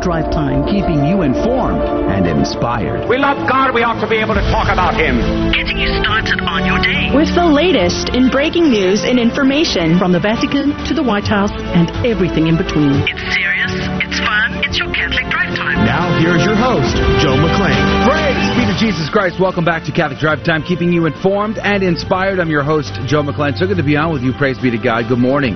Drive 0.00 0.32
time 0.32 0.64
keeping 0.64 1.04
you 1.04 1.20
informed 1.20 1.84
and 2.08 2.24
inspired. 2.24 3.06
We 3.06 3.18
love 3.18 3.36
God. 3.44 3.74
We 3.74 3.84
ought 3.84 4.00
to 4.00 4.08
be 4.08 4.16
able 4.16 4.32
to 4.32 4.40
talk 4.48 4.72
about 4.72 4.96
Him. 4.96 5.20
Getting 5.52 5.76
you 5.76 5.92
started 6.00 6.40
on 6.40 6.64
your 6.64 6.80
day. 6.80 7.12
With 7.12 7.28
the 7.36 7.44
latest 7.44 8.16
in 8.16 8.32
breaking 8.32 8.72
news 8.72 9.04
and 9.04 9.20
information 9.20 9.98
from 9.98 10.12
the 10.12 10.20
Vatican 10.20 10.72
to 10.88 10.94
the 10.96 11.02
White 11.04 11.28
House 11.28 11.52
and 11.76 11.92
everything 12.08 12.48
in 12.48 12.56
between. 12.56 12.96
It's 13.12 13.20
serious, 13.36 13.76
it's 14.00 14.18
fun, 14.24 14.64
it's 14.64 14.80
your 14.80 14.88
Catholic 14.96 15.28
Drive 15.28 15.52
Time. 15.52 15.84
Now, 15.84 16.16
here's 16.16 16.48
your 16.48 16.56
host, 16.56 16.96
Joe 17.20 17.36
McClane. 17.36 17.84
Praise 18.08 18.48
be 18.56 18.64
to 18.64 18.69
Jesus 18.80 19.10
Christ. 19.10 19.38
Welcome 19.38 19.66
back 19.66 19.84
to 19.84 19.92
Catholic 19.92 20.20
Drive 20.20 20.42
Time, 20.42 20.62
keeping 20.62 20.90
you 20.90 21.04
informed 21.04 21.58
and 21.58 21.82
inspired. 21.82 22.40
I'm 22.40 22.48
your 22.48 22.62
host, 22.62 22.94
Joe 23.04 23.22
McClane. 23.22 23.54
So 23.58 23.66
good 23.66 23.76
to 23.76 23.82
be 23.82 23.94
on 23.94 24.10
with 24.10 24.22
you. 24.22 24.32
Praise 24.32 24.58
be 24.58 24.70
to 24.70 24.78
God. 24.78 25.04
Good 25.06 25.18
morning. 25.18 25.52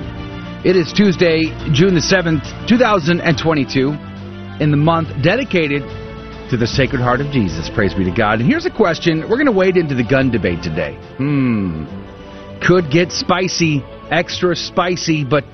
It 0.62 0.77
is 0.77 0.92
Tuesday, 0.92 1.45
June 1.73 1.95
the 1.95 2.05
7th, 2.05 2.45
2022 2.68 3.88
in 4.62 4.70
the 4.70 4.77
month 4.77 5.09
dedicated 5.23 5.80
to 6.51 6.59
the 6.59 6.66
Sacred 6.66 7.01
Heart 7.01 7.23
of 7.23 7.32
Jesus. 7.32 7.70
Praise 7.70 7.95
be 7.95 8.05
to 8.05 8.10
God. 8.15 8.41
And 8.41 8.46
here's 8.46 8.66
a 8.66 8.70
question. 8.70 9.23
We're 9.23 9.41
going 9.41 9.46
to 9.46 9.52
wade 9.52 9.79
into 9.79 9.95
the 9.95 10.04
gun 10.04 10.30
debate 10.30 10.62
today. 10.62 10.93
Hmm. 11.16 11.87
Could 12.60 12.91
get 12.91 13.10
spicy, 13.10 13.82
extra 14.10 14.54
spicy, 14.54 15.24
but 15.24 15.45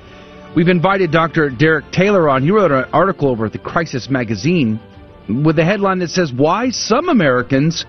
we've 0.57 0.67
invited 0.67 1.13
Dr. 1.13 1.49
Derek 1.49 1.89
Taylor 1.93 2.27
on. 2.27 2.43
He 2.43 2.51
wrote 2.51 2.73
an 2.73 2.83
article 2.91 3.29
over 3.29 3.45
at 3.45 3.53
the 3.53 3.59
Crisis 3.59 4.09
magazine 4.09 4.77
with 5.27 5.59
a 5.59 5.65
headline 5.65 5.99
that 5.99 6.09
says, 6.09 6.31
Why 6.31 6.69
Some 6.69 7.09
Americans 7.09 7.85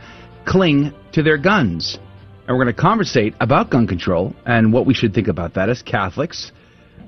Cling 0.47 0.93
to 1.13 1.23
Their 1.23 1.39
Guns. 1.39 1.99
And 2.47 2.57
we're 2.57 2.65
going 2.65 2.75
to 2.75 2.81
conversate 2.81 3.35
about 3.41 3.71
gun 3.71 3.87
control 3.87 4.35
and 4.45 4.73
what 4.73 4.87
we 4.87 4.95
should 4.95 5.15
think 5.15 5.29
about 5.29 5.55
that 5.55 5.69
as 5.69 5.83
Catholics 5.83 6.53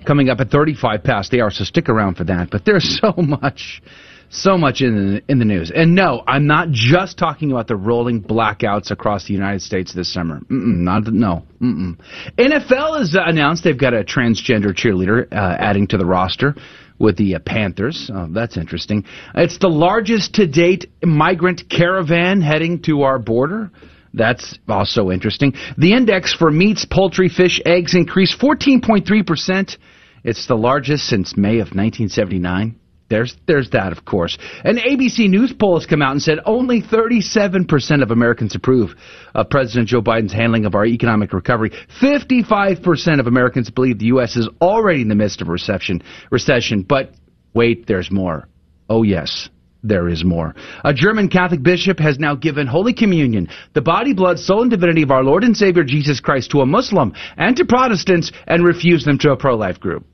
coming 0.04 0.28
up 0.28 0.40
at 0.40 0.50
35 0.50 1.02
past 1.02 1.30
the 1.30 1.40
hour, 1.40 1.50
so 1.50 1.64
stick 1.64 1.88
around 1.88 2.16
for 2.16 2.24
that. 2.24 2.50
But 2.50 2.64
there's 2.64 3.00
so 3.00 3.12
much, 3.16 3.82
so 4.28 4.56
much 4.56 4.80
in 4.80 5.14
the, 5.14 5.22
in 5.28 5.38
the 5.38 5.44
news. 5.44 5.72
And 5.74 5.94
no, 5.94 6.22
I'm 6.26 6.46
not 6.46 6.70
just 6.70 7.18
talking 7.18 7.50
about 7.50 7.66
the 7.66 7.76
rolling 7.76 8.22
blackouts 8.22 8.90
across 8.90 9.26
the 9.26 9.32
United 9.32 9.62
States 9.62 9.94
this 9.94 10.12
summer. 10.12 10.40
Mm-mm, 10.40 10.78
not 10.78 11.06
no. 11.06 11.44
Mm-mm. 11.60 11.98
NFL 12.38 12.98
has 12.98 13.16
announced 13.18 13.64
they've 13.64 13.78
got 13.78 13.94
a 13.94 14.04
transgender 14.04 14.72
cheerleader 14.74 15.26
uh, 15.32 15.56
adding 15.58 15.86
to 15.88 15.96
the 15.96 16.06
roster 16.06 16.54
with 16.98 17.16
the 17.16 17.36
uh, 17.36 17.38
Panthers. 17.40 18.10
Oh, 18.12 18.28
that's 18.30 18.56
interesting. 18.56 19.04
It's 19.34 19.58
the 19.58 19.68
largest 19.68 20.34
to 20.34 20.46
date 20.46 20.86
migrant 21.02 21.68
caravan 21.68 22.40
heading 22.40 22.82
to 22.82 23.02
our 23.02 23.18
border. 23.18 23.70
That's 24.12 24.58
also 24.68 25.10
interesting. 25.10 25.54
The 25.76 25.92
index 25.92 26.32
for 26.32 26.50
meats, 26.50 26.84
poultry, 26.84 27.28
fish, 27.28 27.60
eggs 27.66 27.94
increased 27.94 28.38
14.3%. 28.38 29.76
It's 30.22 30.46
the 30.46 30.54
largest 30.54 31.06
since 31.06 31.36
May 31.36 31.54
of 31.54 31.74
1979. 31.74 32.76
There's 33.14 33.36
there's 33.46 33.70
that, 33.70 33.92
of 33.92 34.04
course. 34.04 34.36
An 34.64 34.76
ABC 34.76 35.30
News 35.30 35.52
poll 35.52 35.78
has 35.78 35.86
come 35.86 36.02
out 36.02 36.10
and 36.10 36.20
said 36.20 36.40
only 36.46 36.82
37% 36.82 38.02
of 38.02 38.10
Americans 38.10 38.56
approve 38.56 38.96
of 39.36 39.48
President 39.50 39.86
Joe 39.86 40.02
Biden's 40.02 40.32
handling 40.32 40.64
of 40.64 40.74
our 40.74 40.84
economic 40.84 41.32
recovery. 41.32 41.70
55% 42.02 43.20
of 43.20 43.28
Americans 43.28 43.70
believe 43.70 44.00
the 44.00 44.06
U.S. 44.06 44.34
is 44.34 44.48
already 44.60 45.00
in 45.00 45.06
the 45.06 45.14
midst 45.14 45.40
of 45.40 45.46
recession. 45.46 46.02
Recession, 46.32 46.82
but 46.82 47.12
wait, 47.54 47.86
there's 47.86 48.10
more. 48.10 48.48
Oh 48.90 49.04
yes, 49.04 49.48
there 49.84 50.08
is 50.08 50.24
more. 50.24 50.52
A 50.82 50.92
German 50.92 51.28
Catholic 51.28 51.62
bishop 51.62 52.00
has 52.00 52.18
now 52.18 52.34
given 52.34 52.66
Holy 52.66 52.94
Communion, 52.94 53.48
the 53.74 53.80
body, 53.80 54.12
blood, 54.12 54.40
soul, 54.40 54.62
and 54.62 54.72
divinity 54.72 55.02
of 55.02 55.12
our 55.12 55.22
Lord 55.22 55.44
and 55.44 55.56
Savior 55.56 55.84
Jesus 55.84 56.18
Christ 56.18 56.50
to 56.50 56.62
a 56.62 56.66
Muslim 56.66 57.14
and 57.36 57.56
to 57.58 57.64
Protestants 57.64 58.32
and 58.48 58.64
refused 58.64 59.06
them 59.06 59.18
to 59.18 59.30
a 59.30 59.36
pro-life 59.36 59.78
group. 59.78 60.04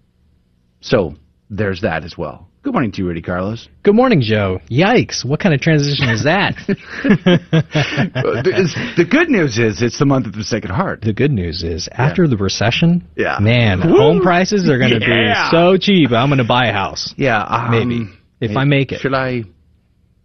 So, 0.83 1.15
there's 1.49 1.81
that 1.81 2.05
as 2.05 2.19
well. 2.19 2.50
Good 2.63 2.75
morning 2.75 2.93
to 2.93 2.99
you, 2.99 3.09
Rudy 3.09 3.23
Carlos. 3.23 3.69
Good 3.85 3.95
morning, 3.95 4.21
Joe. 4.21 4.61
Yikes! 4.71 5.25
What 5.25 5.41
kind 5.41 5.55
of 5.55 5.63
transition 5.63 6.11
is 6.11 6.25
that? 6.25 6.57
the, 8.99 9.07
good 9.11 9.31
news 9.31 9.59
is 9.59 9.81
it's 9.81 9.99
the 9.99 10.05
month 10.05 10.27
of 10.27 10.35
the 10.35 10.45
Sacred 10.45 10.71
Heart. 10.71 11.01
The 11.01 11.15
good 11.15 11.31
news 11.33 11.63
is 11.63 11.89
after 11.91 12.29
the 12.29 12.37
recession, 12.37 13.09
Yeah. 13.17 13.39
man, 13.41 13.81
Woo! 13.81 13.97
home 13.97 14.21
prices 14.21 14.69
are 14.69 14.79
going 14.79 14.91
to 14.91 15.01
Yeah. 15.01 15.49
be 15.51 15.57
so 15.57 15.79
cheap. 15.79 16.13
I'm 16.13 16.29
going 16.29 16.37
to 16.37 16.45
buy 16.45 16.67
a 16.67 16.73
house. 16.75 17.15
Yeah, 17.17 17.41
um, 17.43 17.71
Maybe. 17.71 18.11
If 18.43 18.55
I 18.55 18.65
make 18.65 18.93
it. 18.93 19.01
Should 19.01 19.15
I? 19.15 19.45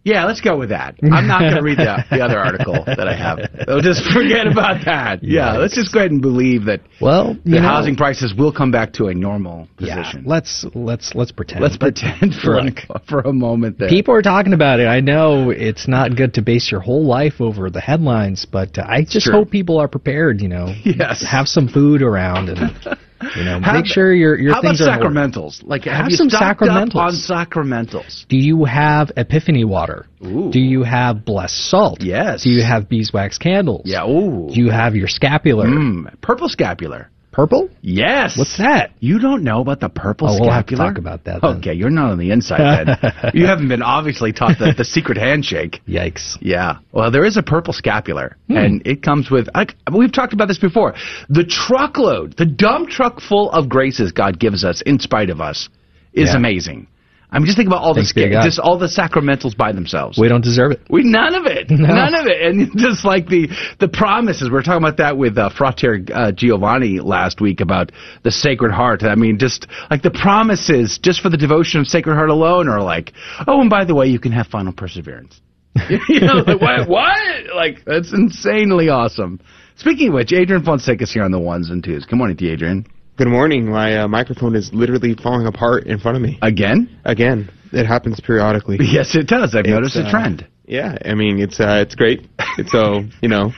Yeah, 0.06 0.24
let's 0.24 0.40
go 0.40 0.56
with 0.56 0.68
that. 0.68 0.94
I'm 1.02 1.26
not 1.26 1.40
going 1.40 1.56
to 1.56 1.62
read 1.62 1.78
the, 1.78 2.04
the 2.12 2.20
other 2.24 2.38
article 2.38 2.84
that 2.86 3.08
I 3.08 3.16
have. 3.16 3.40
So 3.66 3.80
just 3.80 4.04
forget 4.14 4.46
about 4.46 4.84
that. 4.84 5.18
Yeah, 5.24 5.56
let's 5.56 5.74
just 5.74 5.92
go 5.92 5.98
ahead 5.98 6.12
and 6.12 6.22
believe 6.22 6.66
that 6.66 6.80
Well, 7.00 7.36
the 7.44 7.58
know, 7.58 7.62
housing 7.62 7.96
prices 7.96 8.32
will 8.32 8.52
come 8.52 8.70
back 8.70 8.92
to 8.94 9.08
a 9.08 9.14
normal 9.14 9.66
position. 9.76 10.22
Yeah, 10.24 10.30
let's 10.30 10.64
let's 10.76 11.12
let's 11.16 11.32
pretend. 11.32 11.60
Let's 11.60 11.76
But 11.76 11.96
pretend 11.96 12.34
for 12.36 12.62
look, 12.62 12.78
a, 12.88 13.00
for 13.08 13.20
a 13.22 13.32
moment 13.32 13.78
that 13.80 13.90
People 13.90 14.14
are 14.14 14.22
talking 14.22 14.52
about 14.52 14.78
it. 14.78 14.86
I 14.86 15.00
know 15.00 15.50
it's 15.50 15.88
not 15.88 16.14
good 16.16 16.34
to 16.34 16.42
base 16.42 16.70
your 16.70 16.80
whole 16.80 17.04
life 17.04 17.40
over 17.40 17.68
the 17.68 17.80
headlines, 17.80 18.46
but 18.46 18.78
uh, 18.78 18.84
I 18.86 19.02
just 19.02 19.24
Sure. 19.26 19.32
hope 19.32 19.50
people 19.50 19.78
are 19.78 19.88
prepared. 19.88 20.40
You 20.40 20.48
know, 20.48 20.72
Yes. 20.84 21.24
have 21.28 21.48
some 21.48 21.66
food 21.66 22.00
around 22.00 22.48
and 22.48 22.96
you 23.36 23.44
know 23.44 23.60
How- 23.62 23.72
make 23.72 23.86
sure 23.86 24.12
your 24.12 24.38
your 24.38 24.52
How 24.54 24.60
about 24.60 24.68
things 24.76 24.80
are 24.82 24.94
in 24.94 25.02
order. 25.02 25.08
sacramentals? 25.08 25.62
Like, 25.64 25.84
have, 25.84 25.94
Have 26.04 26.10
you 26.10 26.16
some 26.16 26.28
sacramentals. 26.28 26.94
on 26.96 27.12
sacramentals? 27.12 28.26
Do 28.28 28.36
you 28.36 28.64
have 28.64 29.10
epiphany 29.16 29.64
water? 29.64 30.06
Ooh. 30.24 30.50
Do 30.52 30.60
you 30.60 30.82
have 30.82 31.24
blessed 31.24 31.56
salt? 31.70 32.02
Yes. 32.02 32.42
Do 32.44 32.50
you 32.50 32.62
have 32.62 32.88
beeswax 32.88 33.38
candles? 33.38 33.82
Yeah. 33.84 34.06
Ooh. 34.06 34.48
Do 34.52 34.60
you 34.60 34.70
have 34.70 34.94
your 34.96 35.08
scapular? 35.08 35.66
Mm, 35.66 36.20
purple 36.20 36.48
scapular. 36.48 37.10
Purple? 37.36 37.68
Yes. 37.82 38.38
What's 38.38 38.56
that? 38.56 38.92
You 38.98 39.18
don't 39.18 39.44
know 39.44 39.60
about 39.60 39.78
the 39.80 39.90
purple 39.90 40.26
Oh, 40.26 40.30
scapular? 40.36 40.46
we'll 40.48 40.56
have 40.56 40.66
to 40.68 40.76
talk 40.76 40.96
about 40.96 41.24
that 41.24 41.42
then. 41.42 41.56
Okay, 41.58 41.74
you're 41.74 41.90
not 41.90 42.12
on 42.12 42.18
the 42.18 42.30
inside 42.30 42.86
then. 42.86 43.12
you 43.34 43.44
haven't 43.46 43.68
been 43.68 43.82
obviously 43.82 44.32
taught 44.32 44.58
the, 44.58 44.72
the 44.74 44.86
secret 44.86 45.18
handshake. 45.18 45.82
Yikes. 45.86 46.38
Yeah. 46.40 46.78
Well, 46.92 47.10
there 47.10 47.26
is 47.26 47.36
a 47.36 47.42
purple 47.42 47.74
scapular, 47.74 48.38
Hmm. 48.48 48.56
and 48.56 48.86
it 48.86 49.02
comes 49.02 49.30
with. 49.30 49.48
I, 49.54 49.66
we've 49.94 50.10
talked 50.14 50.32
about 50.32 50.48
this 50.48 50.56
before. 50.58 50.94
The 51.28 51.44
truckload, 51.44 52.38
the 52.38 52.46
dump 52.46 52.88
truck 52.88 53.20
full 53.20 53.50
of 53.50 53.68
graces 53.68 54.12
God 54.12 54.38
gives 54.40 54.64
us 54.64 54.80
in 54.86 54.98
spite 54.98 55.28
of 55.28 55.42
us, 55.42 55.68
is 56.14 56.30
Yeah. 56.30 56.36
amazing. 56.36 56.86
I 57.30 57.38
mean, 57.38 57.46
just 57.46 57.56
think 57.56 57.66
about 57.66 57.82
all 57.82 57.92
the 57.92 58.00
Thanks 58.00 58.12
be 58.12 58.30
sca- 58.30 58.42
just 58.44 58.60
all 58.60 58.78
the 58.78 58.86
sacramentals 58.86 59.56
by 59.56 59.72
themselves. 59.72 60.16
We 60.16 60.28
don't 60.28 60.44
deserve 60.44 60.72
it. 60.72 60.80
We 60.88 61.02
none 61.02 61.34
of 61.34 61.46
it, 61.46 61.66
none 61.70 62.14
of 62.14 62.26
it, 62.26 62.40
and 62.40 62.70
just 62.78 63.04
like 63.04 63.26
the 63.26 63.48
the 63.80 63.88
promises. 63.88 64.48
We 64.48 64.56
are 64.56 64.62
talking 64.62 64.82
about 64.82 64.98
that 64.98 65.16
with 65.16 65.36
uh, 65.36 65.50
Frater 65.50 66.00
uh, 66.14 66.32
Giovanni 66.32 67.00
last 67.00 67.40
week 67.40 67.60
about 67.60 67.90
the 68.22 68.30
Sacred 68.30 68.72
Heart. 68.72 69.02
I 69.02 69.16
mean, 69.16 69.38
just 69.38 69.66
like 69.90 70.02
the 70.02 70.10
promises, 70.12 70.98
just 71.02 71.20
for 71.20 71.28
the 71.28 71.36
devotion 71.36 71.80
of 71.80 71.88
Sacred 71.88 72.14
Heart 72.14 72.30
alone, 72.30 72.68
are 72.68 72.82
like, 72.82 73.12
oh, 73.46 73.60
and 73.60 73.70
by 73.70 73.84
the 73.84 73.94
way, 73.94 74.06
you 74.06 74.20
can 74.20 74.32
have 74.32 74.46
final 74.46 74.72
perseverance. 74.72 75.40
you 76.08 76.20
know, 76.20 76.44
like, 76.46 76.60
what? 76.60 76.88
What? 76.88 77.54
Like 77.54 77.84
that's 77.84 78.12
insanely 78.12 78.88
awesome. 78.88 79.40
Speaking 79.76 80.08
of 80.08 80.14
which, 80.14 80.32
Adrian 80.32 80.64
Fonseca's 80.64 81.12
here 81.12 81.24
on 81.24 81.32
the 81.32 81.40
ones 81.40 81.70
and 81.70 81.82
twos. 81.82 82.06
Good 82.06 82.16
morning 82.16 82.36
to 82.36 82.44
you, 82.44 82.52
Adrian. 82.52 82.86
Good 83.16 83.28
morning. 83.28 83.70
My 83.70 84.00
uh, 84.00 84.08
microphone 84.08 84.54
is 84.54 84.70
literally 84.74 85.14
falling 85.14 85.46
apart 85.46 85.86
in 85.86 85.98
front 85.98 86.18
of 86.18 86.22
me. 86.22 86.38
Again? 86.42 87.00
Again, 87.06 87.50
it 87.72 87.86
happens 87.86 88.20
periodically. 88.20 88.76
Yes, 88.82 89.14
it 89.14 89.26
does. 89.26 89.54
I've 89.54 89.64
noticed 89.64 89.96
a 89.96 90.02
uh, 90.02 90.10
trend. 90.10 90.46
Yeah, 90.66 90.98
I 91.02 91.14
mean 91.14 91.40
it's 91.40 91.58
uh, 91.58 91.82
it's 91.86 91.94
great. 91.94 92.28
So 92.66 93.04
you 93.22 93.28
know, 93.30 93.52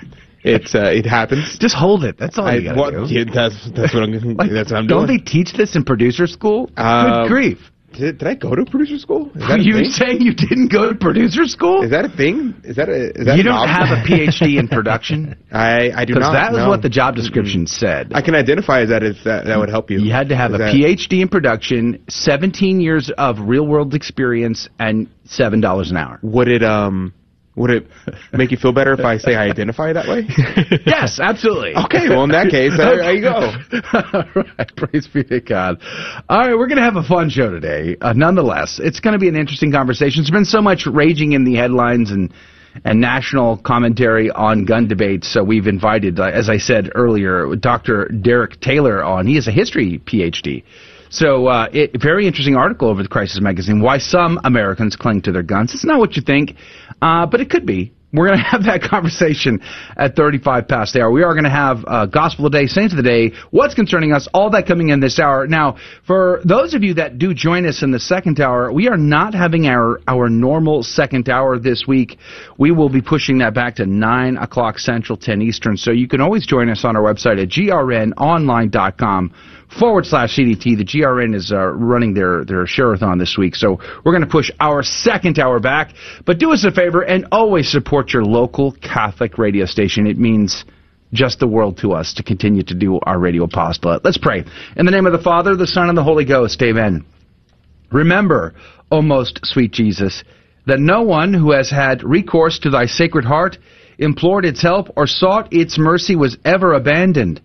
it's 0.44 0.76
uh, 0.76 0.92
it 0.94 1.06
happens. 1.06 1.58
Just 1.58 1.74
hold 1.74 2.04
it. 2.04 2.16
That's 2.18 2.38
all 2.38 2.46
I, 2.46 2.54
you 2.54 2.68
gotta 2.68 2.80
what, 2.80 2.90
do. 2.92 3.06
yeah, 3.12 3.24
that's 3.34 3.68
that's 3.74 3.92
what 3.92 4.04
I'm 4.04 4.12
Like, 4.36 4.50
that's 4.52 4.70
what 4.70 4.78
I'm 4.78 4.86
don't 4.86 5.08
doing. 5.08 5.18
they 5.18 5.24
teach 5.24 5.54
this 5.54 5.74
in 5.74 5.82
producer 5.84 6.28
school? 6.28 6.70
Um, 6.76 7.22
Good 7.24 7.28
grief. 7.28 7.58
Did, 7.98 8.18
did 8.18 8.28
I 8.28 8.34
go 8.34 8.54
to 8.54 8.64
producer 8.64 8.96
school? 8.98 9.26
Is 9.34 9.48
that 9.48 9.60
you 9.60 9.84
saying 9.84 10.20
you 10.22 10.32
didn't 10.32 10.70
go 10.70 10.88
to 10.88 10.94
producer 10.94 11.46
school? 11.46 11.82
Is 11.82 11.90
that 11.90 12.04
a 12.04 12.08
thing? 12.08 12.54
Is 12.62 12.76
that 12.76 12.88
a 12.88 13.10
is 13.18 13.26
that 13.26 13.36
you 13.36 13.42
don't 13.42 13.66
have 13.68 13.88
a 13.90 14.02
PhD 14.06 14.58
in 14.58 14.68
production? 14.68 15.36
I 15.52 15.90
I 15.90 16.04
do 16.04 16.14
Because 16.14 16.28
not. 16.28 16.32
that 16.34 16.52
was 16.52 16.60
no. 16.60 16.68
what 16.68 16.82
the 16.82 16.88
job 16.88 17.16
description 17.16 17.66
said. 17.66 18.12
I 18.14 18.22
can 18.22 18.36
identify 18.36 18.84
that 18.86 19.02
if 19.02 19.16
that 19.24 19.46
that 19.46 19.58
would 19.58 19.68
help 19.68 19.90
you. 19.90 19.98
you 19.98 20.12
had 20.12 20.28
to 20.28 20.36
have 20.36 20.52
Is 20.52 20.54
a 20.54 20.58
that- 20.58 20.74
PhD 20.74 21.22
in 21.22 21.28
production, 21.28 22.02
17 22.08 22.80
years 22.80 23.10
of 23.18 23.40
real 23.40 23.66
world 23.66 23.94
experience, 23.94 24.68
and 24.78 25.08
$7 25.26 25.90
an 25.90 25.96
hour. 25.96 26.20
Would 26.22 26.48
it 26.48 26.62
um 26.62 27.12
would 27.58 27.70
it 27.70 27.86
make 28.32 28.50
you 28.50 28.56
feel 28.56 28.72
better 28.72 28.92
if 28.92 29.00
I 29.00 29.18
say 29.18 29.34
I 29.34 29.44
identify 29.44 29.92
that 29.92 30.06
way? 30.06 30.24
yes, 30.86 31.18
absolutely. 31.20 31.74
Okay, 31.84 32.08
well 32.08 32.24
in 32.24 32.30
that 32.30 32.50
case, 32.50 32.72
there, 32.76 32.96
there 32.96 33.14
you 33.14 33.22
go. 33.22 33.32
All 33.92 34.44
right, 34.58 34.76
praise 34.76 35.08
be 35.08 35.24
to 35.24 35.40
God. 35.40 35.78
All 36.28 36.38
right, 36.38 36.56
we're 36.56 36.68
going 36.68 36.78
to 36.78 36.84
have 36.84 36.96
a 36.96 37.02
fun 37.02 37.30
show 37.30 37.50
today. 37.50 37.96
Uh, 38.00 38.12
nonetheless, 38.12 38.80
it's 38.82 39.00
going 39.00 39.12
to 39.12 39.18
be 39.18 39.28
an 39.28 39.36
interesting 39.36 39.72
conversation. 39.72 40.22
There's 40.22 40.30
been 40.30 40.44
so 40.44 40.62
much 40.62 40.86
raging 40.86 41.32
in 41.32 41.44
the 41.44 41.56
headlines 41.56 42.10
and 42.10 42.32
and 42.84 43.00
national 43.00 43.56
commentary 43.58 44.30
on 44.30 44.64
gun 44.64 44.86
debates. 44.86 45.32
So 45.32 45.42
we've 45.42 45.66
invited, 45.66 46.20
uh, 46.20 46.24
as 46.24 46.48
I 46.48 46.58
said 46.58 46.90
earlier, 46.94 47.56
Dr. 47.56 48.06
Derek 48.08 48.60
Taylor 48.60 49.02
on. 49.02 49.26
He 49.26 49.36
is 49.36 49.48
a 49.48 49.52
history 49.52 50.00
PhD. 50.04 50.62
So, 51.10 51.46
uh, 51.46 51.68
it, 51.72 52.00
very 52.00 52.26
interesting 52.26 52.56
article 52.56 52.88
over 52.88 53.02
the 53.02 53.08
Crisis 53.08 53.40
magazine. 53.40 53.80
Why 53.80 53.98
some 53.98 54.40
Americans 54.44 54.96
cling 54.96 55.22
to 55.22 55.32
their 55.32 55.42
guns. 55.42 55.74
It's 55.74 55.84
not 55.84 55.98
what 55.98 56.16
you 56.16 56.22
think, 56.22 56.54
uh, 57.00 57.26
but 57.26 57.40
it 57.40 57.50
could 57.50 57.66
be. 57.66 57.92
We're 58.12 58.26
going 58.26 58.38
to 58.44 58.44
have 58.44 58.64
that 58.64 58.82
conversation 58.82 59.60
at 59.96 60.16
35 60.16 60.66
past 60.68 60.94
the 60.94 61.02
hour. 61.02 61.10
We 61.10 61.22
are 61.22 61.34
going 61.34 61.44
to 61.44 61.50
have 61.50 61.84
uh, 61.86 62.06
Gospel 62.06 62.46
of 62.46 62.52
the 62.52 62.58
Day, 62.58 62.66
Saints 62.66 62.92
of 62.92 62.96
the 62.96 63.02
Day, 63.02 63.32
what's 63.50 63.74
concerning 63.74 64.12
us, 64.12 64.28
all 64.32 64.50
that 64.50 64.66
coming 64.66 64.88
in 64.88 65.00
this 65.00 65.18
hour. 65.18 65.46
Now, 65.46 65.76
for 66.06 66.40
those 66.44 66.74
of 66.74 66.82
you 66.82 66.94
that 66.94 67.18
do 67.18 67.34
join 67.34 67.66
us 67.66 67.82
in 67.82 67.90
the 67.90 68.00
second 68.00 68.40
hour, 68.40 68.72
we 68.72 68.88
are 68.88 68.96
not 68.96 69.34
having 69.34 69.66
our, 69.66 70.00
our 70.08 70.28
normal 70.30 70.82
second 70.82 71.28
hour 71.28 71.58
this 71.58 71.84
week. 71.86 72.18
We 72.56 72.70
will 72.70 72.88
be 72.88 73.02
pushing 73.02 73.38
that 73.38 73.54
back 73.54 73.76
to 73.76 73.86
9 73.86 74.36
o'clock 74.38 74.78
Central, 74.78 75.18
10 75.18 75.42
Eastern. 75.42 75.76
So 75.76 75.90
you 75.90 76.08
can 76.08 76.20
always 76.20 76.46
join 76.46 76.70
us 76.70 76.84
on 76.84 76.96
our 76.96 77.02
website 77.02 77.42
at 77.42 77.48
grnonline.com 77.48 79.34
forward 79.78 80.06
slash 80.06 80.36
CDT. 80.36 80.76
The 80.76 80.84
GRN 80.84 81.34
is 81.34 81.52
uh, 81.52 81.66
running 81.66 82.14
their, 82.14 82.44
their 82.44 82.66
share-a-thon 82.66 83.18
this 83.18 83.36
week, 83.38 83.54
so 83.54 83.78
we're 84.04 84.12
going 84.12 84.22
to 84.22 84.30
push 84.30 84.50
our 84.60 84.82
second 84.82 85.38
hour 85.38 85.60
back. 85.60 85.94
But 86.24 86.38
do 86.38 86.52
us 86.52 86.64
a 86.64 86.70
favor 86.70 87.02
and 87.02 87.26
always 87.32 87.70
support 87.70 88.12
your 88.12 88.24
local 88.24 88.72
Catholic 88.72 89.38
radio 89.38 89.66
station. 89.66 90.06
It 90.06 90.18
means 90.18 90.64
just 91.12 91.38
the 91.38 91.48
world 91.48 91.78
to 91.78 91.92
us 91.92 92.14
to 92.14 92.22
continue 92.22 92.62
to 92.62 92.74
do 92.74 93.00
our 93.02 93.18
radio 93.18 93.44
apostolate. 93.44 94.04
Let's 94.04 94.18
pray. 94.18 94.44
In 94.76 94.86
the 94.86 94.92
name 94.92 95.06
of 95.06 95.12
the 95.12 95.18
Father, 95.22 95.56
the 95.56 95.66
Son, 95.66 95.88
and 95.88 95.96
the 95.96 96.04
Holy 96.04 96.24
Ghost, 96.24 96.60
amen. 96.62 97.04
Remember, 97.90 98.54
O 98.90 99.00
most 99.00 99.40
sweet 99.44 99.72
Jesus, 99.72 100.22
that 100.66 100.80
no 100.80 101.02
one 101.02 101.32
who 101.32 101.52
has 101.52 101.70
had 101.70 102.02
recourse 102.02 102.58
to 102.60 102.70
thy 102.70 102.86
sacred 102.86 103.24
heart, 103.24 103.56
implored 103.98 104.44
its 104.44 104.62
help, 104.62 104.88
or 104.96 105.06
sought 105.06 105.52
its 105.52 105.78
mercy 105.78 106.14
was 106.14 106.36
ever 106.44 106.74
abandoned. 106.74 107.40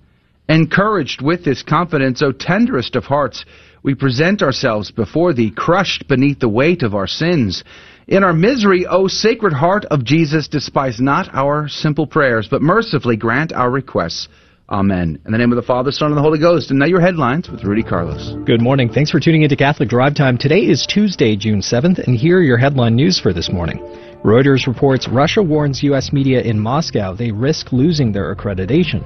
Encouraged 0.50 1.22
with 1.22 1.46
this 1.46 1.64
confidence, 1.64 2.22
O 2.22 2.34
tenderest 2.34 2.96
of 2.96 3.06
hearts, 3.06 3.46
we 3.82 3.96
present 3.96 4.42
ourselves 4.42 4.92
before 4.92 5.34
Thee, 5.34 5.52
crushed 5.52 6.08
beneath 6.08 6.40
the 6.40 6.50
weight 6.50 6.84
of 6.84 6.94
our 6.94 7.08
sins. 7.08 7.64
In 8.08 8.26
our 8.26 8.34
misery, 8.34 8.86
O 8.86 9.08
Sacred 9.08 9.54
Heart 9.54 9.86
of 9.86 10.04
Jesus, 10.04 10.50
despise 10.50 11.00
not 11.00 11.34
our 11.34 11.70
simple 11.70 12.06
prayers, 12.06 12.50
but 12.50 12.62
mercifully 12.62 13.16
grant 13.16 13.54
our 13.54 13.72
requests. 13.72 14.28
Amen. 14.70 15.20
In 15.26 15.32
the 15.32 15.38
name 15.38 15.52
of 15.52 15.56
the 15.56 15.62
Father, 15.62 15.92
Son, 15.92 16.10
and 16.10 16.18
the 16.18 16.22
Holy 16.22 16.40
Ghost. 16.40 16.72
And 16.72 16.80
now 16.80 16.88
your 16.88 17.02
headlines 17.02 17.50
with 17.50 17.64
Rudy 17.64 17.84
Carlos. 17.84 18.34
Good 18.46 18.62
morning. 18.62 18.90
Thanks 18.90 19.12
for 19.12 19.20
tuning 19.22 19.44
into 19.44 19.56
Catholic 19.56 19.88
Drive 19.88 20.16
Time. 20.16 20.38
Today 20.38 20.62
is 20.62 20.86
Tuesday, 20.86 21.38
June 21.38 21.62
7th, 21.62 22.00
and 22.00 22.18
here 22.18 22.40
are 22.40 22.44
your 22.44 22.58
headline 22.58 22.96
news 22.96 23.20
for 23.20 23.32
this 23.32 23.52
morning. 23.52 23.80
Reuters 24.24 24.68
reports 24.68 25.08
Russia 25.08 25.44
warns 25.44 25.84
U.S. 25.84 26.12
media 26.12 26.42
in 26.42 26.60
Moscow 26.60 27.14
they 27.14 27.32
risk 27.32 27.72
losing 27.72 28.12
their 28.12 28.34
accreditation. 28.34 29.04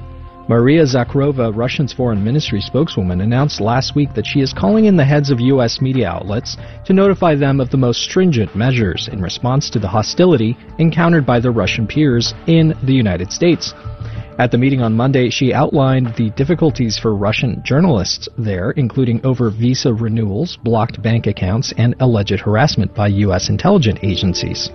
Maria 0.50 0.84
Zakharova, 0.84 1.54
Russia's 1.54 1.92
foreign 1.92 2.24
ministry 2.24 2.62
spokeswoman, 2.62 3.20
announced 3.20 3.60
last 3.60 3.96
week 3.96 4.14
that 4.14 4.26
she 4.26 4.40
is 4.40 4.54
calling 4.54 4.86
in 4.86 4.96
the 4.96 5.04
heads 5.04 5.30
of 5.30 5.42
U.S. 5.42 5.82
media 5.82 6.08
outlets 6.08 6.56
to 6.86 6.94
notify 6.94 7.36
them 7.36 7.60
of 7.60 7.70
the 7.70 7.76
most 7.76 8.02
stringent 8.02 8.56
measures 8.56 9.10
in 9.12 9.22
response 9.22 9.70
to 9.70 9.80
the 9.80 9.90
hostility 9.90 10.56
encountered 10.78 11.26
by 11.26 11.42
their 11.42 11.52
Russian 11.52 11.86
peers 11.86 12.34
in 12.48 12.74
the 12.84 12.94
United 12.94 13.34
States. 13.34 13.74
At 14.40 14.52
the 14.52 14.58
meeting 14.58 14.82
on 14.82 14.96
Monday, 14.96 15.30
she 15.30 15.54
outlined 15.54 16.14
the 16.16 16.30
difficulties 16.30 16.98
for 16.98 17.14
Russian 17.14 17.62
journalists 17.66 18.30
there, 18.38 18.72
including 18.72 19.26
over 19.26 19.50
visa 19.50 19.94
renewals, 19.94 20.58
blocked 20.64 21.02
bank 21.02 21.28
accounts, 21.28 21.74
and 21.78 21.94
alleged 22.00 22.40
harassment 22.40 22.96
by 22.96 23.08
U.S. 23.08 23.50
intelligence 23.50 24.00
agencies. 24.02 24.70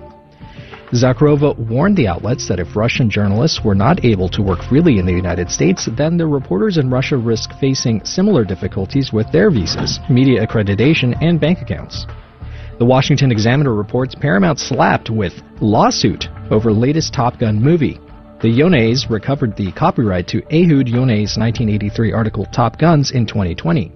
Zakharova 0.92 1.56
warned 1.56 1.96
the 1.96 2.06
outlets 2.06 2.46
that 2.48 2.60
if 2.60 2.76
Russian 2.76 3.08
journalists 3.08 3.64
were 3.64 3.74
not 3.74 4.04
able 4.04 4.28
to 4.28 4.42
work 4.42 4.62
freely 4.62 4.98
in 4.98 5.06
the 5.06 5.12
United 5.12 5.50
States, 5.50 5.88
then 5.96 6.18
the 6.18 6.26
reporters 6.26 6.76
in 6.76 6.90
Russia 6.90 7.16
risk 7.16 7.58
facing 7.58 8.04
similar 8.04 8.44
difficulties 8.44 9.10
with 9.10 9.30
their 9.32 9.50
visas, 9.50 10.00
media 10.10 10.46
accreditation, 10.46 11.16
and 11.22 11.40
bank 11.40 11.62
accounts. 11.62 12.06
The 12.78 12.84
Washington 12.84 13.32
Examiner 13.32 13.74
reports 13.74 14.14
Paramount 14.14 14.58
slapped 14.58 15.08
with 15.08 15.32
lawsuit 15.62 16.28
over 16.50 16.70
latest 16.70 17.14
Top 17.14 17.38
Gun 17.38 17.58
movie. 17.58 17.98
The 18.42 18.48
Yonays 18.48 19.08
recovered 19.08 19.56
the 19.56 19.72
copyright 19.72 20.28
to 20.28 20.42
Ehud 20.50 20.88
Yonay's 20.88 21.38
1983 21.38 22.12
article 22.12 22.44
Top 22.52 22.78
Guns 22.78 23.12
in 23.12 23.24
2020. 23.24 23.92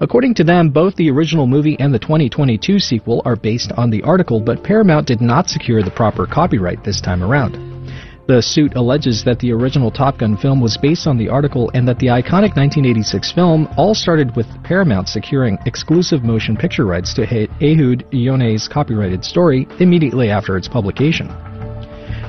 According 0.00 0.34
to 0.34 0.44
them, 0.44 0.68
both 0.70 0.94
the 0.94 1.10
original 1.10 1.48
movie 1.48 1.76
and 1.80 1.92
the 1.92 1.98
2022 1.98 2.78
sequel 2.78 3.20
are 3.24 3.34
based 3.34 3.72
on 3.72 3.90
the 3.90 4.02
article, 4.02 4.40
but 4.40 4.62
Paramount 4.62 5.08
did 5.08 5.20
not 5.20 5.48
secure 5.48 5.82
the 5.82 5.90
proper 5.90 6.24
copyright 6.24 6.84
this 6.84 7.00
time 7.00 7.24
around. 7.24 7.58
The 8.28 8.40
suit 8.40 8.76
alleges 8.76 9.24
that 9.24 9.40
the 9.40 9.52
original 9.52 9.90
Top 9.90 10.18
Gun 10.18 10.36
film 10.36 10.60
was 10.60 10.76
based 10.76 11.08
on 11.08 11.16
the 11.16 11.28
article 11.28 11.70
and 11.74 11.88
that 11.88 11.98
the 11.98 12.08
iconic 12.08 12.54
1986 12.54 13.32
film 13.32 13.68
all 13.76 13.94
started 13.94 14.36
with 14.36 14.46
Paramount 14.62 15.08
securing 15.08 15.58
exclusive 15.66 16.22
motion 16.22 16.56
picture 16.56 16.84
rights 16.84 17.12
to 17.14 17.22
Ehud 17.60 18.04
Yonay's 18.12 18.68
copyrighted 18.68 19.24
story 19.24 19.66
immediately 19.80 20.30
after 20.30 20.56
its 20.56 20.68
publication. 20.68 21.26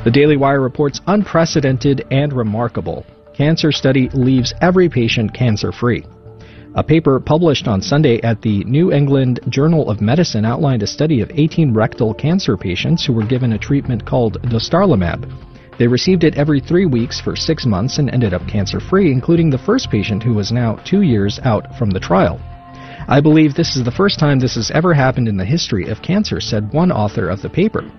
The 0.06 0.12
Daily 0.12 0.38
Wire 0.38 0.62
reports 0.62 1.02
unprecedented 1.06 2.08
and 2.10 2.34
remarkable. 2.34 3.06
Cancer 3.36 3.72
study 3.72 4.10
leaves 4.14 4.54
every 4.62 4.90
patient 4.90 5.34
cancer 5.34 5.72
free. 5.72 6.06
A 6.76 6.84
paper 6.84 7.20
published 7.20 7.68
on 7.68 7.82
Sunday 7.82 8.22
at 8.22 8.44
the 8.44 8.64
New 8.66 8.92
England 8.92 9.40
Journal 9.50 9.90
of 9.90 10.02
Medicine 10.02 10.46
outlined 10.46 10.84
a 10.84 10.88
study 10.88 11.20
of 11.20 11.32
18 11.34 11.74
rectal 11.74 12.14
cancer 12.14 12.56
patients 12.56 13.04
who 13.04 13.12
were 13.12 13.26
given 13.26 13.54
a 13.54 13.58
treatment 13.58 14.06
called 14.06 14.40
dostarlimab. 14.44 15.28
They 15.80 15.88
received 15.88 16.24
it 16.24 16.38
every 16.38 16.60
three 16.60 16.86
weeks 16.86 17.20
for 17.20 17.36
six 17.36 17.66
months 17.66 17.98
and 17.98 18.08
ended 18.12 18.36
up 18.36 18.48
cancer 18.48 18.80
free, 18.80 19.12
including 19.12 19.50
the 19.50 19.58
first 19.58 19.90
patient 19.90 20.22
who 20.22 20.36
was 20.36 20.52
now 20.52 20.76
two 20.86 21.02
years 21.02 21.40
out 21.44 21.76
from 21.76 21.90
the 21.90 22.00
trial. 22.00 22.40
I 23.08 23.20
believe 23.20 23.56
this 23.56 23.76
is 23.76 23.84
the 23.84 23.92
first 23.92 24.20
time 24.20 24.40
this 24.40 24.54
has 24.54 24.70
ever 24.70 24.94
happened 24.94 25.28
in 25.28 25.38
the 25.38 25.46
history 25.46 25.90
of 25.90 26.04
cancer, 26.04 26.40
said 26.40 26.72
one 26.72 26.92
author 26.92 27.30
of 27.30 27.42
the 27.42 27.50
paper. 27.50 27.90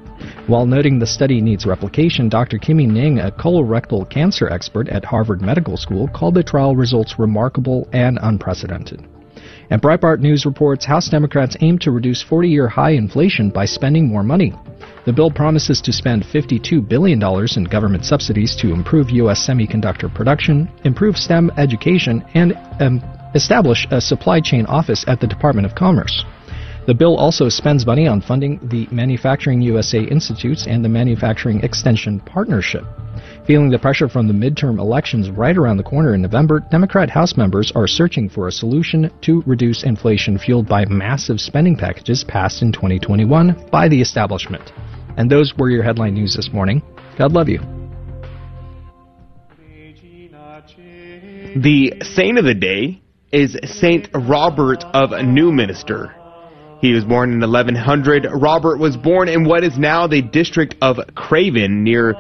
While 0.46 0.66
noting 0.66 0.98
the 0.98 1.06
study 1.06 1.40
needs 1.40 1.66
replication, 1.66 2.28
Dr. 2.28 2.58
Kimmie 2.58 2.88
Ng, 2.88 3.18
a 3.18 3.30
colorectal 3.30 4.08
cancer 4.08 4.48
expert 4.48 4.88
at 4.88 5.04
Harvard 5.04 5.40
Medical 5.40 5.76
School, 5.76 6.08
called 6.08 6.34
the 6.34 6.42
trial 6.42 6.76
results 6.76 7.18
remarkable 7.18 7.88
and 7.92 8.18
unprecedented. 8.22 9.06
And 9.70 9.80
Breitbart 9.80 10.18
News 10.18 10.44
reports 10.44 10.84
House 10.84 11.08
Democrats 11.08 11.56
aim 11.60 11.78
to 11.78 11.92
reduce 11.92 12.22
40 12.22 12.48
year 12.48 12.68
high 12.68 12.90
inflation 12.90 13.50
by 13.50 13.64
spending 13.64 14.08
more 14.08 14.24
money. 14.24 14.52
The 15.06 15.12
bill 15.12 15.30
promises 15.30 15.80
to 15.82 15.92
spend 15.92 16.24
$52 16.24 16.86
billion 16.86 17.22
in 17.56 17.64
government 17.64 18.04
subsidies 18.04 18.56
to 18.56 18.72
improve 18.72 19.10
U.S. 19.10 19.46
semiconductor 19.46 20.12
production, 20.12 20.68
improve 20.84 21.16
STEM 21.16 21.50
education, 21.56 22.24
and 22.34 22.54
um, 22.80 23.00
establish 23.34 23.86
a 23.90 24.00
supply 24.00 24.40
chain 24.40 24.66
office 24.66 25.04
at 25.06 25.20
the 25.20 25.26
Department 25.26 25.66
of 25.66 25.74
Commerce. 25.74 26.24
The 26.90 26.94
bill 26.94 27.16
also 27.16 27.48
spends 27.48 27.86
money 27.86 28.08
on 28.08 28.20
funding 28.20 28.58
the 28.64 28.88
Manufacturing 28.90 29.62
USA 29.62 30.02
Institutes 30.02 30.66
and 30.66 30.84
the 30.84 30.88
Manufacturing 30.88 31.60
Extension 31.60 32.18
Partnership. 32.18 32.82
Feeling 33.46 33.70
the 33.70 33.78
pressure 33.78 34.08
from 34.08 34.26
the 34.26 34.34
midterm 34.34 34.80
elections 34.80 35.30
right 35.30 35.56
around 35.56 35.76
the 35.76 35.84
corner 35.84 36.14
in 36.14 36.22
November, 36.22 36.58
Democrat 36.58 37.08
House 37.08 37.36
members 37.36 37.70
are 37.76 37.86
searching 37.86 38.28
for 38.28 38.48
a 38.48 38.50
solution 38.50 39.08
to 39.20 39.40
reduce 39.46 39.84
inflation 39.84 40.36
fueled 40.36 40.66
by 40.66 40.84
massive 40.86 41.40
spending 41.40 41.76
packages 41.76 42.24
passed 42.24 42.60
in 42.60 42.72
2021 42.72 43.68
by 43.70 43.86
the 43.86 44.00
establishment. 44.00 44.72
And 45.16 45.30
those 45.30 45.54
were 45.56 45.70
your 45.70 45.84
headline 45.84 46.14
news 46.14 46.34
this 46.34 46.52
morning. 46.52 46.82
God 47.16 47.30
love 47.30 47.48
you. 47.48 47.60
The 51.54 52.02
saint 52.02 52.36
of 52.36 52.44
the 52.44 52.54
day 52.54 53.00
is 53.30 53.56
Saint 53.78 54.08
Robert 54.12 54.82
of 54.92 55.10
Newminster. 55.10 56.16
He 56.80 56.94
was 56.94 57.04
born 57.04 57.32
in 57.32 57.40
1100. 57.40 58.26
Robert 58.32 58.78
was 58.78 58.96
born 58.96 59.28
in 59.28 59.44
what 59.44 59.64
is 59.64 59.78
now 59.78 60.06
the 60.06 60.22
district 60.22 60.76
of 60.80 60.98
Craven 61.14 61.84
near 61.84 62.14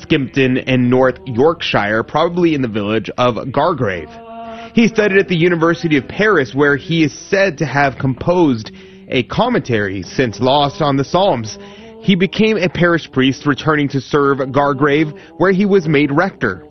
Skipton 0.00 0.56
in 0.56 0.88
North 0.88 1.18
Yorkshire, 1.26 2.02
probably 2.02 2.54
in 2.54 2.62
the 2.62 2.68
village 2.68 3.10
of 3.18 3.34
Gargrave. 3.52 4.72
He 4.74 4.88
studied 4.88 5.18
at 5.18 5.28
the 5.28 5.36
University 5.36 5.98
of 5.98 6.08
Paris 6.08 6.54
where 6.54 6.76
he 6.76 7.04
is 7.04 7.12
said 7.30 7.58
to 7.58 7.66
have 7.66 7.98
composed 7.98 8.70
a 9.08 9.22
commentary 9.24 10.02
since 10.02 10.40
lost 10.40 10.80
on 10.80 10.96
the 10.96 11.04
Psalms. 11.04 11.58
He 12.00 12.14
became 12.14 12.56
a 12.56 12.68
parish 12.70 13.10
priest 13.12 13.46
returning 13.46 13.88
to 13.90 14.00
serve 14.00 14.38
Gargrave 14.38 15.38
where 15.38 15.52
he 15.52 15.66
was 15.66 15.86
made 15.86 16.10
rector. 16.10 16.66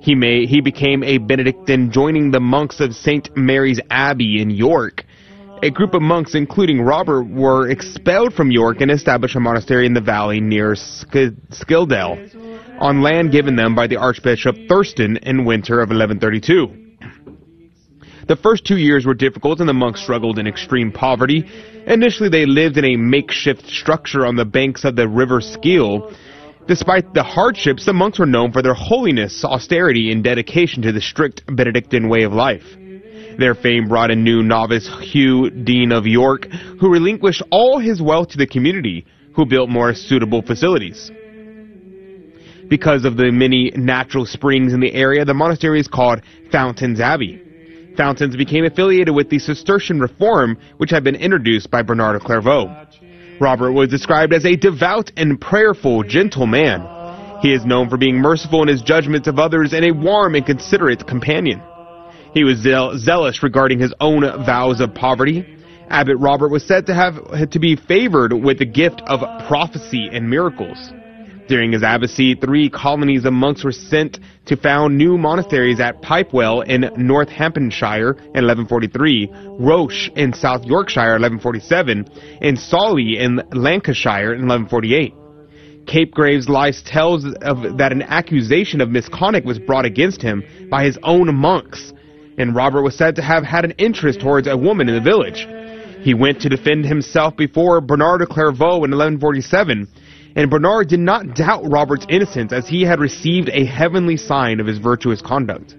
He, 0.00 0.14
may, 0.14 0.46
he 0.46 0.60
became 0.60 1.02
a 1.04 1.18
Benedictine 1.18 1.90
joining 1.90 2.30
the 2.30 2.40
monks 2.40 2.80
of 2.80 2.94
St. 2.94 3.36
Mary's 3.36 3.80
Abbey 3.90 4.40
in 4.40 4.50
York. 4.50 5.04
A 5.60 5.70
group 5.70 5.94
of 5.94 6.02
monks, 6.02 6.36
including 6.36 6.80
Robert, 6.80 7.24
were 7.24 7.68
expelled 7.68 8.32
from 8.32 8.52
York 8.52 8.80
and 8.80 8.92
established 8.92 9.34
a 9.34 9.40
monastery 9.40 9.86
in 9.86 9.92
the 9.92 10.00
valley 10.00 10.40
near 10.40 10.76
Sk- 10.76 11.34
Skelldale, 11.50 12.78
on 12.80 13.02
land 13.02 13.32
given 13.32 13.56
them 13.56 13.74
by 13.74 13.88
the 13.88 13.96
Archbishop 13.96 14.54
Thurstan 14.68 15.18
in 15.22 15.44
winter 15.44 15.80
of 15.80 15.88
1132. 15.88 16.86
The 18.28 18.36
first 18.36 18.66
two 18.66 18.76
years 18.76 19.04
were 19.04 19.14
difficult 19.14 19.58
and 19.58 19.68
the 19.68 19.72
monks 19.72 20.00
struggled 20.00 20.38
in 20.38 20.46
extreme 20.46 20.92
poverty. 20.92 21.44
Initially, 21.86 22.28
they 22.28 22.46
lived 22.46 22.76
in 22.76 22.84
a 22.84 22.96
makeshift 22.96 23.66
structure 23.68 24.26
on 24.26 24.36
the 24.36 24.44
banks 24.44 24.84
of 24.84 24.94
the 24.94 25.08
river 25.08 25.40
Skell. 25.40 26.12
Despite 26.68 27.14
the 27.14 27.24
hardships, 27.24 27.84
the 27.84 27.94
monks 27.94 28.20
were 28.20 28.26
known 28.26 28.52
for 28.52 28.62
their 28.62 28.74
holiness, 28.74 29.44
austerity, 29.44 30.12
and 30.12 30.22
dedication 30.22 30.82
to 30.82 30.92
the 30.92 31.00
strict 31.00 31.42
Benedictine 31.46 32.08
way 32.08 32.22
of 32.22 32.32
life. 32.32 32.76
Their 33.38 33.54
fame 33.54 33.88
brought 33.88 34.10
a 34.10 34.16
new 34.16 34.42
novice 34.42 34.90
Hugh, 35.00 35.48
Dean 35.48 35.92
of 35.92 36.06
York, 36.06 36.48
who 36.80 36.90
relinquished 36.90 37.42
all 37.50 37.78
his 37.78 38.02
wealth 38.02 38.30
to 38.30 38.36
the 38.36 38.48
community, 38.48 39.06
who 39.34 39.46
built 39.46 39.70
more 39.70 39.94
suitable 39.94 40.42
facilities. 40.42 41.12
Because 42.68 43.04
of 43.04 43.16
the 43.16 43.30
many 43.30 43.70
natural 43.76 44.26
springs 44.26 44.72
in 44.74 44.80
the 44.80 44.92
area, 44.92 45.24
the 45.24 45.34
monastery 45.34 45.78
is 45.78 45.86
called 45.86 46.20
Fountains 46.50 46.98
Abbey. 46.98 47.40
Fountains 47.96 48.36
became 48.36 48.64
affiliated 48.64 49.14
with 49.14 49.30
the 49.30 49.38
Cistercian 49.38 50.00
reform, 50.00 50.58
which 50.78 50.90
had 50.90 51.04
been 51.04 51.14
introduced 51.14 51.70
by 51.70 51.82
Bernard 51.82 52.16
of 52.16 52.22
Clairvaux. 52.22 52.86
Robert 53.40 53.72
was 53.72 53.88
described 53.88 54.32
as 54.32 54.44
a 54.44 54.56
devout 54.56 55.12
and 55.16 55.40
prayerful, 55.40 56.02
gentle 56.02 56.46
man. 56.46 57.38
He 57.40 57.52
is 57.52 57.64
known 57.64 57.88
for 57.88 57.96
being 57.96 58.16
merciful 58.16 58.62
in 58.62 58.68
his 58.68 58.82
judgments 58.82 59.28
of 59.28 59.38
others 59.38 59.72
and 59.72 59.84
a 59.84 59.92
warm 59.92 60.34
and 60.34 60.44
considerate 60.44 61.06
companion. 61.06 61.62
He 62.34 62.44
was 62.44 62.58
zealous 62.58 63.42
regarding 63.42 63.78
his 63.78 63.94
own 64.00 64.22
vows 64.44 64.80
of 64.80 64.94
poverty. 64.94 65.46
Abbot 65.88 66.16
Robert 66.18 66.50
was 66.50 66.64
said 66.64 66.86
to 66.86 66.94
have 66.94 67.50
to 67.50 67.58
be 67.58 67.76
favored 67.76 68.32
with 68.32 68.58
the 68.58 68.66
gift 68.66 69.00
of 69.06 69.20
prophecy 69.46 70.08
and 70.12 70.28
miracles. 70.28 70.92
During 71.48 71.72
his 71.72 71.80
abbacy, 71.80 72.38
three 72.38 72.68
colonies 72.68 73.24
of 73.24 73.32
monks 73.32 73.64
were 73.64 73.72
sent 73.72 74.18
to 74.44 74.56
found 74.56 74.98
new 74.98 75.16
monasteries 75.16 75.80
at 75.80 76.02
Pipewell 76.02 76.60
in 76.60 76.90
Northamptonshire 76.98 78.10
in 78.10 78.44
1143, 78.44 79.30
Roche 79.58 80.10
in 80.14 80.34
South 80.34 80.66
Yorkshire 80.66 81.16
in 81.16 81.22
1147, 81.22 82.06
and 82.42 82.58
Sawley 82.58 83.18
in 83.18 83.40
Lancashire 83.52 84.34
in 84.34 84.46
1148. 84.46 85.14
Capgrave's 85.86 86.50
life 86.50 86.76
tells 86.84 87.24
of 87.40 87.78
that 87.78 87.92
an 87.92 88.02
accusation 88.02 88.82
of 88.82 88.90
misconduct 88.90 89.46
was 89.46 89.58
brought 89.58 89.86
against 89.86 90.20
him 90.20 90.44
by 90.70 90.84
his 90.84 90.98
own 91.02 91.34
monks, 91.34 91.94
and 92.38 92.54
Robert 92.54 92.82
was 92.82 92.96
said 92.96 93.16
to 93.16 93.22
have 93.22 93.44
had 93.44 93.64
an 93.64 93.72
interest 93.72 94.20
towards 94.20 94.46
a 94.46 94.56
woman 94.56 94.88
in 94.88 94.94
the 94.94 95.00
village. 95.00 95.46
He 96.02 96.14
went 96.14 96.40
to 96.40 96.48
defend 96.48 96.86
himself 96.86 97.36
before 97.36 97.80
Bernard 97.80 98.22
of 98.22 98.28
Clairvaux 98.28 98.84
in 98.84 98.92
1147, 98.92 99.88
and 100.36 100.50
Bernard 100.50 100.88
did 100.88 101.00
not 101.00 101.34
doubt 101.34 101.68
Robert's 101.68 102.06
innocence 102.08 102.52
as 102.52 102.68
he 102.68 102.82
had 102.82 103.00
received 103.00 103.50
a 103.52 103.64
heavenly 103.64 104.16
sign 104.16 104.60
of 104.60 104.66
his 104.66 104.78
virtuous 104.78 105.20
conduct. 105.20 105.74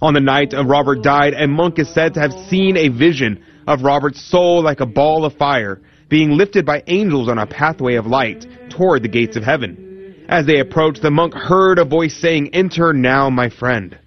On 0.00 0.14
the 0.14 0.20
night 0.20 0.54
of 0.54 0.66
Robert 0.66 1.02
died, 1.02 1.34
a 1.34 1.48
monk 1.48 1.78
is 1.78 1.92
said 1.92 2.14
to 2.14 2.20
have 2.20 2.32
seen 2.48 2.76
a 2.76 2.88
vision 2.88 3.42
of 3.66 3.82
Robert's 3.82 4.22
soul 4.22 4.62
like 4.62 4.80
a 4.80 4.86
ball 4.86 5.24
of 5.24 5.34
fire 5.34 5.80
being 6.08 6.36
lifted 6.36 6.64
by 6.64 6.82
angels 6.86 7.28
on 7.28 7.38
a 7.38 7.46
pathway 7.46 7.94
of 7.94 8.06
light 8.06 8.46
toward 8.70 9.02
the 9.02 9.08
gates 9.08 9.36
of 9.36 9.42
heaven. 9.42 10.24
As 10.28 10.46
they 10.46 10.60
approached, 10.60 11.02
the 11.02 11.10
monk 11.10 11.34
heard 11.34 11.78
a 11.78 11.84
voice 11.84 12.14
saying, 12.14 12.54
Enter 12.54 12.92
now, 12.92 13.30
my 13.30 13.48
friend. 13.48 13.98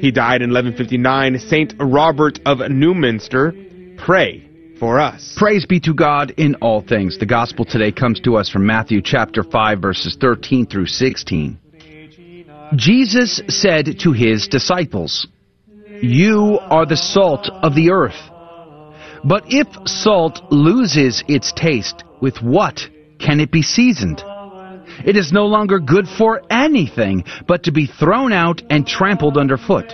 He 0.00 0.10
died 0.10 0.40
in 0.40 0.50
1159. 0.50 1.38
Saint 1.40 1.74
Robert 1.78 2.40
of 2.46 2.58
Newminster, 2.58 3.98
pray 3.98 4.48
for 4.78 4.98
us. 4.98 5.34
Praise 5.36 5.66
be 5.66 5.78
to 5.80 5.92
God 5.92 6.32
in 6.38 6.54
all 6.56 6.80
things. 6.80 7.18
The 7.18 7.26
gospel 7.26 7.66
today 7.66 7.92
comes 7.92 8.18
to 8.20 8.36
us 8.36 8.48
from 8.48 8.66
Matthew 8.66 9.02
chapter 9.02 9.42
5 9.42 9.78
verses 9.78 10.16
13 10.18 10.66
through 10.66 10.86
16. 10.86 11.58
Jesus 12.76 13.42
said 13.48 13.98
to 14.00 14.12
his 14.12 14.48
disciples, 14.48 15.26
You 16.00 16.58
are 16.62 16.86
the 16.86 16.96
salt 16.96 17.50
of 17.50 17.74
the 17.74 17.90
earth. 17.90 18.30
But 19.22 19.44
if 19.48 19.66
salt 19.86 20.40
loses 20.50 21.22
its 21.28 21.52
taste, 21.52 22.04
with 22.22 22.40
what 22.40 22.80
can 23.18 23.38
it 23.38 23.50
be 23.50 23.60
seasoned? 23.60 24.22
It 25.04 25.16
is 25.16 25.32
no 25.32 25.46
longer 25.46 25.78
good 25.78 26.06
for 26.08 26.42
anything 26.50 27.24
but 27.46 27.64
to 27.64 27.72
be 27.72 27.86
thrown 27.86 28.32
out 28.32 28.62
and 28.70 28.86
trampled 28.86 29.38
underfoot. 29.38 29.92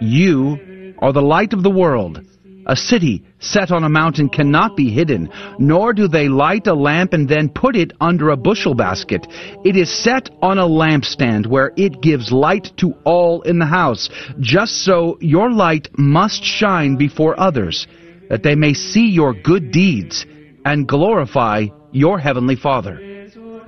You 0.00 0.94
are 0.98 1.12
the 1.12 1.22
light 1.22 1.52
of 1.52 1.62
the 1.62 1.70
world. 1.70 2.20
A 2.66 2.76
city 2.76 3.22
set 3.40 3.70
on 3.70 3.84
a 3.84 3.90
mountain 3.90 4.30
cannot 4.30 4.74
be 4.74 4.88
hidden, 4.90 5.28
nor 5.58 5.92
do 5.92 6.08
they 6.08 6.28
light 6.28 6.66
a 6.66 6.72
lamp 6.72 7.12
and 7.12 7.28
then 7.28 7.50
put 7.50 7.76
it 7.76 7.92
under 8.00 8.30
a 8.30 8.36
bushel 8.38 8.74
basket. 8.74 9.26
It 9.64 9.76
is 9.76 10.02
set 10.02 10.30
on 10.40 10.58
a 10.58 10.66
lampstand 10.66 11.46
where 11.46 11.72
it 11.76 12.00
gives 12.00 12.32
light 12.32 12.72
to 12.78 12.94
all 13.04 13.42
in 13.42 13.58
the 13.58 13.66
house. 13.66 14.08
Just 14.40 14.82
so 14.84 15.18
your 15.20 15.50
light 15.50 15.88
must 15.98 16.42
shine 16.42 16.96
before 16.96 17.38
others, 17.38 17.86
that 18.30 18.42
they 18.42 18.54
may 18.54 18.72
see 18.72 19.08
your 19.08 19.34
good 19.34 19.70
deeds 19.70 20.24
and 20.64 20.88
glorify 20.88 21.66
your 21.92 22.18
heavenly 22.18 22.56
Father. 22.56 23.13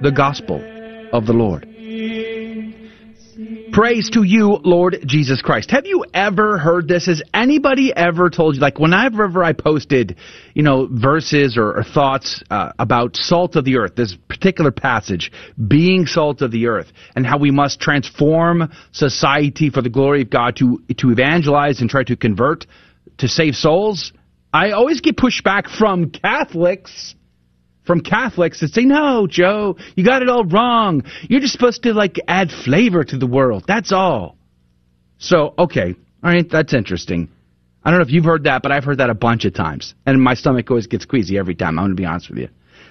The 0.03 0.12
Gospel 0.12 0.57
of 1.12 1.26
the 1.26 1.33
Lord. 1.33 1.67
Praise 3.73 4.09
to 4.11 4.23
you, 4.23 4.59
Lord 4.65 5.05
Jesus 5.07 5.43
Christ. 5.43 5.71
Have 5.71 5.87
you 5.87 6.05
ever 6.15 6.57
heard 6.57 6.88
this? 6.88 7.07
Has 7.07 7.23
anybody 7.35 7.95
ever 7.95 8.31
told 8.31 8.55
you, 8.55 8.61
like 8.61 8.79
whenever 8.79 9.45
I 9.45 9.53
posted, 9.53 10.17
you 10.55 10.62
know, 10.62 10.87
verses 10.91 11.59
or, 11.59 11.79
or 11.79 11.83
thoughts 11.83 12.43
uh, 12.50 12.73
about 12.79 13.17
salt 13.17 13.57
of 13.57 13.65
the 13.65 13.76
earth, 13.76 13.95
this 13.95 14.17
particular 14.29 14.71
passage, 14.71 15.31
being 15.69 16.07
salt 16.07 16.41
of 16.41 16.50
the 16.50 16.67
earth, 16.67 16.93
and 17.15 17.26
how 17.26 17.38
we 17.38 17.50
must 17.50 17.81
transform 17.81 18.71
society 18.93 19.71
for 19.71 19.83
the 19.83 19.91
glory 19.91 20.23
of 20.23 20.31
God 20.31 20.57
to, 20.57 20.83
to 20.99 21.11
evangelize 21.11 21.81
and 21.81 21.91
try 21.91 22.05
to 22.05 22.17
convert, 22.17 22.67
to 23.19 23.29
save 23.29 23.55
souls? 23.57 24.12
I 24.53 24.71
always 24.71 25.03
get 25.03 25.17
pushback 25.17 25.69
from 25.69 26.11
Catholics 26.11 27.15
from 27.87 28.00
Catholics 28.00 28.61
that 28.61 28.73
say, 28.73 28.85
no, 28.85 29.26
Joe, 29.26 29.76
you 29.95 30.05
got 30.05 30.23
it 30.23 30.28
all 30.28 30.45
wrong. 30.45 31.05
You're 31.23 31.40
just 31.40 31.52
supposed 31.52 31.83
to, 31.85 31.95
like, 31.95 32.19
add 32.26 32.50
flavor 32.50 33.05
to 33.05 33.16
the 33.16 33.26
world. 33.26 33.64
That's 33.66 33.93
all. 33.93 34.37
So, 35.19 35.55
okay. 35.59 35.95
All 36.23 36.31
right, 36.31 36.49
that's 36.49 36.75
interesting. 36.75 37.31
I 37.85 37.90
don't 37.90 38.00
know 38.00 38.05
if 38.05 38.11
you've 38.11 38.25
heard 38.25 38.45
that, 38.45 38.62
but 38.62 38.73
I've 38.73 38.85
heard 38.85 38.99
that 38.99 39.11
a 39.11 39.14
bunch 39.14 39.45
of 39.45 39.55
times. 39.55 39.95
And 40.05 40.21
my 40.21 40.35
stomach 40.35 40.69
always 40.71 40.88
gets 40.88 41.05
queasy 41.05 41.38
every 41.38 41.55
time. 41.55 41.78
I'm 41.78 41.85
going 41.85 41.97
to 41.97 42.00
be 42.00 42.05
honest 42.05 42.28
with 42.28 42.38
you. 42.38 42.49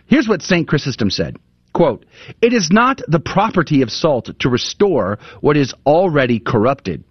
Here's 0.08 0.28
what 0.28 0.42
St. 0.42 0.68
Chrysostom 0.68 1.10
said. 1.10 1.38
Quote, 1.74 2.06
It 2.42 2.54
is 2.54 2.72
not 2.72 3.02
the 3.08 3.20
property 3.20 3.82
of 3.82 3.92
salt 3.92 4.30
to 4.40 4.50
restore 4.50 5.20
what 5.42 5.58
is 5.58 5.74
already 5.86 6.40
corrupted, 6.40 7.04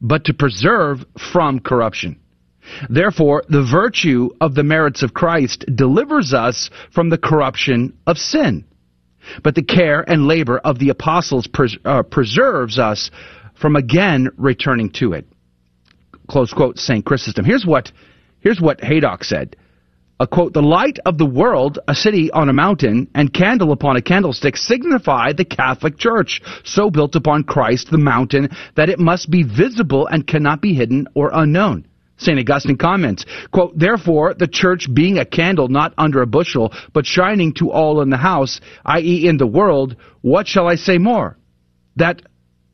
but 0.00 0.26
to 0.26 0.34
preserve 0.34 1.04
from 1.32 1.58
corruption. 1.58 2.20
Therefore, 2.88 3.44
the 3.48 3.62
virtue 3.62 4.30
of 4.40 4.54
the 4.54 4.62
merits 4.62 5.02
of 5.02 5.14
Christ 5.14 5.64
delivers 5.74 6.32
us 6.32 6.70
from 6.92 7.08
the 7.08 7.18
corruption 7.18 7.96
of 8.06 8.18
sin. 8.18 8.64
But 9.42 9.54
the 9.54 9.62
care 9.62 10.08
and 10.08 10.26
labor 10.26 10.58
of 10.58 10.78
the 10.78 10.88
apostles 10.90 11.46
pres- 11.46 11.78
uh, 11.84 12.02
preserves 12.04 12.78
us 12.78 13.10
from 13.54 13.76
again 13.76 14.28
returning 14.36 14.90
to 14.90 15.12
it. 15.12 15.26
Close 16.28 16.52
quote, 16.52 16.78
St. 16.78 17.04
Chrysostom. 17.04 17.44
Here's 17.44 17.66
what, 17.66 17.90
here's 18.40 18.60
what 18.60 18.82
Haydock 18.82 19.24
said. 19.24 19.56
A 20.20 20.26
quote, 20.26 20.52
the 20.52 20.62
light 20.62 20.98
of 21.06 21.16
the 21.16 21.26
world, 21.26 21.78
a 21.86 21.94
city 21.94 22.30
on 22.32 22.48
a 22.48 22.52
mountain, 22.52 23.08
and 23.14 23.32
candle 23.32 23.70
upon 23.70 23.96
a 23.96 24.02
candlestick 24.02 24.56
signify 24.56 25.32
the 25.32 25.44
Catholic 25.44 25.96
Church, 25.96 26.42
so 26.64 26.90
built 26.90 27.14
upon 27.14 27.44
Christ 27.44 27.90
the 27.90 27.98
mountain 27.98 28.48
that 28.74 28.88
it 28.88 28.98
must 28.98 29.30
be 29.30 29.44
visible 29.44 30.08
and 30.08 30.26
cannot 30.26 30.60
be 30.60 30.74
hidden 30.74 31.06
or 31.14 31.30
unknown. 31.32 31.86
St. 32.18 32.38
Augustine 32.38 32.76
comments, 32.76 33.24
quote, 33.52 33.78
Therefore, 33.78 34.34
the 34.34 34.48
church 34.48 34.92
being 34.92 35.18
a 35.18 35.24
candle 35.24 35.68
not 35.68 35.94
under 35.96 36.20
a 36.20 36.26
bushel, 36.26 36.72
but 36.92 37.06
shining 37.06 37.54
to 37.54 37.70
all 37.70 38.02
in 38.02 38.10
the 38.10 38.16
house, 38.16 38.60
i.e. 38.84 39.26
in 39.26 39.36
the 39.36 39.46
world, 39.46 39.96
what 40.20 40.46
shall 40.46 40.68
I 40.68 40.74
say 40.74 40.98
more? 40.98 41.38
That 41.96 42.22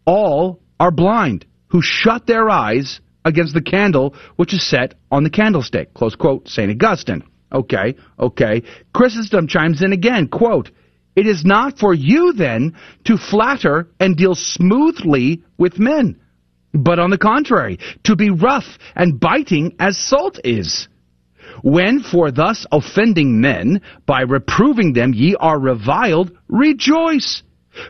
all 0.07 0.61
are 0.81 0.91
blind, 0.91 1.47
who 1.69 1.83
shut 1.83 2.27
their 2.27 2.49
eyes 2.49 3.01
against 3.25 3.55
the 3.55 3.63
candle 3.63 4.15
which 4.37 4.55
is 4.55 4.67
set 4.67 4.95
on 5.11 5.25
the 5.25 5.31
candlestick. 5.31 5.95
Close 5.95 6.15
quote, 6.15 6.49
St. 6.49 6.71
Augustine. 6.71 7.23
Okay, 7.53 7.95
okay. 8.19 8.63
Chrysostom 8.93 9.47
chimes 9.47 9.83
in 9.83 9.93
again, 9.93 10.29
quote, 10.29 10.71
It 11.15 11.27
is 11.27 11.45
not 11.45 11.79
for 11.79 11.95
you 11.95 12.33
then 12.33 12.75
to 13.05 13.17
flatter 13.17 13.89
and 14.01 14.17
deal 14.17 14.35
smoothly 14.35 15.43
with 15.59 15.79
men 15.79 16.19
but 16.75 16.99
on 16.99 17.11
the 17.11 17.19
contrary, 17.19 17.79
to 18.05 18.17
be 18.17 18.31
rough 18.31 18.79
and 18.97 19.21
biting 19.21 19.75
as 19.79 19.97
salt 19.97 20.39
is. 20.45 20.89
When 21.63 22.01
for 22.01 22.31
thus 22.31 22.67
offending 22.73 23.41
men, 23.41 23.81
by 24.07 24.23
reproving 24.23 24.93
them 24.93 25.15
ye 25.15 25.37
are 25.37 25.59
reviled, 25.59 26.33
rejoice. 26.49 27.43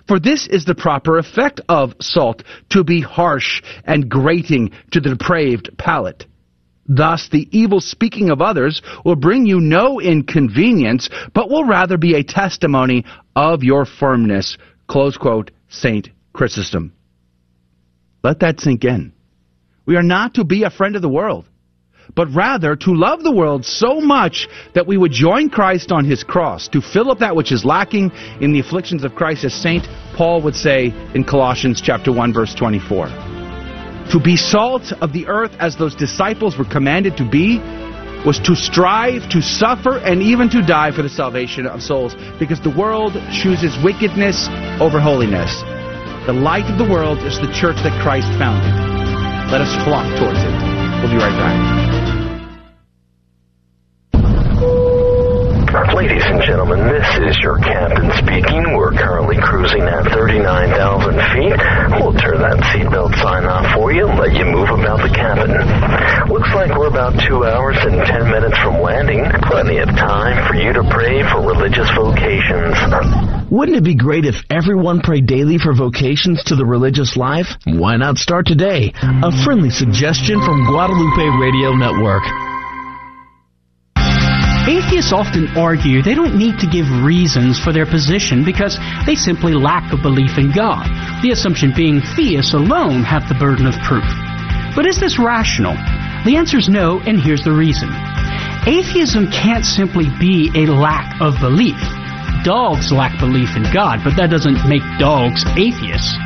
For 0.07 0.19
this 0.19 0.47
is 0.47 0.65
the 0.65 0.75
proper 0.75 1.19
effect 1.19 1.61
of 1.69 1.95
salt, 2.01 2.43
to 2.71 2.85
be 2.85 3.01
harsh 3.01 3.63
and 3.85 4.09
grating 4.09 4.71
to 4.93 5.01
the 5.01 5.11
depraved 5.11 5.77
palate. 5.79 6.27
Thus, 6.87 7.29
the 7.29 7.49
evil 7.51 7.81
speaking 7.81 8.31
of 8.31 8.43
others 8.43 8.83
will 9.05 9.17
bring 9.17 9.47
you 9.47 9.61
no 9.61 10.01
inconvenience, 10.01 11.09
but 11.33 11.49
will 11.49 11.65
rather 11.65 11.97
be 11.97 12.15
a 12.15 12.23
testimony 12.23 13.05
of 13.35 13.63
your 13.63 13.87
firmness. 13.87 14.59
Close 14.87 15.17
quote, 15.17 15.51
St. 15.69 16.11
Chrysostom. 16.35 16.93
Let 18.25 18.41
that 18.41 18.59
sink 18.59 18.85
in. 18.85 19.13
We 19.85 19.97
are 19.97 20.03
not 20.03 20.35
to 20.35 20.45
be 20.45 20.65
a 20.65 20.71
friend 20.71 20.97
of 20.97 21.03
the 21.03 21.11
world, 21.11 21.45
but 22.17 22.35
rather 22.35 22.75
to 22.75 22.95
love 22.95 23.23
the 23.23 23.31
world 23.31 23.67
so 23.67 24.01
much 24.01 24.49
that 24.75 24.87
we 24.87 24.97
would 24.97 25.13
join 25.13 25.51
Christ 25.51 25.93
on 25.93 26.07
his 26.07 26.25
cross, 26.25 26.67
to 26.69 26.81
fill 26.81 27.11
up 27.11 27.19
that 27.19 27.37
which 27.37 27.53
is 27.53 27.67
lacking 27.67 28.11
in 28.41 28.55
the 28.55 28.61
afflictions 28.61 29.05
of 29.05 29.15
Christ, 29.15 29.45
as 29.45 29.53
St. 29.53 29.87
Paul 30.17 30.41
would 30.41 30.57
say 30.57 30.87
in 31.15 31.23
Colossians 31.23 31.83
chapter 31.83 32.13
1, 32.13 32.33
verse 32.33 32.55
24. 32.55 33.09
To 34.13 34.21
be 34.23 34.37
salt 34.37 34.93
of 35.03 35.13
the 35.13 35.27
earth 35.27 35.53
as 35.59 35.77
those 35.77 35.95
disciples 35.95 36.57
were 36.57 36.65
commanded 36.65 37.19
to 37.19 37.29
be, 37.29 37.59
was 38.25 38.41
to 38.41 38.57
strive, 38.57 39.29
to 39.29 39.43
suffer, 39.43 39.99
and 39.99 40.23
even 40.23 40.49
to 40.49 40.63
die 40.63 40.91
for 40.93 41.03
the 41.03 41.11
salvation 41.11 41.67
of 41.67 41.83
souls, 41.83 42.15
because 42.39 42.61
the 42.61 42.75
world 42.75 43.13
chooses 43.31 43.77
wickedness 43.85 44.49
over 44.81 44.99
holiness. 44.99 45.63
The 46.27 46.33
light 46.33 46.65
of 46.71 46.79
the 46.79 46.91
world 46.91 47.19
is 47.19 47.39
the 47.39 47.53
church 47.53 47.77
that 47.83 47.93
Christ 48.03 48.29
founded. 48.39 48.73
Let 49.53 49.61
us 49.61 49.69
flock 49.85 50.07
towards 50.19 50.39
it. 50.39 50.53
We'll 51.03 51.13
be 51.13 51.19
right 51.19 51.37
back. 51.37 51.85
Ladies 55.95 56.27
and 56.27 56.43
gentlemen, 56.43 56.91
this 56.91 57.07
is 57.23 57.39
your 57.39 57.57
captain 57.59 58.11
speaking. 58.19 58.75
We're 58.75 58.91
currently 58.91 59.37
cruising 59.39 59.83
at 59.83 60.03
39,000 60.11 61.15
feet. 61.31 61.55
We'll 62.03 62.19
turn 62.19 62.43
that 62.43 62.59
seatbelt 62.75 63.15
sign 63.23 63.47
off 63.47 63.73
for 63.79 63.93
you 63.93 64.09
and 64.09 64.19
let 64.19 64.35
you 64.35 64.45
move 64.45 64.75
about 64.75 65.07
the 65.07 65.15
cabin. 65.15 65.55
Looks 66.27 66.51
like 66.51 66.77
we're 66.77 66.91
about 66.91 67.15
two 67.23 67.47
hours 67.47 67.79
and 67.87 68.05
10 68.05 68.27
minutes 68.27 68.59
from 68.59 68.83
landing. 68.83 69.23
Plenty 69.47 69.79
of 69.79 69.89
time 69.95 70.35
for 70.51 70.59
you 70.59 70.73
to 70.73 70.83
pray 70.91 71.23
for 71.31 71.47
religious 71.47 71.87
vocations. 71.95 72.75
Wouldn't 73.55 73.79
it 73.79 73.85
be 73.85 73.95
great 73.95 74.27
if 74.27 74.35
everyone 74.51 75.01
prayed 75.01 75.27
daily 75.27 75.59
for 75.59 75.75
vocations 75.75 76.43
to 76.51 76.57
the 76.57 76.67
religious 76.67 77.17
life? 77.17 77.47
Why 77.71 77.97
not 77.97 78.19
start 78.19 78.47
today? 78.47 78.93
A 78.99 79.31
friendly 79.47 79.71
suggestion 79.71 80.43
from 80.43 80.67
Guadalupe 80.67 81.39
Radio 81.39 81.71
Network. 81.71 82.27
Atheists 84.67 85.13
often 85.13 85.49
argue 85.59 86.01
they 86.01 86.15
don't 86.15 86.37
need 86.37 86.59
to 86.61 86.67
give 86.67 86.89
reasons 87.05 87.61
for 87.61 87.71
their 87.71 87.85
position 87.85 88.43
because 88.43 88.79
they 89.05 89.15
simply 89.15 89.53
lack 89.53 89.93
a 89.93 89.97
belief 89.97 90.39
in 90.39 90.53
God, 90.53 90.89
the 91.23 91.33
assumption 91.33 91.71
being 91.77 92.01
theists 92.17 92.55
alone 92.55 93.03
have 93.03 93.29
the 93.29 93.35
burden 93.35 93.67
of 93.67 93.75
proof. 93.85 94.09
But 94.75 94.87
is 94.87 94.99
this 94.99 95.19
rational? 95.19 95.75
The 96.25 96.37
answer 96.37 96.57
is 96.57 96.71
no, 96.71 97.01
and 97.05 97.21
here's 97.21 97.45
the 97.45 97.53
reason. 97.53 97.91
Atheism 98.67 99.31
can't 99.31 99.67
simply 99.67 100.09
be 100.19 100.51
a 100.57 100.65
lack 100.65 101.21
of 101.21 101.39
belief. 101.41 101.77
Dogs 102.43 102.91
lack 102.91 103.21
belief 103.21 103.57
in 103.57 103.69
God, 103.69 104.01
but 104.03 104.17
that 104.17 104.31
doesn't 104.31 104.67
make 104.67 104.83
dogs 104.99 105.45
atheists. 105.61 106.17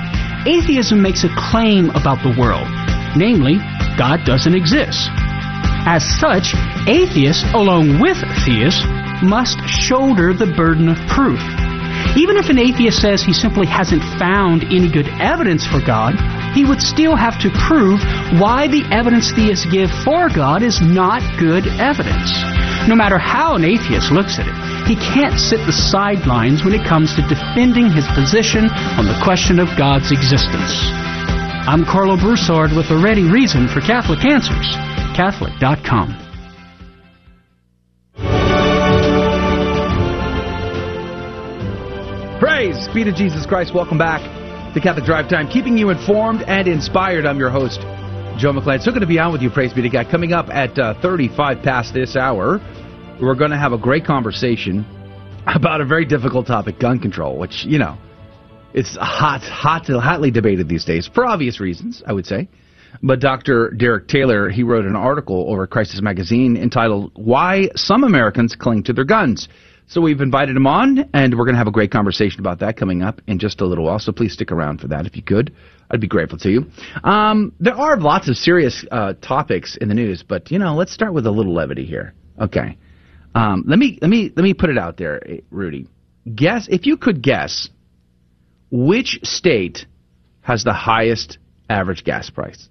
Atheism 0.47 1.03
makes 1.03 1.25
a 1.25 1.29
claim 1.51 1.91
about 1.91 2.23
the 2.23 2.35
world, 2.39 2.71
namely, 3.19 3.59
God 3.99 4.23
doesn't 4.25 4.55
exist. 4.55 5.11
As 5.87 6.03
such, 6.19 6.55
atheists, 6.87 7.45
along 7.55 8.01
with 8.01 8.19
theists, 8.45 8.83
must 9.23 9.59
shoulder 9.67 10.33
the 10.33 10.53
burden 10.57 10.89
of 10.89 10.99
proof. 11.09 11.41
Even 12.17 12.37
if 12.37 12.49
an 12.49 12.59
atheist 12.59 13.01
says 13.01 13.23
he 13.23 13.33
simply 13.33 13.67
hasn't 13.67 14.03
found 14.19 14.65
any 14.65 14.91
good 14.91 15.09
evidence 15.21 15.67
for 15.67 15.81
God, 15.81 16.15
he 16.55 16.65
would 16.65 16.81
still 16.81 17.17
have 17.17 17.39
to 17.41 17.51
prove 17.51 18.01
why 18.41 18.67
the 18.67 18.83
evidence 18.91 19.31
theists 19.33 19.67
give 19.67 19.91
for 20.05 20.29
God 20.29 20.63
is 20.63 20.81
not 20.81 21.23
good 21.39 21.67
evidence. 21.79 22.33
No 22.89 22.97
matter 22.97 23.19
how 23.19 23.55
an 23.55 23.65
atheist 23.65 24.11
looks 24.11 24.39
at 24.39 24.49
it, 24.49 24.57
he 24.89 24.97
can't 24.97 25.39
sit 25.39 25.61
the 25.67 25.73
sidelines 25.73 26.65
when 26.65 26.73
it 26.73 26.87
comes 26.87 27.15
to 27.15 27.29
defending 27.29 27.91
his 27.93 28.07
position 28.17 28.71
on 28.97 29.05
the 29.05 29.21
question 29.23 29.61
of 29.61 29.69
God's 29.77 30.11
existence. 30.11 30.73
I'm 31.69 31.85
Karlo 31.85 32.19
Broussard 32.19 32.73
with 32.73 32.91
a 32.91 32.97
ready 32.97 33.29
reason 33.29 33.69
for 33.69 33.81
Catholic 33.81 34.25
Answers. 34.25 34.98
Catholic.com. 35.19 36.15
Praise 42.39 42.87
be 42.95 43.03
to 43.03 43.13
Jesus 43.13 43.45
Christ. 43.45 43.75
Welcome 43.75 43.99
back 43.99 44.23
to 44.75 44.81
Catholic 44.81 45.05
Drive 45.05 45.29
Time, 45.29 45.49
keeping 45.49 45.77
you 45.77 45.91
informed 45.91 46.43
and 46.43 46.69
inspired. 46.69 47.27
I'm 47.27 47.37
your 47.37 47.51
host, 47.51 47.81
Joe 48.39 48.53
McClane. 48.53 48.81
So 48.81 48.93
good 48.93 49.01
to 49.01 49.09
be 49.09 49.19
on 49.19 49.33
with 49.33 49.43
you, 49.43 49.51
praise 49.51 49.73
be 49.73 49.83
to 49.83 49.89
God. 49.89 50.07
Coming 50.09 50.33
up 50.33 50.51
at 50.51 50.79
uh, 50.79 50.95
35 51.03 51.65
past 51.65 51.93
this 51.93 52.15
hour, 52.15 52.61
we're 53.21 53.35
going 53.35 53.51
to 53.51 53.59
have 53.59 53.73
a 53.73 53.79
great 53.79 54.05
conversation 54.05 54.87
about 55.53 55.81
a 55.81 55.85
very 55.85 56.05
difficult 56.05 56.47
topic, 56.47 56.79
gun 56.79 57.01
control, 57.01 57.37
which, 57.37 57.65
you 57.65 57.81
know, 57.81 57.99
it's 58.73 58.97
hot, 58.97 59.41
hot, 59.43 59.89
hotly 59.89 60.31
debated 60.31 60.69
these 60.69 60.85
days 60.85 61.11
for 61.13 61.27
obvious 61.27 61.59
reasons, 61.59 62.05
I 62.07 62.13
would 62.13 62.27
say. 62.27 62.49
But 63.03 63.21
Dr. 63.21 63.71
Derek 63.71 64.09
Taylor, 64.09 64.51
he 64.51 64.63
wrote 64.63 64.85
an 64.85 64.97
article 64.97 65.47
over 65.49 65.67
Crisis 65.67 66.01
Magazine 66.01 66.57
entitled 66.57 67.13
"Why 67.15 67.69
Some 67.75 68.05
Americans 68.05 68.55
Cling 68.55 68.85
to 68.85 68.93
Their 68.93 69.05
Guns." 69.05 69.49
So 69.87 70.03
we've 70.03 70.21
invited 70.21 70.55
him 70.55 70.67
on, 70.67 71.09
and 71.15 71.39
we're 71.39 71.47
going 71.47 71.55
to 71.55 71.59
have 71.59 71.67
a 71.67 71.73
great 71.73 71.91
conversation 71.91 72.41
about 72.41 72.59
that 72.59 72.77
coming 72.77 73.03
up 73.03 73.23
in 73.27 73.39
just 73.39 73.63
a 73.63 73.67
little 73.67 73.85
while. 73.85 73.99
So 73.99 74.13
please 74.13 74.35
stick 74.35 74.53
around 74.53 74.83
for 74.83 74.89
that 74.89 75.07
if 75.07 75.17
you 75.17 75.23
could. 75.23 75.55
I'd 75.91 76.01
be 76.01 76.07
grateful 76.07 76.39
to 76.41 76.51
you. 76.51 76.67
Um, 77.05 77.55
there 77.59 77.75
are 77.75 77.99
lots 77.99 78.29
of 78.29 78.37
serious 78.37 78.85
uh, 78.91 79.15
topics 79.23 79.79
in 79.81 79.89
the 79.89 79.95
news, 79.95 80.23
but 80.23 80.51
you 80.51 80.59
know, 80.59 80.75
let's 80.75 80.93
start 80.93 81.15
with 81.15 81.27
a 81.27 81.31
little 81.31 81.55
levity 81.55 81.87
here. 81.87 82.13
Okay. 82.39 82.77
Um, 83.35 83.65
let 83.67 83.79
me 83.79 83.99
let 84.03 84.11
me 84.11 84.31
let 84.37 84.43
me 84.43 84.53
put 84.53 84.69
it 84.69 84.77
out 84.77 84.99
there, 84.99 85.23
Rudy. 85.51 85.87
Guess 86.35 86.69
if 86.71 86.85
you 86.85 86.99
could 86.99 87.23
guess 87.23 87.71
which 88.71 89.21
state 89.23 89.87
has 90.43 90.65
the 90.65 90.73
highest 90.75 91.39
average 91.71 92.05
gas 92.05 92.29
price? 92.29 92.69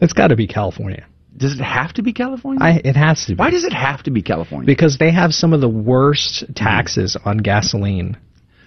It's 0.00 0.12
got 0.12 0.28
to 0.28 0.36
be 0.36 0.46
California. 0.46 1.06
Does 1.36 1.58
it 1.58 1.62
have 1.62 1.92
to 1.94 2.02
be 2.02 2.12
California? 2.12 2.60
I, 2.62 2.80
it 2.84 2.94
has 2.96 3.24
to 3.26 3.34
be. 3.34 3.38
Why 3.38 3.50
does 3.50 3.64
it 3.64 3.72
have 3.72 4.04
to 4.04 4.10
be 4.10 4.22
California? 4.22 4.66
Because 4.66 4.98
they 4.98 5.10
have 5.10 5.32
some 5.32 5.52
of 5.52 5.60
the 5.60 5.68
worst 5.68 6.44
taxes 6.54 7.16
on 7.24 7.38
gasoline. 7.38 8.16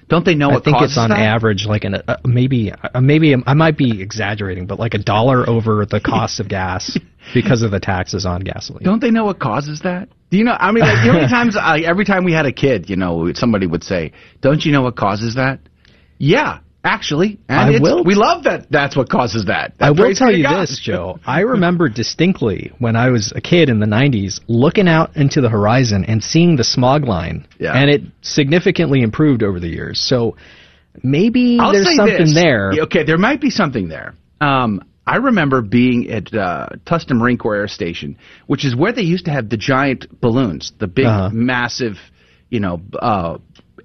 Don't 0.10 0.26
they 0.26 0.36
know 0.36 0.50
I 0.50 0.54
what 0.56 0.64
think 0.64 0.78
it's 0.82 0.98
on 0.98 1.10
that? 1.10 1.20
average 1.20 1.66
like 1.66 1.84
an 1.84 1.96
uh, 1.96 2.18
maybe 2.24 2.72
uh, 2.72 3.02
maybe 3.02 3.36
I 3.46 3.54
might 3.54 3.78
be 3.78 4.02
exaggerating, 4.02 4.66
but 4.66 4.80
like 4.80 4.94
a 4.94 5.00
dollar 5.00 5.50
over 5.50 5.86
the 5.86 6.00
cost 6.00 6.40
of 6.40 6.48
gas 6.48 6.98
because 7.34 7.62
of 7.62 7.72
the 7.72 7.80
taxes 7.82 8.26
on 8.26 8.42
gasoline. 8.42 8.84
Don't 8.84 9.02
they 9.02 9.12
know 9.12 9.26
what 9.26 9.40
causes 9.40 9.82
that? 9.82 10.08
Do 10.30 10.38
you 10.38 10.46
know? 10.46 10.56
I 10.58 10.72
mean, 10.72 10.86
like, 10.86 11.06
you 11.06 11.12
know, 11.12 11.20
many 11.20 11.30
times 11.30 11.58
every 11.60 12.06
time 12.06 12.24
we 12.24 12.32
had 12.32 12.46
a 12.46 12.54
kid, 12.54 12.90
you 12.90 12.96
know, 12.96 13.32
somebody 13.34 13.68
would 13.68 13.84
say, 13.84 14.14
"Don't 14.40 14.64
you 14.66 14.72
know 14.72 14.82
what 14.82 14.96
causes 14.96 15.36
that?" 15.36 15.60
Yeah, 16.18 16.60
actually, 16.88 17.38
and 17.50 17.76
I 17.76 17.80
will- 17.80 18.04
we 18.04 18.16
love 18.16 18.44
that. 18.46 18.72
That's 18.72 18.96
what 18.96 19.10
causes 19.10 19.46
that. 19.46 19.74
I 19.80 19.92
will 19.92 20.14
tell 20.16 20.32
you 20.32 20.44
God. 20.52 20.62
this, 20.62 20.80
Joe. 20.80 21.20
I 21.26 21.42
remember 21.42 21.90
distinctly 22.04 22.72
when 22.80 22.96
I 22.96 23.10
was 23.10 23.34
a 23.36 23.42
kid 23.42 23.70
in 23.70 23.80
the 23.80 23.86
90s 23.86 24.40
looking 24.48 24.88
out 24.88 25.16
into 25.18 25.42
the 25.42 25.50
horizon 25.50 26.06
and 26.06 26.24
seeing 26.24 26.56
the 26.56 26.64
smog 26.64 27.04
line. 27.06 27.48
Yeah. 27.60 27.74
And 27.74 27.90
it 27.90 28.02
significantly 28.22 29.02
improved 29.02 29.44
over 29.44 29.60
the 29.60 29.68
years. 29.70 30.00
So 30.00 30.38
maybe 31.04 31.58
I'll 31.60 31.72
there's 31.74 31.96
something 31.96 32.18
this. 32.26 32.34
there. 32.34 32.72
Okay, 32.84 33.04
there 33.04 33.18
might 33.18 33.42
be 33.42 33.50
something 33.50 33.88
there. 33.90 34.16
Um, 34.42 34.82
I 35.06 35.18
remember 35.18 35.62
being 35.62 36.10
at 36.12 36.34
uh, 36.34 36.68
Tustin 36.86 37.18
Marine 37.18 37.38
Corps 37.38 37.56
Air 37.56 37.68
Station, 37.68 38.18
which 38.48 38.66
is 38.66 38.76
where 38.76 38.92
they 38.92 39.04
used 39.04 39.26
to 39.26 39.32
have 39.32 39.50
the 39.50 39.58
giant 39.58 40.20
balloons, 40.22 40.74
the 40.80 40.88
big, 40.88 41.06
Uh-huh. 41.06 41.30
massive, 41.32 41.96
you 42.50 42.60
know, 42.60 42.82
uh, 43.00 43.38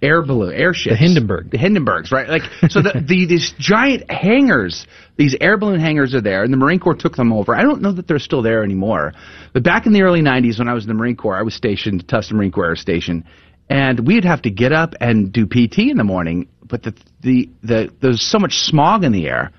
air 0.02 0.22
balloon, 0.22 0.52
airships. 0.52 0.94
The 0.94 0.96
Hindenburg. 0.96 1.50
The 1.50 1.58
Hindenburgs, 1.58 2.10
right? 2.10 2.28
Like, 2.28 2.42
so 2.68 2.82
the, 2.82 3.02
the 3.06 3.26
these 3.26 3.54
giant 3.58 4.10
hangars, 4.10 4.86
these 5.16 5.36
air 5.40 5.56
balloon 5.56 5.80
hangars 5.80 6.14
are 6.14 6.20
there, 6.20 6.42
and 6.42 6.52
the 6.52 6.56
Marine 6.56 6.80
Corps 6.80 6.94
took 6.94 7.16
them 7.16 7.32
over. 7.32 7.54
I 7.54 7.62
don't 7.62 7.80
know 7.80 7.92
that 7.92 8.08
they're 8.08 8.18
still 8.18 8.42
there 8.42 8.64
anymore, 8.64 9.12
but 9.52 9.62
back 9.62 9.86
in 9.86 9.92
the 9.92 10.02
early 10.02 10.20
'90s, 10.20 10.58
when 10.58 10.68
I 10.68 10.74
was 10.74 10.84
in 10.84 10.88
the 10.88 10.94
Marine 10.94 11.16
Corps, 11.16 11.36
I 11.36 11.42
was 11.42 11.54
stationed 11.54 12.00
at 12.00 12.06
Tustin 12.08 12.32
Marine 12.32 12.52
Corps 12.52 12.66
Air 12.66 12.76
Station, 12.76 13.24
and 13.68 14.06
we'd 14.06 14.24
have 14.24 14.42
to 14.42 14.50
get 14.50 14.72
up 14.72 14.94
and 15.00 15.32
do 15.32 15.46
PT 15.46 15.78
in 15.78 15.96
the 15.96 16.04
morning. 16.04 16.48
But 16.64 16.82
the 16.82 16.94
the 17.20 17.48
the 17.62 17.92
there's 18.00 18.22
so 18.22 18.38
much 18.38 18.54
smog 18.54 19.04
in 19.04 19.12
the 19.12 19.28
air 19.28 19.52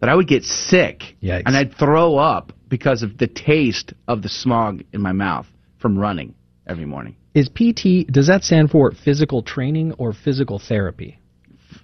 that 0.00 0.10
I 0.10 0.14
would 0.14 0.28
get 0.28 0.44
sick, 0.44 1.16
Yikes. 1.22 1.44
and 1.46 1.56
I'd 1.56 1.74
throw 1.74 2.16
up 2.18 2.52
because 2.68 3.02
of 3.02 3.16
the 3.16 3.26
taste 3.26 3.94
of 4.06 4.22
the 4.22 4.28
smog 4.28 4.82
in 4.92 5.00
my 5.00 5.12
mouth 5.12 5.46
from 5.78 5.98
running 5.98 6.34
every 6.66 6.86
morning. 6.86 7.16
Is 7.34 7.48
PT, 7.48 8.10
does 8.10 8.26
that 8.28 8.44
stand 8.44 8.70
for 8.70 8.92
physical 8.92 9.42
training 9.42 9.92
or 9.98 10.12
physical 10.12 10.58
therapy? 10.58 11.20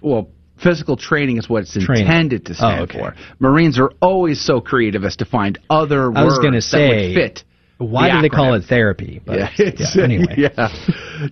well, 0.01 0.29
physical 0.61 0.95
training 0.97 1.37
is 1.37 1.47
what 1.49 1.63
it's 1.63 1.73
Training. 1.73 2.05
intended 2.05 2.45
to 2.47 2.53
stand 2.55 2.79
Oh, 2.79 2.83
okay. 2.83 2.99
for. 2.99 3.15
Marines 3.39 3.79
are 3.79 3.91
always 4.01 4.39
so 4.41 4.61
creative 4.61 5.03
as 5.03 5.15
to 5.17 5.25
find 5.25 5.59
other 5.69 6.05
I 6.15 6.23
was 6.23 6.39
words 6.39 6.53
that 6.55 6.61
say, 6.63 7.07
would 7.07 7.15
fit. 7.15 7.43
Why 7.79 8.07
the 8.09 8.15
do 8.15 8.21
they 8.21 8.29
call 8.29 8.53
it 8.53 8.63
therapy? 8.65 9.19
But 9.25 9.39
Yeah, 9.39 9.49
yeah, 9.57 10.03
anyway. 10.03 10.35
yeah, 10.37 10.69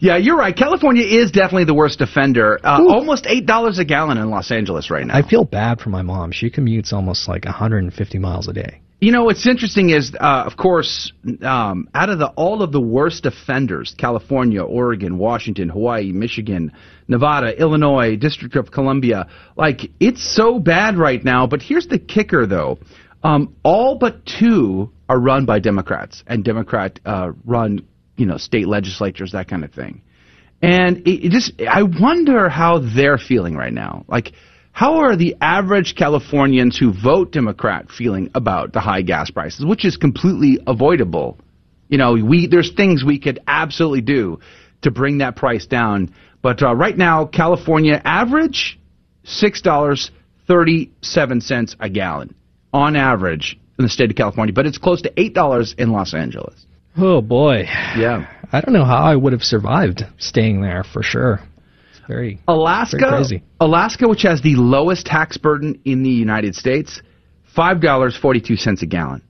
yeah, 0.01 0.17
you're 0.17 0.35
right. 0.37 0.55
California 0.55 1.03
is 1.05 1.31
definitely 1.31 1.65
the 1.65 1.73
worst 1.73 2.01
offender. 2.01 2.59
Uh, 2.63 2.83
almost 2.89 3.25
eight 3.27 3.45
dollars 3.45 3.79
a 3.79 3.85
gallon 3.85 4.17
in 4.17 4.29
Los 4.29 4.51
Angeles 4.51 4.89
right 4.89 5.05
now. 5.05 5.15
I 5.15 5.21
feel 5.21 5.45
bad 5.45 5.79
for 5.79 5.89
my 5.91 6.01
mom. 6.01 6.31
She 6.31 6.49
commutes 6.49 6.91
almost 6.91 7.27
like 7.29 7.45
150 7.45 8.17
miles 8.19 8.47
a 8.49 8.53
day. 8.53 8.81
You 9.03 9.11
know 9.11 9.23
what's 9.23 9.47
interesting 9.47 9.89
is, 9.89 10.13
uh, 10.13 10.43
of 10.45 10.57
course, 10.57 11.11
um, 11.41 11.89
out 11.95 12.09
of 12.09 12.19
the 12.19 12.27
all 12.27 12.61
of 12.61 12.71
the 12.71 12.79
worst 12.79 13.25
offenders, 13.25 13.95
California, 13.97 14.61
Oregon, 14.61 15.17
Washington, 15.17 15.69
Hawaii, 15.69 16.11
Michigan, 16.11 16.71
Nevada, 17.07 17.59
Illinois, 17.59 18.15
District 18.15 18.55
of 18.55 18.69
Columbia, 18.69 19.25
like 19.57 19.89
it's 19.99 20.23
so 20.23 20.59
bad 20.59 20.97
right 20.97 21.23
now. 21.23 21.47
But 21.47 21.63
here's 21.63 21.87
the 21.87 21.97
kicker, 21.97 22.45
though: 22.45 22.77
um, 23.23 23.55
all 23.63 23.95
but 23.95 24.23
two 24.23 24.91
are 25.09 25.19
run 25.19 25.45
by 25.45 25.57
Democrats 25.57 26.23
and 26.27 26.43
Democrat 26.43 26.99
uh, 27.03 27.31
run, 27.43 27.83
you 28.17 28.27
know, 28.27 28.37
state 28.37 28.67
legislatures, 28.67 29.31
that 29.31 29.47
kind 29.47 29.63
of 29.63 29.73
thing. 29.73 30.03
And 30.61 30.97
it, 31.07 31.25
it 31.25 31.31
just, 31.31 31.59
I 31.67 31.81
wonder 31.81 32.49
how 32.49 32.77
they're 32.95 33.17
feeling 33.17 33.55
right 33.55 33.73
now. 33.73 34.05
Like, 34.07 34.33
how 34.71 34.99
are 34.99 35.15
the 35.15 35.35
average 35.41 35.95
Californians 35.95 36.77
who 36.77 36.93
vote 36.93 37.31
Democrat 37.31 37.89
feeling 37.89 38.31
about 38.33 38.73
the 38.73 38.79
high 38.79 39.01
gas 39.01 39.29
prices, 39.29 39.65
which 39.65 39.85
is 39.85 39.97
completely 39.97 40.59
avoidable, 40.65 41.37
You 41.89 41.97
know, 41.97 42.13
we 42.13 42.47
there's 42.47 42.71
things 42.71 43.03
we 43.03 43.19
could 43.19 43.39
absolutely 43.47 44.01
do 44.01 44.39
to 44.81 44.91
bring 44.91 45.19
that 45.19 45.35
price 45.35 45.65
down. 45.67 46.13
But 46.41 46.63
uh, 46.63 46.73
right 46.73 46.97
now, 46.97 47.25
California 47.25 48.01
average 48.03 48.79
six 49.23 49.61
dollars 49.61 50.09
thirty 50.47 50.91
seven 51.01 51.41
cents 51.41 51.75
a 51.79 51.89
gallon 51.89 52.33
on 52.73 52.95
average 52.95 53.59
in 53.77 53.83
the 53.83 53.89
state 53.89 54.09
of 54.09 54.15
California, 54.15 54.53
but 54.53 54.65
it's 54.65 54.77
close 54.77 55.01
to 55.03 55.11
eight 55.19 55.33
dollars 55.33 55.75
in 55.77 55.91
Los 55.91 56.13
Angeles. 56.13 56.65
Oh 56.97 57.21
boy. 57.21 57.65
Yeah. 57.97 58.27
I 58.53 58.61
don't 58.61 58.73
know 58.73 58.85
how 58.85 59.03
I 59.03 59.15
would 59.15 59.33
have 59.33 59.43
survived 59.43 60.03
staying 60.17 60.61
there 60.61 60.83
for 60.83 61.03
sure. 61.03 61.39
It's 62.11 62.17
very 62.17 62.39
Alaska, 62.47 62.97
very 62.99 63.11
crazy. 63.11 63.43
Alaska, 63.59 64.07
which 64.07 64.23
has 64.23 64.41
the 64.41 64.55
lowest 64.55 65.05
tax 65.05 65.37
burden 65.37 65.79
in 65.85 66.03
the 66.03 66.09
United 66.09 66.55
States, 66.55 67.01
five 67.55 67.81
dollars 67.81 68.17
forty 68.17 68.41
two 68.41 68.55
cents 68.57 68.81
a 68.83 68.85
gallon. 68.85 69.21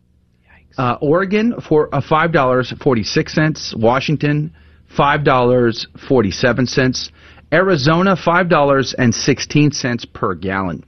Uh, 0.77 0.97
Oregon 1.01 1.55
for 1.67 1.93
uh, 1.93 2.01
five 2.01 2.31
dollars 2.31 2.73
forty 2.81 3.03
six 3.03 3.33
cents. 3.33 3.73
Washington 3.77 4.53
five 4.95 5.23
dollars 5.23 5.87
forty 6.07 6.31
seven 6.31 6.65
cents. 6.65 7.11
Arizona 7.53 8.15
five 8.15 8.49
dollars 8.49 8.95
and 8.97 9.13
sixteen 9.13 9.71
cents 9.71 10.05
per 10.05 10.33
gallon. 10.33 10.83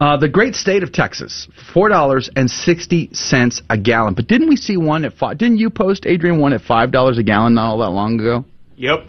Uh, 0.00 0.16
the 0.16 0.28
great 0.28 0.54
state 0.56 0.82
of 0.82 0.92
Texas, 0.92 1.48
four 1.72 1.88
dollars 1.88 2.28
and 2.36 2.50
sixty 2.50 3.08
cents 3.12 3.62
a 3.70 3.78
gallon. 3.78 4.14
But 4.14 4.26
didn't 4.26 4.48
we 4.48 4.56
see 4.56 4.76
one 4.76 5.04
at 5.04 5.14
five? 5.14 5.38
Didn't 5.38 5.58
you 5.58 5.70
post 5.70 6.06
Adrian 6.06 6.40
one 6.40 6.52
at 6.52 6.60
five 6.60 6.92
dollars 6.92 7.18
a 7.18 7.22
gallon 7.22 7.54
not 7.54 7.70
all 7.70 7.78
that 7.78 7.90
long 7.90 8.20
ago? 8.20 8.44
Yep. 8.76 9.06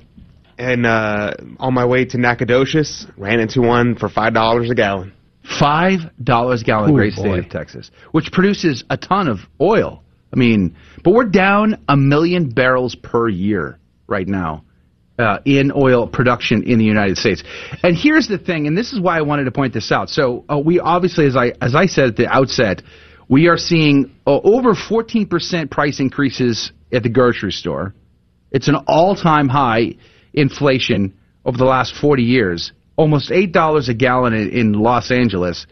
And 0.63 0.85
uh, 0.85 1.33
on 1.59 1.73
my 1.73 1.85
way 1.85 2.05
to 2.05 2.17
Nacogdoches, 2.17 3.05
ran 3.17 3.41
into 3.41 3.61
one 3.61 3.95
for 3.97 4.07
five 4.07 4.33
dollars 4.33 4.69
a 4.69 4.75
gallon. 4.75 5.11
Five 5.59 5.99
dollars 6.23 6.61
a 6.61 6.63
gallon, 6.63 6.91
Ooh, 6.91 6.95
great 6.95 7.15
boy. 7.15 7.23
state 7.23 7.39
of 7.39 7.49
Texas, 7.49 7.91
which 8.13 8.31
produces 8.31 8.85
a 8.89 8.95
ton 8.95 9.27
of 9.27 9.39
oil. 9.59 10.01
I 10.31 10.37
mean, 10.37 10.77
but 11.03 11.13
we're 11.13 11.25
down 11.25 11.83
a 11.89 11.97
million 11.97 12.49
barrels 12.49 12.95
per 12.95 13.27
year 13.27 13.77
right 14.07 14.25
now 14.25 14.63
uh, 15.19 15.39
in 15.43 15.73
oil 15.75 16.07
production 16.07 16.63
in 16.63 16.79
the 16.79 16.85
United 16.85 17.17
States. 17.17 17.43
And 17.83 17.97
here's 17.97 18.29
the 18.29 18.37
thing, 18.37 18.65
and 18.65 18.77
this 18.77 18.93
is 18.93 19.01
why 19.01 19.17
I 19.17 19.21
wanted 19.21 19.43
to 19.43 19.51
point 19.51 19.73
this 19.73 19.91
out. 19.91 20.09
So 20.09 20.45
uh, 20.49 20.57
we 20.59 20.79
obviously, 20.79 21.25
as 21.25 21.35
I 21.35 21.51
as 21.61 21.75
I 21.75 21.87
said 21.87 22.07
at 22.07 22.15
the 22.15 22.27
outset, 22.27 22.83
we 23.27 23.49
are 23.49 23.57
seeing 23.57 24.15
uh, 24.25 24.39
over 24.39 24.75
14% 24.75 25.69
price 25.69 25.99
increases 25.99 26.71
at 26.93 27.03
the 27.03 27.09
grocery 27.09 27.51
store. 27.51 27.93
It's 28.49 28.69
an 28.69 28.75
all-time 28.87 29.49
high 29.49 29.95
inflation 30.33 31.13
over 31.45 31.57
the 31.57 31.65
last 31.65 31.95
40 31.95 32.23
years. 32.23 32.71
Almost 32.95 33.31
eight 33.31 33.51
dollars 33.51 33.89
a 33.89 33.93
gallon 33.93 34.33
in, 34.33 34.49
in 34.49 34.73
Los 34.73 35.09
Angeles. 35.11 35.65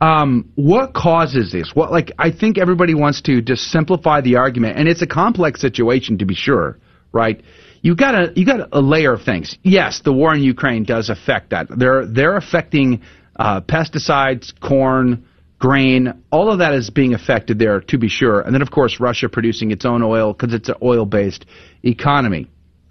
Um, 0.00 0.50
what 0.54 0.94
causes 0.94 1.52
this? 1.52 1.72
What 1.74 1.90
like 1.90 2.12
I 2.18 2.30
think 2.30 2.58
everybody 2.58 2.94
wants 2.94 3.22
to 3.22 3.42
just 3.42 3.64
simplify 3.64 4.20
the 4.20 4.36
argument, 4.36 4.78
and 4.78 4.88
it's 4.88 5.02
a 5.02 5.06
complex 5.06 5.60
situation 5.60 6.18
to 6.18 6.24
be 6.24 6.34
sure, 6.34 6.78
right? 7.12 7.42
You 7.82 7.96
got 7.96 8.12
to 8.12 8.32
you 8.34 8.46
got 8.46 8.68
a 8.72 8.80
layer 8.80 9.12
of 9.12 9.22
things. 9.22 9.58
Yes, 9.62 10.00
the 10.04 10.12
war 10.12 10.34
in 10.34 10.42
Ukraine 10.42 10.84
does 10.84 11.10
affect 11.10 11.50
that. 11.50 11.66
They're 11.76 12.06
they're 12.06 12.36
affecting 12.36 13.02
uh, 13.36 13.60
pesticides, 13.62 14.58
corn, 14.60 15.26
grain. 15.58 16.22
All 16.30 16.50
of 16.50 16.60
that 16.60 16.74
is 16.74 16.88
being 16.90 17.14
affected 17.14 17.58
there 17.58 17.80
to 17.80 17.98
be 17.98 18.08
sure. 18.08 18.40
And 18.40 18.54
then 18.54 18.62
of 18.62 18.70
course 18.70 19.00
Russia 19.00 19.28
producing 19.28 19.70
its 19.70 19.84
own 19.84 20.02
oil 20.02 20.32
because 20.32 20.54
it's 20.54 20.68
an 20.68 20.76
oil 20.82 21.04
based 21.04 21.46
economy. 21.82 22.48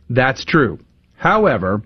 That's 0.09 0.43
true. 0.45 0.79
However, 1.19 1.83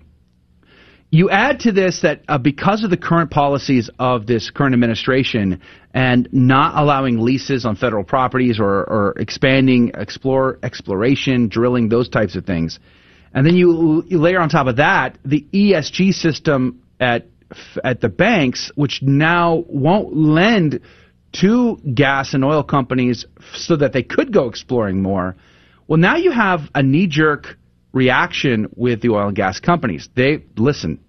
you 1.10 1.28
add 1.28 1.60
to 1.60 1.72
this 1.72 2.02
that 2.02 2.22
uh, 2.28 2.38
because 2.38 2.84
of 2.84 2.90
the 2.90 2.96
current 2.96 3.32
policies 3.32 3.90
of 3.98 4.28
this 4.28 4.50
current 4.50 4.74
administration 4.74 5.60
and 5.92 6.28
not 6.30 6.80
allowing 6.80 7.18
leases 7.18 7.64
on 7.64 7.74
federal 7.74 8.04
properties 8.04 8.60
or, 8.60 8.84
or 8.84 9.14
expanding 9.18 9.90
explore, 9.94 10.60
exploration, 10.62 11.48
drilling, 11.48 11.88
those 11.88 12.08
types 12.08 12.36
of 12.36 12.44
things, 12.46 12.78
and 13.32 13.44
then 13.44 13.56
you, 13.56 14.04
you 14.06 14.20
layer 14.20 14.40
on 14.40 14.48
top 14.48 14.68
of 14.68 14.76
that 14.76 15.18
the 15.24 15.44
ESG 15.52 16.14
system 16.14 16.80
at 17.00 17.26
at 17.82 18.00
the 18.00 18.08
banks, 18.08 18.70
which 18.76 19.02
now 19.02 19.64
won't 19.68 20.16
lend 20.16 20.80
to 21.40 21.76
gas 21.92 22.34
and 22.34 22.44
oil 22.44 22.62
companies 22.62 23.26
so 23.52 23.74
that 23.74 23.92
they 23.92 24.02
could 24.04 24.32
go 24.32 24.48
exploring 24.48 25.02
more. 25.02 25.34
Well, 25.88 25.98
now 25.98 26.16
you 26.16 26.30
have 26.30 26.60
a 26.74 26.84
knee 26.84 27.08
jerk 27.08 27.58
reaction 27.94 28.68
with 28.76 29.00
the 29.00 29.08
oil 29.08 29.28
and 29.28 29.36
gas 29.36 29.60
companies. 29.60 30.08
They 30.14 30.44
listen, 30.56 31.00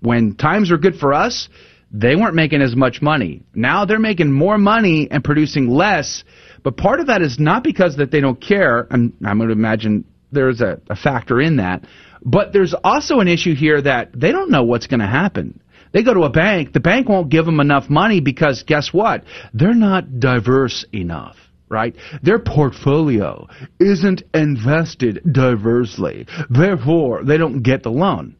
when 0.00 0.36
times 0.36 0.70
were 0.70 0.78
good 0.78 0.96
for 0.96 1.12
us, 1.12 1.48
they 1.90 2.14
weren't 2.14 2.34
making 2.34 2.60
as 2.60 2.76
much 2.76 3.00
money. 3.00 3.42
Now 3.54 3.84
they're 3.86 3.98
making 3.98 4.30
more 4.30 4.58
money 4.58 5.08
and 5.10 5.24
producing 5.24 5.68
less. 5.68 6.22
But 6.62 6.76
part 6.76 7.00
of 7.00 7.06
that 7.06 7.22
is 7.22 7.38
not 7.38 7.64
because 7.64 7.96
that 7.96 8.10
they 8.10 8.20
don't 8.20 8.40
care, 8.40 8.86
and 8.90 9.14
I'm 9.24 9.38
going 9.38 9.48
to 9.48 9.54
imagine 9.54 10.04
there's 10.30 10.60
a, 10.60 10.80
a 10.90 10.96
factor 10.96 11.40
in 11.40 11.56
that. 11.56 11.84
But 12.22 12.52
there's 12.52 12.74
also 12.84 13.20
an 13.20 13.28
issue 13.28 13.54
here 13.54 13.80
that 13.80 14.10
they 14.14 14.32
don't 14.32 14.50
know 14.50 14.64
what's 14.64 14.86
going 14.86 15.00
to 15.00 15.06
happen. 15.06 15.60
They 15.92 16.02
go 16.02 16.12
to 16.12 16.22
a 16.22 16.30
bank, 16.30 16.72
the 16.72 16.80
bank 16.80 17.08
won't 17.08 17.28
give 17.28 17.44
them 17.46 17.60
enough 17.60 17.88
money 17.88 18.20
because 18.20 18.64
guess 18.64 18.92
what? 18.92 19.22
They're 19.52 19.74
not 19.74 20.18
diverse 20.18 20.84
enough 20.92 21.36
right? 21.74 21.94
Their 22.22 22.38
portfolio 22.38 23.48
isn't 23.80 24.22
invested 24.32 25.20
diversely. 25.30 26.26
Therefore, 26.48 27.24
they 27.24 27.36
don't 27.36 27.62
get 27.62 27.82
the 27.82 27.90
loan. 27.90 28.36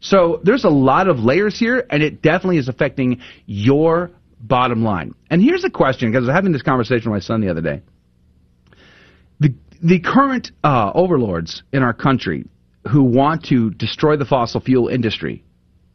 So 0.00 0.40
there's 0.44 0.64
a 0.64 0.68
lot 0.90 1.08
of 1.08 1.18
layers 1.18 1.58
here, 1.58 1.86
and 1.90 2.02
it 2.02 2.20
definitely 2.20 2.58
is 2.58 2.68
affecting 2.68 3.22
your 3.46 4.10
bottom 4.38 4.84
line. 4.84 5.14
And 5.30 5.40
here's 5.42 5.64
a 5.64 5.70
question, 5.70 6.10
because 6.10 6.24
I 6.24 6.26
was 6.28 6.36
having 6.36 6.52
this 6.52 6.62
conversation 6.62 7.10
with 7.10 7.22
my 7.22 7.26
son 7.26 7.40
the 7.40 7.48
other 7.48 7.62
day. 7.62 7.80
The, 9.40 9.54
the 9.82 10.00
current 10.00 10.52
uh, 10.62 10.92
overlords 10.94 11.62
in 11.72 11.82
our 11.82 11.94
country 11.94 12.44
who 12.92 13.02
want 13.02 13.44
to 13.44 13.70
destroy 13.70 14.16
the 14.16 14.26
fossil 14.26 14.60
fuel 14.60 14.88
industry 14.88 15.42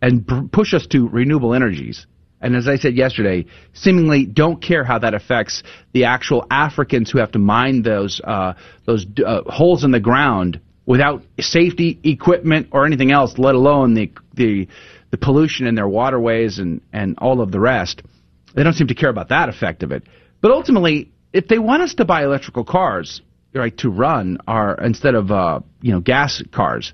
and 0.01 0.27
pr- 0.27 0.47
push 0.51 0.73
us 0.73 0.87
to 0.87 1.07
renewable 1.07 1.53
energies 1.53 2.07
and 2.41 2.55
as 2.55 2.67
I 2.67 2.77
said 2.77 2.95
yesterday, 2.95 3.45
seemingly 3.73 4.25
don't 4.25 4.61
care 4.61 4.83
how 4.83 4.99
that 4.99 5.13
affects 5.13 5.61
the 5.91 6.05
actual 6.05 6.45
Africans 6.49 7.11
who 7.11 7.19
have 7.19 7.31
to 7.31 7.39
mine 7.39 7.81
those 7.81 8.21
uh, 8.23 8.53
those 8.85 9.05
uh, 9.25 9.41
holes 9.45 9.83
in 9.83 9.91
the 9.91 9.99
ground 9.99 10.61
without 10.85 11.21
safety 11.39 11.99
equipment 12.03 12.69
or 12.71 12.85
anything 12.85 13.11
else, 13.11 13.37
let 13.37 13.55
alone 13.55 13.93
the 13.93 14.11
the 14.33 14.67
the 15.11 15.17
pollution 15.17 15.67
in 15.67 15.75
their 15.75 15.87
waterways 15.87 16.59
and 16.59 16.81
and 16.93 17.17
all 17.19 17.41
of 17.41 17.51
the 17.51 17.59
rest. 17.59 18.01
They 18.55 18.63
don't 18.63 18.73
seem 18.73 18.87
to 18.87 18.95
care 18.95 19.09
about 19.09 19.29
that 19.29 19.49
effect 19.49 19.83
of 19.83 19.91
it. 19.91 20.03
But 20.41 20.51
ultimately, 20.51 21.11
if 21.33 21.47
they 21.47 21.59
want 21.59 21.83
us 21.83 21.93
to 21.95 22.05
buy 22.05 22.23
electrical 22.23 22.63
cars, 22.63 23.21
right, 23.53 23.75
to 23.77 23.89
run 23.89 24.37
our 24.47 24.75
instead 24.75 25.13
of 25.13 25.29
uh, 25.29 25.59
you 25.81 25.91
know 25.91 25.99
gas 25.99 26.41
cars, 26.53 26.93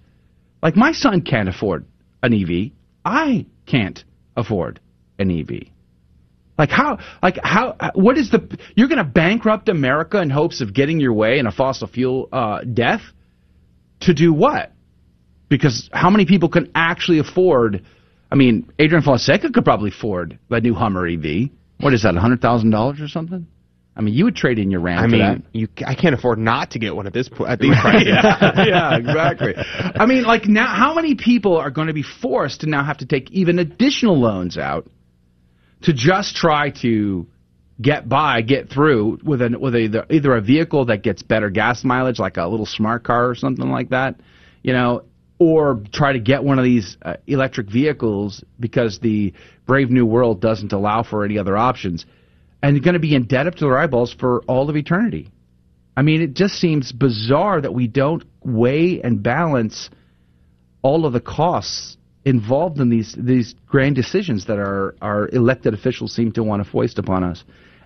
like 0.64 0.76
my 0.76 0.92
son 0.92 1.22
can't 1.22 1.50
afford 1.50 1.86
an 2.24 2.34
EV, 2.34 2.72
I 3.06 3.46
can't 3.68 4.04
afford 4.36 4.80
an 5.20 5.32
EV. 5.32 5.70
Like 6.58 6.70
how? 6.70 7.00
Like 7.22 7.38
how? 7.44 7.76
What 7.96 8.18
is 8.18 8.32
the? 8.32 8.58
You're 8.76 8.88
going 8.88 9.00
to 9.00 9.04
bankrupt 9.04 9.68
America 9.68 10.22
in 10.22 10.30
hopes 10.30 10.62
of 10.62 10.74
getting 10.74 11.00
your 11.00 11.14
way 11.14 11.38
in 11.38 11.48
a 11.48 11.52
fossil 11.52 11.88
fuel 11.88 12.30
uh, 12.32 12.62
death? 12.62 13.02
To 14.02 14.14
do 14.14 14.34
what? 14.34 14.72
Because 15.50 15.90
how 15.92 16.10
many 16.10 16.26
people 16.26 16.50
can 16.50 16.72
actually 16.74 17.20
afford? 17.20 17.86
I 18.32 18.36
mean, 18.36 18.72
Adrian 18.80 19.04
Fonseca 19.04 19.52
could 19.52 19.66
probably 19.66 19.90
afford 19.90 20.40
the 20.50 20.62
new 20.62 20.74
Hummer 20.74 21.08
EV. 21.08 21.50
What 21.80 21.94
is 21.94 22.04
that? 22.04 22.16
hundred 22.16 22.42
thousand 22.42 22.70
dollars 22.70 23.02
or 23.02 23.08
something? 23.10 23.48
I 23.98 24.02
mean, 24.02 24.14
you 24.14 24.26
would 24.26 24.36
trade 24.36 24.60
in 24.60 24.72
your 24.72 24.82
Ram 24.82 25.00
I 25.00 25.04
for 25.04 25.10
mean, 25.10 25.46
you 25.54 25.68
I 25.86 25.96
can't 25.96 26.14
afford 26.16 26.38
not 26.38 26.72
to 26.72 26.80
get 26.80 26.96
one 26.96 27.08
at 27.08 27.14
this 27.14 27.30
po- 27.30 27.46
at 27.46 27.60
these 27.60 27.76
prices. 27.80 28.08
yeah, 28.08 28.66
yeah, 28.66 28.98
exactly. 28.98 29.54
I 29.58 30.06
mean, 30.06 30.24
like 30.24 30.48
now, 30.48 30.68
how 30.68 30.94
many 30.94 31.16
people 31.16 31.58
are 31.58 31.70
going 31.70 31.88
to 31.88 31.94
be 31.94 32.04
forced 32.04 32.62
to 32.62 32.70
now 32.70 32.84
have 32.84 32.98
to 32.98 33.06
take 33.06 33.32
even 33.32 33.60
additional 33.60 34.20
loans 34.20 34.58
out 34.58 34.90
to 35.84 35.94
just 35.94 36.36
try 36.36 36.72
to 36.82 37.28
get 37.82 38.08
by, 38.08 38.42
get 38.42 38.70
through 38.70 39.20
with 39.24 39.42
an 39.42 39.60
with 39.60 39.76
either 39.76 40.06
either 40.10 40.36
a 40.36 40.42
vehicle 40.42 40.86
that 40.86 41.04
gets 41.04 41.22
better 41.22 41.50
gas 41.50 41.84
mileage, 41.84 42.20
like 42.20 42.38
a 42.38 42.48
little 42.48 42.66
smart 42.66 43.04
car 43.04 43.30
or 43.30 43.36
something 43.36 43.70
like 43.70 43.90
that, 43.90 44.16
you 44.64 44.74
know, 44.74 45.04
or 45.40 45.82
try 45.92 46.14
to 46.14 46.20
get 46.20 46.44
one 46.44 46.58
of 46.58 46.66
these 46.66 46.98
uh, 47.02 47.16
electric 47.28 47.70
vehicles 47.70 48.44
because 48.60 49.00
the 49.00 49.34
brave 49.66 49.90
new 49.90 50.06
world 50.06 50.40
doesn't 50.42 50.72
allow 50.72 51.04
for 51.04 51.26
any 51.26 51.38
other 51.38 51.58
options, 51.58 52.06
and 52.64 52.82
going 52.84 52.94
to 52.94 53.00
be 53.00 53.16
in 53.16 53.26
debt 53.26 53.48
up 53.48 53.56
to 53.56 53.66
their 53.66 53.78
eyeballs 53.78 54.16
for 54.18 54.42
all 54.48 54.70
of 54.70 54.78
eternity. 54.78 55.30
I 55.98 56.02
mean, 56.02 56.22
it 56.22 56.34
just 56.34 56.56
seems 56.56 56.92
bizarre 56.92 57.62
that 57.62 57.74
we 57.74 57.88
don't 57.88 58.24
weigh 58.44 59.02
and 59.02 59.24
balance 59.24 59.90
all 60.82 61.06
of 61.06 61.14
the 61.14 61.22
costs 61.22 61.98
involved 62.26 62.80
in 62.80 62.90
these 62.90 63.16
these 63.18 63.56
grand 63.68 63.96
decisions 63.96 64.48
that 64.48 64.58
our 64.58 64.96
our 65.02 65.30
elected 65.30 65.74
officials 65.74 66.14
seem 66.14 66.32
to 66.34 66.44
want 66.44 66.64
to 66.64 66.70
foist 66.70 67.00
upon 67.00 67.24
us. 67.24 67.44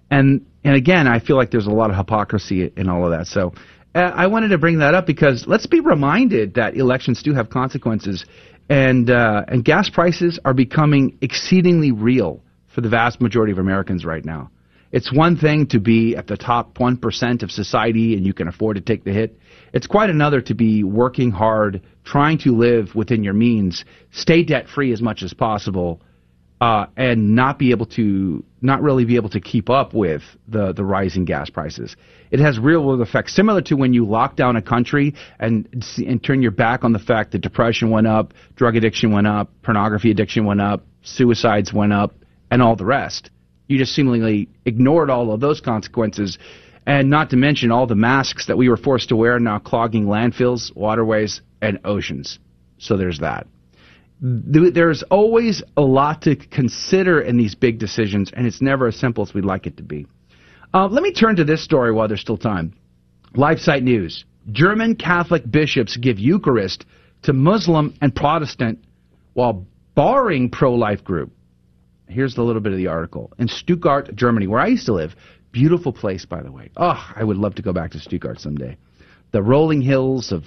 And 0.09 0.45
and 0.63 0.75
again, 0.75 1.07
I 1.07 1.19
feel 1.19 1.35
like 1.35 1.51
there's 1.51 1.67
a 1.67 1.71
lot 1.71 1.89
of 1.91 1.97
hypocrisy 1.97 2.71
in 2.75 2.89
all 2.89 3.05
of 3.05 3.11
that. 3.11 3.27
So 3.27 3.53
uh, 3.93 3.99
I 3.99 4.27
wanted 4.27 4.49
to 4.49 4.57
bring 4.57 4.79
that 4.79 4.93
up 4.93 5.05
because 5.05 5.45
let's 5.45 5.65
be 5.65 5.81
reminded 5.81 6.55
that 6.55 6.75
elections 6.75 7.21
do 7.21 7.33
have 7.33 7.49
consequences, 7.49 8.25
and 8.69 9.09
uh, 9.09 9.43
and 9.47 9.63
gas 9.63 9.89
prices 9.89 10.39
are 10.45 10.53
becoming 10.53 11.17
exceedingly 11.21 11.91
real 11.91 12.41
for 12.67 12.81
the 12.81 12.89
vast 12.89 13.19
majority 13.19 13.51
of 13.51 13.59
Americans 13.59 14.05
right 14.05 14.23
now. 14.23 14.49
It's 14.91 15.13
one 15.13 15.37
thing 15.37 15.67
to 15.67 15.79
be 15.79 16.15
at 16.15 16.25
the 16.25 16.37
top 16.37 16.77
1% 16.77 17.43
of 17.43 17.51
society 17.51 18.15
and 18.15 18.25
you 18.25 18.33
can 18.33 18.47
afford 18.47 18.75
to 18.77 18.81
take 18.81 19.03
the 19.03 19.11
hit. 19.11 19.37
It's 19.73 19.87
quite 19.87 20.09
another 20.09 20.41
to 20.41 20.53
be 20.53 20.83
working 20.83 21.31
hard, 21.31 21.81
trying 22.03 22.37
to 22.39 22.55
live 22.55 22.95
within 22.95 23.23
your 23.23 23.33
means, 23.33 23.85
stay 24.11 24.43
debt 24.43 24.67
free 24.67 24.91
as 24.91 25.01
much 25.01 25.23
as 25.23 25.33
possible, 25.33 26.01
uh, 26.61 26.87
and 26.97 27.35
not 27.35 27.57
be 27.57 27.71
able 27.71 27.85
to, 27.85 28.43
not 28.61 28.81
really 28.81 29.05
be 29.05 29.15
able 29.15 29.29
to 29.29 29.39
keep 29.39 29.69
up 29.69 29.93
with 29.93 30.21
the, 30.47 30.73
the 30.73 30.83
rising 30.83 31.23
gas 31.23 31.49
prices. 31.49 31.95
It 32.31 32.39
has 32.39 32.59
real 32.59 32.85
world 32.85 33.01
effects, 33.01 33.33
similar 33.33 33.61
to 33.63 33.75
when 33.75 33.93
you 33.93 34.05
lock 34.05 34.35
down 34.35 34.57
a 34.57 34.61
country 34.61 35.15
and, 35.39 35.67
and 35.97 36.21
turn 36.21 36.41
your 36.41 36.51
back 36.51 36.83
on 36.83 36.91
the 36.91 36.99
fact 36.99 37.31
that 37.31 37.39
depression 37.39 37.89
went 37.89 38.07
up, 38.07 38.33
drug 38.55 38.75
addiction 38.75 39.11
went 39.11 39.27
up, 39.27 39.49
pornography 39.63 40.11
addiction 40.11 40.45
went 40.45 40.59
up, 40.59 40.83
suicides 41.01 41.71
went 41.71 41.93
up, 41.93 42.13
and 42.51 42.61
all 42.61 42.75
the 42.75 42.85
rest. 42.85 43.31
You 43.67 43.77
just 43.77 43.93
seemingly 43.93 44.49
ignored 44.65 45.09
all 45.09 45.31
of 45.31 45.39
those 45.39 45.61
consequences, 45.61 46.37
and 46.89 47.07
not 47.07 47.29
to 47.29 47.37
mention 47.37 47.71
all 47.71 47.85
the 47.85 47.93
masks 47.93 48.47
that 48.47 48.57
we 48.57 48.67
were 48.67 48.75
forced 48.75 49.09
to 49.09 49.15
wear 49.15 49.39
now 49.39 49.59
clogging 49.59 50.07
landfills, 50.07 50.75
waterways, 50.75 51.39
and 51.61 51.79
oceans. 51.85 52.39
So 52.79 52.97
there's 52.97 53.19
that. 53.19 53.45
There's 54.19 55.03
always 55.03 55.61
a 55.77 55.81
lot 55.81 56.23
to 56.23 56.35
consider 56.35 57.21
in 57.21 57.37
these 57.37 57.53
big 57.53 57.77
decisions, 57.77 58.31
and 58.35 58.47
it's 58.47 58.59
never 58.59 58.87
as 58.87 58.95
simple 58.95 59.23
as 59.23 59.35
we'd 59.35 59.45
like 59.45 59.67
it 59.67 59.77
to 59.77 59.83
be. 59.83 60.07
Uh, 60.73 60.87
let 60.87 61.03
me 61.03 61.13
turn 61.13 61.35
to 61.35 61.43
this 61.43 61.63
story 61.63 61.91
while 61.91 62.07
there's 62.07 62.21
still 62.21 62.39
time. 62.39 62.73
LifeSite 63.35 63.83
News. 63.83 64.25
German 64.51 64.95
Catholic 64.95 65.43
bishops 65.49 65.95
give 65.95 66.17
Eucharist 66.17 66.87
to 67.21 67.33
Muslim 67.33 67.93
and 68.01 68.15
Protestant 68.15 68.83
while 69.33 69.67
barring 69.93 70.49
pro-life 70.49 71.03
group. 71.03 71.31
Here's 72.07 72.35
a 72.37 72.41
little 72.41 72.63
bit 72.63 72.71
of 72.71 72.79
the 72.79 72.87
article. 72.87 73.31
In 73.37 73.47
Stuttgart, 73.47 74.15
Germany, 74.15 74.47
where 74.47 74.59
I 74.59 74.67
used 74.67 74.87
to 74.87 74.93
live, 74.93 75.15
beautiful 75.51 75.93
place, 75.93 76.25
by 76.25 76.41
the 76.41 76.51
way. 76.51 76.69
Oh, 76.77 77.11
I 77.15 77.23
would 77.23 77.37
love 77.37 77.55
to 77.55 77.61
go 77.61 77.73
back 77.73 77.91
to 77.91 77.99
Stuttgart 77.99 78.39
someday. 78.39 78.77
The 79.31 79.41
rolling 79.41 79.81
hills 79.81 80.31
of 80.31 80.43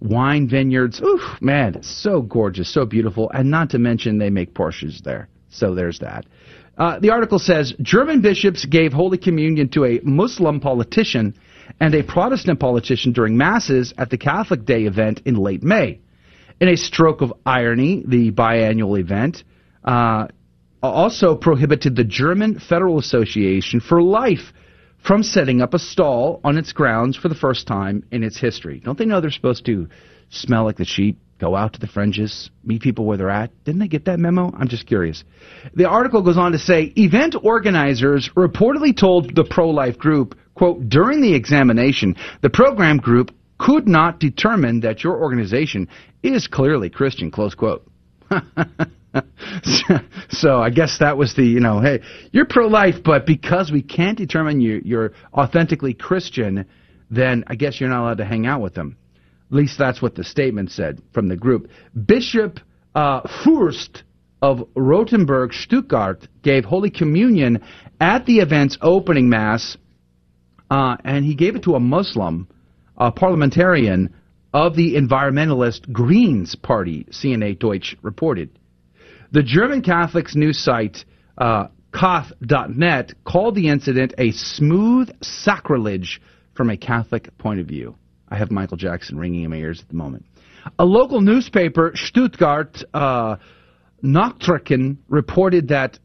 wine 0.00 0.48
vineyards. 0.48 1.00
Oof, 1.00 1.40
man, 1.40 1.74
it's 1.74 1.90
so 1.90 2.20
gorgeous, 2.22 2.72
so 2.72 2.84
beautiful. 2.84 3.30
And 3.32 3.50
not 3.50 3.70
to 3.70 3.78
mention, 3.78 4.18
they 4.18 4.30
make 4.30 4.54
Porsches 4.54 5.02
there. 5.02 5.28
So 5.48 5.74
there's 5.74 6.00
that. 6.00 6.26
Uh, 6.76 6.98
the 6.98 7.10
article 7.10 7.38
says 7.38 7.72
German 7.80 8.20
bishops 8.20 8.64
gave 8.66 8.92
Holy 8.92 9.16
Communion 9.16 9.68
to 9.70 9.84
a 9.86 10.00
Muslim 10.02 10.60
politician 10.60 11.34
and 11.80 11.94
a 11.94 12.02
Protestant 12.02 12.60
politician 12.60 13.12
during 13.12 13.36
Masses 13.36 13.94
at 13.96 14.10
the 14.10 14.18
Catholic 14.18 14.64
Day 14.64 14.84
event 14.84 15.22
in 15.24 15.36
late 15.36 15.62
May. 15.62 16.00
In 16.60 16.68
a 16.68 16.76
stroke 16.76 17.22
of 17.22 17.32
irony, 17.44 18.02
the 18.06 18.30
biannual 18.30 18.98
event 18.98 19.44
uh, 19.84 20.28
Uh, 20.86 20.90
also 20.90 21.34
prohibited 21.34 21.96
the 21.96 22.04
German 22.04 22.60
Federal 22.60 23.00
Association 23.00 23.80
for 23.80 24.00
Life 24.00 24.52
from 25.04 25.24
setting 25.24 25.60
up 25.60 25.74
a 25.74 25.80
stall 25.80 26.40
on 26.44 26.56
its 26.56 26.72
grounds 26.72 27.16
for 27.16 27.28
the 27.28 27.34
first 27.34 27.66
time 27.66 28.04
in 28.12 28.22
its 28.22 28.38
history. 28.38 28.80
Don't 28.84 28.96
they 28.96 29.04
know 29.04 29.20
they're 29.20 29.32
supposed 29.32 29.66
to 29.66 29.88
smell 30.30 30.62
like 30.62 30.76
the 30.76 30.84
sheep, 30.84 31.18
go 31.40 31.56
out 31.56 31.72
to 31.72 31.80
the 31.80 31.88
fringes, 31.88 32.50
meet 32.62 32.82
people 32.82 33.04
where 33.04 33.16
they're 33.16 33.30
at? 33.30 33.50
Didn't 33.64 33.80
they 33.80 33.88
get 33.88 34.04
that 34.04 34.20
memo? 34.20 34.52
I'm 34.56 34.68
just 34.68 34.86
curious. 34.86 35.24
The 35.74 35.88
article 35.88 36.22
goes 36.22 36.38
on 36.38 36.52
to 36.52 36.58
say 36.58 36.92
event 36.96 37.34
organizers 37.42 38.30
reportedly 38.36 38.96
told 38.96 39.34
the 39.34 39.44
pro 39.44 39.70
life 39.70 39.98
group, 39.98 40.38
quote, 40.54 40.88
during 40.88 41.20
the 41.20 41.34
examination, 41.34 42.14
the 42.42 42.50
program 42.50 42.98
group 42.98 43.32
could 43.58 43.88
not 43.88 44.20
determine 44.20 44.78
that 44.80 45.02
your 45.02 45.20
organization 45.20 45.88
is 46.22 46.46
clearly 46.46 46.90
Christian, 46.90 47.32
close 47.32 47.56
quote. 47.56 47.84
so 50.30 50.60
I 50.60 50.70
guess 50.70 50.98
that 50.98 51.16
was 51.16 51.34
the, 51.34 51.44
you 51.44 51.60
know, 51.60 51.80
hey, 51.80 52.00
you're 52.32 52.46
pro-life, 52.46 52.96
but 53.04 53.26
because 53.26 53.70
we 53.70 53.82
can't 53.82 54.18
determine 54.18 54.60
you, 54.60 54.80
you're 54.84 55.12
authentically 55.32 55.94
Christian, 55.94 56.66
then 57.10 57.44
I 57.46 57.54
guess 57.54 57.80
you're 57.80 57.88
not 57.88 58.02
allowed 58.02 58.18
to 58.18 58.24
hang 58.24 58.46
out 58.46 58.60
with 58.60 58.74
them. 58.74 58.96
At 59.50 59.56
least 59.56 59.78
that's 59.78 60.02
what 60.02 60.14
the 60.14 60.24
statement 60.24 60.72
said 60.72 61.00
from 61.14 61.28
the 61.28 61.36
group. 61.36 61.70
Bishop 62.06 62.58
uh, 62.94 63.20
Furst 63.44 64.02
of 64.42 64.58
Rottenburg, 64.76 65.52
Stuttgart, 65.52 66.26
gave 66.42 66.64
Holy 66.64 66.90
Communion 66.90 67.62
at 68.00 68.26
the 68.26 68.38
event's 68.38 68.76
opening 68.82 69.28
mass, 69.28 69.76
uh, 70.70 70.96
and 71.04 71.24
he 71.24 71.34
gave 71.34 71.56
it 71.56 71.62
to 71.64 71.74
a 71.74 71.80
Muslim, 71.80 72.48
a 72.96 73.12
parliamentarian 73.12 74.14
of 74.52 74.74
the 74.74 74.94
environmentalist 74.94 75.90
Greens 75.92 76.54
Party, 76.56 77.06
CNA 77.10 77.58
Deutsch 77.58 77.96
reported. 78.02 78.50
The 79.32 79.42
German 79.42 79.82
Catholics 79.82 80.34
news 80.36 80.58
site 80.58 81.04
uh, 81.38 81.68
Kath.net 81.92 83.14
called 83.24 83.54
the 83.54 83.68
incident 83.68 84.14
a 84.18 84.30
smooth 84.32 85.10
sacrilege 85.22 86.20
from 86.54 86.70
a 86.70 86.76
Catholic 86.76 87.36
point 87.38 87.60
of 87.60 87.66
view. 87.66 87.96
I 88.28 88.36
have 88.36 88.50
Michael 88.50 88.76
Jackson 88.76 89.18
ringing 89.18 89.42
in 89.44 89.50
my 89.50 89.56
ears 89.56 89.80
at 89.80 89.88
the 89.88 89.94
moment. 89.94 90.26
A 90.78 90.84
local 90.84 91.20
newspaper, 91.20 91.92
Stuttgart 91.94 92.82
uh, 92.92 93.36
reported 94.02 95.68
that 95.68 95.98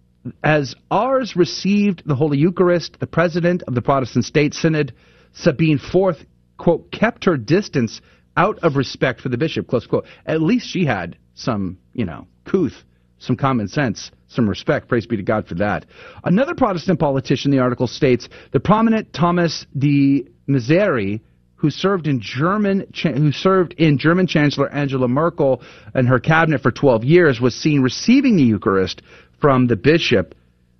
as 0.44 0.76
Aras 0.92 1.36
received 1.36 2.04
the 2.06 2.16
Holy 2.16 2.38
Eucharist, 2.38 3.00
the 3.00 3.08
president 3.08 3.64
of 3.64 3.74
the 3.74 3.82
Protestant 3.82 4.24
State 4.24 4.54
Synod, 4.54 4.94
Sabine 5.34 5.80
Foth, 5.80 6.24
quote, 6.58 6.92
kept 6.92 7.26
her 7.26 7.38
distance 7.38 8.02
out 8.38 8.60
of 8.60 8.76
respect 8.76 9.20
for 9.20 9.30
the 9.30 9.38
bishop, 9.38 9.68
close 9.68 9.88
quote. 9.88 10.06
At 10.26 10.42
least 10.42 10.68
she 10.68 10.86
had 10.86 11.18
some, 11.34 11.80
you 11.94 12.06
know, 12.06 12.28
couth 12.46 12.84
some 13.22 13.36
common 13.38 13.68
sense, 13.68 14.12
some 14.28 14.50
respect. 14.50 14.88
Praise 14.88 15.06
be 15.06 15.16
to 15.16 15.24
God 15.24 15.48
for 15.48 15.56
that. 15.56 15.86
Another 16.24 16.56
Protestant 16.56 17.00
politician, 17.00 17.52
the 17.52 17.60
article 17.60 17.88
states, 17.88 18.28
the 18.52 18.60
prominent 18.60 19.14
Thomas 19.14 19.66
de 19.78 20.26
Maizière, 20.50 21.22
who 21.56 21.70
served 21.70 22.08
in 22.08 22.20
German, 22.20 22.92
who 23.04 23.32
served 23.32 23.74
in 23.78 24.00
German 24.00 24.26
Chancellor 24.26 24.70
Angela 24.74 25.08
Merkel 25.08 25.62
and 25.94 26.08
her 26.08 26.20
cabinet 26.20 26.62
for 26.62 26.72
12 26.72 27.04
years, 27.04 27.40
was 27.40 27.54
seen 27.54 27.82
receiving 27.82 28.36
the 28.36 28.44
Eucharist 28.44 29.04
from 29.40 29.68
the 29.68 29.76
bishop. 29.76 30.34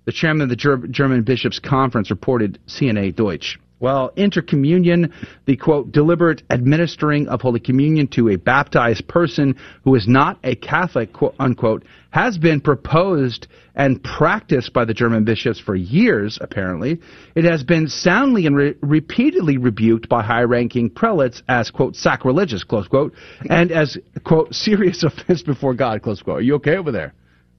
The 0.04 0.12
chairman 0.12 0.42
of 0.42 0.48
the 0.48 0.88
German 0.90 1.22
Bishops' 1.22 1.60
Conference 1.60 2.10
reported 2.10 2.58
CNA 2.66 3.14
Deutsch. 3.14 3.60
Well, 3.82 4.12
intercommunion, 4.16 5.12
the 5.46 5.56
quote, 5.56 5.90
deliberate 5.90 6.44
administering 6.50 7.26
of 7.26 7.40
Holy 7.40 7.58
Communion 7.58 8.06
to 8.12 8.28
a 8.28 8.36
baptized 8.36 9.08
person 9.08 9.56
who 9.82 9.96
is 9.96 10.06
not 10.06 10.38
a 10.44 10.54
Catholic, 10.54 11.12
quote, 11.12 11.34
unquote, 11.40 11.82
has 12.10 12.38
been 12.38 12.60
proposed 12.60 13.48
and 13.74 14.00
practiced 14.04 14.72
by 14.72 14.84
the 14.84 14.94
German 14.94 15.24
bishops 15.24 15.58
for 15.58 15.74
years, 15.74 16.38
apparently. 16.40 17.00
It 17.34 17.42
has 17.42 17.64
been 17.64 17.88
soundly 17.88 18.46
and 18.46 18.54
re- 18.54 18.76
repeatedly 18.82 19.56
rebuked 19.56 20.08
by 20.08 20.22
high 20.22 20.42
ranking 20.42 20.88
prelates 20.88 21.42
as, 21.48 21.68
quote, 21.72 21.96
sacrilegious, 21.96 22.62
close 22.62 22.86
quote, 22.86 23.12
and 23.50 23.72
as, 23.72 23.98
quote, 24.22 24.54
serious 24.54 25.02
offense 25.02 25.42
before 25.42 25.74
God, 25.74 26.02
close 26.02 26.22
quote. 26.22 26.38
Are 26.38 26.42
you 26.42 26.54
okay 26.54 26.76
over 26.76 26.92
there? 26.92 27.14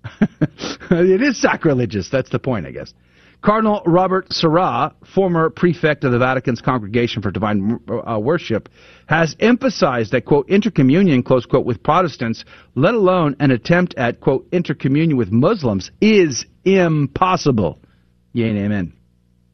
it 0.89 1.21
is 1.21 1.41
sacrilegious. 1.41 2.07
That's 2.09 2.29
the 2.29 2.39
point, 2.39 2.65
I 2.65 2.71
guess. 2.71 2.93
Cardinal 3.43 3.81
Robert 3.85 4.31
Sarah, 4.31 4.95
former 5.13 5.49
prefect 5.49 6.05
of 6.05 6.13
the 6.13 6.17
Vatican's 6.17 6.61
Congregation 6.61 7.21
for 7.21 7.29
Divine 7.29 7.77
uh, 7.89 8.17
Worship, 8.17 8.69
has 9.07 9.35
emphasized 9.41 10.13
that, 10.13 10.23
quote, 10.23 10.47
intercommunion, 10.47 11.25
close 11.25 11.45
quote, 11.45 11.65
with 11.65 11.83
Protestants, 11.83 12.45
let 12.75 12.93
alone 12.93 13.35
an 13.41 13.51
attempt 13.51 13.95
at, 13.95 14.21
quote, 14.21 14.49
intercommunion 14.51 15.17
with 15.17 15.29
Muslims, 15.29 15.91
is 15.99 16.45
impossible. 16.63 17.79
Yea 18.31 18.49
and 18.49 18.59
amen 18.59 18.93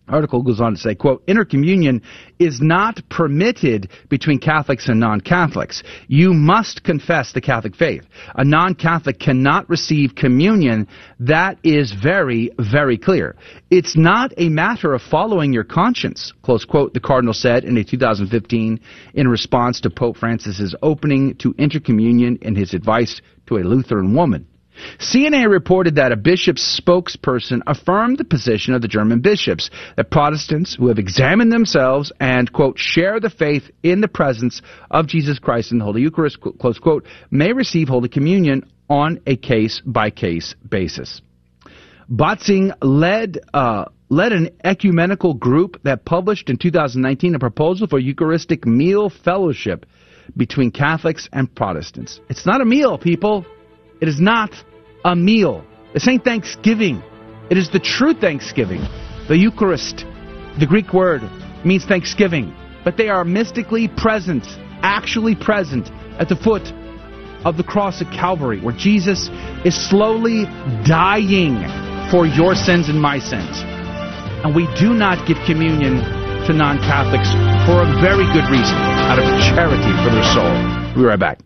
article 0.10 0.42
goes 0.42 0.60
on 0.62 0.74
to 0.74 0.80
say, 0.80 0.96
quote, 0.96 1.26
intercommunion 1.28 2.02
is 2.40 2.60
not 2.62 3.02
permitted 3.10 3.90
between 4.10 4.40
Catholics 4.40 4.88
and 4.90 5.00
non-Catholics. 5.00 5.84
You 6.08 6.34
must 6.34 6.84
confess 6.84 7.34
the 7.34 7.42
Catholic 7.42 7.76
faith. 7.76 8.04
A 8.36 8.44
non-Catholic 8.44 9.20
cannot 9.20 9.70
receive 9.70 10.16
communion. 10.16 10.88
That 11.20 11.58
is 11.64 11.92
very, 11.92 12.52
very 12.60 12.98
clear. 12.98 13.36
It's 13.70 13.98
not 13.98 14.34
a 14.38 14.50
matter 14.50 14.94
of 14.94 15.02
following 15.02 15.54
your 15.54 15.64
conscience, 15.64 16.34
close 16.42 16.66
quote, 16.66 16.94
the 16.94 17.00
Cardinal 17.00 17.34
said 17.34 17.64
in 17.64 17.78
a 17.78 17.84
2015 17.84 18.80
in 19.14 19.28
response 19.28 19.82
to 19.82 19.90
Pope 19.90 20.18
Francis's 20.18 20.76
opening 20.82 21.36
to 21.36 21.54
intercommunion 21.56 22.42
in 22.42 22.56
his 22.56 22.74
advice 22.74 23.22
to 23.48 23.58
a 23.58 23.64
Lutheran 23.64 24.14
woman. 24.14 24.48
CNN 25.00 25.50
reported 25.50 25.96
that 25.96 26.12
a 26.12 26.18
bishop's 26.18 26.80
spokesperson 26.80 27.62
affirmed 27.68 28.18
the 28.18 28.24
position 28.24 28.74
of 28.74 28.82
the 28.82 28.88
German 28.88 29.20
bishops 29.22 29.70
that 29.98 30.12
Protestants 30.12 30.76
who 30.76 30.88
have 30.88 31.00
examined 31.00 31.52
themselves 31.52 32.12
and, 32.20 32.52
quote, 32.52 32.78
share 32.78 33.20
the 33.20 33.30
faith 33.30 33.70
in 33.84 34.02
the 34.02 34.08
presence 34.08 34.62
of 34.92 35.08
Jesus 35.08 35.40
Christ 35.40 35.72
in 35.72 35.80
the 35.80 35.86
Holy 35.86 36.02
Eucharist, 36.02 36.40
close 36.60 36.80
quote, 36.80 37.06
may 37.32 37.54
receive 37.54 37.88
Holy 37.88 38.10
Communion 38.10 38.70
on 38.90 39.22
a 39.28 39.36
case 39.36 39.82
by 39.86 40.10
case 40.10 40.56
basis. 40.68 41.22
Bätzing 42.12 42.74
led, 42.82 43.40
uh, 43.54 43.86
led 44.10 44.34
an 44.34 44.50
ecumenical 44.64 45.36
group 45.36 45.80
that 45.84 46.06
published 46.06 46.50
in 46.50 46.58
2019 46.58 47.36
a 47.36 47.40
proposal 47.40 47.88
for 47.88 48.00
Eucharistic 48.00 48.66
meal 48.66 49.10
fellowship 49.10 49.86
between 50.36 50.72
Catholics 50.72 51.30
and 51.32 51.54
Protestants. 51.54 52.20
It's 52.30 52.46
not 52.46 52.62
a 52.62 52.66
meal, 52.66 52.98
people. 52.98 53.46
It 54.02 54.08
is 54.08 54.20
not 54.20 54.52
a 55.06 55.16
meal. 55.16 55.66
This 55.94 56.08
ain't 56.08 56.24
Thanksgiving. 56.24 57.02
It 57.50 57.58
is 57.58 57.70
the 57.70 57.80
true 57.80 58.14
Thanksgiving. 58.14 58.82
The 59.28 59.38
Eucharist, 59.38 60.06
the 60.60 60.66
Greek 60.68 60.94
word, 60.94 61.22
means 61.66 61.86
thanksgiving, 61.86 62.54
but 62.84 62.98
they 62.98 63.10
are 63.10 63.24
mystically 63.24 63.88
present, 63.88 64.46
actually 64.82 65.36
present 65.36 65.90
at 66.20 66.30
the 66.30 66.36
foot 66.36 66.64
of 67.46 67.58
the 67.58 67.64
cross 67.64 68.02
at 68.02 68.12
Calvary, 68.12 68.60
where 68.60 68.76
Jesus 68.76 69.30
is 69.66 69.76
slowly 69.90 70.46
dying 70.86 71.56
for 72.12 72.26
your 72.26 72.56
sins 72.56 72.90
and 72.90 73.00
my 73.00 73.20
sins. 73.20 73.62
And 74.44 74.56
we 74.56 74.68
do 74.80 74.94
not 74.94 75.28
give 75.28 75.38
communion 75.46 75.98
to 76.48 76.54
non 76.54 76.80
Catholics 76.80 77.30
for 77.68 77.84
a 77.84 78.02
very 78.02 78.26
good 78.34 78.50
reason, 78.50 78.76
out 79.06 79.20
of 79.20 79.26
charity 79.54 79.94
for 80.04 80.10
their 80.10 80.26
soul. 80.34 80.52
We'll 80.96 81.04
be 81.04 81.10
right 81.10 81.20
back. 81.20 81.40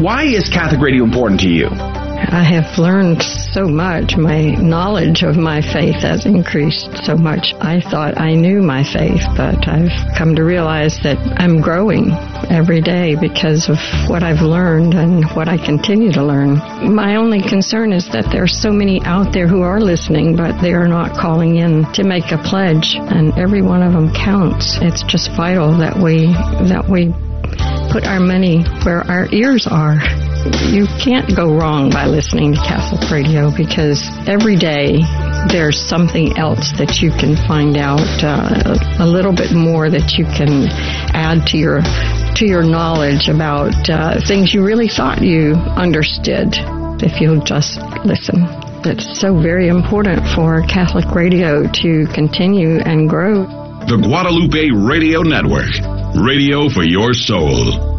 Why 0.00 0.24
is 0.24 0.48
Catholic 0.50 0.80
radio 0.80 1.04
important 1.04 1.40
to 1.40 1.48
you? 1.48 1.95
I 2.28 2.42
have 2.42 2.76
learned 2.76 3.22
so 3.22 3.68
much. 3.68 4.16
My 4.16 4.50
knowledge 4.58 5.22
of 5.22 5.36
my 5.36 5.62
faith 5.62 6.02
has 6.02 6.26
increased 6.26 6.90
so 7.04 7.16
much. 7.16 7.54
I 7.60 7.80
thought 7.80 8.18
I 8.18 8.34
knew 8.34 8.62
my 8.62 8.82
faith, 8.82 9.22
but 9.36 9.68
I've 9.68 9.94
come 10.18 10.34
to 10.34 10.42
realize 10.42 10.98
that 11.04 11.18
I'm 11.38 11.60
growing 11.60 12.10
every 12.50 12.80
day 12.80 13.14
because 13.14 13.68
of 13.68 13.78
what 14.10 14.22
I've 14.22 14.42
learned 14.42 14.94
and 14.94 15.24
what 15.36 15.48
I 15.48 15.56
continue 15.56 16.12
to 16.12 16.24
learn. 16.24 16.56
My 16.94 17.16
only 17.16 17.40
concern 17.40 17.92
is 17.92 18.08
that 18.10 18.26
there 18.32 18.42
are 18.42 18.48
so 18.48 18.72
many 18.72 19.00
out 19.04 19.32
there 19.32 19.46
who 19.46 19.62
are 19.62 19.80
listening, 19.80 20.36
but 20.36 20.60
they 20.60 20.72
are 20.72 20.88
not 20.88 21.16
calling 21.16 21.56
in 21.56 21.90
to 21.92 22.02
make 22.02 22.32
a 22.32 22.38
pledge, 22.38 22.96
and 22.98 23.32
every 23.38 23.62
one 23.62 23.82
of 23.82 23.92
them 23.92 24.12
counts. 24.12 24.78
It's 24.82 25.04
just 25.04 25.30
vital 25.36 25.78
that 25.78 25.96
we 25.96 26.26
that 26.68 26.88
we 26.90 27.14
put 27.92 28.04
our 28.04 28.20
money 28.20 28.64
where 28.84 29.02
our 29.06 29.32
ears 29.32 29.66
are 29.70 30.00
you 30.72 30.86
can't 31.02 31.34
go 31.34 31.54
wrong 31.54 31.90
by 31.90 32.06
listening 32.06 32.54
to 32.54 32.60
Catholic 32.60 33.10
radio 33.10 33.50
because 33.54 34.02
every 34.26 34.56
day 34.56 35.02
there's 35.50 35.78
something 35.78 36.36
else 36.36 36.72
that 36.78 36.98
you 37.02 37.10
can 37.10 37.36
find 37.46 37.76
out, 37.76 38.00
uh, 38.22 38.76
a 38.98 39.06
little 39.06 39.34
bit 39.34 39.52
more 39.52 39.90
that 39.90 40.14
you 40.18 40.24
can 40.24 40.68
add 41.14 41.46
to 41.48 41.56
your 41.56 41.80
to 42.36 42.46
your 42.46 42.62
knowledge 42.62 43.28
about 43.28 43.72
uh, 43.88 44.20
things 44.26 44.52
you 44.52 44.64
really 44.64 44.88
thought 44.88 45.22
you 45.22 45.54
understood 45.76 46.52
if 47.02 47.20
you'll 47.20 47.42
just 47.42 47.80
listen. 48.04 48.44
It's 48.84 49.18
so 49.18 49.40
very 49.40 49.68
important 49.68 50.20
for 50.34 50.62
Catholic 50.62 51.06
radio 51.14 51.64
to 51.64 52.06
continue 52.14 52.78
and 52.80 53.08
grow. 53.08 53.46
The 53.88 53.96
Guadalupe 53.96 54.70
Radio 54.70 55.22
Network, 55.22 55.72
radio 56.14 56.68
for 56.68 56.84
your 56.84 57.14
soul. 57.14 57.95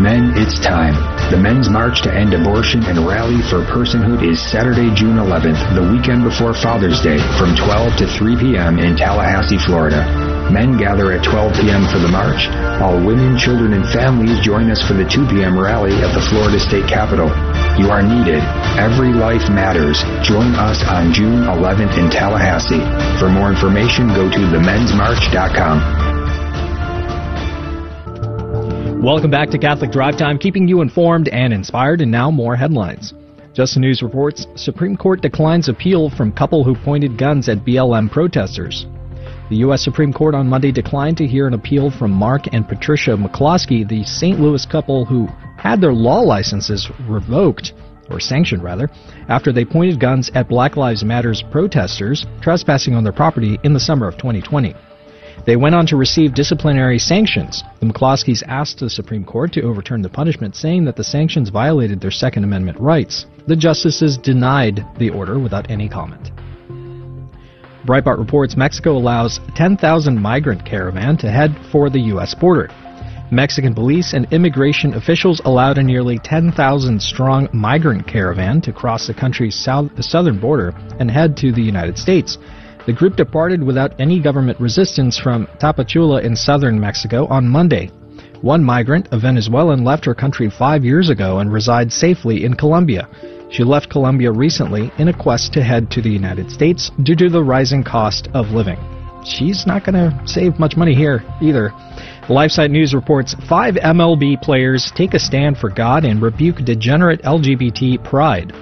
Men, 0.00 0.32
it's 0.32 0.56
time. 0.56 0.96
The 1.28 1.36
Men's 1.36 1.68
March 1.68 2.00
to 2.08 2.10
End 2.10 2.32
Abortion 2.32 2.80
and 2.88 3.04
Rally 3.04 3.44
for 3.52 3.60
Personhood 3.68 4.24
is 4.24 4.40
Saturday, 4.40 4.88
June 4.96 5.20
11th, 5.20 5.60
the 5.76 5.84
weekend 5.92 6.24
before 6.24 6.56
Father's 6.56 7.04
Day, 7.04 7.20
from 7.36 7.52
12 7.52 8.00
to 8.00 8.06
3 8.08 8.40
p.m. 8.40 8.80
in 8.80 8.96
Tallahassee, 8.96 9.60
Florida. 9.60 10.00
Men 10.48 10.80
gather 10.80 11.12
at 11.12 11.20
12 11.22 11.52
p.m. 11.60 11.84
for 11.92 12.00
the 12.00 12.08
march, 12.08 12.48
while 12.80 12.96
women, 12.96 13.36
children, 13.36 13.76
and 13.76 13.84
families 13.92 14.40
join 14.40 14.72
us 14.72 14.80
for 14.80 14.96
the 14.96 15.04
2 15.04 15.28
p.m. 15.28 15.52
rally 15.52 15.92
at 16.00 16.16
the 16.16 16.24
Florida 16.32 16.56
State 16.56 16.88
Capitol. 16.88 17.28
You 17.76 17.92
are 17.92 18.00
needed. 18.00 18.40
Every 18.80 19.12
life 19.12 19.52
matters. 19.52 20.00
Join 20.24 20.56
us 20.56 20.80
on 20.88 21.12
June 21.12 21.44
11th 21.44 22.00
in 22.00 22.08
Tallahassee. 22.08 22.80
For 23.20 23.28
more 23.28 23.52
information, 23.52 24.08
go 24.16 24.32
to 24.32 24.42
themensmarch.com. 24.48 26.09
Welcome 29.02 29.30
back 29.30 29.48
to 29.48 29.58
Catholic 29.58 29.92
Drive 29.92 30.18
Time, 30.18 30.36
keeping 30.36 30.68
you 30.68 30.82
informed 30.82 31.28
and 31.28 31.54
inspired, 31.54 32.02
and 32.02 32.10
now 32.10 32.30
more 32.30 32.54
headlines. 32.54 33.14
Just 33.54 33.72
the 33.72 33.80
News 33.80 34.02
reports 34.02 34.46
Supreme 34.56 34.94
Court 34.94 35.22
declines 35.22 35.70
appeal 35.70 36.10
from 36.10 36.30
couple 36.32 36.62
who 36.62 36.74
pointed 36.74 37.16
guns 37.16 37.48
at 37.48 37.64
BLM 37.64 38.10
protesters. 38.10 38.84
The 39.48 39.56
U.S. 39.56 39.82
Supreme 39.82 40.12
Court 40.12 40.34
on 40.34 40.46
Monday 40.46 40.70
declined 40.70 41.16
to 41.16 41.26
hear 41.26 41.46
an 41.46 41.54
appeal 41.54 41.90
from 41.90 42.10
Mark 42.10 42.42
and 42.52 42.68
Patricia 42.68 43.12
McCloskey, 43.12 43.88
the 43.88 44.04
St. 44.04 44.38
Louis 44.38 44.66
couple 44.66 45.06
who 45.06 45.28
had 45.56 45.80
their 45.80 45.94
law 45.94 46.20
licenses 46.20 46.90
revoked, 47.08 47.72
or 48.10 48.20
sanctioned 48.20 48.62
rather, 48.62 48.90
after 49.30 49.50
they 49.50 49.64
pointed 49.64 49.98
guns 49.98 50.30
at 50.34 50.46
Black 50.46 50.76
Lives 50.76 51.04
Matter's 51.04 51.42
protesters 51.50 52.26
trespassing 52.42 52.94
on 52.94 53.02
their 53.02 53.14
property 53.14 53.58
in 53.64 53.72
the 53.72 53.80
summer 53.80 54.06
of 54.06 54.18
2020. 54.18 54.74
They 55.46 55.56
went 55.56 55.74
on 55.74 55.86
to 55.86 55.96
receive 55.96 56.34
disciplinary 56.34 56.98
sanctions. 56.98 57.64
The 57.80 57.86
McCloskeys 57.86 58.42
asked 58.46 58.78
the 58.78 58.90
Supreme 58.90 59.24
Court 59.24 59.52
to 59.54 59.62
overturn 59.62 60.02
the 60.02 60.08
punishment, 60.08 60.54
saying 60.54 60.84
that 60.84 60.96
the 60.96 61.04
sanctions 61.04 61.48
violated 61.48 62.00
their 62.00 62.10
Second 62.10 62.44
Amendment 62.44 62.78
rights. 62.78 63.26
The 63.46 63.56
justices 63.56 64.18
denied 64.18 64.84
the 64.98 65.10
order 65.10 65.38
without 65.38 65.70
any 65.70 65.88
comment. 65.88 66.30
Breitbart 67.86 68.18
reports 68.18 68.56
Mexico 68.56 68.96
allows 68.96 69.40
10,000 69.56 70.20
migrant 70.20 70.66
caravan 70.66 71.16
to 71.18 71.30
head 71.30 71.58
for 71.72 71.88
the 71.88 72.00
U.S. 72.12 72.34
border. 72.34 72.68
Mexican 73.32 73.74
police 73.74 74.12
and 74.12 74.30
immigration 74.32 74.94
officials 74.94 75.40
allowed 75.44 75.78
a 75.78 75.82
nearly 75.82 76.18
10,000 76.18 77.00
strong 77.00 77.48
migrant 77.52 78.06
caravan 78.06 78.60
to 78.60 78.72
cross 78.72 79.06
the 79.06 79.14
country's 79.14 79.54
south, 79.54 79.90
southern 80.04 80.38
border 80.38 80.74
and 80.98 81.10
head 81.10 81.36
to 81.38 81.52
the 81.52 81.62
United 81.62 81.96
States. 81.96 82.36
The 82.86 82.92
group 82.94 83.16
departed 83.16 83.62
without 83.62 83.98
any 84.00 84.20
government 84.20 84.58
resistance 84.58 85.18
from 85.18 85.46
Tapachula 85.58 86.22
in 86.22 86.34
southern 86.34 86.80
Mexico 86.80 87.26
on 87.26 87.46
Monday. 87.46 87.90
One 88.40 88.64
migrant, 88.64 89.08
a 89.12 89.18
Venezuelan, 89.18 89.84
left 89.84 90.06
her 90.06 90.14
country 90.14 90.48
five 90.48 90.82
years 90.82 91.10
ago 91.10 91.40
and 91.40 91.52
resides 91.52 91.94
safely 91.94 92.44
in 92.44 92.54
Colombia. 92.54 93.06
She 93.50 93.64
left 93.64 93.90
Colombia 93.90 94.32
recently 94.32 94.90
in 94.96 95.08
a 95.08 95.12
quest 95.12 95.52
to 95.54 95.62
head 95.62 95.90
to 95.90 96.00
the 96.00 96.10
United 96.10 96.50
States 96.50 96.90
due 97.02 97.16
to 97.16 97.28
the 97.28 97.42
rising 97.42 97.84
cost 97.84 98.28
of 98.32 98.50
living. 98.50 98.78
She's 99.26 99.66
not 99.66 99.84
going 99.84 99.96
to 99.96 100.18
save 100.26 100.58
much 100.58 100.76
money 100.76 100.94
here 100.94 101.22
either. 101.42 101.74
The 102.26 102.34
LifeSite 102.34 102.70
News 102.70 102.94
reports 102.94 103.34
five 103.46 103.74
MLB 103.74 104.40
players 104.40 104.90
take 104.94 105.12
a 105.12 105.18
stand 105.18 105.58
for 105.58 105.68
God 105.68 106.06
and 106.06 106.22
rebuke 106.22 106.64
degenerate 106.64 107.22
LGBT 107.22 108.02
pride. 108.04 108.54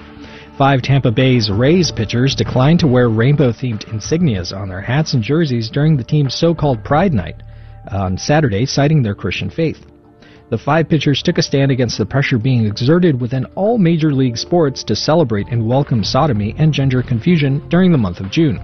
Five 0.59 0.81
Tampa 0.81 1.09
Bay's 1.09 1.49
Rays 1.49 1.89
pitchers 1.89 2.35
declined 2.35 2.81
to 2.81 2.87
wear 2.87 3.07
rainbow 3.07 3.53
themed 3.53 3.85
insignias 3.85 4.53
on 4.53 4.67
their 4.67 4.81
hats 4.81 5.13
and 5.13 5.23
jerseys 5.23 5.69
during 5.69 5.95
the 5.95 6.03
team's 6.03 6.35
so 6.35 6.53
called 6.53 6.83
Pride 6.83 7.13
Night 7.13 7.41
uh, 7.89 7.99
on 7.99 8.17
Saturday, 8.17 8.65
citing 8.65 9.01
their 9.01 9.15
Christian 9.15 9.49
faith. 9.49 9.85
The 10.49 10.57
five 10.57 10.89
pitchers 10.89 11.23
took 11.23 11.37
a 11.37 11.41
stand 11.41 11.71
against 11.71 11.97
the 11.97 12.05
pressure 12.05 12.37
being 12.37 12.65
exerted 12.65 13.21
within 13.21 13.45
all 13.55 13.77
major 13.77 14.11
league 14.11 14.35
sports 14.35 14.83
to 14.83 14.97
celebrate 14.97 15.47
and 15.47 15.65
welcome 15.65 16.03
sodomy 16.03 16.53
and 16.57 16.73
gender 16.73 17.01
confusion 17.01 17.65
during 17.69 17.93
the 17.93 17.97
month 17.97 18.19
of 18.19 18.29
June. 18.29 18.57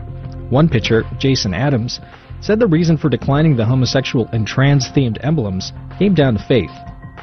One 0.50 0.68
pitcher, 0.68 1.04
Jason 1.18 1.54
Adams, 1.54 2.02
said 2.42 2.60
the 2.60 2.68
reason 2.68 2.98
for 2.98 3.08
declining 3.08 3.56
the 3.56 3.64
homosexual 3.64 4.28
and 4.34 4.46
trans 4.46 4.90
themed 4.90 5.24
emblems 5.24 5.72
came 5.98 6.14
down 6.14 6.34
to 6.34 6.44
faith. 6.46 6.76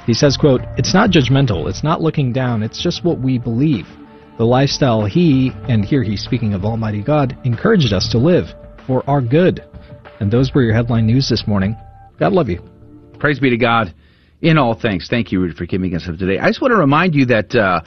He 0.06 0.14
says, 0.14 0.38
quote, 0.38 0.62
It's 0.78 0.94
not 0.94 1.10
judgmental, 1.10 1.68
it's 1.68 1.84
not 1.84 2.00
looking 2.00 2.32
down, 2.32 2.62
it's 2.62 2.82
just 2.82 3.04
what 3.04 3.20
we 3.20 3.36
believe 3.36 3.86
the 4.38 4.44
lifestyle 4.44 5.04
he, 5.04 5.52
and 5.68 5.84
here 5.84 6.02
he's 6.02 6.22
speaking 6.22 6.54
of 6.54 6.64
Almighty 6.64 7.02
God, 7.02 7.36
encouraged 7.44 7.92
us 7.92 8.08
to 8.12 8.18
live 8.18 8.46
for 8.86 9.08
our 9.08 9.20
good. 9.20 9.64
And 10.20 10.30
those 10.30 10.52
were 10.54 10.62
your 10.62 10.74
headline 10.74 11.06
news 11.06 11.28
this 11.28 11.46
morning. 11.46 11.76
God 12.18 12.32
love 12.32 12.48
you. 12.48 12.62
Praise 13.18 13.40
be 13.40 13.50
to 13.50 13.56
God 13.56 13.94
in 14.40 14.58
all 14.58 14.74
things. 14.74 15.06
Thank 15.08 15.32
you 15.32 15.40
Rudy, 15.40 15.54
for 15.54 15.66
giving 15.66 15.94
us 15.94 16.08
up 16.08 16.18
today. 16.18 16.38
I 16.38 16.48
just 16.48 16.60
want 16.60 16.72
to 16.72 16.78
remind 16.78 17.14
you 17.14 17.26
that 17.26 17.54
uh, 17.54 17.82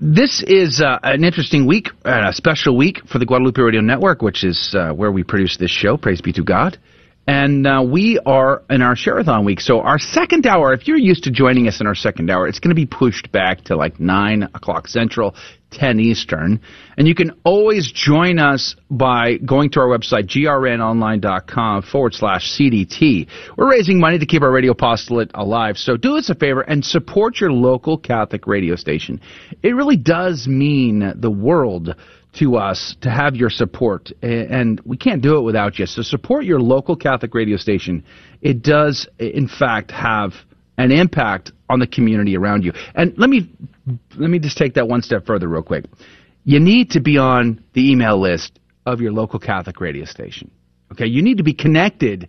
this 0.00 0.42
is 0.46 0.80
uh, 0.80 0.98
an 1.02 1.24
interesting 1.24 1.66
week, 1.66 1.88
uh, 2.04 2.28
a 2.28 2.32
special 2.32 2.76
week 2.76 2.98
for 3.10 3.18
the 3.18 3.26
Guadalupe 3.26 3.60
Radio 3.60 3.80
Network, 3.80 4.22
which 4.22 4.44
is 4.44 4.74
uh, 4.76 4.92
where 4.92 5.12
we 5.12 5.22
produce 5.22 5.56
this 5.56 5.70
show. 5.70 5.96
Praise 5.96 6.20
be 6.20 6.32
to 6.32 6.42
God. 6.42 6.78
And 7.26 7.66
uh, 7.66 7.84
we 7.88 8.18
are 8.26 8.62
in 8.68 8.82
our 8.82 8.96
Share-a-thon 8.96 9.44
week. 9.44 9.60
So 9.60 9.80
our 9.80 9.98
second 9.98 10.44
hour, 10.44 10.72
if 10.72 10.88
you're 10.88 10.98
used 10.98 11.24
to 11.24 11.30
joining 11.30 11.68
us 11.68 11.80
in 11.80 11.86
our 11.86 11.94
second 11.94 12.28
hour, 12.30 12.48
it's 12.48 12.58
going 12.58 12.70
to 12.70 12.74
be 12.74 12.86
pushed 12.86 13.30
back 13.30 13.62
to 13.64 13.76
like 13.76 14.00
9 14.00 14.42
o'clock 14.54 14.88
Central, 14.88 15.36
10 15.70 16.00
Eastern. 16.00 16.60
And 16.96 17.06
you 17.06 17.14
can 17.14 17.30
always 17.44 17.92
join 17.92 18.40
us 18.40 18.74
by 18.90 19.36
going 19.36 19.70
to 19.70 19.80
our 19.80 19.86
website, 19.86 20.26
grnonline.com 20.26 21.82
forward 21.82 22.14
slash 22.14 22.58
CDT. 22.58 23.28
We're 23.56 23.70
raising 23.70 24.00
money 24.00 24.18
to 24.18 24.26
keep 24.26 24.42
our 24.42 24.50
radio 24.50 24.72
apostolate 24.72 25.30
alive. 25.34 25.78
So 25.78 25.96
do 25.96 26.16
us 26.16 26.28
a 26.28 26.34
favor 26.34 26.62
and 26.62 26.84
support 26.84 27.40
your 27.40 27.52
local 27.52 27.98
Catholic 27.98 28.48
radio 28.48 28.74
station. 28.74 29.20
It 29.62 29.76
really 29.76 29.96
does 29.96 30.48
mean 30.48 31.12
the 31.14 31.30
world 31.30 31.94
to 32.34 32.56
us 32.56 32.96
to 33.02 33.10
have 33.10 33.36
your 33.36 33.50
support, 33.50 34.10
and 34.22 34.80
we 34.84 34.96
can't 34.96 35.22
do 35.22 35.36
it 35.36 35.42
without 35.42 35.78
you. 35.78 35.86
So 35.86 36.02
support 36.02 36.44
your 36.44 36.60
local 36.60 36.96
Catholic 36.96 37.34
radio 37.34 37.56
station. 37.56 38.04
It 38.40 38.62
does, 38.62 39.06
in 39.18 39.48
fact, 39.48 39.90
have 39.90 40.32
an 40.78 40.90
impact 40.90 41.52
on 41.68 41.78
the 41.78 41.86
community 41.86 42.36
around 42.36 42.64
you. 42.64 42.72
And 42.94 43.14
let 43.18 43.28
me 43.28 43.50
let 44.16 44.30
me 44.30 44.38
just 44.38 44.56
take 44.56 44.74
that 44.74 44.88
one 44.88 45.02
step 45.02 45.26
further, 45.26 45.48
real 45.48 45.62
quick. 45.62 45.84
You 46.44 46.58
need 46.58 46.90
to 46.92 47.00
be 47.00 47.18
on 47.18 47.62
the 47.74 47.92
email 47.92 48.20
list 48.20 48.58
of 48.86 49.00
your 49.00 49.12
local 49.12 49.38
Catholic 49.38 49.80
radio 49.80 50.04
station. 50.04 50.50
Okay, 50.92 51.06
you 51.06 51.22
need 51.22 51.38
to 51.38 51.44
be 51.44 51.54
connected 51.54 52.28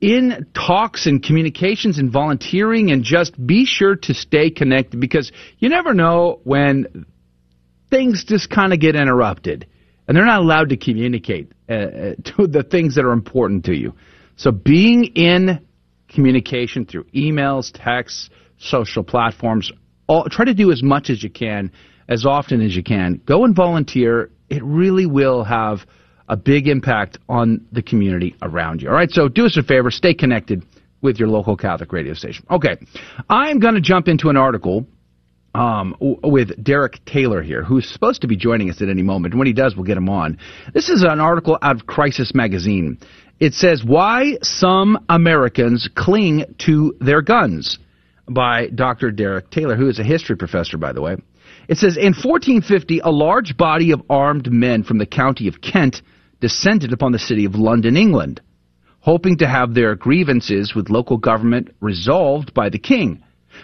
in 0.00 0.46
talks 0.54 1.06
and 1.06 1.22
communications 1.22 1.98
and 1.98 2.12
volunteering, 2.12 2.90
and 2.90 3.04
just 3.04 3.34
be 3.46 3.64
sure 3.64 3.96
to 3.96 4.12
stay 4.12 4.50
connected 4.50 5.00
because 5.00 5.32
you 5.58 5.68
never 5.68 5.94
know 5.94 6.40
when 6.44 7.06
things 7.94 8.24
just 8.24 8.50
kind 8.50 8.72
of 8.72 8.80
get 8.80 8.96
interrupted. 8.96 9.66
and 10.08 10.16
they're 10.16 10.26
not 10.26 10.40
allowed 10.40 10.68
to 10.70 10.76
communicate 10.76 11.52
uh, 11.68 11.72
uh 11.72 12.14
to 12.24 12.46
the 12.46 12.62
things 12.62 12.96
that 12.96 13.04
are 13.04 13.12
important 13.12 13.64
to 13.64 13.74
you. 13.74 13.94
So 14.36 14.50
being 14.50 15.04
in 15.14 15.64
communication 16.08 16.86
through 16.86 17.04
emails, 17.14 17.70
texts, 17.72 18.30
social 18.58 19.04
platforms, 19.04 19.70
all, 20.08 20.24
try 20.28 20.44
to 20.44 20.54
do 20.54 20.72
as 20.72 20.82
much 20.82 21.08
as 21.08 21.22
you 21.22 21.30
can, 21.30 21.70
as 22.08 22.26
often 22.26 22.60
as 22.60 22.74
you 22.74 22.82
can. 22.82 23.20
Go 23.26 23.44
and 23.44 23.54
volunteer. 23.54 24.30
It 24.50 24.62
really 24.64 25.06
will 25.06 25.44
have 25.44 25.86
a 26.28 26.36
big 26.36 26.66
impact 26.68 27.18
on 27.28 27.66
the 27.70 27.82
community 27.82 28.34
around 28.42 28.82
you. 28.82 28.88
All 28.88 28.94
right, 28.94 29.10
so 29.10 29.28
do 29.28 29.46
us 29.46 29.56
a 29.56 29.62
favor, 29.62 29.90
stay 29.90 30.14
connected 30.14 30.64
with 31.00 31.18
your 31.18 31.28
local 31.28 31.56
Catholic 31.56 31.92
radio 31.92 32.14
station. 32.14 32.46
Okay, 32.50 32.76
I'm 33.28 33.60
going 33.60 33.74
to 33.74 33.80
jump 33.80 34.08
into 34.08 34.30
an 34.30 34.36
article 34.36 34.86
um, 35.54 35.96
with 36.00 36.62
Derek 36.62 37.04
Taylor 37.04 37.42
here, 37.42 37.62
who's 37.62 37.88
supposed 37.88 38.22
to 38.22 38.26
be 38.26 38.36
joining 38.36 38.70
us 38.70 38.82
at 38.82 38.88
any 38.88 39.02
moment. 39.02 39.34
When 39.34 39.46
he 39.46 39.52
does, 39.52 39.76
we'll 39.76 39.84
get 39.84 39.96
him 39.96 40.08
on. 40.08 40.38
This 40.72 40.88
is 40.88 41.02
an 41.02 41.20
article 41.20 41.58
out 41.62 41.76
of 41.76 41.86
Crisis 41.86 42.34
Magazine. 42.34 42.98
It 43.40 43.54
says, 43.54 43.84
Why 43.84 44.38
Some 44.42 45.04
Americans 45.08 45.88
Cling 45.94 46.44
to 46.66 46.96
Their 47.00 47.22
Guns 47.22 47.78
by 48.28 48.68
Dr. 48.68 49.10
Derek 49.10 49.50
Taylor, 49.50 49.76
who 49.76 49.88
is 49.88 49.98
a 49.98 50.04
history 50.04 50.36
professor, 50.36 50.76
by 50.76 50.92
the 50.92 51.02
way. 51.02 51.16
It 51.68 51.78
says, 51.78 51.96
In 51.96 52.14
1450, 52.14 53.00
a 53.00 53.10
large 53.10 53.56
body 53.56 53.92
of 53.92 54.02
armed 54.10 54.50
men 54.52 54.82
from 54.82 54.98
the 54.98 55.06
county 55.06 55.48
of 55.48 55.60
Kent 55.60 56.02
descended 56.40 56.92
upon 56.92 57.12
the 57.12 57.18
city 57.18 57.44
of 57.44 57.54
London, 57.54 57.96
England, 57.96 58.40
hoping 59.00 59.38
to 59.38 59.48
have 59.48 59.74
their 59.74 59.94
grievances 59.94 60.74
with 60.74 60.90
local 60.90 61.16
government 61.16 61.74
resolved 61.80 62.52
by 62.54 62.68
the 62.68 62.78
king. 62.78 63.22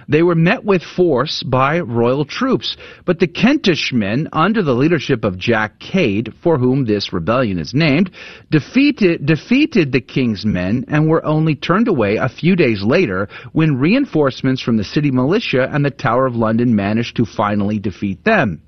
They 0.09 0.23
were 0.23 0.35
met 0.35 0.65
with 0.65 0.83
force 0.83 1.43
by 1.43 1.81
royal 1.81 2.25
troops, 2.25 2.77
but 3.05 3.19
the 3.19 3.27
Kentish 3.27 3.93
men, 3.93 4.29
under 4.33 4.63
the 4.63 4.75
leadership 4.75 5.25
of 5.25 5.39
Jack 5.39 5.79
Cade, 5.79 6.33
for 6.43 6.59
whom 6.59 6.85
this 6.85 7.13
rebellion 7.13 7.59
is 7.59 7.75
named, 7.75 8.11
defeated, 8.51 9.27
defeated 9.27 9.93
the 9.93 10.01
king's 10.01 10.45
men 10.45 10.85
and 10.89 11.09
were 11.09 11.25
only 11.25 11.55
turned 11.55 11.89
away 11.89 12.17
a 12.17 12.29
few 12.29 12.57
days 12.57 12.83
later 12.83 13.29
when 13.53 13.79
reinforcements 13.79 14.61
from 14.61 14.77
the 14.77 14.85
city 14.85 15.11
militia 15.11 15.69
and 15.73 15.85
the 15.85 15.91
Tower 15.91 16.27
of 16.27 16.37
London 16.37 16.75
managed 16.75 17.17
to 17.17 17.25
finally 17.25 17.79
defeat 17.79 18.25
them. 18.25 18.63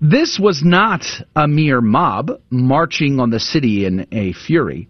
This 0.00 0.38
was 0.38 0.62
not 0.62 1.04
a 1.34 1.48
mere 1.48 1.80
mob 1.80 2.30
marching 2.50 3.20
on 3.20 3.30
the 3.30 3.40
city 3.40 3.84
in 3.84 4.06
a 4.12 4.32
fury. 4.32 4.88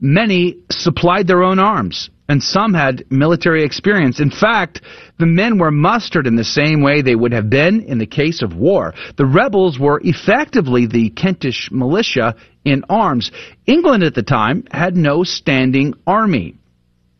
Many 0.00 0.58
supplied 0.70 1.26
their 1.26 1.42
own 1.42 1.58
arms, 1.58 2.10
and 2.28 2.42
some 2.42 2.72
had 2.72 3.04
military 3.10 3.64
experience. 3.64 4.20
In 4.20 4.30
fact, 4.30 4.80
the 5.18 5.26
men 5.26 5.58
were 5.58 5.70
mustered 5.70 6.26
in 6.26 6.36
the 6.36 6.44
same 6.44 6.82
way 6.82 7.02
they 7.02 7.14
would 7.14 7.32
have 7.32 7.50
been 7.50 7.82
in 7.82 7.98
the 7.98 8.06
case 8.06 8.42
of 8.42 8.56
war. 8.56 8.94
The 9.16 9.26
rebels 9.26 9.78
were 9.78 10.00
effectively 10.04 10.86
the 10.86 11.10
Kentish 11.10 11.70
militia 11.70 12.34
in 12.64 12.84
arms. 12.88 13.30
England 13.66 14.02
at 14.02 14.14
the 14.14 14.22
time 14.22 14.64
had 14.70 14.96
no 14.96 15.22
standing 15.22 15.94
army, 16.06 16.54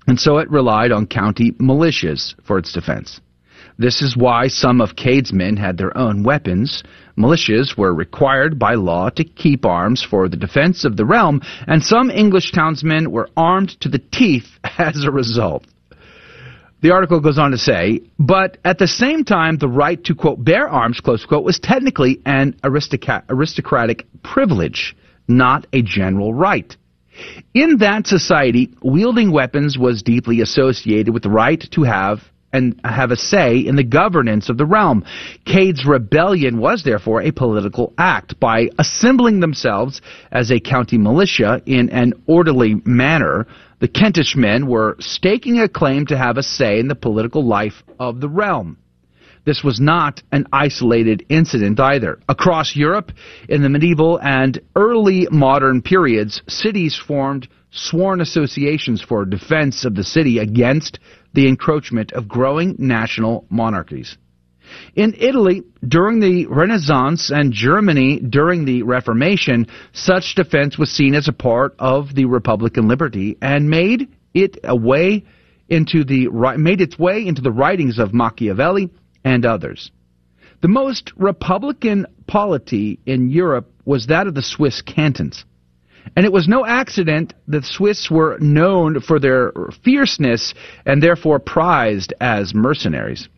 and 0.06 0.18
so 0.18 0.38
it 0.38 0.50
relied 0.50 0.92
on 0.92 1.06
county 1.06 1.52
militias 1.52 2.34
for 2.44 2.58
its 2.58 2.72
defense. 2.72 3.20
This 3.76 4.02
is 4.02 4.16
why 4.16 4.46
some 4.46 4.80
of 4.80 4.94
Cade's 4.94 5.32
men 5.32 5.56
had 5.56 5.76
their 5.76 5.96
own 5.96 6.22
weapons. 6.22 6.84
Militias 7.18 7.76
were 7.76 7.92
required 7.92 8.58
by 8.58 8.74
law 8.74 9.10
to 9.10 9.24
keep 9.24 9.64
arms 9.66 10.02
for 10.02 10.28
the 10.28 10.36
defense 10.36 10.84
of 10.84 10.96
the 10.96 11.04
realm, 11.04 11.40
and 11.66 11.82
some 11.82 12.10
English 12.10 12.52
townsmen 12.52 13.10
were 13.10 13.28
armed 13.36 13.70
to 13.80 13.88
the 13.88 14.02
teeth 14.12 14.46
as 14.78 15.04
a 15.04 15.10
result. 15.10 15.66
The 16.82 16.92
article 16.92 17.18
goes 17.18 17.38
on 17.38 17.50
to 17.52 17.58
say, 17.58 18.02
but 18.18 18.58
at 18.64 18.78
the 18.78 18.86
same 18.86 19.24
time, 19.24 19.56
the 19.56 19.68
right 19.68 20.02
to, 20.04 20.14
quote, 20.14 20.44
bear 20.44 20.68
arms, 20.68 21.00
close 21.00 21.24
quote, 21.24 21.42
was 21.42 21.58
technically 21.58 22.20
an 22.26 22.56
aristocratic 22.62 24.06
privilege, 24.22 24.94
not 25.26 25.66
a 25.72 25.80
general 25.80 26.34
right. 26.34 26.76
In 27.54 27.78
that 27.78 28.06
society, 28.06 28.74
wielding 28.82 29.32
weapons 29.32 29.78
was 29.78 30.02
deeply 30.02 30.42
associated 30.42 31.14
with 31.14 31.22
the 31.22 31.30
right 31.30 31.64
to 31.72 31.84
have 31.84 32.20
and 32.54 32.80
have 32.84 33.10
a 33.10 33.16
say 33.16 33.58
in 33.58 33.76
the 33.76 33.84
governance 33.84 34.48
of 34.48 34.56
the 34.56 34.64
realm. 34.64 35.04
Cade's 35.44 35.84
rebellion 35.84 36.58
was 36.58 36.84
therefore 36.84 37.20
a 37.20 37.32
political 37.32 37.92
act. 37.98 38.38
By 38.38 38.68
assembling 38.78 39.40
themselves 39.40 40.00
as 40.30 40.50
a 40.50 40.60
county 40.60 40.96
militia 40.96 41.60
in 41.66 41.90
an 41.90 42.14
orderly 42.26 42.76
manner, 42.84 43.46
the 43.80 43.88
Kentish 43.88 44.36
men 44.36 44.68
were 44.68 44.96
staking 45.00 45.58
a 45.58 45.68
claim 45.68 46.06
to 46.06 46.16
have 46.16 46.38
a 46.38 46.42
say 46.42 46.78
in 46.78 46.88
the 46.88 46.94
political 46.94 47.44
life 47.44 47.82
of 47.98 48.20
the 48.20 48.28
realm. 48.28 48.78
This 49.44 49.62
was 49.62 49.78
not 49.78 50.22
an 50.32 50.46
isolated 50.52 51.26
incident 51.28 51.78
either. 51.78 52.18
Across 52.28 52.76
Europe, 52.76 53.12
in 53.48 53.62
the 53.62 53.68
medieval 53.68 54.18
and 54.22 54.58
early 54.74 55.26
modern 55.30 55.82
periods, 55.82 56.40
cities 56.48 56.96
formed 56.96 57.48
sworn 57.70 58.20
associations 58.20 59.02
for 59.02 59.26
defense 59.26 59.84
of 59.84 59.96
the 59.96 60.04
city 60.04 60.38
against 60.38 60.98
the 61.34 61.48
encroachment 61.48 62.12
of 62.12 62.28
growing 62.28 62.76
national 62.78 63.46
monarchies. 63.50 64.16
In 64.94 65.14
Italy, 65.18 65.62
during 65.86 66.20
the 66.20 66.46
Renaissance 66.46 67.30
and 67.30 67.52
Germany 67.52 68.18
during 68.18 68.64
the 68.64 68.82
Reformation, 68.82 69.66
such 69.92 70.34
defense 70.34 70.78
was 70.78 70.90
seen 70.90 71.14
as 71.14 71.28
a 71.28 71.32
part 71.32 71.74
of 71.78 72.14
the 72.14 72.24
Republican 72.24 72.88
liberty 72.88 73.36
and 73.42 73.68
made 73.68 74.08
it 74.32 74.58
a 74.64 74.74
way 74.74 75.24
into 75.68 76.04
the 76.04 76.28
made 76.56 76.80
its 76.80 76.98
way 76.98 77.26
into 77.26 77.42
the 77.42 77.52
writings 77.52 77.98
of 77.98 78.14
Machiavelli 78.14 78.90
and 79.24 79.44
others. 79.44 79.90
The 80.60 80.68
most 80.68 81.12
Republican 81.16 82.06
polity 82.26 83.00
in 83.04 83.28
Europe 83.28 83.70
was 83.84 84.06
that 84.06 84.26
of 84.26 84.34
the 84.34 84.42
Swiss 84.42 84.80
cantons. 84.82 85.44
And 86.16 86.24
it 86.24 86.32
was 86.32 86.48
no 86.48 86.64
accident 86.64 87.34
that 87.48 87.64
Swiss 87.64 88.10
were 88.10 88.38
known 88.38 89.00
for 89.00 89.18
their 89.18 89.52
fierceness 89.82 90.54
and 90.86 91.02
therefore 91.02 91.38
prized 91.38 92.12
as 92.20 92.54
mercenaries. 92.54 93.28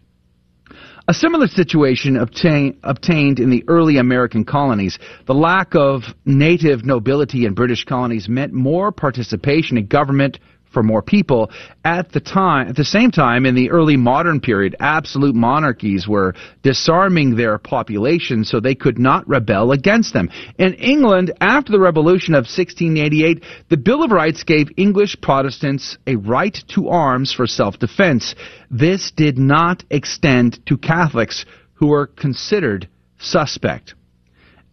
A 1.09 1.15
similar 1.15 1.47
situation 1.47 2.17
obtain, 2.17 2.77
obtained 2.83 3.39
in 3.39 3.49
the 3.49 3.63
early 3.69 3.97
American 3.99 4.45
colonies. 4.45 4.99
The 5.27 5.35
lack 5.35 5.77
of 5.77 6.03
native 6.25 6.85
nobility 6.85 7.47
in 7.47 7.55
British 7.55 7.85
colonies 7.85 8.29
meant 8.29 8.53
more 8.53 8.91
participation 8.91 9.79
in 9.79 9.87
government 9.87 10.41
for 10.77 10.83
more 10.83 11.01
people. 11.01 11.51
At 11.87 12.13
the 12.13 12.21
time, 12.21 12.69
at 12.69 12.77
the 12.77 12.85
same 12.85 13.11
time, 13.11 13.47
in 13.47 13.55
the 13.55 13.71
early 13.71 13.97
modern 13.97 14.43
period, 14.43 14.77
absolute 14.79 15.35
monarchies 15.35 16.07
were 16.07 16.35
disarming 16.63 17.35
their 17.35 17.57
population 17.57 18.45
so 18.45 18.61
they 18.61 18.75
could 18.75 18.99
not 18.99 19.27
rebel 19.27 19.73
against 19.73 20.13
them. 20.13 20.29
In 20.59 20.75
England, 20.75 21.33
after 21.41 21.73
the 21.73 21.81
Revolution 21.81 22.35
of 22.35 22.43
1688, 22.43 23.43
the 23.71 23.79
Bill 23.79 24.03
of 24.03 24.11
Rights 24.11 24.43
gave 24.43 24.69
English 24.77 25.17
Protestants 25.23 25.97
a 26.07 26.17
right 26.17 26.59
to 26.75 26.91
arms 26.91 27.33
for 27.33 27.47
self-defense. 27.47 28.35
This 28.71 29.11
did 29.17 29.39
not 29.39 29.83
extend 29.89 30.61
to 30.67 30.77
Catholics 30.77 31.47
who 31.73 31.87
were 31.87 32.07
considered 32.07 32.87
suspect. 33.19 33.95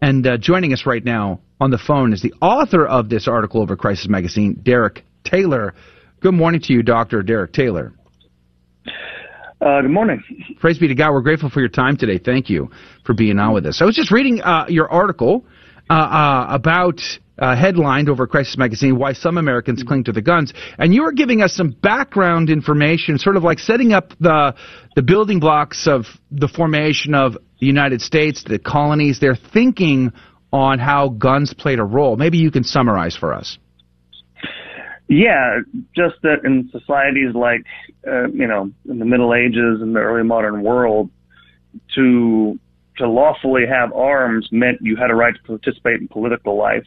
And 0.02 0.28
uh, 0.28 0.36
joining 0.36 0.74
us 0.74 0.86
right 0.86 1.06
now 1.06 1.40
on 1.62 1.72
the 1.72 1.78
phone 1.78 2.12
is 2.12 2.22
the 2.22 2.34
author 2.42 2.86
of 2.86 3.08
this 3.08 3.26
article 3.26 3.62
over 3.62 3.78
Crisis 3.78 4.10
Magazine, 4.10 4.60
Derek 4.62 5.06
Taylor. 5.24 5.74
Good 6.24 6.34
morning 6.34 6.62
to 6.62 6.72
you, 6.72 6.84
Dr. 6.84 7.22
Derek 7.22 7.52
Taylor. 7.52 7.92
Uh, 9.60 9.82
good 9.82 9.92
morning. 9.92 10.24
Praise 10.62 10.80
be 10.80 10.88
to 10.88 10.96
God. 10.96 11.12
We're 11.12 11.20
grateful 11.20 11.50
for 11.50 11.60
your 11.60 11.68
time 11.68 11.98
today. 11.98 12.18
Thank 12.18 12.50
you 12.50 12.72
for 13.06 13.14
being 13.14 13.38
on 13.40 13.54
with 13.54 13.66
us. 13.66 13.82
I 13.82 13.86
was 13.86 13.94
just 13.94 14.10
reading 14.10 14.42
uh, 14.42 14.68
your 14.70 14.90
article 14.90 15.46
uh, 15.90 15.94
uh 15.94 16.46
about 16.50 17.02
uh, 17.40 17.58
headlined 17.58 18.08
over 18.08 18.26
Crisis 18.26 18.58
Magazine, 18.58 18.98
Why 18.98 19.12
Some 19.12 19.38
Americans 19.38 19.84
Cling 19.84 20.06
to 20.06 20.14
the 20.14 20.22
Guns. 20.22 20.54
And 20.78 20.94
you 20.94 21.04
were 21.04 21.12
giving 21.12 21.42
us 21.42 21.54
some 21.54 21.72
background 21.72 22.50
information, 22.50 23.18
sort 23.18 23.36
of 23.36 23.44
like 23.44 23.60
setting 23.60 23.92
up 23.92 24.14
the, 24.22 24.56
the 24.96 25.02
building 25.02 25.42
blocks 25.42 25.88
of 25.88 26.06
the 26.32 26.48
formation 26.48 27.16
of 27.16 27.34
the 27.34 27.66
United 27.66 28.00
States, 28.00 28.46
the 28.46 28.60
colonies, 28.60 29.20
their 29.20 29.36
thinking 29.36 30.14
on 30.54 30.80
how 30.80 31.10
guns 31.10 31.54
played 31.54 31.80
a 31.80 31.84
role. 31.84 32.16
Maybe 32.16 32.38
you 32.38 32.50
can 32.50 32.64
summarize 32.64 33.18
for 33.18 33.34
us. 33.34 33.58
Yeah, 35.08 35.60
just 35.96 36.16
that 36.24 36.46
in 36.46 36.70
societies 36.72 37.36
like, 37.36 37.66
uh, 38.08 38.28
you 38.30 38.48
know, 38.48 38.72
in 38.90 39.00
the 39.00 39.06
Middle 39.06 39.34
Ages 39.34 39.82
and 39.82 39.96
the 39.96 40.00
early 40.00 40.24
modern 40.24 40.64
world, 40.64 41.10
to 41.96 42.60
to 42.98 43.10
lawfully 43.10 43.66
have 43.68 43.92
arms 43.94 44.48
meant 44.52 44.78
you 44.82 44.96
had 44.96 45.10
a 45.10 45.16
right 45.16 45.34
to 45.36 45.42
participate 45.42 46.00
in 46.00 46.08
political 46.08 46.56
life. 46.56 46.86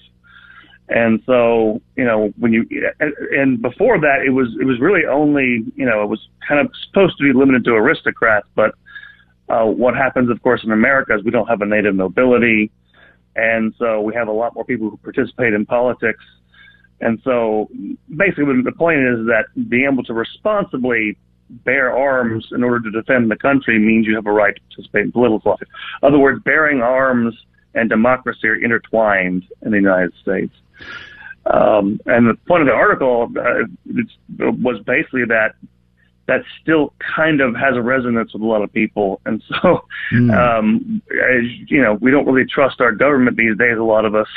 And 0.88 1.20
so, 1.26 1.82
you 1.96 2.04
know, 2.04 2.32
when 2.38 2.52
you 2.52 2.66
and 3.00 3.60
before 3.60 4.00
that, 4.00 4.22
it 4.24 4.30
was 4.30 4.48
it 4.60 4.64
was 4.64 4.80
really 4.80 5.04
only, 5.04 5.64
you 5.74 5.84
know, 5.84 6.02
it 6.02 6.08
was 6.08 6.28
kind 6.48 6.60
of 6.60 6.72
supposed 6.86 7.18
to 7.18 7.24
be 7.24 7.36
limited 7.36 7.64
to 7.64 7.72
aristocrats. 7.72 8.46
But 8.54 8.74
uh, 9.48 9.64
what 9.64 9.96
happens, 9.96 10.30
of 10.30 10.40
course, 10.42 10.62
in 10.64 10.70
America 10.70 11.14
is 11.14 11.24
we 11.24 11.32
don't 11.32 11.48
have 11.48 11.60
a 11.60 11.66
native 11.66 11.96
nobility, 11.96 12.70
and 13.34 13.74
so 13.78 14.00
we 14.00 14.14
have 14.14 14.28
a 14.28 14.32
lot 14.32 14.54
more 14.54 14.64
people 14.64 14.88
who 14.88 14.96
participate 14.98 15.54
in 15.54 15.66
politics 15.66 16.24
and 17.00 17.20
so 17.24 17.68
basically 18.16 18.62
the 18.62 18.72
point 18.72 19.00
is 19.00 19.26
that 19.26 19.46
being 19.68 19.88
able 19.90 20.04
to 20.04 20.14
responsibly 20.14 21.16
bear 21.48 21.96
arms 21.96 22.48
in 22.52 22.64
order 22.64 22.80
to 22.80 22.90
defend 22.90 23.30
the 23.30 23.36
country 23.36 23.78
means 23.78 24.06
you 24.06 24.14
have 24.16 24.26
a 24.26 24.32
right 24.32 24.54
to 24.54 24.60
participate 24.62 25.04
in 25.04 25.12
political 25.12 25.52
life. 25.52 25.60
In 26.02 26.08
other 26.08 26.18
words, 26.18 26.42
bearing 26.44 26.80
arms 26.80 27.34
and 27.74 27.88
democracy 27.88 28.48
are 28.48 28.56
intertwined 28.56 29.44
in 29.62 29.70
the 29.70 29.76
United 29.76 30.12
States. 30.22 30.52
Um, 31.46 32.00
and 32.06 32.28
the 32.28 32.34
point 32.48 32.62
of 32.62 32.66
the 32.66 32.74
article 32.74 33.30
uh, 33.38 33.66
was 34.38 34.82
basically 34.84 35.24
that 35.26 35.54
that 36.26 36.42
still 36.60 36.92
kind 37.16 37.40
of 37.40 37.54
has 37.54 37.76
a 37.76 37.82
resonance 37.82 38.32
with 38.32 38.42
a 38.42 38.46
lot 38.46 38.62
of 38.62 38.72
people. 38.72 39.20
And 39.26 39.42
so, 39.48 39.84
mm. 40.12 40.34
um, 40.34 41.02
as, 41.10 41.44
you 41.68 41.80
know, 41.80 41.94
we 41.94 42.10
don't 42.10 42.26
really 42.26 42.46
trust 42.46 42.80
our 42.80 42.92
government 42.92 43.36
these 43.36 43.56
days, 43.56 43.78
a 43.78 43.82
lot 43.82 44.04
of 44.04 44.14
us. 44.14 44.28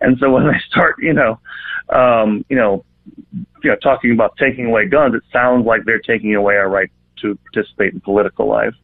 And 0.00 0.18
so 0.18 0.30
when 0.30 0.46
they 0.46 0.58
start, 0.70 0.96
you 1.00 1.12
know, 1.12 1.40
um, 1.88 2.44
you 2.48 2.56
know, 2.56 2.84
you 3.64 3.70
know, 3.70 3.76
talking 3.76 4.12
about 4.12 4.36
taking 4.36 4.66
away 4.66 4.86
guns, 4.86 5.14
it 5.14 5.22
sounds 5.32 5.66
like 5.66 5.84
they're 5.84 5.98
taking 5.98 6.34
away 6.34 6.56
our 6.56 6.68
right 6.68 6.90
to 7.22 7.36
participate 7.52 7.92
in 7.92 8.00
political 8.00 8.48
life. 8.48 8.74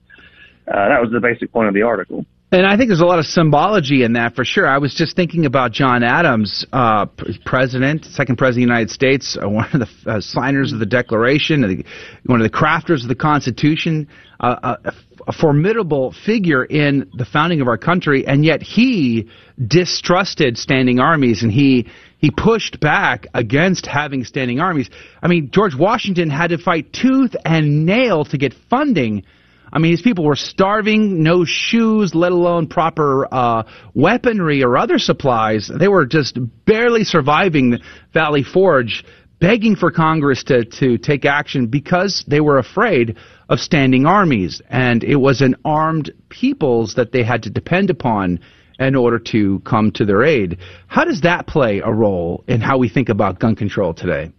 Uh, 0.67 0.89
that 0.89 1.01
was 1.01 1.11
the 1.13 1.21
basic 1.21 1.53
point 1.53 1.69
of 1.69 1.75
the 1.75 1.83
article. 1.83 2.27
And 2.51 2.67
I 2.67 2.79
think 2.79 2.89
there's 2.89 3.03
a 3.03 3.07
lot 3.07 3.19
of 3.19 3.27
symbology 3.27 4.05
in 4.05 4.15
that 4.15 4.35
for 4.35 4.43
sure. 4.43 4.67
I 4.67 4.79
was 4.79 4.95
just 4.95 5.15
thinking 5.15 5.45
about 5.45 5.71
John 5.71 6.03
Adams, 6.03 6.65
uh, 6.73 7.05
president, 7.45 8.07
second 8.07 8.37
president 8.37 8.65
of 8.65 8.69
the 8.69 8.73
United 8.75 8.91
States, 8.91 9.37
uh, 9.37 9.47
one 9.51 9.69
of 9.75 9.81
the 9.81 10.11
uh, 10.11 10.21
signers 10.23 10.73
of 10.73 10.79
the 10.79 10.87
Declaration, 10.87 11.63
uh, 11.63 11.83
one 12.25 12.41
of 12.41 12.51
the 12.51 12.57
crafters 12.57 13.03
of 13.03 13.09
the 13.09 13.15
Constitution, 13.15 14.09
uh, 14.41 14.77
a, 14.83 14.93
a 15.27 15.33
formidable 15.33 16.15
figure 16.25 16.65
in 16.65 17.11
the 17.13 17.27
founding 17.27 17.61
of 17.61 17.69
our 17.69 17.77
country, 17.77 18.27
and 18.27 18.47
yet 18.47 18.63
he 18.63 19.29
distrusted 19.67 20.57
standing 20.57 21.01
armies 21.01 21.43
and 21.43 21.53
he 21.53 21.87
he 22.17 22.31
pushed 22.31 22.81
back 22.81 23.27
against 23.35 23.87
having 23.87 24.25
standing 24.25 24.59
armies. 24.59 24.89
I 25.23 25.29
mean, 25.29 25.51
George 25.53 25.75
Washington 25.77 26.31
had 26.31 26.49
to 26.49 26.59
fight 26.59 26.93
tooth 26.93 27.37
and 27.45 27.85
nail 27.85 28.25
to 28.25 28.39
get 28.39 28.55
funding 28.71 29.25
I 29.73 29.79
mean, 29.79 29.93
these 29.93 30.03
people 30.03 30.25
were 30.25 30.37
starving, 30.37 31.23
no 31.23 31.45
shoes, 31.45 32.15
let 32.15 32.33
alone 32.33 32.67
proper 32.69 33.27
uh, 33.33 33.65
weaponry 33.95 34.63
or 34.63 34.77
other 34.77 34.99
supplies. 34.99 35.71
They 35.73 35.89
were 35.89 36.07
just 36.07 36.39
barely 36.65 37.05
surviving 37.05 37.79
Valley 38.15 38.43
Forge, 38.43 39.05
begging 39.41 39.77
for 39.77 39.91
Congress 39.91 40.45
to, 40.45 40.65
to 40.65 40.99
take 40.99 41.25
action 41.25 41.67
because 41.67 42.25
they 42.27 42.41
were 42.41 42.59
afraid 42.59 43.17
of 43.49 43.61
standing 43.61 44.07
armies. 44.07 44.63
And 44.69 45.05
it 45.05 45.17
was 45.17 45.41
an 45.41 45.57
armed 45.65 46.11
peoples 46.29 46.95
that 46.95 47.13
they 47.13 47.23
had 47.23 47.43
to 47.45 47.51
depend 47.51 47.91
upon 47.91 48.41
in 48.79 48.95
order 48.95 49.19
to 49.19 49.61
come 49.61 49.91
to 49.93 50.05
their 50.05 50.23
aid. 50.23 50.59
How 50.87 51.05
does 51.05 51.23
that 51.23 51.47
play 51.47 51.81
a 51.81 51.93
role 51.93 52.45
in 52.47 52.61
how 52.61 52.79
we 52.79 52.89
think 52.89 53.09
about 53.09 53.41
gun 53.41 53.57
control 53.57 53.93
today? 53.93 54.31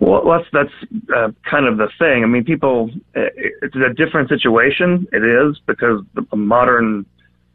Well, 0.00 0.24
that's 0.24 0.48
that's 0.52 0.92
uh, 1.14 1.28
kind 1.48 1.66
of 1.66 1.76
the 1.76 1.88
thing. 1.98 2.24
I 2.24 2.26
mean, 2.26 2.42
people. 2.44 2.90
Uh, 3.14 3.28
it's 3.62 3.76
a 3.76 3.92
different 3.92 4.30
situation. 4.30 5.06
It 5.12 5.22
is 5.22 5.60
because 5.66 6.02
the 6.14 6.36
modern 6.36 7.04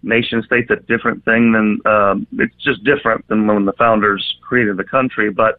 nation 0.03 0.43
state's 0.45 0.69
a 0.69 0.75
different 0.75 1.25
thing 1.25 1.51
than. 1.53 1.79
Um, 1.91 2.27
it's 2.33 2.55
just 2.63 2.83
different 2.83 3.27
than 3.27 3.47
when 3.47 3.65
the 3.65 3.73
founders 3.73 4.23
created 4.47 4.77
the 4.77 4.83
country. 4.83 5.31
But 5.31 5.55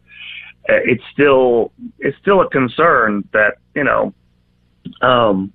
uh, 0.69 0.79
it's 0.85 1.03
still 1.11 1.73
it's 1.99 2.17
still 2.21 2.41
a 2.41 2.49
concern 2.49 3.27
that 3.33 3.55
you 3.75 3.83
know. 3.83 4.13
Um, 5.01 5.51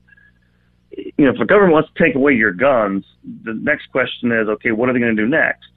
you 0.94 1.24
know, 1.24 1.30
if 1.30 1.38
the 1.38 1.46
government 1.46 1.72
wants 1.72 1.88
to 1.96 2.04
take 2.04 2.14
away 2.14 2.34
your 2.34 2.52
guns, 2.52 3.06
the 3.44 3.54
next 3.54 3.90
question 3.90 4.30
is, 4.30 4.46
okay, 4.46 4.72
what 4.72 4.90
are 4.90 4.92
they 4.92 4.98
going 4.98 5.16
to 5.16 5.22
do 5.22 5.26
next? 5.26 5.71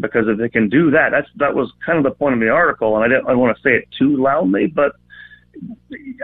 Because 0.00 0.24
if 0.28 0.38
they 0.38 0.48
can 0.48 0.68
do 0.68 0.90
that, 0.90 1.10
that's 1.10 1.28
that 1.36 1.54
was 1.54 1.70
kind 1.84 1.98
of 1.98 2.04
the 2.04 2.16
point 2.16 2.34
of 2.34 2.40
the 2.40 2.48
article, 2.48 2.96
and 2.96 3.04
I 3.04 3.08
didn't 3.08 3.28
I 3.28 3.34
want 3.34 3.56
to 3.56 3.62
say 3.62 3.76
it 3.76 3.88
too 3.98 4.16
loudly, 4.16 4.66
but 4.66 4.92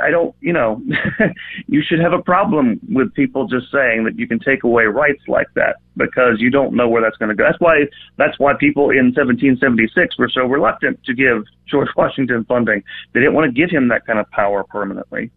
I 0.02 0.10
don't, 0.10 0.34
you 0.40 0.52
know, 0.52 0.82
you 1.66 1.82
should 1.82 2.00
have 2.00 2.12
a 2.12 2.22
problem 2.22 2.80
with 2.88 3.12
people 3.14 3.46
just 3.46 3.70
saying 3.70 4.04
that 4.04 4.18
you 4.18 4.26
can 4.26 4.38
take 4.38 4.64
away 4.64 4.84
rights 4.84 5.22
like 5.28 5.48
that 5.54 5.76
because 5.96 6.36
you 6.38 6.50
don't 6.50 6.74
know 6.74 6.88
where 6.88 7.02
that's 7.02 7.16
going 7.16 7.28
to 7.28 7.34
go. 7.34 7.44
That's 7.44 7.60
why 7.60 7.84
that's 8.16 8.38
why 8.38 8.54
people 8.58 8.90
in 8.90 9.12
1776 9.14 10.18
were 10.18 10.30
so 10.32 10.42
reluctant 10.42 11.02
to 11.04 11.14
give 11.14 11.44
George 11.66 11.88
Washington 11.96 12.44
funding. 12.44 12.82
They 13.12 13.20
didn't 13.20 13.34
want 13.34 13.46
to 13.46 13.60
give 13.60 13.70
him 13.70 13.88
that 13.88 14.06
kind 14.06 14.18
of 14.18 14.30
power 14.30 14.64
permanently. 14.64 15.30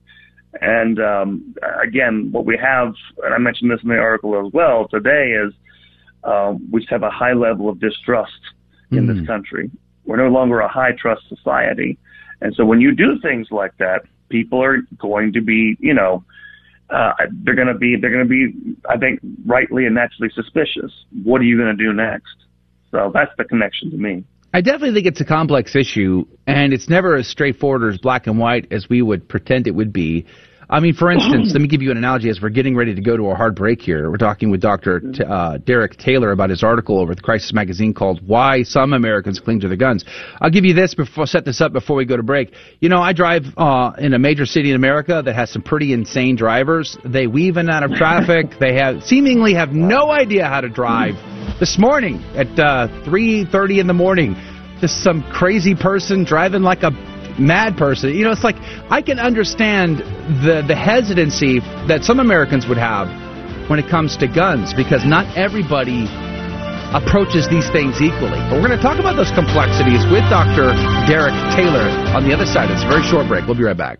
And 0.59 0.99
um, 0.99 1.55
again, 1.81 2.29
what 2.31 2.45
we 2.45 2.57
have, 2.57 2.93
and 3.23 3.33
I 3.33 3.37
mentioned 3.37 3.71
this 3.71 3.79
in 3.83 3.89
the 3.89 3.97
article 3.97 4.45
as 4.45 4.51
well 4.53 4.87
today, 4.89 5.31
is 5.31 5.53
um, 6.23 6.67
we 6.71 6.85
have 6.89 7.03
a 7.03 7.09
high 7.09 7.33
level 7.33 7.69
of 7.69 7.79
distrust 7.79 8.31
in 8.91 9.07
mm. 9.07 9.17
this 9.17 9.27
country. 9.27 9.71
We're 10.05 10.17
no 10.17 10.27
longer 10.27 10.59
a 10.59 10.67
high 10.67 10.91
trust 10.91 11.21
society. 11.29 11.97
And 12.41 12.53
so 12.55 12.65
when 12.65 12.81
you 12.81 12.93
do 12.93 13.19
things 13.21 13.47
like 13.51 13.77
that, 13.77 14.01
people 14.29 14.63
are 14.63 14.77
going 14.97 15.33
to 15.33 15.41
be, 15.41 15.77
you 15.79 15.93
know, 15.93 16.23
uh, 16.89 17.13
they're 17.43 17.55
going 17.55 17.67
to 17.67 17.75
be, 17.75 17.95
they're 17.95 18.11
going 18.11 18.27
to 18.27 18.29
be, 18.29 18.75
I 18.89 18.97
think, 18.97 19.19
rightly 19.45 19.85
and 19.85 19.95
naturally 19.95 20.31
suspicious. 20.33 20.91
What 21.23 21.39
are 21.41 21.45
you 21.45 21.57
going 21.57 21.75
to 21.75 21.83
do 21.83 21.93
next? 21.93 22.35
So 22.91 23.11
that's 23.13 23.31
the 23.37 23.45
connection 23.45 23.91
to 23.91 23.97
me. 23.97 24.25
I 24.53 24.59
definitely 24.59 24.93
think 24.93 25.07
it's 25.07 25.21
a 25.21 25.25
complex 25.25 25.75
issue, 25.77 26.25
and 26.45 26.73
it's 26.73 26.89
never 26.89 27.15
as 27.15 27.27
straightforward 27.27 27.83
or 27.83 27.89
as 27.89 27.97
black 27.97 28.27
and 28.27 28.37
white 28.37 28.67
as 28.71 28.89
we 28.89 29.01
would 29.01 29.29
pretend 29.29 29.65
it 29.65 29.71
would 29.71 29.93
be. 29.93 30.25
I 30.71 30.79
mean, 30.79 30.93
for 30.93 31.11
instance, 31.11 31.51
let 31.53 31.61
me 31.61 31.67
give 31.67 31.81
you 31.81 31.91
an 31.91 31.97
analogy 31.97 32.29
as 32.29 32.41
we're 32.41 32.49
getting 32.49 32.77
ready 32.77 32.95
to 32.95 33.01
go 33.01 33.17
to 33.17 33.29
a 33.29 33.35
hard 33.35 33.55
break 33.55 33.81
here. 33.81 34.09
We're 34.09 34.15
talking 34.15 34.49
with 34.49 34.61
Dr. 34.61 35.01
T- 35.01 35.21
uh, 35.21 35.57
Derek 35.57 35.97
Taylor 35.97 36.31
about 36.31 36.49
his 36.49 36.63
article 36.63 36.97
over 36.97 37.11
at 37.11 37.17
the 37.17 37.23
Crisis 37.23 37.51
Magazine 37.53 37.93
called 37.93 38.25
Why 38.25 38.63
Some 38.63 38.93
Americans 38.93 39.41
Cling 39.41 39.59
to 39.59 39.67
Their 39.67 39.75
Guns. 39.75 40.05
I'll 40.39 40.49
give 40.49 40.63
you 40.63 40.73
this 40.73 40.95
before, 40.95 41.27
set 41.27 41.43
this 41.43 41.59
up 41.59 41.73
before 41.73 41.97
we 41.97 42.05
go 42.05 42.15
to 42.15 42.23
break. 42.23 42.53
You 42.79 42.87
know, 42.87 43.01
I 43.01 43.11
drive 43.11 43.43
uh, 43.57 43.91
in 43.97 44.13
a 44.13 44.19
major 44.19 44.45
city 44.45 44.69
in 44.69 44.77
America 44.77 45.21
that 45.25 45.35
has 45.35 45.51
some 45.51 45.61
pretty 45.61 45.91
insane 45.91 46.37
drivers. 46.37 46.97
They 47.03 47.27
weave 47.27 47.57
in 47.57 47.67
and 47.67 47.69
out 47.69 47.83
of 47.83 47.91
traffic. 47.97 48.45
they 48.59 48.75
have 48.75 49.03
seemingly 49.03 49.53
have 49.53 49.73
no 49.73 50.09
idea 50.09 50.47
how 50.47 50.61
to 50.61 50.69
drive. 50.69 51.15
This 51.59 51.77
morning 51.77 52.23
at 52.35 52.47
uh, 52.57 52.87
3.30 53.05 53.81
in 53.81 53.87
the 53.87 53.93
morning, 53.93 54.35
just 54.79 55.03
some 55.03 55.21
crazy 55.31 55.75
person 55.75 56.23
driving 56.23 56.61
like 56.61 56.83
a 56.83 57.10
mad 57.39 57.77
person. 57.77 58.13
You 58.13 58.23
know, 58.23 58.31
it's 58.31 58.43
like 58.43 58.57
I 58.89 59.01
can 59.01 59.19
understand 59.19 59.99
the 60.43 60.63
the 60.65 60.75
hesitancy 60.75 61.59
that 61.87 62.03
some 62.03 62.19
Americans 62.19 62.67
would 62.67 62.77
have 62.77 63.07
when 63.69 63.79
it 63.79 63.87
comes 63.89 64.17
to 64.17 64.27
guns 64.27 64.73
because 64.73 65.05
not 65.05 65.25
everybody 65.37 66.07
approaches 66.91 67.47
these 67.47 67.69
things 67.71 68.01
equally. 68.01 68.39
But 68.51 68.59
we're 68.59 68.67
going 68.67 68.77
to 68.77 68.83
talk 68.83 68.99
about 68.99 69.15
those 69.15 69.31
complexities 69.31 70.03
with 70.11 70.27
Dr. 70.27 70.75
Derek 71.07 71.35
Taylor 71.55 71.87
on 72.11 72.27
the 72.27 72.33
other 72.35 72.45
side. 72.45 72.69
It's 72.69 72.83
a 72.83 72.87
very 72.87 73.03
short 73.03 73.27
break. 73.27 73.47
We'll 73.47 73.55
be 73.55 73.63
right 73.63 73.77
back. 73.77 73.99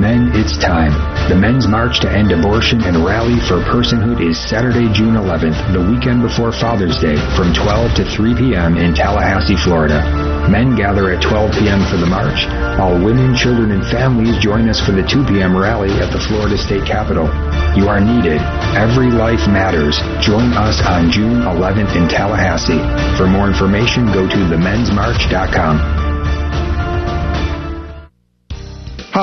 Men, 0.00 0.32
it's 0.32 0.56
time. 0.56 0.96
The 1.28 1.36
Men's 1.36 1.68
March 1.68 2.00
to 2.00 2.08
End 2.10 2.32
Abortion 2.32 2.80
and 2.88 3.04
Rally 3.04 3.36
for 3.44 3.60
Personhood 3.60 4.24
is 4.24 4.40
Saturday, 4.40 4.88
June 4.96 5.12
11th, 5.12 5.60
the 5.76 5.84
weekend 5.92 6.22
before 6.22 6.56
Father's 6.56 6.96
Day, 6.96 7.20
from 7.36 7.52
12 7.52 8.00
to 8.00 8.04
3 8.08 8.34
p.m. 8.34 8.80
in 8.80 8.94
Tallahassee, 8.94 9.60
Florida. 9.60 10.00
Men 10.48 10.74
gather 10.74 11.12
at 11.12 11.20
12 11.20 11.52
p.m. 11.52 11.84
for 11.92 12.00
the 12.00 12.08
march, 12.08 12.48
while 12.80 12.96
women, 12.96 13.36
children, 13.36 13.76
and 13.76 13.84
families 13.92 14.40
join 14.40 14.70
us 14.70 14.80
for 14.80 14.92
the 14.92 15.04
2 15.04 15.28
p.m. 15.28 15.52
rally 15.54 15.92
at 16.00 16.10
the 16.16 16.20
Florida 16.32 16.56
State 16.56 16.88
Capitol. 16.88 17.28
You 17.76 17.92
are 17.92 18.00
needed. 18.00 18.40
Every 18.72 19.12
life 19.12 19.44
matters. 19.52 20.00
Join 20.24 20.56
us 20.56 20.80
on 20.80 21.12
June 21.12 21.44
11th 21.44 21.94
in 21.94 22.08
Tallahassee. 22.08 22.80
For 23.20 23.28
more 23.28 23.52
information, 23.52 24.06
go 24.16 24.24
to 24.26 24.40
themensmarch.com. 24.48 26.09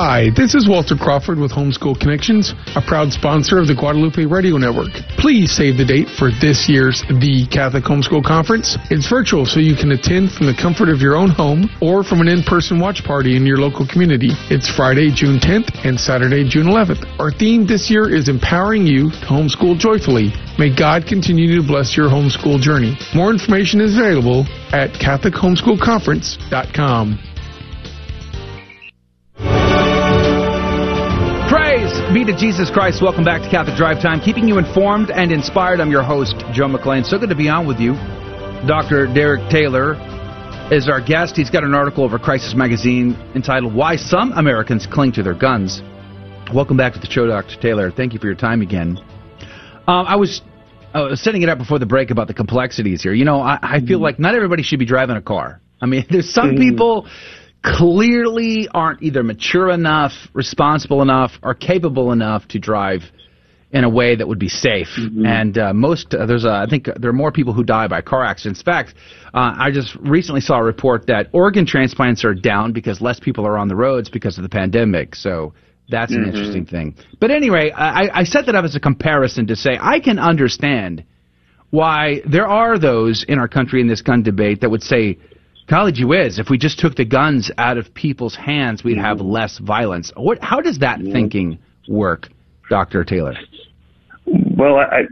Hi, 0.00 0.30
this 0.30 0.54
is 0.54 0.68
Walter 0.68 0.94
Crawford 0.94 1.40
with 1.40 1.50
Homeschool 1.50 1.98
Connections, 1.98 2.54
a 2.76 2.80
proud 2.80 3.12
sponsor 3.12 3.58
of 3.58 3.66
the 3.66 3.74
Guadalupe 3.74 4.26
Radio 4.26 4.56
Network. 4.56 4.92
Please 5.18 5.50
save 5.50 5.76
the 5.76 5.84
date 5.84 6.08
for 6.08 6.30
this 6.30 6.68
year's 6.68 7.02
The 7.10 7.48
Catholic 7.50 7.82
Homeschool 7.82 8.22
Conference. 8.22 8.78
It's 8.92 9.08
virtual, 9.10 9.44
so 9.44 9.58
you 9.58 9.74
can 9.74 9.90
attend 9.90 10.30
from 10.30 10.46
the 10.46 10.54
comfort 10.54 10.88
of 10.88 11.02
your 11.02 11.16
own 11.16 11.30
home 11.30 11.68
or 11.82 12.04
from 12.04 12.20
an 12.20 12.28
in-person 12.28 12.78
watch 12.78 13.02
party 13.02 13.34
in 13.34 13.44
your 13.44 13.56
local 13.56 13.84
community. 13.88 14.30
It's 14.54 14.70
Friday, 14.70 15.10
June 15.10 15.40
10th 15.40 15.84
and 15.84 15.98
Saturday, 15.98 16.48
June 16.48 16.68
11th. 16.68 17.04
Our 17.18 17.32
theme 17.32 17.66
this 17.66 17.90
year 17.90 18.08
is 18.08 18.28
empowering 18.28 18.86
you 18.86 19.10
to 19.10 19.26
homeschool 19.26 19.80
joyfully. 19.80 20.32
May 20.60 20.70
God 20.72 21.08
continue 21.08 21.60
to 21.60 21.66
bless 21.66 21.96
your 21.96 22.06
homeschool 22.06 22.60
journey. 22.62 22.96
More 23.16 23.32
information 23.32 23.80
is 23.80 23.98
available 23.98 24.46
at 24.70 24.92
CatholicHomeschoolConference.com. 25.02 27.18
be 32.14 32.24
to 32.24 32.34
Jesus 32.34 32.70
Christ. 32.70 33.02
Welcome 33.02 33.22
back 33.22 33.42
to 33.42 33.50
Catholic 33.50 33.76
Drive 33.76 34.00
Time, 34.00 34.18
keeping 34.18 34.48
you 34.48 34.56
informed 34.56 35.10
and 35.10 35.30
inspired. 35.30 35.78
I'm 35.78 35.90
your 35.90 36.02
host, 36.02 36.36
Joe 36.52 36.66
McClane. 36.66 37.04
So 37.04 37.18
good 37.18 37.28
to 37.28 37.34
be 37.34 37.50
on 37.50 37.66
with 37.66 37.78
you. 37.78 37.92
Dr. 38.66 39.12
Derek 39.12 39.50
Taylor 39.50 39.92
is 40.72 40.88
our 40.88 41.02
guest. 41.02 41.36
He's 41.36 41.50
got 41.50 41.64
an 41.64 41.74
article 41.74 42.04
over 42.04 42.18
Crisis 42.18 42.54
Magazine 42.54 43.14
entitled 43.34 43.74
Why 43.74 43.96
Some 43.96 44.32
Americans 44.32 44.86
Cling 44.90 45.12
to 45.12 45.22
Their 45.22 45.34
Guns. 45.34 45.82
Welcome 46.54 46.78
back 46.78 46.94
to 46.94 46.98
the 46.98 47.10
show, 47.10 47.26
Dr. 47.26 47.60
Taylor. 47.60 47.90
Thank 47.90 48.14
you 48.14 48.18
for 48.18 48.26
your 48.26 48.36
time 48.36 48.62
again. 48.62 48.96
Um, 49.86 50.06
I 50.06 50.16
was 50.16 50.40
uh, 50.94 51.14
setting 51.14 51.42
it 51.42 51.50
up 51.50 51.58
before 51.58 51.78
the 51.78 51.86
break 51.86 52.10
about 52.10 52.26
the 52.26 52.34
complexities 52.34 53.02
here. 53.02 53.12
You 53.12 53.26
know, 53.26 53.42
I, 53.42 53.58
I 53.60 53.80
feel 53.80 53.98
like 53.98 54.18
not 54.18 54.34
everybody 54.34 54.62
should 54.62 54.78
be 54.78 54.86
driving 54.86 55.16
a 55.16 55.22
car. 55.22 55.60
I 55.78 55.84
mean, 55.84 56.06
there's 56.10 56.32
some 56.32 56.56
people 56.56 57.06
clearly 57.76 58.68
aren't 58.72 59.02
either 59.02 59.22
mature 59.22 59.70
enough, 59.70 60.12
responsible 60.32 61.02
enough, 61.02 61.32
or 61.42 61.54
capable 61.54 62.12
enough 62.12 62.46
to 62.48 62.58
drive 62.58 63.02
in 63.70 63.84
a 63.84 63.88
way 63.88 64.16
that 64.16 64.26
would 64.26 64.38
be 64.38 64.48
safe. 64.48 64.88
And 65.26 65.58
uh, 65.58 65.74
most 65.74 66.14
uh, 66.14 66.24
there's 66.24 66.46
a, 66.46 66.50
I 66.50 66.66
think 66.70 66.88
there 66.98 67.10
are 67.10 67.20
more 67.24 67.30
people 67.30 67.52
who 67.52 67.62
die 67.62 67.86
by 67.86 68.00
car 68.00 68.24
accidents. 68.24 68.60
In 68.60 68.64
fact, 68.64 68.94
uh, 69.34 69.54
I 69.58 69.70
just 69.70 69.94
recently 69.96 70.40
saw 70.40 70.58
a 70.58 70.62
report 70.62 71.06
that 71.08 71.28
organ 71.32 71.66
transplants 71.66 72.24
are 72.24 72.32
down 72.34 72.72
because 72.72 73.02
less 73.02 73.20
people 73.20 73.46
are 73.46 73.58
on 73.58 73.68
the 73.68 73.76
roads 73.76 74.08
because 74.08 74.38
of 74.38 74.42
the 74.42 74.48
pandemic. 74.48 75.14
So 75.14 75.52
that's 75.90 76.12
an 76.12 76.22
Mhm. 76.22 76.28
interesting 76.28 76.64
thing. 76.64 76.94
But 77.20 77.30
anyway, 77.30 77.70
I, 77.70 78.20
I 78.20 78.24
set 78.24 78.46
that 78.46 78.54
up 78.54 78.64
as 78.64 78.74
a 78.74 78.80
comparison 78.80 79.46
to 79.48 79.56
say 79.56 79.76
I 79.78 80.00
can 80.00 80.18
understand 80.18 81.04
why 81.70 82.22
there 82.26 82.46
are 82.46 82.78
those 82.78 83.22
in 83.24 83.38
our 83.38 83.48
country 83.48 83.82
in 83.82 83.86
this 83.86 84.00
gun 84.00 84.22
debate 84.22 84.62
that 84.62 84.70
would 84.70 84.82
say, 84.82 85.18
golly 85.68 85.92
gee 85.92 86.04
whiz, 86.04 86.38
if 86.38 86.50
we 86.50 86.58
just 86.58 86.78
took 86.78 86.96
the 86.96 87.04
guns 87.04 87.50
out 87.58 87.78
of 87.78 87.92
people's 87.94 88.36
hands, 88.36 88.82
we'd 88.82 88.98
have 88.98 89.20
less 89.20 89.58
violence. 89.58 90.10
What, 90.16 90.38
how 90.42 90.60
does 90.60 90.78
that 90.78 91.00
thinking 91.00 91.58
work, 91.88 92.28
Dr. 92.68 93.04
Taylor? 93.04 93.34
Well, 94.26 94.76
I, 94.76 94.84
I 94.84 95.02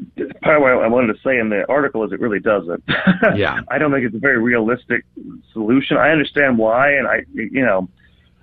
part 0.42 0.56
of 0.56 0.62
what 0.62 0.72
I 0.72 0.88
wanted 0.88 1.14
to 1.14 1.18
say 1.24 1.38
in 1.38 1.48
the 1.48 1.64
article 1.68 2.04
is 2.04 2.12
it 2.12 2.20
really 2.20 2.40
doesn't. 2.40 2.82
Yeah. 3.34 3.60
I 3.70 3.78
don't 3.78 3.92
think 3.92 4.04
it's 4.06 4.14
a 4.14 4.18
very 4.18 4.40
realistic 4.40 5.04
solution. 5.52 5.96
I 5.96 6.10
understand 6.10 6.58
why, 6.58 6.92
and 6.92 7.06
I, 7.06 7.24
you 7.34 7.64
know, 7.64 7.88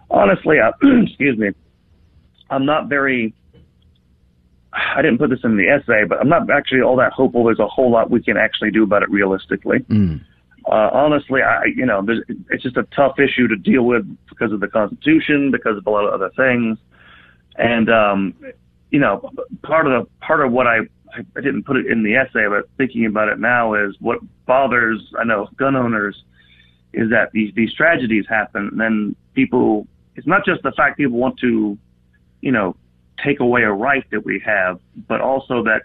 honestly, 0.10 0.58
I, 0.60 0.72
excuse 1.04 1.38
me, 1.38 1.50
I'm 2.50 2.66
not 2.66 2.90
very. 2.90 3.34
I 4.72 5.02
didn't 5.02 5.20
put 5.20 5.30
this 5.30 5.40
in 5.44 5.56
the 5.58 5.68
essay, 5.70 6.06
but 6.08 6.20
I'm 6.20 6.30
not 6.30 6.50
actually 6.50 6.82
all 6.82 6.96
that 6.98 7.14
hopeful. 7.14 7.44
There's 7.44 7.60
a 7.60 7.68
whole 7.68 7.92
lot 7.92 8.10
we 8.10 8.22
can 8.22 8.38
actually 8.38 8.72
do 8.72 8.84
about 8.84 9.04
it 9.04 9.10
realistically. 9.12 9.80
Mm. 9.90 10.22
Uh, 10.66 10.90
honestly, 10.94 11.42
I, 11.42 11.66
you 11.66 11.86
know, 11.86 12.06
it's 12.50 12.64
just 12.64 12.78
a 12.78 12.84
tough 12.96 13.20
issue 13.20 13.48
to 13.48 13.56
deal 13.58 13.84
with 13.84 14.06
because 14.30 14.52
of 14.54 14.62
the 14.62 14.68
Constitution, 14.68 15.52
because 15.52 15.78
of 15.78 15.86
a 15.86 15.90
lot 15.90 16.06
of 16.06 16.14
other 16.14 16.32
things, 16.38 16.78
and 17.58 17.90
um, 17.90 18.36
you 18.90 19.00
know, 19.00 19.30
part 19.62 19.88
of 19.88 19.92
the 19.92 20.10
part 20.26 20.46
of 20.46 20.52
what 20.52 20.68
I 20.68 20.80
I 21.16 21.42
didn't 21.42 21.64
put 21.64 21.78
it 21.78 21.88
in 21.88 22.04
the 22.04 22.16
essay, 22.16 22.48
but 22.48 22.70
thinking 22.78 23.06
about 23.06 23.28
it 23.28 23.40
now 23.40 23.74
is 23.74 23.96
what 24.00 24.20
bothers 24.46 25.02
I 25.20 25.26
know 25.26 25.50
gun 25.58 25.76
owners 25.76 26.24
is 26.94 27.10
that 27.10 27.32
these 27.34 27.54
these 27.56 27.74
tragedies 27.74 28.26
happen, 28.28 28.70
and 28.72 28.80
then 28.80 29.16
people. 29.34 29.88
It's 30.16 30.28
not 30.28 30.46
just 30.46 30.62
the 30.62 30.72
fact 30.72 30.98
people 30.98 31.18
want 31.18 31.40
to, 31.40 31.76
you 32.42 32.52
know, 32.52 32.76
take 33.24 33.40
away 33.40 33.64
a 33.64 33.72
right 33.72 34.06
that 34.12 34.24
we 34.24 34.40
have, 34.46 34.80
but 35.08 35.22
also 35.22 35.64
that 35.64 35.82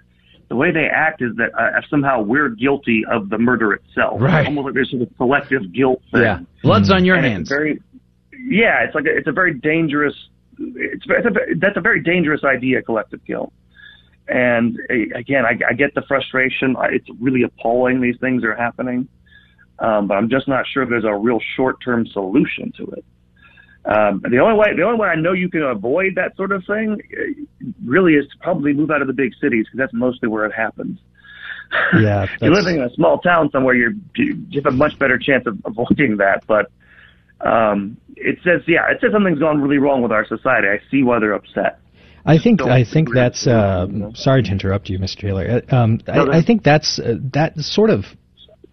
the 0.48 0.56
way 0.56 0.70
they 0.72 0.86
act 0.86 1.22
is 1.22 1.36
that 1.36 1.50
uh, 1.58 1.80
somehow 1.90 2.22
we're 2.22 2.48
guilty 2.48 3.04
of 3.10 3.28
the 3.28 3.38
murder 3.38 3.72
itself. 3.74 4.20
Right. 4.20 4.46
Almost 4.46 4.64
like 4.66 4.74
there's 4.74 4.90
sort 4.90 5.02
of 5.02 5.16
collective 5.16 5.72
guilt 5.72 6.02
thing. 6.10 6.22
Yeah. 6.22 6.40
Blood's 6.62 6.90
on 6.90 7.04
your 7.04 7.16
And 7.16 7.26
it's 7.26 7.32
hands. 7.32 7.48
Very, 7.48 7.82
yeah, 8.32 8.84
it's 8.84 8.94
like 8.94 9.04
a, 9.04 9.16
it's 9.16 9.28
a 9.28 9.32
very 9.32 9.54
dangerous. 9.54 10.14
It's, 10.58 11.04
it's 11.06 11.26
a, 11.26 11.54
that's 11.58 11.76
a 11.76 11.80
very 11.80 12.02
dangerous 12.02 12.44
idea, 12.44 12.82
collective 12.82 13.24
guilt. 13.24 13.52
And 14.26 14.78
uh, 14.90 15.18
again, 15.18 15.44
I, 15.44 15.58
I 15.68 15.72
get 15.74 15.94
the 15.94 16.02
frustration. 16.02 16.76
I, 16.76 16.88
it's 16.92 17.08
really 17.20 17.42
appalling 17.42 18.00
these 18.00 18.16
things 18.18 18.42
are 18.44 18.54
happening, 18.54 19.08
um, 19.78 20.06
but 20.06 20.16
I'm 20.16 20.28
just 20.28 20.48
not 20.48 20.66
sure 20.66 20.82
if 20.82 20.88
there's 20.88 21.04
a 21.04 21.14
real 21.14 21.40
short-term 21.56 22.06
solution 22.06 22.72
to 22.78 22.84
it. 22.96 23.04
Um, 23.88 24.22
the 24.30 24.38
only 24.38 24.58
way, 24.58 24.76
the 24.76 24.82
only 24.82 24.98
way 24.98 25.08
I 25.08 25.14
know 25.14 25.32
you 25.32 25.48
can 25.48 25.62
avoid 25.62 26.14
that 26.16 26.36
sort 26.36 26.52
of 26.52 26.62
thing, 26.66 27.00
uh, 27.10 27.64
really, 27.84 28.14
is 28.14 28.26
to 28.26 28.38
probably 28.42 28.74
move 28.74 28.90
out 28.90 29.00
of 29.00 29.06
the 29.06 29.14
big 29.14 29.32
cities 29.40 29.64
because 29.64 29.78
that's 29.78 29.94
mostly 29.94 30.28
where 30.28 30.44
it 30.44 30.52
happens. 30.52 30.98
Yeah, 31.98 32.24
If 32.24 32.30
you're 32.40 32.52
living 32.52 32.76
in 32.76 32.82
a 32.82 32.94
small 32.94 33.18
town 33.18 33.50
somewhere, 33.50 33.74
you're, 33.74 33.92
you 34.14 34.36
have 34.54 34.66
a 34.66 34.76
much 34.76 34.98
better 34.98 35.18
chance 35.18 35.46
of 35.46 35.58
avoiding 35.64 36.18
that. 36.18 36.44
But 36.46 36.70
um, 37.40 37.96
it 38.16 38.38
says, 38.44 38.62
yeah, 38.66 38.90
it 38.90 38.98
says 39.00 39.10
something's 39.12 39.38
gone 39.38 39.60
really 39.60 39.78
wrong 39.78 40.02
with 40.02 40.12
our 40.12 40.26
society. 40.26 40.68
I 40.68 40.80
see 40.90 41.02
why 41.02 41.18
they're 41.18 41.32
upset. 41.32 41.80
I 42.26 42.38
think 42.38 42.60
I 42.60 42.84
think 42.84 43.08
that's. 43.14 43.46
Uh, 43.46 43.86
sorry 44.14 44.42
to 44.42 44.50
interrupt 44.50 44.90
you, 44.90 44.98
Mr. 44.98 45.20
Taylor. 45.20 45.62
Uh, 45.70 45.74
Um, 45.74 46.00
I, 46.06 46.38
I 46.38 46.42
think 46.42 46.62
that's 46.62 46.98
uh, 46.98 47.14
that 47.32 47.56
sort 47.58 47.88
of 47.88 48.04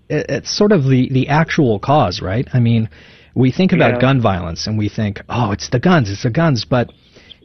it's 0.09 0.55
sort 0.55 0.71
of 0.73 0.83
the 0.83 1.09
the 1.09 1.29
actual 1.29 1.79
cause, 1.79 2.21
right? 2.21 2.47
I 2.53 2.59
mean, 2.59 2.89
we 3.35 3.51
think 3.51 3.73
about 3.73 3.95
Yeah. 3.95 3.99
gun 3.99 4.21
violence 4.21 4.65
and 4.67 4.77
we 4.77 4.89
think, 4.89 5.21
oh, 5.29 5.51
it's 5.51 5.69
the 5.69 5.79
guns, 5.79 6.09
it's 6.09 6.23
the 6.23 6.29
guns, 6.29 6.65
but 6.65 6.89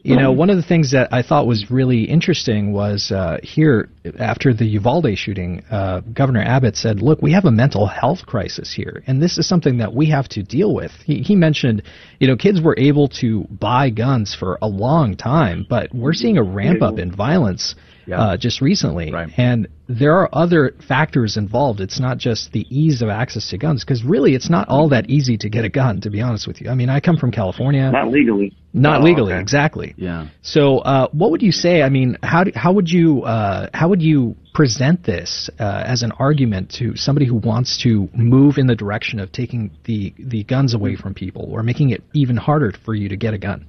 you 0.03 0.15
know, 0.15 0.31
one 0.31 0.49
of 0.49 0.57
the 0.57 0.63
things 0.63 0.91
that 0.91 1.13
I 1.13 1.21
thought 1.21 1.45
was 1.45 1.69
really 1.69 2.05
interesting 2.05 2.73
was 2.73 3.11
uh, 3.11 3.37
here 3.43 3.87
after 4.17 4.51
the 4.51 4.65
Uvalde 4.65 5.15
shooting, 5.15 5.63
uh, 5.69 6.01
Governor 6.11 6.41
Abbott 6.41 6.75
said, 6.75 7.03
"Look, 7.03 7.21
we 7.21 7.31
have 7.33 7.45
a 7.45 7.51
mental 7.51 7.85
health 7.85 8.25
crisis 8.25 8.73
here, 8.73 9.03
and 9.05 9.21
this 9.21 9.37
is 9.37 9.47
something 9.47 9.77
that 9.77 9.93
we 9.93 10.07
have 10.07 10.27
to 10.29 10.41
deal 10.41 10.73
with." 10.73 10.91
He, 11.05 11.21
he 11.21 11.35
mentioned, 11.35 11.83
you 12.19 12.27
know, 12.27 12.35
kids 12.35 12.59
were 12.61 12.75
able 12.79 13.09
to 13.21 13.45
buy 13.51 13.91
guns 13.91 14.33
for 14.33 14.57
a 14.63 14.67
long 14.67 15.15
time, 15.15 15.67
but 15.69 15.93
we're 15.93 16.13
seeing 16.13 16.37
a 16.37 16.43
ramp 16.43 16.81
up 16.81 16.97
in 16.97 17.11
violence 17.11 17.75
uh, 18.17 18.37
just 18.37 18.59
recently, 18.61 19.11
and 19.37 19.67
there 19.99 20.15
are 20.15 20.29
other 20.33 20.73
factors 20.87 21.37
involved. 21.37 21.81
It's 21.81 21.99
not 21.99 22.17
just 22.17 22.51
the 22.51 22.65
ease 22.69 23.01
of 23.01 23.09
access 23.09 23.49
to 23.49 23.57
guns, 23.57 23.83
because 23.83 24.03
really, 24.03 24.35
it's 24.35 24.49
not 24.49 24.69
all 24.69 24.89
that 24.89 25.09
easy 25.09 25.37
to 25.37 25.49
get 25.49 25.65
a 25.65 25.69
gun. 25.69 26.01
To 26.01 26.09
be 26.09 26.21
honest 26.21 26.47
with 26.47 26.61
you, 26.61 26.69
I 26.69 26.75
mean, 26.75 26.89
I 26.89 26.99
come 26.99 27.17
from 27.17 27.31
California. 27.31 27.91
Not 27.91 28.09
legally. 28.09 28.53
Not 28.73 29.01
Oh, 29.01 29.03
legally, 29.03 29.33
okay. 29.33 29.41
exactly. 29.41 29.93
Yeah. 29.97 30.27
So, 30.41 30.79
uh, 30.79 31.07
what 31.11 31.31
would 31.31 31.41
you 31.41 31.51
say? 31.51 31.81
I 31.81 31.89
mean, 31.89 32.17
how 32.23 32.45
do, 32.45 32.51
how 32.55 32.71
would 32.71 32.89
you 32.89 33.23
uh, 33.23 33.69
how 33.73 33.89
would 33.89 34.01
you 34.01 34.35
present 34.53 35.03
this 35.03 35.49
uh, 35.59 35.83
as 35.85 36.03
an 36.03 36.11
argument 36.13 36.71
to 36.79 36.95
somebody 36.95 37.25
who 37.25 37.35
wants 37.35 37.77
to 37.83 38.09
move 38.13 38.57
in 38.57 38.67
the 38.67 38.75
direction 38.75 39.19
of 39.19 39.31
taking 39.31 39.71
the 39.85 40.13
the 40.17 40.43
guns 40.45 40.73
away 40.73 40.95
from 40.95 41.13
people 41.13 41.49
or 41.51 41.63
making 41.63 41.89
it 41.89 42.01
even 42.13 42.37
harder 42.37 42.73
for 42.85 42.93
you 42.95 43.09
to 43.09 43.17
get 43.17 43.33
a 43.33 43.37
gun? 43.37 43.65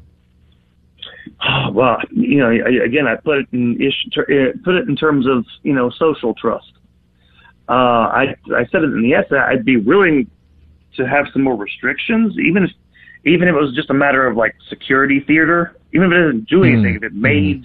Well, 1.73 1.99
you 2.11 2.39
know, 2.39 2.51
again, 2.51 3.07
I 3.07 3.17
put 3.17 3.39
it 3.39 3.47
in 3.53 3.79
uh, 3.81 4.59
put 4.65 4.75
it 4.75 4.89
in 4.89 4.97
terms 4.97 5.27
of 5.27 5.45
you 5.63 5.73
know 5.73 5.91
social 5.91 6.35
trust. 6.35 6.73
Uh, 7.69 7.73
I 7.73 8.37
I 8.55 8.67
said 8.71 8.83
it 8.83 8.93
in 8.93 9.03
the 9.03 9.15
essay. 9.15 9.37
I'd 9.37 9.65
be 9.65 9.77
willing 9.77 10.31
to 10.97 11.07
have 11.07 11.27
some 11.33 11.43
more 11.43 11.57
restrictions, 11.57 12.37
even 12.39 12.65
if 12.65 12.71
even 13.25 13.49
if 13.49 13.55
it 13.55 13.59
was 13.59 13.75
just 13.75 13.91
a 13.91 13.95
matter 13.95 14.27
of 14.27 14.37
like 14.37 14.55
security 14.69 15.21
theater. 15.21 15.77
Even 15.95 16.11
if 16.11 16.17
it 16.17 16.23
doesn't 16.23 16.49
do 16.49 16.65
anything, 16.65 16.97
if 16.97 17.03
it 17.03 17.15
made 17.15 17.65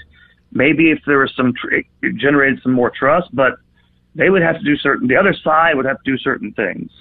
maybe 0.51 0.91
if 0.91 0.99
there 1.05 1.19
was 1.19 1.33
some 1.35 1.53
tr- 1.53 1.75
it 1.75 2.15
generated 2.15 2.59
some 2.61 2.73
more 2.73 2.91
trust, 2.91 3.33
but 3.33 3.53
they 4.15 4.29
would 4.29 4.41
have 4.41 4.57
to 4.57 4.63
do 4.63 4.77
certain. 4.77 5.07
The 5.07 5.15
other 5.15 5.33
side 5.33 5.75
would 5.75 5.85
have 5.85 6.01
to 6.03 6.11
do 6.11 6.17
certain 6.17 6.51
things. 6.53 6.91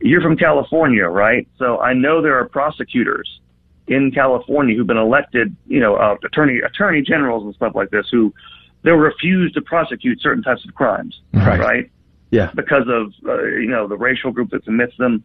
You're 0.00 0.20
from 0.20 0.36
California, 0.36 1.06
right? 1.06 1.46
So 1.58 1.78
I 1.80 1.94
know 1.94 2.20
there 2.22 2.38
are 2.38 2.48
prosecutors 2.48 3.40
in 3.88 4.10
California 4.12 4.76
who've 4.76 4.86
been 4.86 4.96
elected, 4.96 5.54
you 5.66 5.80
know, 5.80 5.96
uh, 5.96 6.16
attorney 6.24 6.58
attorney 6.64 7.02
generals 7.02 7.44
and 7.44 7.54
stuff 7.54 7.74
like 7.74 7.90
this 7.90 8.06
who 8.10 8.32
they'll 8.82 8.94
refuse 8.94 9.52
to 9.52 9.60
prosecute 9.60 10.20
certain 10.20 10.42
types 10.42 10.64
of 10.66 10.74
crimes, 10.74 11.20
Right. 11.32 11.58
right? 11.60 11.90
Yeah. 12.30 12.50
Because 12.54 12.84
of 12.88 13.12
uh, 13.28 13.42
you 13.44 13.68
know 13.68 13.86
the 13.86 13.96
racial 13.96 14.30
group 14.32 14.50
that 14.50 14.64
commits 14.64 14.96
them. 14.96 15.22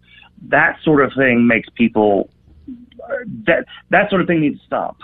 That 0.50 0.78
sort 0.84 1.04
of 1.04 1.12
thing 1.18 1.48
makes 1.48 1.70
people 1.76 2.30
uh, 2.70 3.14
that 3.46 3.66
that 3.90 4.10
sort 4.10 4.22
of 4.22 4.28
thing 4.28 4.42
needs 4.42 4.60
to 4.60 4.66
stop. 4.66 4.98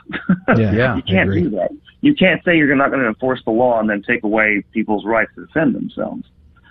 Yeah, 0.57 0.73
yeah, 0.73 0.95
you 0.97 1.03
can't 1.03 1.31
do 1.31 1.49
that. 1.51 1.71
You 2.01 2.13
can't 2.13 2.43
say 2.43 2.57
you're 2.57 2.75
not 2.75 2.89
going 2.89 3.01
to 3.01 3.07
enforce 3.07 3.41
the 3.45 3.51
law 3.51 3.79
and 3.79 3.89
then 3.89 4.01
take 4.03 4.23
away 4.23 4.63
people's 4.73 5.05
rights 5.05 5.31
to 5.35 5.45
defend 5.45 5.73
themselves. 5.73 6.23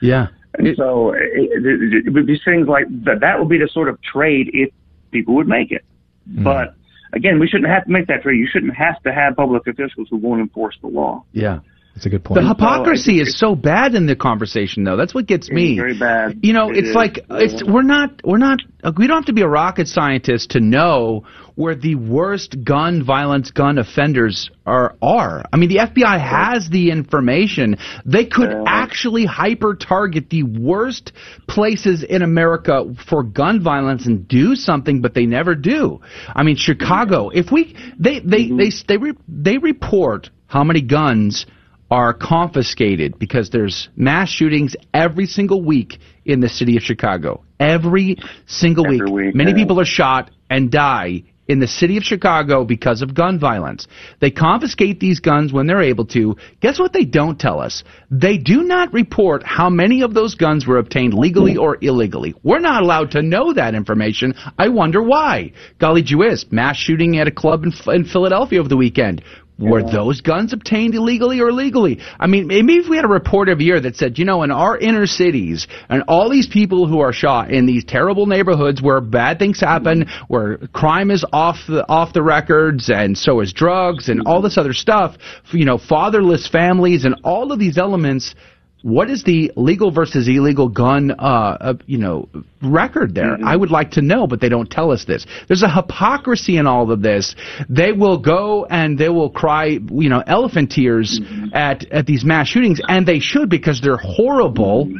Yeah. 0.02 0.26
And 0.58 0.76
so 0.76 1.12
it, 1.12 1.22
it, 1.34 2.06
it 2.06 2.10
would 2.12 2.26
be 2.26 2.38
things 2.44 2.68
like 2.68 2.84
that. 3.04 3.20
That 3.20 3.38
would 3.38 3.48
be 3.48 3.56
the 3.56 3.68
sort 3.72 3.88
of 3.88 4.00
trade 4.02 4.50
if 4.52 4.68
people 5.10 5.34
would 5.36 5.48
make 5.48 5.72
it. 5.72 5.82
Mm. 6.30 6.44
But 6.44 6.74
again, 7.12 7.38
we 7.38 7.48
shouldn't 7.48 7.70
have 7.70 7.84
to 7.84 7.90
make 7.90 8.06
that 8.08 8.22
trade. 8.22 8.38
You 8.38 8.48
shouldn't 8.50 8.74
have 8.74 9.02
to 9.02 9.12
have 9.12 9.36
public 9.36 9.66
officials 9.66 10.08
who 10.10 10.16
won't 10.16 10.40
enforce 10.40 10.76
the 10.80 10.88
law. 10.88 11.24
Yeah. 11.32 11.60
That's 11.94 12.06
a 12.06 12.08
good 12.08 12.24
point. 12.24 12.40
The 12.40 12.48
hypocrisy 12.48 13.20
is 13.20 13.38
so 13.38 13.54
bad 13.54 13.94
in 13.94 14.06
the 14.06 14.16
conversation, 14.16 14.82
though. 14.82 14.96
That's 14.96 15.14
what 15.14 15.26
gets 15.26 15.50
me. 15.50 15.76
very 15.76 15.98
bad. 15.98 16.38
You 16.42 16.54
know, 16.54 16.70
It 16.70 16.78
it's 16.78 16.88
is. 16.88 16.94
like 16.94 17.18
it's 17.30 17.62
we're 17.62 17.82
not 17.82 18.20
we're 18.24 18.38
not 18.38 18.60
we 18.96 19.06
don't 19.06 19.18
have 19.18 19.26
to 19.26 19.34
be 19.34 19.42
a 19.42 19.48
rocket 19.48 19.88
scientist 19.88 20.52
to 20.52 20.60
know 20.60 21.24
where 21.54 21.74
the 21.74 21.94
worst 21.96 22.64
gun 22.64 23.04
violence 23.04 23.50
gun 23.50 23.76
offenders 23.76 24.50
are 24.64 24.96
are. 25.02 25.44
I 25.52 25.58
mean, 25.58 25.68
the 25.68 25.76
FBI 25.76 26.18
has 26.18 26.70
the 26.70 26.90
information. 26.90 27.76
They 28.06 28.24
could 28.24 28.50
actually 28.66 29.26
hyper 29.26 29.74
target 29.74 30.30
the 30.30 30.44
worst 30.44 31.12
places 31.46 32.02
in 32.02 32.22
America 32.22 32.86
for 33.06 33.22
gun 33.22 33.62
violence 33.62 34.06
and 34.06 34.26
do 34.26 34.54
something, 34.54 35.02
but 35.02 35.12
they 35.12 35.26
never 35.26 35.54
do. 35.54 36.00
I 36.34 36.42
mean, 36.42 36.56
Chicago. 36.56 37.28
If 37.28 37.52
we 37.52 37.76
they 37.98 38.20
they 38.20 38.44
mm-hmm. 38.44 38.56
they 38.56 38.70
they 38.88 38.96
re, 38.96 39.12
they 39.28 39.58
report 39.58 40.30
how 40.46 40.64
many 40.64 40.80
guns 40.80 41.46
are 41.92 42.14
confiscated 42.14 43.18
because 43.18 43.50
there's 43.50 43.90
mass 43.96 44.30
shootings 44.30 44.74
every 44.94 45.26
single 45.26 45.62
week 45.62 45.98
in 46.24 46.40
the 46.40 46.48
city 46.48 46.78
of 46.78 46.82
Chicago. 46.82 47.44
Every 47.60 48.16
single 48.46 48.86
Every 48.86 49.00
week. 49.00 49.26
week, 49.26 49.34
Many 49.34 49.50
yeah. 49.50 49.58
people 49.58 49.78
are 49.78 49.84
shot 49.84 50.30
and 50.48 50.70
die 50.70 51.24
in 51.48 51.58
the 51.58 51.66
city 51.66 51.98
of 51.98 52.02
Chicago 52.02 52.64
because 52.64 53.02
of 53.02 53.14
gun 53.14 53.38
violence. 53.38 53.86
They 54.20 54.30
confiscate 54.30 55.00
these 55.00 55.20
guns 55.20 55.52
when 55.52 55.66
they're 55.66 55.82
able 55.82 56.06
to. 56.06 56.36
Guess 56.60 56.78
what 56.78 56.94
they 56.94 57.04
don't 57.04 57.38
tell 57.38 57.60
us? 57.60 57.84
They 58.10 58.38
do 58.38 58.62
not 58.62 58.92
report 58.94 59.42
how 59.44 59.68
many 59.68 60.02
of 60.02 60.14
those 60.14 60.34
guns 60.34 60.66
were 60.66 60.78
obtained 60.78 61.12
legally 61.12 61.56
or 61.56 61.76
illegally. 61.82 62.34
We're 62.42 62.60
not 62.60 62.82
allowed 62.82 63.10
to 63.12 63.22
know 63.22 63.52
that 63.52 63.74
information. 63.74 64.34
I 64.58 64.68
wonder 64.68 65.02
why. 65.02 65.52
Golly 65.78 66.02
gee 66.02 66.14
whiz, 66.14 66.46
mass 66.50 66.76
shooting 66.76 67.18
at 67.18 67.28
a 67.28 67.32
club 67.32 67.64
in, 67.64 67.72
in 67.92 68.04
Philadelphia 68.04 68.60
over 68.60 68.68
the 68.68 68.76
weekend. 68.76 69.22
Were 69.58 69.82
those 69.82 70.20
guns 70.20 70.52
obtained 70.52 70.94
illegally 70.94 71.40
or 71.40 71.52
legally? 71.52 72.00
I 72.18 72.26
mean, 72.26 72.46
maybe 72.48 72.74
if 72.74 72.88
we 72.88 72.96
had 72.96 73.04
a 73.04 73.08
report 73.08 73.48
every 73.48 73.64
year 73.64 73.80
that 73.80 73.96
said, 73.96 74.18
you 74.18 74.24
know, 74.24 74.42
in 74.42 74.50
our 74.50 74.76
inner 74.76 75.06
cities 75.06 75.68
and 75.88 76.02
all 76.08 76.28
these 76.28 76.48
people 76.48 76.88
who 76.88 77.00
are 77.00 77.12
shot 77.12 77.52
in 77.52 77.66
these 77.66 77.84
terrible 77.84 78.26
neighborhoods 78.26 78.82
where 78.82 79.00
bad 79.00 79.38
things 79.38 79.60
happen, 79.60 80.08
where 80.28 80.56
crime 80.72 81.10
is 81.10 81.24
off 81.32 81.58
the 81.68 81.88
off 81.88 82.12
the 82.12 82.22
records, 82.22 82.90
and 82.90 83.16
so 83.16 83.40
is 83.40 83.52
drugs 83.52 84.08
and 84.08 84.22
all 84.26 84.42
this 84.42 84.58
other 84.58 84.72
stuff. 84.72 85.16
You 85.52 85.64
know, 85.64 85.78
fatherless 85.78 86.48
families 86.48 87.04
and 87.04 87.14
all 87.22 87.52
of 87.52 87.58
these 87.58 87.78
elements. 87.78 88.34
What 88.82 89.10
is 89.10 89.22
the 89.22 89.52
legal 89.54 89.92
versus 89.92 90.26
illegal 90.26 90.68
gun, 90.68 91.12
uh, 91.12 91.14
uh, 91.22 91.74
you 91.86 91.98
know, 91.98 92.28
record 92.60 93.14
there? 93.14 93.38
I 93.44 93.54
would 93.54 93.70
like 93.70 93.92
to 93.92 94.02
know, 94.02 94.26
but 94.26 94.40
they 94.40 94.48
don't 94.48 94.68
tell 94.68 94.90
us 94.90 95.04
this. 95.04 95.24
There's 95.46 95.62
a 95.62 95.70
hypocrisy 95.70 96.56
in 96.56 96.66
all 96.66 96.90
of 96.90 97.00
this. 97.00 97.36
They 97.68 97.92
will 97.92 98.18
go 98.18 98.64
and 98.64 98.98
they 98.98 99.08
will 99.08 99.30
cry, 99.30 99.66
you 99.66 100.08
know, 100.08 100.22
elephant 100.26 100.72
tears 100.72 101.20
at 101.52 101.90
at 101.92 102.06
these 102.06 102.24
mass 102.24 102.48
shootings, 102.48 102.80
and 102.88 103.06
they 103.06 103.20
should 103.20 103.48
because 103.48 103.80
they're 103.80 103.96
horrible. 103.96 104.92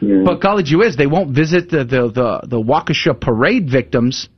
But 0.00 0.40
golly 0.40 0.64
gee 0.64 0.76
whiz, 0.76 0.96
they 0.96 1.06
won't 1.06 1.34
visit 1.34 1.70
the 1.70 1.84
the 1.84 2.10
the, 2.10 2.40
the 2.44 2.60
Waukesha 2.60 3.20
parade 3.20 3.70
victims 3.70 4.28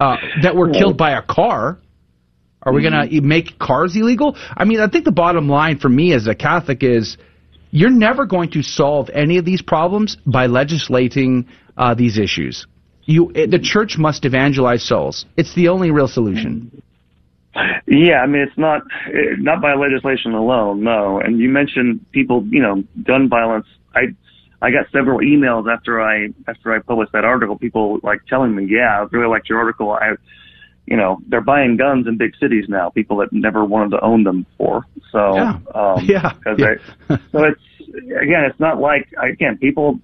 uh, 0.00 0.16
that 0.42 0.56
were 0.56 0.70
killed 0.70 0.96
by 0.96 1.12
a 1.12 1.22
car. 1.22 1.78
Are 2.62 2.72
we 2.72 2.80
going 2.80 2.94
to 2.94 3.20
make 3.20 3.58
cars 3.58 3.94
illegal? 3.94 4.36
I 4.56 4.64
mean, 4.64 4.80
I 4.80 4.88
think 4.88 5.04
the 5.04 5.12
bottom 5.12 5.50
line 5.50 5.78
for 5.78 5.90
me 5.90 6.14
as 6.14 6.26
a 6.26 6.34
Catholic 6.34 6.82
is 6.82 7.18
you're 7.74 7.90
never 7.90 8.24
going 8.24 8.52
to 8.52 8.62
solve 8.62 9.10
any 9.12 9.36
of 9.36 9.44
these 9.44 9.60
problems 9.60 10.16
by 10.26 10.46
legislating 10.46 11.44
uh, 11.76 11.92
these 11.92 12.18
issues. 12.18 12.68
You, 13.02 13.32
the 13.34 13.58
church 13.60 13.98
must 13.98 14.24
evangelize 14.24 14.86
souls. 14.86 15.26
It's 15.36 15.52
the 15.56 15.66
only 15.68 15.90
real 15.90 16.06
solution. 16.06 16.70
Yeah, 17.86 18.20
I 18.22 18.26
mean 18.26 18.42
it's 18.42 18.56
not 18.56 18.82
eh, 19.06 19.36
not 19.38 19.60
by 19.60 19.74
legislation 19.74 20.32
alone, 20.32 20.82
no. 20.82 21.20
And 21.20 21.38
you 21.38 21.48
mentioned 21.48 22.04
people, 22.12 22.44
you 22.48 22.62
know, 22.62 22.82
gun 23.02 23.28
violence. 23.28 23.66
I 23.94 24.06
I 24.62 24.70
got 24.70 24.86
several 24.90 25.18
emails 25.18 25.72
after 25.72 26.00
I 26.00 26.28
after 26.48 26.72
I 26.72 26.78
published 26.78 27.12
that 27.12 27.24
article. 27.24 27.58
People 27.58 27.98
like 28.02 28.20
telling 28.28 28.54
me, 28.56 28.66
"Yeah, 28.68 29.00
I 29.00 29.06
really 29.12 29.28
liked 29.28 29.48
your 29.48 29.58
article." 29.58 29.92
I, 29.92 30.12
you 30.86 30.96
know, 30.96 31.18
they're 31.28 31.40
buying 31.40 31.76
guns 31.76 32.06
in 32.06 32.18
big 32.18 32.34
cities 32.36 32.66
now. 32.68 32.90
People 32.90 33.16
that 33.18 33.32
never 33.32 33.64
wanted 33.64 33.90
to 33.90 34.00
own 34.00 34.24
them 34.24 34.42
before. 34.42 34.84
So 35.10 35.36
Yeah. 35.36 35.58
um, 35.74 36.04
Yeah. 36.08 36.32
Cause 36.44 36.58
They, 36.58 37.16
so 37.32 37.44
it's 37.44 37.62
again, 38.20 38.44
it's 38.44 38.60
not 38.60 38.80
like 38.80 39.08
again 39.18 39.56
people 39.58 40.00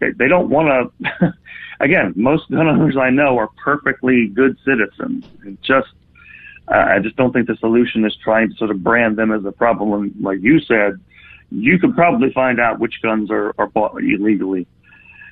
they, 0.00 0.10
they 0.12 0.28
don't 0.28 0.48
want 0.48 0.92
to. 1.00 1.34
again, 1.80 2.12
most 2.16 2.50
gun 2.50 2.68
owners 2.68 2.96
I 2.96 3.10
know 3.10 3.36
are 3.38 3.48
perfectly 3.62 4.28
good 4.28 4.56
citizens. 4.64 5.24
It 5.44 5.60
just 5.62 5.88
uh, 6.68 6.76
I 6.76 6.98
just 7.00 7.16
don't 7.16 7.32
think 7.32 7.48
the 7.48 7.56
solution 7.56 8.04
is 8.04 8.16
trying 8.22 8.50
to 8.50 8.56
sort 8.56 8.70
of 8.70 8.82
brand 8.82 9.16
them 9.16 9.32
as 9.32 9.44
a 9.44 9.52
problem. 9.52 9.92
And 9.92 10.14
like 10.24 10.38
you 10.40 10.60
said, 10.60 11.00
you 11.50 11.78
could 11.78 11.94
probably 11.94 12.32
find 12.32 12.60
out 12.60 12.78
which 12.78 13.02
guns 13.02 13.30
are, 13.30 13.54
are 13.58 13.66
bought 13.66 14.00
illegally 14.00 14.66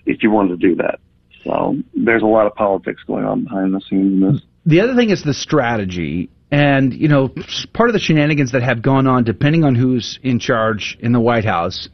if 0.07 0.23
you 0.23 0.31
wanted 0.31 0.61
to 0.61 0.69
do 0.69 0.75
that. 0.77 0.99
So 1.45 1.77
there's 1.95 2.23
a 2.23 2.27
lot 2.27 2.47
of 2.47 2.55
politics 2.55 3.03
going 3.07 3.25
on 3.25 3.45
behind 3.45 3.73
the 3.73 3.81
scenes 3.81 4.23
in 4.23 4.33
this. 4.33 4.43
The 4.67 4.81
other 4.81 4.95
thing 4.95 5.11
is 5.11 5.23
the 5.23 5.35
strategy. 5.35 6.31
And, 6.53 6.93
you 6.93 7.09
know, 7.09 7.33
part 7.73 7.91
of 7.91 7.93
the 7.93 8.01
shenanigans 8.01 8.53
that 8.53 8.63
have 8.63 8.83
gone 8.83 9.07
on, 9.07 9.25
depending 9.25 9.65
on 9.65 9.75
who's 9.75 10.19
in 10.23 10.41
charge 10.41 10.99
in 11.01 11.13
the 11.13 11.21
White 11.21 11.45
House, 11.45 11.89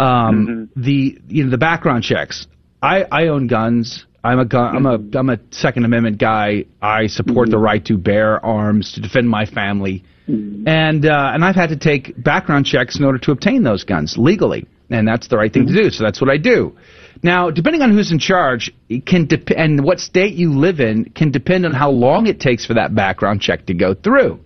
um, 0.00 0.46
mm-hmm. 0.46 0.80
the 0.80 1.20
you 1.28 1.44
know 1.44 1.50
the 1.50 1.58
background 1.58 2.02
checks. 2.02 2.46
I, 2.82 3.04
I 3.12 3.26
own 3.26 3.46
guns. 3.46 4.06
I'm 4.24 4.38
a 4.38 4.44
gun. 4.44 4.76
I'm 4.76 4.86
a 4.86 4.98
mm-hmm. 4.98 5.16
I'm 5.16 5.30
a 5.30 5.38
Second 5.50 5.84
Amendment 5.84 6.18
guy. 6.18 6.64
I 6.80 7.06
support 7.06 7.50
the 7.50 7.56
mm-hmm. 7.56 7.64
right 7.64 7.84
to 7.84 7.98
bear 7.98 8.44
arms 8.44 8.94
to 8.94 9.00
defend 9.00 9.28
my 9.28 9.44
family, 9.44 10.04
and 10.66 11.04
uh, 11.04 11.30
and 11.34 11.44
I've 11.44 11.54
had 11.54 11.68
to 11.68 11.76
take 11.76 12.22
background 12.22 12.66
checks 12.66 12.98
in 12.98 13.04
order 13.04 13.18
to 13.18 13.32
obtain 13.32 13.62
those 13.62 13.84
guns 13.84 14.16
legally, 14.16 14.66
and 14.88 15.06
that's 15.06 15.28
the 15.28 15.36
right 15.36 15.52
thing 15.52 15.66
to 15.66 15.74
do. 15.74 15.90
So 15.90 16.02
that's 16.02 16.20
what 16.20 16.30
I 16.30 16.38
do. 16.38 16.76
Now, 17.22 17.50
depending 17.50 17.82
on 17.82 17.92
who's 17.92 18.12
in 18.12 18.18
charge, 18.18 18.72
it 18.88 19.04
can 19.04 19.26
dep- 19.26 19.50
and 19.56 19.84
what 19.84 20.00
state 20.00 20.34
you 20.34 20.52
live 20.52 20.80
in 20.80 21.04
can 21.10 21.30
depend 21.30 21.66
on 21.66 21.72
how 21.72 21.90
long 21.90 22.26
it 22.26 22.40
takes 22.40 22.64
for 22.64 22.74
that 22.74 22.94
background 22.94 23.40
check 23.40 23.66
to 23.66 23.74
go 23.74 23.94
through. 23.94 24.40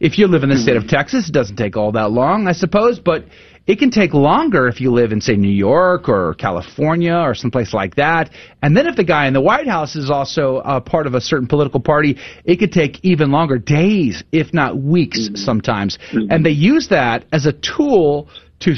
If 0.00 0.18
you 0.18 0.26
live 0.26 0.42
in 0.42 0.48
the 0.48 0.56
state 0.56 0.76
of 0.76 0.88
Texas, 0.88 1.28
it 1.28 1.32
doesn't 1.32 1.56
take 1.56 1.76
all 1.76 1.92
that 1.92 2.10
long, 2.10 2.48
I 2.48 2.52
suppose, 2.52 2.98
but 2.98 3.24
it 3.66 3.78
can 3.78 3.90
take 3.90 4.14
longer 4.14 4.66
if 4.66 4.80
you 4.80 4.90
live 4.90 5.12
in, 5.12 5.20
say, 5.20 5.36
New 5.36 5.50
York 5.50 6.08
or 6.08 6.32
California 6.34 7.14
or 7.14 7.34
someplace 7.34 7.74
like 7.74 7.96
that. 7.96 8.30
And 8.62 8.74
then 8.74 8.86
if 8.86 8.96
the 8.96 9.04
guy 9.04 9.26
in 9.26 9.34
the 9.34 9.42
White 9.42 9.68
House 9.68 9.94
is 9.94 10.10
also 10.10 10.56
uh, 10.58 10.80
part 10.80 11.06
of 11.06 11.12
a 11.12 11.20
certain 11.20 11.46
political 11.46 11.78
party, 11.78 12.16
it 12.46 12.56
could 12.56 12.72
take 12.72 13.04
even 13.04 13.30
longer, 13.30 13.58
days, 13.58 14.24
if 14.32 14.54
not 14.54 14.80
weeks 14.80 15.28
sometimes. 15.34 15.98
And 16.30 16.46
they 16.46 16.50
use 16.50 16.88
that 16.88 17.26
as 17.30 17.44
a 17.44 17.52
tool 17.52 18.30
to 18.60 18.74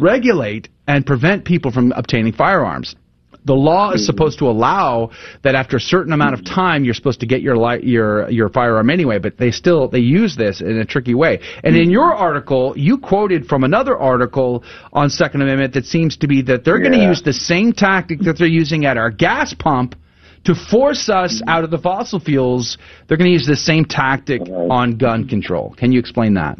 regulate 0.00 0.68
and 0.86 1.04
prevent 1.06 1.44
people 1.44 1.70
from 1.70 1.92
obtaining 1.92 2.32
firearms. 2.32 2.96
The 3.44 3.54
law 3.54 3.92
is 3.92 4.02
hmm. 4.02 4.06
supposed 4.06 4.38
to 4.40 4.48
allow 4.48 5.10
that 5.42 5.54
after 5.54 5.76
a 5.76 5.80
certain 5.80 6.12
amount 6.12 6.34
of 6.34 6.40
hmm. 6.40 6.54
time 6.54 6.84
you're 6.84 6.94
supposed 6.94 7.20
to 7.20 7.26
get 7.26 7.40
your 7.40 7.56
li- 7.56 7.82
your 7.82 8.28
your 8.30 8.48
firearm 8.48 8.90
anyway, 8.90 9.18
but 9.18 9.38
they 9.38 9.50
still 9.50 9.88
they 9.88 10.00
use 10.00 10.36
this 10.36 10.60
in 10.60 10.78
a 10.78 10.84
tricky 10.84 11.14
way. 11.14 11.40
And 11.64 11.76
in 11.76 11.86
hmm. 11.86 11.90
your 11.90 12.14
article, 12.14 12.74
you 12.76 12.98
quoted 12.98 13.46
from 13.46 13.64
another 13.64 13.96
article 13.96 14.64
on 14.92 15.10
Second 15.10 15.42
Amendment 15.42 15.74
that 15.74 15.86
seems 15.86 16.16
to 16.18 16.26
be 16.26 16.42
that 16.42 16.64
they're 16.64 16.78
going 16.78 16.92
to 16.92 17.02
use 17.02 17.22
the 17.22 17.32
same 17.32 17.72
tactic 17.72 18.20
that 18.20 18.38
they're 18.38 18.46
using 18.46 18.84
at 18.84 18.96
our 18.96 19.10
gas 19.10 19.54
pump 19.54 19.94
to 20.44 20.54
force 20.54 21.08
us 21.08 21.42
out 21.46 21.64
of 21.64 21.70
the 21.70 21.78
fossil 21.78 22.18
fuels. 22.18 22.78
They're 23.06 23.16
going 23.16 23.28
to 23.28 23.32
use 23.32 23.46
the 23.46 23.56
same 23.56 23.84
tactic 23.84 24.40
on 24.48 24.96
gun 24.96 25.28
control. 25.28 25.74
Can 25.76 25.92
you 25.92 25.98
explain 25.98 26.34
that? 26.34 26.58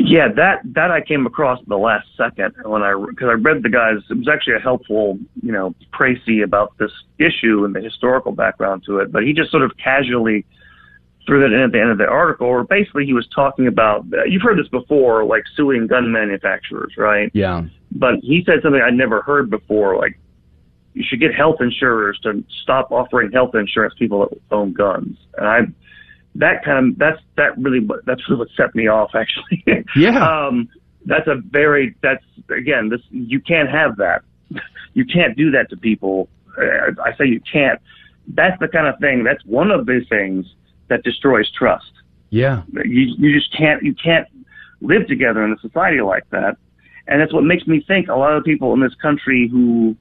Yeah, 0.00 0.28
that 0.36 0.60
that 0.74 0.92
I 0.92 1.00
came 1.00 1.26
across 1.26 1.60
at 1.60 1.68
the 1.68 1.76
last 1.76 2.06
second 2.16 2.54
when 2.64 2.82
I 2.82 2.94
because 2.94 3.28
I 3.28 3.32
read 3.32 3.64
the 3.64 3.68
guys. 3.68 3.96
It 4.08 4.16
was 4.16 4.28
actually 4.28 4.54
a 4.54 4.60
helpful, 4.60 5.18
you 5.42 5.50
know, 5.50 5.74
précis 5.92 6.44
about 6.44 6.78
this 6.78 6.92
issue 7.18 7.64
and 7.64 7.74
the 7.74 7.80
historical 7.80 8.30
background 8.30 8.84
to 8.86 8.98
it. 8.98 9.10
But 9.10 9.24
he 9.24 9.32
just 9.32 9.50
sort 9.50 9.64
of 9.64 9.72
casually 9.76 10.46
threw 11.26 11.40
that 11.40 11.52
in 11.52 11.60
at 11.60 11.72
the 11.72 11.80
end 11.80 11.90
of 11.90 11.98
the 11.98 12.06
article, 12.06 12.48
where 12.48 12.62
basically 12.62 13.06
he 13.06 13.12
was 13.12 13.26
talking 13.34 13.66
about. 13.66 14.06
You've 14.28 14.42
heard 14.42 14.56
this 14.56 14.68
before, 14.68 15.24
like 15.24 15.42
suing 15.56 15.88
gun 15.88 16.12
manufacturers, 16.12 16.94
right? 16.96 17.30
Yeah. 17.34 17.64
But 17.90 18.20
he 18.22 18.44
said 18.46 18.60
something 18.62 18.80
I'd 18.80 18.94
never 18.94 19.22
heard 19.22 19.50
before, 19.50 19.98
like 19.98 20.16
you 20.94 21.04
should 21.06 21.18
get 21.18 21.34
health 21.34 21.56
insurers 21.60 22.20
to 22.22 22.44
stop 22.62 22.92
offering 22.92 23.32
health 23.32 23.56
insurance 23.56 23.94
to 23.94 23.98
people 23.98 24.28
that 24.28 24.38
own 24.54 24.72
guns. 24.72 25.18
And 25.36 25.46
I 25.48 25.60
that 26.36 26.64
kind 26.64 26.92
of 26.92 26.98
that's 26.98 27.20
that 27.36 27.56
really 27.58 27.80
what- 27.80 28.04
that's 28.06 28.22
really 28.28 28.40
what 28.40 28.48
set 28.56 28.74
me 28.74 28.86
off 28.88 29.10
actually. 29.14 29.64
Yeah. 29.96 30.18
um, 30.46 30.68
that's 31.06 31.26
a 31.26 31.36
very 31.36 31.94
that's 32.02 32.24
again 32.50 32.88
this 32.90 33.00
you 33.10 33.40
can't 33.40 33.70
have 33.70 33.96
that. 33.96 34.22
You 34.94 35.04
can't 35.04 35.36
do 35.36 35.52
that 35.52 35.70
to 35.70 35.76
people. 35.76 36.28
Uh, 36.60 36.90
I 37.04 37.14
say 37.16 37.26
you 37.26 37.40
can't. 37.52 37.78
That's 38.34 38.58
the 38.58 38.66
kind 38.66 38.88
of 38.88 38.98
thing. 38.98 39.22
That's 39.22 39.44
one 39.44 39.70
of 39.70 39.86
the 39.86 40.04
things 40.08 40.44
that 40.88 41.04
destroys 41.04 41.48
trust. 41.52 41.92
Yeah. 42.30 42.62
You 42.72 43.14
you 43.16 43.32
just 43.38 43.56
can't 43.56 43.82
you 43.82 43.94
can't 43.94 44.26
live 44.80 45.06
together 45.06 45.44
in 45.44 45.52
a 45.52 45.58
society 45.60 46.00
like 46.00 46.28
that. 46.30 46.56
And 47.06 47.20
that's 47.20 47.32
what 47.32 47.44
makes 47.44 47.66
me 47.66 47.80
think 47.86 48.08
a 48.08 48.16
lot 48.16 48.32
of 48.32 48.42
people 48.44 48.72
in 48.74 48.80
this 48.80 48.94
country 49.00 49.48
who 49.50 49.96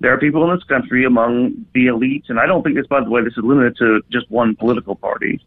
there 0.00 0.12
are 0.12 0.18
people 0.18 0.48
in 0.48 0.54
this 0.56 0.64
country 0.64 1.04
among 1.04 1.66
the 1.74 1.86
elites, 1.86 2.28
and 2.28 2.38
I 2.38 2.46
don't 2.46 2.62
think 2.62 2.76
this, 2.76 2.86
by 2.86 3.02
the 3.02 3.10
way, 3.10 3.22
this 3.24 3.32
is 3.36 3.42
limited 3.42 3.76
to 3.78 4.02
just 4.12 4.30
one 4.30 4.54
political 4.54 4.94
party, 4.94 5.40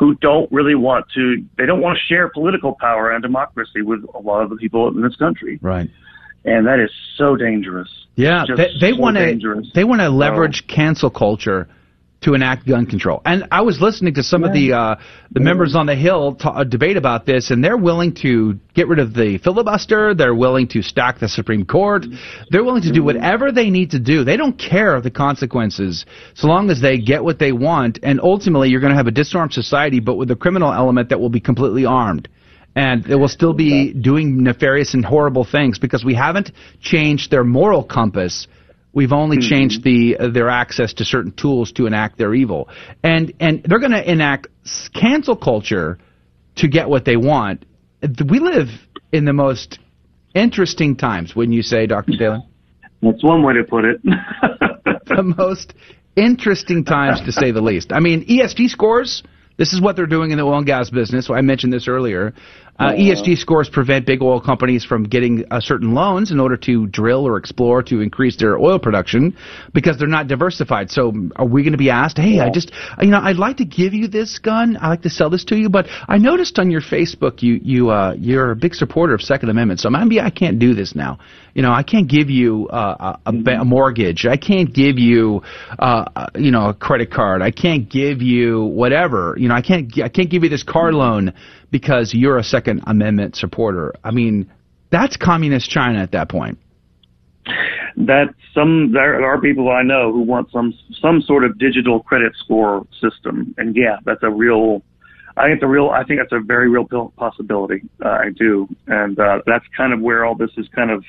who 0.00 0.14
don't 0.14 0.50
really 0.50 0.74
want 0.74 1.04
to, 1.14 1.44
they 1.58 1.66
don't 1.66 1.82
want 1.82 1.98
to 1.98 2.02
share 2.12 2.30
political 2.30 2.74
power 2.80 3.10
and 3.10 3.22
democracy 3.22 3.82
with 3.82 4.02
a 4.14 4.18
lot 4.18 4.42
of 4.42 4.48
the 4.48 4.56
people 4.56 4.88
in 4.88 5.02
this 5.02 5.14
country. 5.16 5.58
Right. 5.60 5.90
And 6.42 6.66
that 6.66 6.80
is 6.80 6.90
so 7.16 7.36
dangerous. 7.36 7.88
Yeah, 8.16 8.44
Just 8.46 8.56
they, 8.56 8.70
they 8.80 8.92
so 8.92 8.98
want 8.98 9.18
to 9.18 9.62
they 9.74 9.84
want 9.84 10.00
to 10.00 10.08
leverage 10.08 10.66
cancel 10.66 11.10
culture 11.10 11.68
to 12.22 12.34
enact 12.34 12.66
gun 12.66 12.84
control. 12.84 13.22
And 13.24 13.44
I 13.50 13.62
was 13.62 13.80
listening 13.80 14.14
to 14.14 14.22
some 14.22 14.44
of 14.44 14.52
the 14.52 14.74
uh, 14.74 14.96
the 15.30 15.40
members 15.40 15.74
on 15.74 15.86
the 15.86 15.94
Hill 15.96 16.34
ta- 16.34 16.50
uh, 16.50 16.64
debate 16.64 16.98
about 16.98 17.24
this, 17.24 17.50
and 17.50 17.64
they're 17.64 17.78
willing 17.78 18.14
to 18.16 18.58
get 18.74 18.88
rid 18.88 18.98
of 18.98 19.14
the 19.14 19.38
filibuster. 19.38 20.14
They're 20.14 20.34
willing 20.34 20.68
to 20.68 20.82
stack 20.82 21.18
the 21.18 21.28
Supreme 21.28 21.64
Court. 21.64 22.04
They're 22.50 22.64
willing 22.64 22.82
to 22.82 22.92
do 22.92 23.02
whatever 23.02 23.52
they 23.52 23.70
need 23.70 23.92
to 23.92 23.98
do. 23.98 24.22
They 24.24 24.36
don't 24.36 24.58
care 24.58 24.94
of 24.94 25.02
the 25.02 25.10
consequences, 25.10 26.04
so 26.34 26.46
long 26.46 26.68
as 26.70 26.80
they 26.82 26.98
get 26.98 27.24
what 27.24 27.38
they 27.38 27.52
want. 27.52 27.98
And 28.02 28.20
ultimately, 28.20 28.68
you're 28.68 28.80
going 28.80 28.92
to 28.92 28.96
have 28.98 29.06
a 29.06 29.12
disarmed 29.12 29.54
society, 29.54 30.00
but 30.00 30.16
with 30.16 30.30
a 30.30 30.36
criminal 30.36 30.72
element 30.72 31.08
that 31.08 31.20
will 31.20 31.30
be 31.30 31.40
completely 31.40 31.86
armed. 31.86 32.28
and 32.76 33.02
they 33.04 33.16
will 33.16 33.28
still 33.28 33.52
be 33.52 33.92
doing 33.92 34.44
nefarious 34.44 34.94
and 34.94 35.04
horrible 35.04 35.44
things 35.44 35.78
because 35.78 36.04
we 36.04 36.14
haven't 36.14 36.52
changed 36.80 37.30
their 37.30 37.44
moral 37.44 37.82
compass. 37.82 38.46
We've 38.92 39.12
only 39.12 39.38
Mm-hmm. 39.38 39.48
changed 39.48 39.84
the 39.84 40.16
uh, 40.18 40.28
their 40.28 40.48
access 40.48 40.94
to 40.94 41.04
certain 41.04 41.32
tools 41.32 41.72
to 41.72 41.86
enact 41.86 42.18
their 42.18 42.34
evil, 42.34 42.68
and 43.02 43.32
and 43.40 43.62
they're 43.64 43.78
going 43.78 43.92
to 43.92 44.10
enact 44.10 44.48
cancel 44.94 45.36
culture 45.36 45.98
to 46.56 46.68
get 46.68 46.88
what 46.88 47.04
they 47.04 47.16
want. 47.16 47.64
We 48.28 48.40
live 48.40 48.68
in 49.12 49.24
the 49.24 49.32
most 49.32 49.78
interesting 50.34 50.96
times, 50.96 51.36
wouldn't 51.36 51.54
you 51.54 51.62
say, 51.62 51.86
Dr. 51.86 52.16
Taylor? 52.18 52.40
That's 53.02 53.22
one 53.22 53.42
way 53.42 53.54
to 53.54 53.64
put 53.64 53.84
it. 53.84 54.00
the 55.06 55.34
most 55.36 55.74
interesting 56.16 56.84
times, 56.84 57.20
to 57.22 57.32
say 57.32 57.50
the 57.50 57.60
least. 57.60 57.92
I 57.92 58.00
mean, 58.00 58.26
ESG 58.26 58.68
scores. 58.68 59.22
This 59.56 59.72
is 59.74 59.80
what 59.80 59.94
they're 59.94 60.06
doing 60.06 60.30
in 60.30 60.38
the 60.38 60.44
oil 60.44 60.58
and 60.58 60.66
gas 60.66 60.88
business. 60.88 61.28
I 61.28 61.42
mentioned 61.42 61.72
this 61.72 61.86
earlier. 61.86 62.32
Uh, 62.80 62.94
ESG 62.94 63.36
scores 63.36 63.68
prevent 63.68 64.06
big 64.06 64.22
oil 64.22 64.40
companies 64.40 64.86
from 64.86 65.04
getting 65.04 65.44
uh, 65.50 65.60
certain 65.60 65.92
loans 65.92 66.30
in 66.30 66.40
order 66.40 66.56
to 66.56 66.86
drill 66.86 67.26
or 67.26 67.36
explore 67.36 67.82
to 67.82 68.00
increase 68.00 68.38
their 68.38 68.58
oil 68.58 68.78
production 68.78 69.36
because 69.74 69.98
they're 69.98 70.08
not 70.08 70.28
diversified. 70.28 70.90
So, 70.90 71.12
are 71.36 71.44
we 71.44 71.62
going 71.62 71.72
to 71.72 71.78
be 71.78 71.90
asked, 71.90 72.16
"Hey, 72.16 72.40
I 72.40 72.48
just, 72.48 72.72
you 73.02 73.08
know, 73.08 73.20
I'd 73.20 73.36
like 73.36 73.58
to 73.58 73.66
give 73.66 73.92
you 73.92 74.08
this 74.08 74.38
gun. 74.38 74.78
I'd 74.78 74.88
like 74.88 75.02
to 75.02 75.10
sell 75.10 75.28
this 75.28 75.44
to 75.46 75.56
you, 75.56 75.68
but 75.68 75.88
I 76.08 76.16
noticed 76.16 76.58
on 76.58 76.70
your 76.70 76.80
Facebook 76.80 77.42
you 77.42 77.60
you 77.62 77.90
uh, 77.90 78.14
you're 78.18 78.50
a 78.50 78.56
big 78.56 78.74
supporter 78.74 79.12
of 79.12 79.20
Second 79.20 79.50
Amendment. 79.50 79.80
So 79.80 79.90
maybe 79.90 80.18
I 80.18 80.30
can't 80.30 80.58
do 80.58 80.74
this 80.74 80.94
now. 80.94 81.18
You 81.54 81.62
know, 81.62 81.72
I 81.72 81.82
can't 81.82 82.08
give 82.08 82.30
you 82.30 82.68
uh, 82.68 83.16
a, 83.26 83.32
a 83.32 83.64
mortgage. 83.64 84.24
I 84.24 84.36
can't 84.36 84.72
give 84.72 84.98
you, 84.98 85.42
uh, 85.78 86.04
uh, 86.14 86.26
you 86.36 86.50
know, 86.50 86.68
a 86.68 86.74
credit 86.74 87.10
card. 87.10 87.42
I 87.42 87.50
can't 87.50 87.90
give 87.90 88.22
you 88.22 88.64
whatever. 88.64 89.34
You 89.36 89.48
know, 89.48 89.54
I 89.54 89.62
can't 89.62 89.92
I 90.00 90.08
can't 90.08 90.30
give 90.30 90.44
you 90.44 90.48
this 90.48 90.62
car 90.62 90.92
loan 90.92 91.34
because 91.70 92.14
you're 92.14 92.38
a 92.38 92.44
Second 92.44 92.82
Amendment 92.86 93.36
supporter. 93.36 93.94
I 94.04 94.10
mean, 94.10 94.50
that's 94.90 95.16
communist 95.16 95.70
China 95.70 96.00
at 96.00 96.12
that 96.12 96.28
point. 96.28 96.58
that 97.96 98.34
some 98.54 98.92
there 98.92 99.24
are 99.24 99.40
people 99.40 99.70
I 99.70 99.82
know 99.82 100.12
who 100.12 100.20
want 100.20 100.50
some 100.50 100.74
some 101.00 101.22
sort 101.22 101.44
of 101.44 101.58
digital 101.58 102.00
credit 102.00 102.32
score 102.36 102.86
system, 103.00 103.54
and 103.58 103.76
yeah, 103.76 103.96
that's 104.04 104.22
a 104.22 104.30
real. 104.30 104.82
I 105.36 105.48
think 105.48 105.62
a 105.62 105.68
real. 105.68 105.90
I 105.90 106.04
think 106.04 106.20
that's 106.20 106.32
a 106.32 106.40
very 106.40 106.68
real 106.68 106.84
possibility. 107.16 107.82
Uh, 108.04 108.08
I 108.08 108.30
do, 108.36 108.68
and 108.86 109.18
uh, 109.18 109.40
that's 109.46 109.64
kind 109.76 109.92
of 109.92 110.00
where 110.00 110.24
all 110.24 110.34
this 110.34 110.50
is 110.56 110.66
kind 110.74 110.90
of 110.90 111.04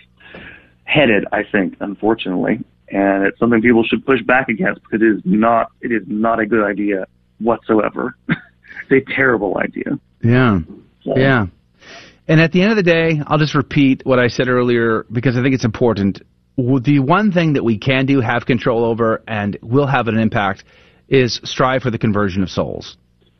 headed. 0.84 1.26
I 1.32 1.44
think, 1.44 1.76
unfortunately, 1.80 2.64
and 2.90 3.26
it's 3.26 3.40
something 3.40 3.62
people 3.62 3.84
should 3.84 4.06
push 4.06 4.22
back 4.22 4.48
against 4.50 4.82
because 4.84 5.02
it 5.02 5.18
is 5.18 5.22
not. 5.26 5.72
It 5.82 5.92
is 5.92 6.04
not 6.08 6.40
a 6.40 6.46
good 6.46 6.64
idea 6.64 7.08
whatsoever. 7.40 8.16
it's 8.30 9.10
a 9.10 9.14
terrible 9.14 9.58
idea. 9.58 10.00
Yeah. 10.24 10.60
So- 11.04 11.18
Yeah. 11.18 11.48
And 12.28 12.40
at 12.40 12.52
the 12.52 12.62
end 12.62 12.72
of 12.72 12.78
the 12.78 12.84
day, 12.84 13.22
I'll 13.28 13.40
just 13.40 13.56
repeat 13.56 14.04
what 14.06 14.20
I 14.20 14.28
said 14.28 14.48
earlier 14.48 15.06
because 15.12 15.38
I 15.38 15.42
think 15.42 15.54
it's 15.54 15.66
important. 15.66 16.22
The 16.58 17.00
one 17.00 17.32
thing 17.32 17.54
that 17.54 17.64
we 17.64 17.78
can 17.78 18.06
do, 18.06 18.22
have 18.22 18.46
control 18.46 18.86
over, 18.86 19.22
and 19.28 19.58
will 19.62 19.88
have 19.88 20.08
an 20.08 20.18
impact 20.18 20.64
is 21.10 21.42
strive 21.44 21.82
for 21.82 21.92
the 21.92 21.98
conversion 21.98 22.42
of 22.44 22.50
souls. 22.50 22.96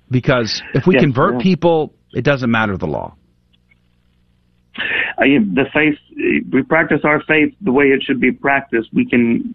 Because 0.10 0.62
if 0.74 0.88
we 0.88 0.96
Yes, 0.96 1.04
convert 1.04 1.36
yeah. 1.36 1.40
people, 1.42 1.94
it 2.14 2.24
doesn't 2.26 2.52
matter 2.52 2.76
the 2.78 2.88
law. 2.88 3.16
I, 5.18 5.28
the 5.54 5.66
faith 5.74 5.96
we 6.52 6.64
practice 6.64 7.02
our 7.04 7.22
faith 7.24 7.54
the 7.62 7.72
way 7.72 7.86
it 7.86 8.02
should 8.04 8.20
be 8.20 8.32
practiced 8.32 8.90
we 8.94 9.06
can 9.06 9.54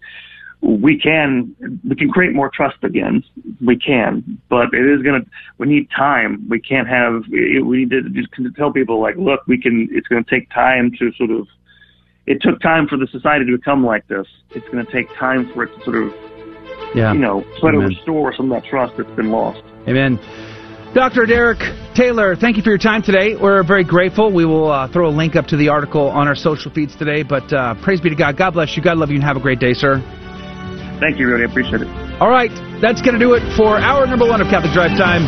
we 0.61 0.99
can 0.99 1.55
we 1.87 1.95
can 1.95 2.09
create 2.09 2.33
more 2.33 2.49
trust 2.53 2.77
again 2.83 3.23
we 3.65 3.77
can 3.77 4.39
but 4.49 4.73
it 4.73 4.85
is 4.85 5.03
going 5.03 5.21
to 5.21 5.29
we 5.59 5.67
need 5.67 5.87
time 5.95 6.47
we 6.49 6.59
can't 6.59 6.87
have 6.87 7.21
we 7.29 7.85
need 7.85 7.89
to 7.91 8.01
just 8.09 8.29
tell 8.55 8.71
people 8.71 8.99
like 8.99 9.15
look 9.17 9.41
we 9.47 9.61
can 9.61 9.87
it's 9.91 10.07
going 10.07 10.23
to 10.23 10.29
take 10.29 10.49
time 10.49 10.91
to 10.97 11.11
sort 11.13 11.29
of 11.29 11.47
it 12.25 12.41
took 12.41 12.59
time 12.59 12.87
for 12.87 12.97
the 12.97 13.07
society 13.07 13.45
to 13.45 13.55
become 13.55 13.85
like 13.85 14.07
this 14.07 14.25
it's 14.51 14.67
going 14.69 14.83
to 14.83 14.91
take 14.91 15.07
time 15.15 15.51
for 15.53 15.63
it 15.63 15.77
to 15.77 15.83
sort 15.83 15.95
of 15.97 16.13
Yeah. 16.95 17.13
you 17.13 17.19
know 17.19 17.43
try 17.59 17.71
to 17.71 17.77
restore 17.77 18.33
some 18.35 18.51
of 18.51 18.61
that 18.61 18.67
trust 18.67 18.95
that's 18.97 19.11
been 19.11 19.31
lost 19.31 19.61
Amen. 19.87 20.19
Dr. 20.93 21.25
Derek 21.25 21.59
Taylor, 21.95 22.35
thank 22.35 22.57
you 22.57 22.63
for 22.63 22.69
your 22.69 22.77
time 22.77 23.01
today. 23.01 23.35
We're 23.35 23.63
very 23.63 23.83
grateful. 23.83 24.31
We 24.33 24.45
will 24.45 24.69
uh, 24.71 24.87
throw 24.91 25.07
a 25.07 25.11
link 25.15 25.35
up 25.35 25.45
to 25.47 25.57
the 25.57 25.69
article 25.69 26.09
on 26.09 26.27
our 26.27 26.35
social 26.35 26.71
feeds 26.71 26.95
today. 26.95 27.23
But 27.23 27.53
uh, 27.53 27.75
praise 27.83 28.01
be 28.01 28.09
to 28.09 28.15
God. 28.15 28.35
God 28.35 28.51
bless 28.51 28.75
you. 28.75 28.83
God 28.83 28.97
love 28.97 29.09
you, 29.09 29.15
and 29.15 29.23
have 29.23 29.37
a 29.37 29.41
great 29.41 29.59
day, 29.59 29.73
sir. 29.73 30.01
Thank 30.99 31.17
you 31.17 31.27
really 31.27 31.45
appreciate 31.45 31.81
it 31.81 31.87
All 32.21 32.29
right, 32.29 32.51
that's 32.81 33.01
going 33.01 33.13
to 33.13 33.21
do 33.21 33.33
it 33.33 33.43
for 33.55 33.77
hour 33.77 34.05
number 34.07 34.25
one 34.25 34.41
of 34.41 34.47
Catholic 34.47 34.73
Drive 34.73 34.97
Time. 34.97 35.21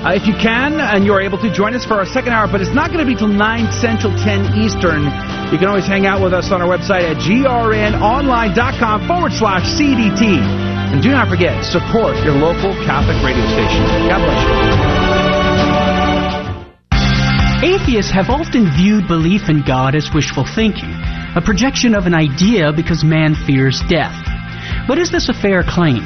Uh, 0.00 0.16
if 0.16 0.24
you 0.24 0.32
can 0.32 0.80
and 0.80 1.04
you're 1.04 1.20
able 1.20 1.36
to 1.36 1.52
join 1.52 1.74
us 1.76 1.84
for 1.84 2.00
our 2.00 2.06
second 2.08 2.32
hour, 2.32 2.48
but 2.48 2.62
it's 2.64 2.72
not 2.72 2.88
going 2.88 3.04
to 3.04 3.04
be 3.04 3.12
till 3.14 3.28
9 3.28 3.36
Central, 3.68 4.08
10 4.16 4.56
Eastern. 4.56 5.04
You 5.52 5.60
can 5.60 5.68
always 5.68 5.84
hang 5.84 6.08
out 6.08 6.24
with 6.24 6.32
us 6.32 6.48
on 6.50 6.64
our 6.64 6.68
website 6.72 7.04
at 7.04 7.20
grnonline.com 7.20 9.06
forward 9.06 9.32
slash 9.36 9.68
CDT. 9.76 10.40
And 10.88 11.02
do 11.02 11.12
not 11.12 11.28
forget, 11.28 11.52
support 11.68 12.16
your 12.24 12.32
local 12.32 12.72
Catholic 12.88 13.20
radio 13.20 13.44
station. 13.52 13.84
God 14.08 14.24
bless 14.24 14.40
you. 17.60 17.76
Atheists 17.76 18.10
have 18.10 18.30
often 18.30 18.72
viewed 18.72 19.06
belief 19.06 19.50
in 19.50 19.60
God 19.60 19.94
as 19.94 20.08
wishful 20.14 20.48
thinking, 20.48 20.88
a 21.36 21.42
projection 21.44 21.94
of 21.94 22.06
an 22.06 22.14
idea 22.14 22.72
because 22.72 23.04
man 23.04 23.34
fears 23.44 23.82
death. 23.86 24.29
But 24.90 24.98
is 24.98 25.12
this 25.12 25.28
a 25.28 25.32
fair 25.32 25.62
claim? 25.62 26.02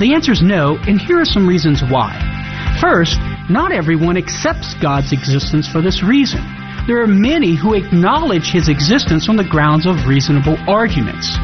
The 0.00 0.12
answer 0.12 0.32
is 0.32 0.42
no, 0.42 0.76
and 0.86 1.00
here 1.00 1.18
are 1.18 1.24
some 1.24 1.48
reasons 1.48 1.80
why. 1.80 2.12
First, 2.78 3.16
not 3.48 3.72
everyone 3.72 4.18
accepts 4.18 4.74
God's 4.74 5.12
existence 5.16 5.66
for 5.66 5.80
this 5.80 6.02
reason. 6.02 6.44
There 6.86 7.00
are 7.00 7.08
many 7.08 7.56
who 7.56 7.72
acknowledge 7.72 8.52
his 8.52 8.68
existence 8.68 9.30
on 9.30 9.36
the 9.36 9.48
grounds 9.48 9.86
of 9.86 10.04
reasonable 10.06 10.58
arguments. 10.68 11.40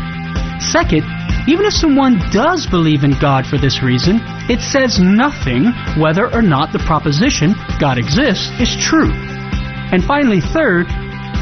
Second, 0.60 1.08
even 1.48 1.64
if 1.64 1.72
someone 1.72 2.20
does 2.30 2.66
believe 2.66 3.02
in 3.02 3.16
God 3.18 3.46
for 3.46 3.56
this 3.56 3.82
reason, 3.82 4.20
it 4.52 4.60
says 4.60 5.00
nothing 5.00 5.72
whether 5.96 6.28
or 6.34 6.42
not 6.42 6.70
the 6.70 6.84
proposition, 6.84 7.54
God 7.80 7.96
exists, 7.96 8.52
is 8.60 8.76
true. 8.76 9.08
And 9.88 10.04
finally, 10.04 10.42
third, 10.42 10.84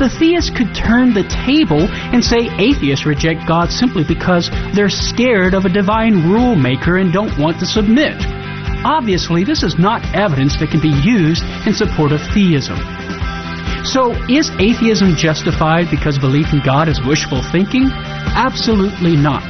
the 0.02 0.10
theist 0.18 0.56
could 0.56 0.74
turn 0.74 1.14
the 1.14 1.22
table 1.46 1.86
and 2.10 2.24
say 2.24 2.50
atheists 2.58 3.06
reject 3.06 3.46
God 3.46 3.70
simply 3.70 4.02
because 4.02 4.50
they're 4.74 4.90
scared 4.90 5.54
of 5.54 5.64
a 5.64 5.68
divine 5.68 6.26
rule 6.26 6.56
maker 6.56 6.96
and 6.96 7.12
don't 7.12 7.38
want 7.38 7.60
to 7.60 7.66
submit. 7.66 8.18
Obviously, 8.84 9.44
this 9.44 9.62
is 9.62 9.78
not 9.78 10.02
evidence 10.12 10.58
that 10.58 10.70
can 10.70 10.80
be 10.82 10.90
used 11.06 11.44
in 11.66 11.72
support 11.72 12.10
of 12.10 12.18
theism. 12.34 12.74
So, 13.86 14.10
is 14.26 14.50
atheism 14.58 15.14
justified 15.14 15.86
because 15.88 16.18
belief 16.18 16.52
in 16.52 16.62
God 16.64 16.88
is 16.88 16.98
wishful 17.06 17.42
thinking? 17.52 17.86
Absolutely 18.34 19.14
not. 19.14 19.44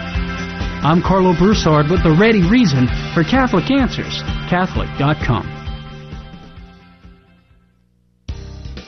I'm 0.84 1.00
Karlo 1.00 1.32
Broussard 1.32 1.88
with 1.88 2.03
the 2.03 2.12
ready 2.12 2.42
reason 2.42 2.88
for 3.14 3.24
Catholic 3.24 3.70
Answers, 3.70 4.20
Catholic.com. 4.53 5.61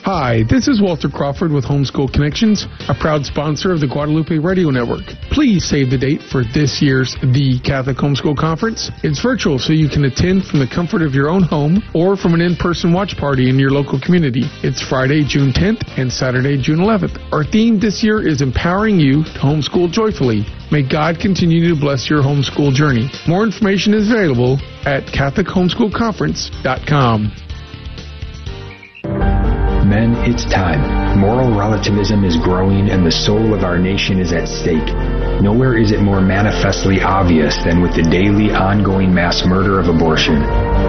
Hi, 0.05 0.43
this 0.47 0.67
is 0.67 0.83
Walter 0.83 1.09
Crawford 1.09 1.51
with 1.51 1.65
Homeschool 1.65 2.13
Connections, 2.13 2.67
a 2.89 2.93
proud 2.93 3.25
sponsor 3.25 3.73
of 3.73 3.79
the 3.79 3.87
Guadalupe 3.87 4.37
Radio 4.37 4.69
Network. 4.69 5.01
Please 5.31 5.65
save 5.65 5.89
the 5.89 5.97
date 5.97 6.21
for 6.21 6.43
this 6.53 6.79
year's 6.79 7.15
The 7.33 7.59
Catholic 7.65 7.97
Homeschool 7.97 8.37
Conference. 8.37 8.91
It's 9.01 9.19
virtual, 9.19 9.57
so 9.57 9.73
you 9.73 9.89
can 9.89 10.05
attend 10.05 10.45
from 10.45 10.59
the 10.59 10.67
comfort 10.67 11.01
of 11.01 11.15
your 11.15 11.27
own 11.27 11.41
home 11.41 11.81
or 11.95 12.15
from 12.15 12.35
an 12.35 12.41
in-person 12.41 12.93
watch 12.93 13.17
party 13.17 13.49
in 13.49 13.57
your 13.57 13.71
local 13.71 13.99
community. 13.99 14.43
It's 14.61 14.79
Friday, 14.79 15.25
June 15.25 15.51
10th 15.51 15.97
and 15.97 16.13
Saturday, 16.13 16.55
June 16.61 16.77
11th. 16.77 17.17
Our 17.33 17.43
theme 17.43 17.79
this 17.79 18.03
year 18.03 18.21
is 18.21 18.43
empowering 18.43 18.99
you 18.99 19.23
to 19.23 19.39
homeschool 19.39 19.91
joyfully. 19.91 20.45
May 20.71 20.83
God 20.87 21.19
continue 21.19 21.67
to 21.73 21.75
bless 21.75 22.11
your 22.11 22.21
homeschool 22.21 22.75
journey. 22.75 23.09
More 23.27 23.43
information 23.43 23.95
is 23.95 24.11
available 24.11 24.59
at 24.85 25.07
CatholicHomeschoolConference.com. 25.07 27.44
Men, 29.85 30.15
it's 30.25 30.45
time. 30.45 31.19
Moral 31.19 31.53
relativism 31.53 32.23
is 32.23 32.37
growing 32.37 32.89
and 32.89 33.05
the 33.05 33.11
soul 33.11 33.53
of 33.53 33.63
our 33.63 33.77
nation 33.77 34.19
is 34.19 34.33
at 34.33 34.47
stake. 34.47 34.89
Nowhere 35.41 35.77
is 35.77 35.91
it 35.91 36.01
more 36.01 36.21
manifestly 36.21 37.01
obvious 37.01 37.55
than 37.63 37.81
with 37.81 37.93
the 37.93 38.01
daily 38.01 38.49
ongoing 38.49 39.13
mass 39.13 39.45
murder 39.45 39.79
of 39.79 39.87
abortion. 39.87 40.41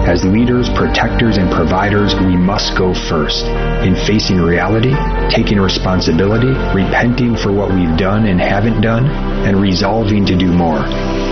As 0.09 0.25
leaders, 0.25 0.67
protectors, 0.73 1.37
and 1.37 1.51
providers, 1.51 2.15
we 2.15 2.35
must 2.35 2.75
go 2.77 2.93
first 2.93 3.45
in 3.85 3.93
facing 4.07 4.41
reality, 4.41 4.95
taking 5.29 5.59
responsibility, 5.59 6.49
repenting 6.73 7.37
for 7.37 7.51
what 7.53 7.69
we've 7.69 7.97
done 7.97 8.25
and 8.25 8.41
haven't 8.41 8.81
done, 8.81 9.05
and 9.45 9.61
resolving 9.61 10.25
to 10.25 10.35
do 10.35 10.51
more. 10.51 10.81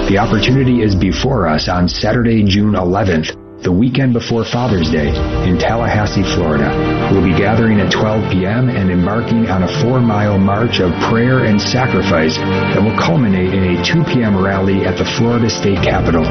The 0.06 0.20
opportunity 0.20 0.84
is 0.84 0.94
before 0.94 1.48
us 1.48 1.68
on 1.68 1.90
Saturday, 1.90 2.44
June 2.44 2.74
11th 2.74 3.45
the 3.66 3.72
weekend 3.72 4.14
before 4.14 4.46
Father's 4.46 4.94
Day 4.94 5.10
in 5.50 5.58
Tallahassee, 5.58 6.22
Florida. 6.38 6.70
We'll 7.10 7.26
be 7.26 7.34
gathering 7.34 7.82
at 7.82 7.92
12 7.92 8.32
p.m. 8.32 8.70
and 8.70 8.94
embarking 8.94 9.50
on 9.50 9.66
a 9.66 9.72
four 9.82 10.00
mile 10.00 10.38
march 10.38 10.80
of 10.80 10.94
prayer 11.10 11.50
and 11.50 11.58
sacrifice 11.58 12.38
that 12.38 12.78
will 12.78 12.94
culminate 12.94 13.58
in 13.58 13.74
a 13.74 13.82
2 13.82 14.06
p.m. 14.14 14.38
rally 14.38 14.86
at 14.86 15.02
the 15.02 15.08
Florida 15.18 15.50
State 15.50 15.82
Capitol. 15.82 16.22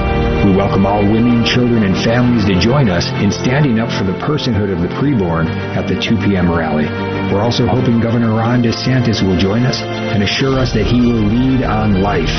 We 0.47 0.55
welcome 0.55 0.87
all 0.87 1.03
women, 1.03 1.43
children, 1.45 1.83
and 1.83 1.99
families 2.07 2.47
to 2.47 2.55
join 2.55 2.89
us 2.89 3.11
in 3.19 3.35
standing 3.35 3.83
up 3.83 3.91
for 3.91 4.07
the 4.07 4.15
personhood 4.23 4.71
of 4.71 4.79
the 4.79 4.89
preborn 4.95 5.51
at 5.75 5.91
the 5.91 5.99
2 5.99 6.15
p.m. 6.23 6.47
rally. 6.47 6.87
We're 7.35 7.43
also 7.43 7.67
hoping 7.67 7.99
Governor 7.99 8.31
Ron 8.31 8.63
DeSantis 8.63 9.21
will 9.21 9.37
join 9.37 9.67
us 9.67 9.81
and 9.83 10.23
assure 10.23 10.57
us 10.57 10.73
that 10.73 10.87
he 10.87 11.01
will 11.01 11.19
lead 11.19 11.65
on 11.65 12.01
life. 12.01 12.31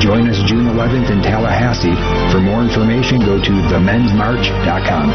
Join 0.00 0.26
us 0.26 0.42
June 0.48 0.64
11th 0.64 1.10
in 1.10 1.20
Tallahassee. 1.20 1.92
For 2.32 2.40
more 2.40 2.62
information, 2.62 3.20
go 3.20 3.36
to 3.36 3.50
themensmarch.com. 3.68 5.12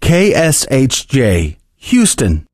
KSHJ, 0.00 1.56
Houston. 1.76 2.49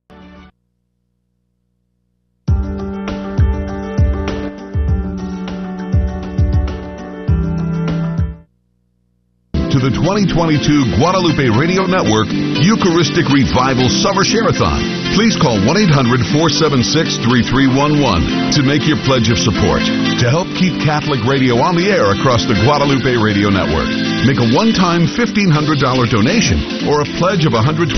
2022 10.06 11.02
Guadalupe 11.02 11.50
Radio 11.58 11.82
Network 11.82 12.30
Eucharistic 12.62 13.26
Revival 13.26 13.90
Summer 13.90 14.22
Share-a-thon. 14.22 14.78
Please 15.18 15.34
call 15.34 15.58
1-800-476-3311 15.66 18.54
to 18.54 18.62
make 18.62 18.86
your 18.86 19.02
pledge 19.02 19.34
of 19.34 19.38
support 19.42 19.82
to 20.22 20.30
help 20.30 20.46
keep 20.54 20.78
Catholic 20.78 21.26
radio 21.26 21.58
on 21.58 21.74
the 21.74 21.90
air 21.90 22.14
across 22.14 22.46
the 22.46 22.54
Guadalupe 22.62 23.18
Radio 23.18 23.50
Network. 23.50 23.90
Make 24.24 24.40
a 24.40 24.48
one-time 24.56 25.04
$1,500 25.04 25.52
donation 26.08 26.88
or 26.88 27.04
a 27.04 27.06
pledge 27.20 27.44
of 27.44 27.52
$125 27.52 27.92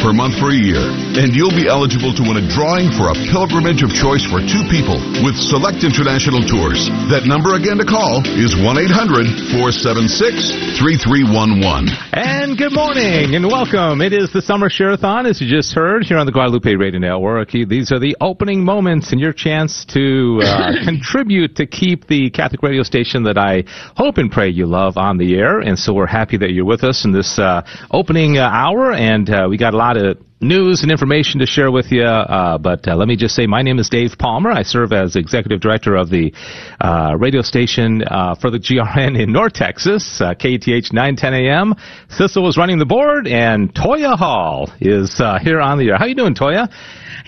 per 0.00 0.16
month 0.16 0.40
for 0.40 0.48
a 0.48 0.56
year, 0.56 0.80
and 1.20 1.36
you'll 1.36 1.52
be 1.52 1.68
eligible 1.68 2.16
to 2.16 2.24
win 2.24 2.40
a 2.40 2.44
drawing 2.48 2.88
for 2.96 3.12
a 3.12 3.16
pilgrimage 3.28 3.84
of 3.84 3.92
choice 3.92 4.24
for 4.24 4.40
two 4.40 4.64
people 4.72 4.96
with 5.20 5.36
select 5.36 5.84
international 5.84 6.40
tours. 6.48 6.88
That 7.12 7.28
number 7.28 7.60
again 7.60 7.76
to 7.76 7.84
call 7.84 8.24
is 8.24 8.56
1-800-476 8.56 10.80
3311. 10.80 11.92
And 12.16 12.56
good 12.56 12.72
morning 12.72 13.36
and 13.36 13.44
welcome. 13.44 14.00
It 14.00 14.16
is 14.16 14.32
the 14.32 14.40
Summer 14.40 14.70
Share-a-thon, 14.70 15.26
as 15.26 15.40
you 15.40 15.48
just 15.48 15.74
heard, 15.74 16.04
here 16.04 16.16
on 16.16 16.24
the 16.24 16.32
Guadalupe 16.32 16.72
Radio 16.74 17.00
Network. 17.00 17.50
These 17.52 17.92
are 17.92 18.00
the 18.00 18.16
opening 18.20 18.64
moments 18.64 19.12
and 19.12 19.20
your 19.20 19.32
chance 19.32 19.84
to 19.92 20.40
uh, 20.42 20.72
contribute 20.84 21.56
to 21.56 21.66
keep 21.66 22.06
the 22.06 22.30
Catholic 22.30 22.62
radio 22.62 22.82
station 22.82 23.24
that 23.24 23.36
I 23.36 23.64
hope 23.96 24.18
and 24.18 24.30
pray 24.30 24.48
you 24.48 24.66
love 24.66 24.96
on 24.96 25.18
the 25.18 25.35
air. 25.36 25.60
And 25.60 25.78
so 25.78 25.92
we're 25.92 26.06
happy 26.06 26.36
that 26.38 26.52
you're 26.52 26.64
with 26.64 26.84
us 26.84 27.04
in 27.04 27.12
this 27.12 27.38
uh, 27.38 27.62
opening 27.90 28.38
uh, 28.38 28.42
hour. 28.42 28.92
And 28.92 29.28
uh, 29.28 29.46
we 29.48 29.56
got 29.56 29.74
a 29.74 29.76
lot 29.76 29.96
of 29.96 30.18
news 30.40 30.82
and 30.82 30.90
information 30.90 31.40
to 31.40 31.46
share 31.46 31.70
with 31.70 31.90
you. 31.90 32.04
Uh, 32.04 32.58
but 32.58 32.86
uh, 32.86 32.94
let 32.94 33.08
me 33.08 33.16
just 33.16 33.34
say, 33.34 33.46
my 33.46 33.62
name 33.62 33.78
is 33.78 33.88
Dave 33.88 34.12
Palmer. 34.18 34.50
I 34.50 34.62
serve 34.62 34.92
as 34.92 35.16
executive 35.16 35.60
director 35.60 35.96
of 35.96 36.10
the 36.10 36.32
uh, 36.80 37.16
radio 37.18 37.40
station 37.42 38.02
uh, 38.02 38.34
for 38.34 38.50
the 38.50 38.58
GRN 38.58 39.20
in 39.20 39.32
North 39.32 39.54
Texas, 39.54 40.20
uh, 40.20 40.34
KATH 40.34 40.92
910 40.92 41.34
AM. 41.34 41.74
Sissel 42.10 42.48
is 42.48 42.56
running 42.56 42.78
the 42.78 42.86
board, 42.86 43.26
and 43.26 43.74
Toya 43.74 44.16
Hall 44.16 44.70
is 44.80 45.20
uh, 45.20 45.38
here 45.40 45.60
on 45.60 45.78
the 45.78 45.88
air. 45.88 45.96
How 45.96 46.06
you 46.06 46.14
doing, 46.14 46.34
Toya? 46.34 46.68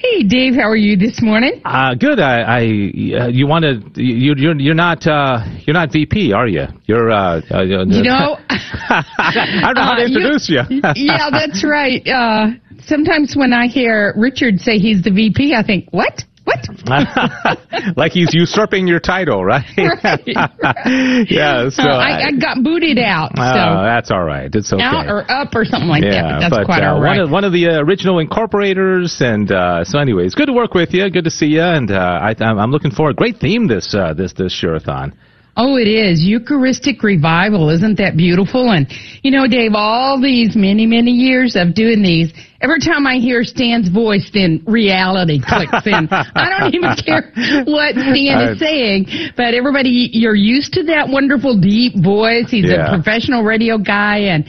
Hey, 0.01 0.23
Dave. 0.23 0.55
How 0.55 0.69
are 0.69 0.77
you 0.77 0.97
this 0.97 1.21
morning? 1.21 1.61
Uh, 1.65 1.93
good. 1.97 2.21
I, 2.21 2.43
I 2.43 2.61
you 2.61 3.49
want 3.49 3.65
to 3.65 4.01
you 4.01 4.33
you're 4.37 4.57
you're 4.57 4.75
not 4.75 5.05
uh, 5.05 5.45
you're 5.67 5.75
not 5.75 5.91
VP, 5.91 6.33
are 6.33 6.47
you? 6.47 6.67
You're 6.87 7.11
uh, 7.11 7.41
uh 7.51 7.63
you 7.63 8.05
know. 8.05 8.39
I 8.49 9.63
don't 9.65 9.75
know 9.75 9.83
how 9.83 9.97
to 9.97 10.05
introduce 10.05 10.49
you. 10.49 10.63
you. 10.71 10.81
yeah, 10.95 11.31
that's 11.33 11.65
right. 11.65 12.07
Uh, 12.07 12.51
sometimes 12.85 13.35
when 13.37 13.53
I 13.53 13.67
hear 13.67 14.15
Richard 14.17 14.61
say 14.61 14.79
he's 14.79 15.03
the 15.03 15.11
VP, 15.11 15.53
I 15.55 15.65
think, 15.65 15.89
what? 15.91 16.23
What? 16.49 17.97
like 17.97 18.13
he's 18.13 18.33
usurping 18.33 18.87
your 18.87 19.01
title, 19.01 19.45
right? 19.45 19.65
right, 19.77 20.23
right. 20.35 21.27
yeah. 21.31 21.69
So 21.69 21.83
I, 21.83 22.29
I, 22.29 22.33
got 22.33 22.63
booted 22.63 22.99
out. 22.99 23.33
So. 23.37 23.43
Oh, 23.43 23.83
that's 23.85 24.11
all 24.11 24.25
right. 24.25 24.55
It's 24.55 24.73
okay. 24.73 24.83
Out 24.83 25.09
or 25.09 25.31
up 25.31 25.55
or 25.55 25.65
something 25.65 25.89
like 25.89 26.05
yeah, 26.05 26.23
that. 26.23 26.23
But 26.23 26.41
that's 26.41 26.57
but, 26.57 26.67
quite 26.67 26.83
uh, 26.83 26.95
all 26.95 27.01
right. 27.01 27.19
One 27.19 27.21
of, 27.21 27.31
one 27.31 27.45
of 27.45 27.53
the 27.53 27.69
uh, 27.69 27.83
original 27.83 28.19
incorporators, 28.19 29.21
and 29.21 29.51
uh, 29.53 29.85
so 29.85 29.99
anyways, 29.99 30.35
good 30.35 30.47
to 30.47 30.53
work 30.53 30.75
with 30.75 30.95
you. 30.95 31.09
Good 31.11 31.25
to 31.25 31.31
see 31.31 31.47
you, 31.47 31.63
and 31.63 31.91
uh, 31.91 31.95
I, 31.97 32.35
I'm 32.41 32.71
looking 32.71 32.93
forward. 32.93 33.17
Great 33.17 33.39
theme 33.39 33.67
this 33.69 33.95
uh, 33.95 34.15
this 34.15 34.33
this 34.33 34.53
Share-a-thon. 34.53 35.19
Oh, 35.61 35.77
it 35.77 35.89
is. 35.89 36.23
Eucharistic 36.23 37.03
revival. 37.03 37.69
Isn't 37.71 37.99
that 37.99 38.17
beautiful? 38.17 38.71
And, 38.71 38.87
you 39.25 39.33
know, 39.33 39.49
Dave, 39.49 39.73
all 39.75 40.21
these 40.21 40.55
many, 40.55 40.87
many 40.87 41.11
years 41.11 41.57
of 41.57 41.75
doing 41.75 42.01
these, 42.01 42.33
every 42.61 42.79
time 42.79 43.09
I 43.09 43.17
hear 43.17 43.43
Stan's 43.43 43.89
voice, 43.89 44.31
then 44.33 44.63
reality 44.69 45.41
clicks 45.45 45.85
in. 45.85 46.07
I 46.13 46.47
don't 46.61 46.75
even 46.79 46.95
care 47.05 47.33
what 47.67 47.91
Stan 47.97 48.55
is 48.55 48.61
saying, 48.61 49.07
but 49.37 49.53
everybody, 49.53 50.11
you're 50.13 50.37
used 50.37 50.73
to 50.75 50.85
that 50.85 51.09
wonderful 51.09 51.59
deep 51.61 51.95
voice. 52.01 52.47
He's 52.51 52.71
Yeah. 52.71 52.93
a 52.93 52.95
professional 52.95 53.43
radio 53.43 53.79
guy 53.79 54.19
and, 54.31 54.47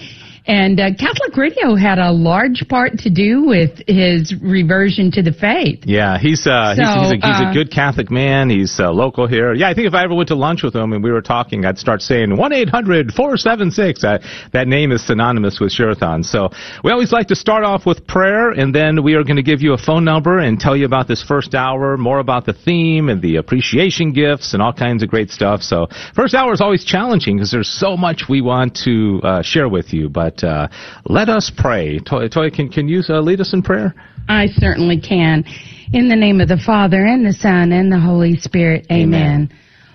and 0.49 0.79
uh, 0.79 0.89
Catholic 0.97 1.37
radio 1.37 1.75
had 1.75 1.99
a 1.99 2.11
large 2.11 2.65
part 2.67 2.97
to 3.05 3.09
do 3.09 3.45
with 3.45 3.79
his 3.87 4.33
reversion 4.41 5.11
to 5.11 5.21
the 5.21 5.31
faith. 5.31 5.83
Yeah, 5.85 6.17
he's 6.17 6.47
uh, 6.47 6.73
he's, 6.75 6.83
So, 6.83 6.99
he's, 7.01 7.11
a, 7.11 7.15
he's 7.15 7.41
uh, 7.45 7.49
a 7.49 7.53
good 7.53 7.69
Catholic 7.71 8.09
man. 8.09 8.49
He's 8.49 8.79
uh, 8.79 8.91
local 8.91 9.27
here. 9.27 9.53
Yeah, 9.53 9.69
I 9.69 9.73
think 9.75 9.87
if 9.87 9.93
I 9.93 10.03
ever 10.03 10.15
went 10.15 10.29
to 10.29 10.35
lunch 10.35 10.63
with 10.63 10.75
him 10.75 10.93
and 10.93 11.03
we 11.03 11.11
were 11.11 11.21
talking, 11.21 11.65
I'd 11.65 11.77
start 11.77 12.01
saying 12.01 12.35
one 12.35 12.51
eight 12.51 12.69
hundred 12.69 13.13
four 13.13 13.37
seven 13.37 13.69
six. 13.69 14.01
That 14.01 14.67
name 14.67 14.91
is 14.91 15.05
synonymous 15.05 15.59
with 15.59 15.71
Share-a-thon. 15.71 16.23
So 16.23 16.49
we 16.83 16.91
always 16.91 17.11
like 17.11 17.27
to 17.27 17.35
start 17.35 17.63
off 17.63 17.85
with 17.85 18.07
prayer, 18.07 18.49
and 18.49 18.73
then 18.73 19.03
we 19.03 19.13
are 19.13 19.23
going 19.23 19.35
to 19.35 19.43
give 19.43 19.61
you 19.61 19.73
a 19.73 19.77
phone 19.77 20.03
number 20.03 20.39
and 20.39 20.59
tell 20.59 20.75
you 20.75 20.85
about 20.85 21.07
this 21.07 21.21
first 21.21 21.53
hour, 21.53 21.95
more 21.97 22.19
about 22.19 22.45
the 22.45 22.53
theme 22.53 23.09
and 23.09 23.21
the 23.21 23.35
appreciation 23.35 24.13
gifts 24.13 24.53
and 24.53 24.61
all 24.63 24.73
kinds 24.73 25.03
of 25.03 25.09
great 25.09 25.29
stuff. 25.29 25.61
So 25.61 25.87
first 26.15 26.33
hour 26.33 26.53
is 26.53 26.61
always 26.61 26.83
challenging 26.83 27.37
because 27.37 27.51
there's 27.51 27.69
so 27.69 27.95
much 27.95 28.23
we 28.27 28.41
want 28.41 28.75
to 28.85 29.21
uh, 29.23 29.41
share 29.43 29.69
with 29.69 29.93
you. 29.93 30.09
But 30.09 30.38
uh, 30.43 30.67
let 31.05 31.29
us 31.29 31.51
pray. 31.55 31.99
Toy, 31.99 32.27
Toy 32.27 32.49
can 32.49 32.69
can 32.69 32.87
you 32.87 33.01
uh, 33.09 33.19
lead 33.21 33.41
us 33.41 33.53
in 33.53 33.61
prayer? 33.61 33.93
I 34.27 34.47
certainly 34.47 34.99
can. 34.99 35.43
In 35.91 36.07
the 36.07 36.15
name 36.15 36.39
of 36.39 36.47
the 36.47 36.61
Father, 36.63 37.05
and 37.05 37.25
the 37.25 37.33
Son, 37.33 37.71
and 37.71 37.91
the 37.91 37.99
Holy 37.99 38.35
Spirit. 38.37 38.85
Amen. 38.91 39.49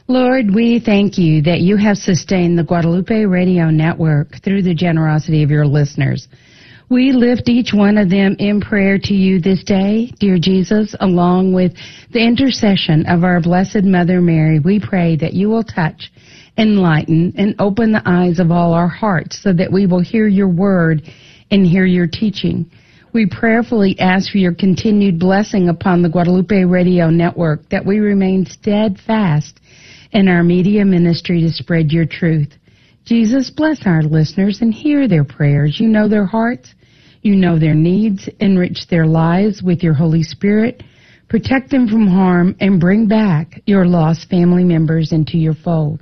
Lord, 0.06 0.54
we 0.54 0.80
thank 0.84 1.16
you 1.16 1.40
that 1.42 1.60
you 1.60 1.76
have 1.76 1.96
sustained 1.96 2.58
the 2.58 2.64
Guadalupe 2.64 3.24
Radio 3.24 3.70
Network 3.70 4.42
through 4.42 4.62
the 4.62 4.74
generosity 4.74 5.42
of 5.42 5.50
your 5.50 5.66
listeners. 5.66 6.28
We 6.90 7.12
lift 7.12 7.48
each 7.48 7.72
one 7.72 7.96
of 7.96 8.10
them 8.10 8.36
in 8.38 8.60
prayer 8.60 8.98
to 8.98 9.14
you 9.14 9.40
this 9.40 9.64
day, 9.64 10.12
dear 10.20 10.36
Jesus, 10.38 10.94
along 11.00 11.54
with 11.54 11.72
the 12.12 12.22
intercession 12.22 13.06
of 13.06 13.24
our 13.24 13.40
Blessed 13.40 13.84
Mother 13.84 14.20
Mary. 14.20 14.58
We 14.58 14.78
pray 14.78 15.16
that 15.16 15.32
you 15.32 15.48
will 15.48 15.64
touch, 15.64 16.12
enlighten, 16.56 17.32
and 17.36 17.54
open 17.58 17.92
the 17.92 18.02
eyes 18.06 18.38
of 18.38 18.50
all 18.50 18.72
our 18.72 18.88
hearts 18.88 19.42
so 19.42 19.52
that 19.52 19.72
we 19.72 19.86
will 19.86 20.02
hear 20.02 20.28
your 20.28 20.48
word 20.48 21.02
and 21.50 21.66
hear 21.66 21.86
your 21.86 22.06
teaching. 22.06 22.70
We 23.12 23.26
prayerfully 23.26 23.98
ask 24.00 24.32
for 24.32 24.38
your 24.38 24.54
continued 24.54 25.20
blessing 25.20 25.68
upon 25.68 26.02
the 26.02 26.08
Guadalupe 26.08 26.64
Radio 26.64 27.10
Network 27.10 27.68
that 27.70 27.86
we 27.86 28.00
remain 28.00 28.44
steadfast 28.44 29.60
in 30.12 30.28
our 30.28 30.42
media 30.42 30.84
ministry 30.84 31.40
to 31.42 31.50
spread 31.50 31.92
your 31.92 32.06
truth. 32.06 32.52
Jesus, 33.04 33.50
bless 33.50 33.86
our 33.86 34.02
listeners 34.02 34.62
and 34.62 34.72
hear 34.72 35.06
their 35.06 35.24
prayers. 35.24 35.78
You 35.78 35.88
know 35.88 36.08
their 36.08 36.24
hearts. 36.24 36.74
You 37.22 37.36
know 37.36 37.58
their 37.58 37.74
needs. 37.74 38.28
Enrich 38.40 38.88
their 38.88 39.06
lives 39.06 39.62
with 39.62 39.82
your 39.82 39.94
Holy 39.94 40.22
Spirit. 40.22 40.82
Protect 41.28 41.70
them 41.70 41.86
from 41.88 42.06
harm 42.06 42.56
and 42.60 42.80
bring 42.80 43.06
back 43.06 43.60
your 43.66 43.86
lost 43.86 44.28
family 44.28 44.64
members 44.64 45.12
into 45.12 45.36
your 45.36 45.54
fold. 45.54 46.00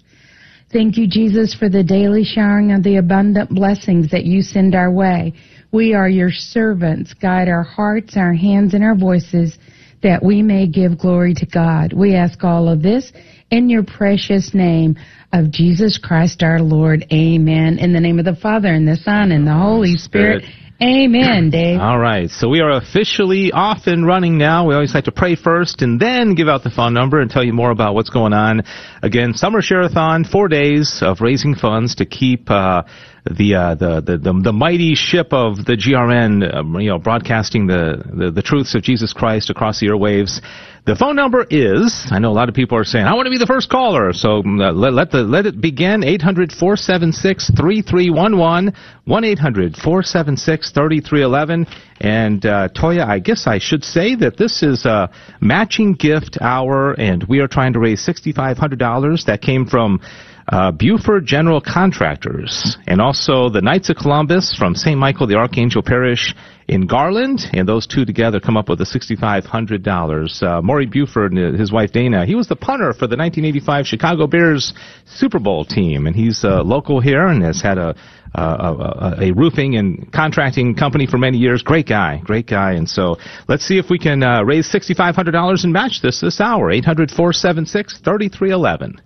Thank 0.72 0.96
you, 0.96 1.06
Jesus, 1.06 1.54
for 1.54 1.68
the 1.68 1.84
daily 1.84 2.24
showering 2.24 2.72
of 2.72 2.82
the 2.82 2.96
abundant 2.96 3.50
blessings 3.50 4.10
that 4.10 4.24
you 4.24 4.40
send 4.40 4.74
our 4.74 4.90
way. 4.90 5.34
We 5.70 5.92
are 5.92 6.08
your 6.08 6.30
servants. 6.30 7.12
Guide 7.12 7.48
our 7.48 7.62
hearts, 7.62 8.16
our 8.16 8.32
hands, 8.32 8.72
and 8.72 8.82
our 8.82 8.94
voices 8.94 9.58
that 10.02 10.22
we 10.22 10.40
may 10.40 10.66
give 10.66 10.98
glory 10.98 11.34
to 11.34 11.46
God. 11.46 11.92
We 11.92 12.14
ask 12.14 12.42
all 12.42 12.68
of 12.68 12.82
this 12.82 13.12
in 13.50 13.68
your 13.68 13.82
precious 13.82 14.54
name 14.54 14.96
of 15.34 15.50
Jesus 15.50 15.98
Christ 15.98 16.42
our 16.42 16.60
Lord. 16.60 17.04
Amen. 17.12 17.78
In 17.78 17.92
the 17.92 18.00
name 18.00 18.18
of 18.18 18.24
the 18.24 18.36
Father, 18.36 18.68
and 18.68 18.88
the 18.88 18.96
Son, 18.96 19.30
and 19.30 19.46
the 19.46 19.52
Holy 19.52 19.96
Spirit. 19.96 20.42
Amen, 20.82 21.50
Dave. 21.50 21.78
All 21.78 21.98
right, 21.98 22.28
so 22.28 22.48
we 22.48 22.60
are 22.60 22.72
officially 22.72 23.52
off 23.52 23.86
and 23.86 24.04
running 24.04 24.36
now. 24.36 24.66
We 24.66 24.74
always 24.74 24.92
like 24.92 25.04
to 25.04 25.12
pray 25.12 25.36
first 25.36 25.80
and 25.80 26.00
then 26.00 26.34
give 26.34 26.48
out 26.48 26.64
the 26.64 26.70
phone 26.70 26.92
number 26.92 27.20
and 27.20 27.30
tell 27.30 27.44
you 27.44 27.52
more 27.52 27.70
about 27.70 27.94
what's 27.94 28.10
going 28.10 28.32
on. 28.32 28.64
Again, 29.00 29.32
Summer 29.34 29.62
Share-a-thon, 29.62 30.24
four 30.24 30.48
days 30.48 30.98
of 31.00 31.20
raising 31.20 31.54
funds 31.54 31.94
to 31.96 32.04
keep 32.04 32.50
uh, 32.50 32.82
the, 33.24 33.54
uh, 33.54 33.74
the, 33.76 34.00
the 34.00 34.18
the 34.18 34.32
the 34.32 34.52
mighty 34.52 34.96
ship 34.96 35.32
of 35.32 35.64
the 35.64 35.76
GRN, 35.76 36.54
um, 36.54 36.80
you 36.80 36.88
know, 36.88 36.98
broadcasting 36.98 37.68
the, 37.68 38.02
the 38.12 38.32
the 38.32 38.42
truths 38.42 38.74
of 38.74 38.82
Jesus 38.82 39.12
Christ 39.12 39.48
across 39.48 39.78
the 39.78 39.86
airwaves. 39.86 40.40
The 40.84 40.96
phone 40.96 41.14
number 41.14 41.46
is, 41.48 42.08
I 42.10 42.18
know 42.18 42.32
a 42.32 42.34
lot 42.34 42.48
of 42.48 42.56
people 42.56 42.76
are 42.76 42.82
saying, 42.82 43.06
I 43.06 43.14
want 43.14 43.26
to 43.26 43.30
be 43.30 43.38
the 43.38 43.46
first 43.46 43.70
caller. 43.70 44.12
So 44.12 44.38
uh, 44.38 44.72
let, 44.72 44.92
let, 44.92 45.12
the, 45.12 45.22
let 45.22 45.46
it 45.46 45.60
begin. 45.60 46.00
800-476-3311. 46.00 48.74
1-800-476-3311. 49.06 51.72
And, 52.00 52.44
uh, 52.44 52.68
Toya, 52.74 53.06
I 53.06 53.20
guess 53.20 53.46
I 53.46 53.60
should 53.60 53.84
say 53.84 54.16
that 54.16 54.36
this 54.36 54.64
is 54.64 54.84
a 54.84 55.08
matching 55.40 55.92
gift 55.92 56.38
hour 56.40 56.94
and 56.94 57.22
we 57.28 57.38
are 57.38 57.46
trying 57.46 57.74
to 57.74 57.78
raise 57.78 58.04
$6,500 58.04 59.24
that 59.26 59.40
came 59.40 59.66
from 59.66 60.00
uh, 60.48 60.70
Buford 60.72 61.26
General 61.26 61.60
Contractors, 61.60 62.76
and 62.86 63.00
also 63.00 63.48
the 63.48 63.60
Knights 63.60 63.90
of 63.90 63.96
Columbus 63.96 64.54
from 64.58 64.74
St. 64.74 64.98
Michael 64.98 65.26
the 65.26 65.36
Archangel 65.36 65.82
Parish 65.82 66.34
in 66.68 66.86
Garland, 66.86 67.40
and 67.52 67.68
those 67.68 67.86
two 67.86 68.04
together 68.04 68.40
come 68.40 68.56
up 68.56 68.68
with 68.68 68.80
a 68.80 68.84
$6,500. 68.84 70.42
Uh, 70.42 70.62
Maury 70.62 70.86
Buford 70.86 71.32
and 71.32 71.58
his 71.58 71.72
wife 71.72 71.92
Dana, 71.92 72.24
he 72.24 72.34
was 72.34 72.48
the 72.48 72.56
punter 72.56 72.92
for 72.92 73.06
the 73.06 73.16
1985 73.16 73.86
Chicago 73.86 74.26
Bears 74.26 74.72
Super 75.06 75.38
Bowl 75.38 75.64
team, 75.64 76.06
and 76.06 76.16
he's 76.16 76.44
uh, 76.44 76.62
local 76.62 77.00
here 77.00 77.26
and 77.26 77.42
has 77.42 77.60
had 77.60 77.78
a, 77.78 77.94
a, 78.34 78.42
a, 78.42 79.16
a 79.20 79.32
roofing 79.32 79.76
and 79.76 80.10
contracting 80.12 80.74
company 80.74 81.06
for 81.06 81.18
many 81.18 81.38
years. 81.38 81.62
Great 81.62 81.86
guy, 81.86 82.20
great 82.24 82.46
guy. 82.46 82.72
And 82.72 82.88
so 82.88 83.16
let's 83.48 83.64
see 83.64 83.78
if 83.78 83.90
we 83.90 83.98
can 83.98 84.22
uh, 84.22 84.42
raise 84.42 84.72
$6,500 84.72 85.64
and 85.64 85.72
match 85.72 86.00
this 86.02 86.20
this 86.20 86.40
hour. 86.40 86.70
800 86.70 87.10
476 87.10 87.98
3311. 87.98 89.00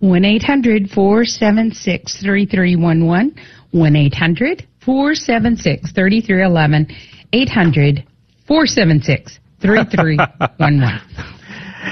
1 0.00 0.24
800 0.24 0.90
476 0.90 2.20
3311. 2.20 3.34
1 3.72 3.96
800 3.96 4.66
476 4.80 5.92
3311. 5.92 6.86
800 7.32 8.04
476 8.46 9.38
3311. 9.60 11.34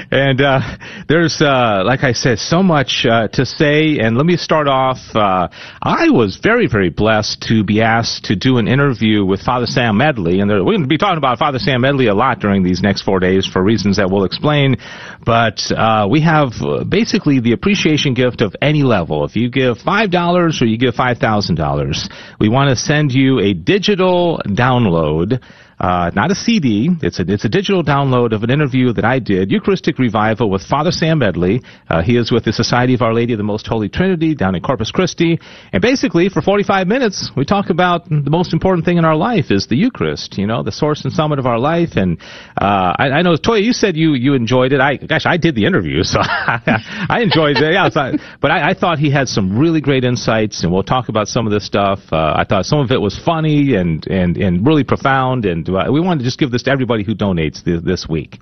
And 0.09 0.39
uh, 0.41 0.59
there's, 1.07 1.41
uh, 1.41 1.83
like 1.85 2.03
I 2.03 2.13
said, 2.13 2.39
so 2.39 2.63
much 2.63 3.05
uh, 3.09 3.27
to 3.29 3.45
say. 3.45 3.99
And 3.99 4.15
let 4.15 4.25
me 4.25 4.37
start 4.37 4.67
off. 4.67 4.97
Uh, 5.13 5.49
I 5.81 6.09
was 6.09 6.39
very, 6.41 6.67
very 6.67 6.89
blessed 6.89 7.41
to 7.49 7.63
be 7.63 7.81
asked 7.81 8.25
to 8.25 8.35
do 8.35 8.57
an 8.57 8.67
interview 8.67 9.25
with 9.25 9.41
Father 9.41 9.65
Sam 9.65 9.97
Medley. 9.97 10.39
And 10.39 10.49
there, 10.49 10.63
we're 10.63 10.73
going 10.73 10.81
to 10.81 10.87
be 10.87 10.97
talking 10.97 11.17
about 11.17 11.39
Father 11.39 11.59
Sam 11.59 11.81
Medley 11.81 12.07
a 12.07 12.13
lot 12.13 12.39
during 12.39 12.63
these 12.63 12.81
next 12.81 13.01
four 13.01 13.19
days 13.19 13.45
for 13.45 13.61
reasons 13.61 13.97
that 13.97 14.09
we'll 14.09 14.23
explain. 14.23 14.77
But 15.25 15.59
uh, 15.71 16.07
we 16.09 16.21
have 16.21 16.53
uh, 16.61 16.85
basically 16.85 17.41
the 17.41 17.51
appreciation 17.51 18.13
gift 18.13 18.41
of 18.41 18.55
any 18.61 18.83
level. 18.83 19.25
If 19.25 19.35
you 19.35 19.49
give 19.49 19.77
$5 19.77 20.61
or 20.61 20.65
you 20.65 20.77
give 20.77 20.95
$5,000, 20.95 22.37
we 22.39 22.49
want 22.49 22.69
to 22.69 22.75
send 22.75 23.11
you 23.11 23.39
a 23.39 23.53
digital 23.53 24.41
download 24.45 25.41
uh, 25.79 26.11
not 26.15 26.31
a 26.31 26.35
CD. 26.35 26.89
It's 27.01 27.19
a 27.19 27.25
it's 27.27 27.45
a 27.45 27.49
digital 27.49 27.83
download 27.83 28.33
of 28.33 28.43
an 28.43 28.49
interview 28.49 28.93
that 28.93 29.05
I 29.05 29.19
did, 29.19 29.51
Eucharistic 29.51 29.99
Revival 29.99 30.49
with 30.49 30.63
Father 30.63 30.91
Sam 30.91 31.19
Medley. 31.19 31.61
Uh, 31.87 32.01
he 32.01 32.17
is 32.17 32.31
with 32.31 32.45
the 32.45 32.53
Society 32.53 32.95
of 32.95 33.01
Our 33.01 33.13
Lady 33.13 33.33
of 33.33 33.37
the 33.37 33.43
Most 33.43 33.67
Holy 33.67 33.87
Trinity 33.87 34.33
down 34.33 34.55
in 34.55 34.61
Corpus 34.61 34.89
Christi, 34.89 35.39
and 35.71 35.81
basically 35.81 36.29
for 36.29 36.41
45 36.41 36.87
minutes 36.87 37.31
we 37.35 37.45
talk 37.45 37.69
about 37.69 38.09
the 38.09 38.29
most 38.29 38.53
important 38.53 38.85
thing 38.85 38.97
in 38.97 39.05
our 39.05 39.15
life 39.15 39.51
is 39.51 39.67
the 39.67 39.75
Eucharist. 39.75 40.37
You 40.37 40.47
know, 40.47 40.63
the 40.63 40.71
source 40.71 41.03
and 41.03 41.13
summit 41.13 41.37
of 41.37 41.45
our 41.45 41.59
life. 41.59 41.91
And 41.95 42.19
uh, 42.59 42.93
I, 42.97 43.09
I 43.11 43.21
know 43.21 43.35
Toya, 43.35 43.63
you 43.63 43.73
said 43.73 43.95
you 43.95 44.13
you 44.13 44.33
enjoyed 44.33 44.73
it. 44.73 44.79
I 44.79 44.97
gosh, 44.97 45.25
I 45.25 45.37
did 45.37 45.53
the 45.53 45.65
interview, 45.65 46.03
so 46.03 46.19
I 46.21 47.19
enjoyed 47.21 47.57
it. 47.57 47.73
Yeah, 47.73 47.89
so, 47.89 48.13
but 48.41 48.49
I, 48.49 48.71
I 48.71 48.73
thought 48.73 48.97
he 48.97 49.11
had 49.11 49.27
some 49.27 49.59
really 49.59 49.81
great 49.81 50.03
insights, 50.03 50.63
and 50.63 50.71
we'll 50.71 50.83
talk 50.83 51.09
about 51.09 51.27
some 51.27 51.45
of 51.45 51.53
this 51.53 51.65
stuff. 51.65 51.99
Uh, 52.11 52.33
I 52.35 52.45
thought 52.45 52.65
some 52.65 52.79
of 52.79 52.91
it 52.91 52.99
was 52.99 53.19
funny 53.23 53.75
and 53.75 54.05
and 54.07 54.37
and 54.37 54.65
really 54.65 54.83
profound 54.83 55.45
and 55.45 55.66
we 55.67 55.99
want 55.99 56.19
to 56.19 56.23
just 56.25 56.39
give 56.39 56.51
this 56.51 56.63
to 56.63 56.71
everybody 56.71 57.03
who 57.03 57.15
donates 57.15 57.63
this, 57.63 57.81
this 57.83 58.07
week. 58.07 58.39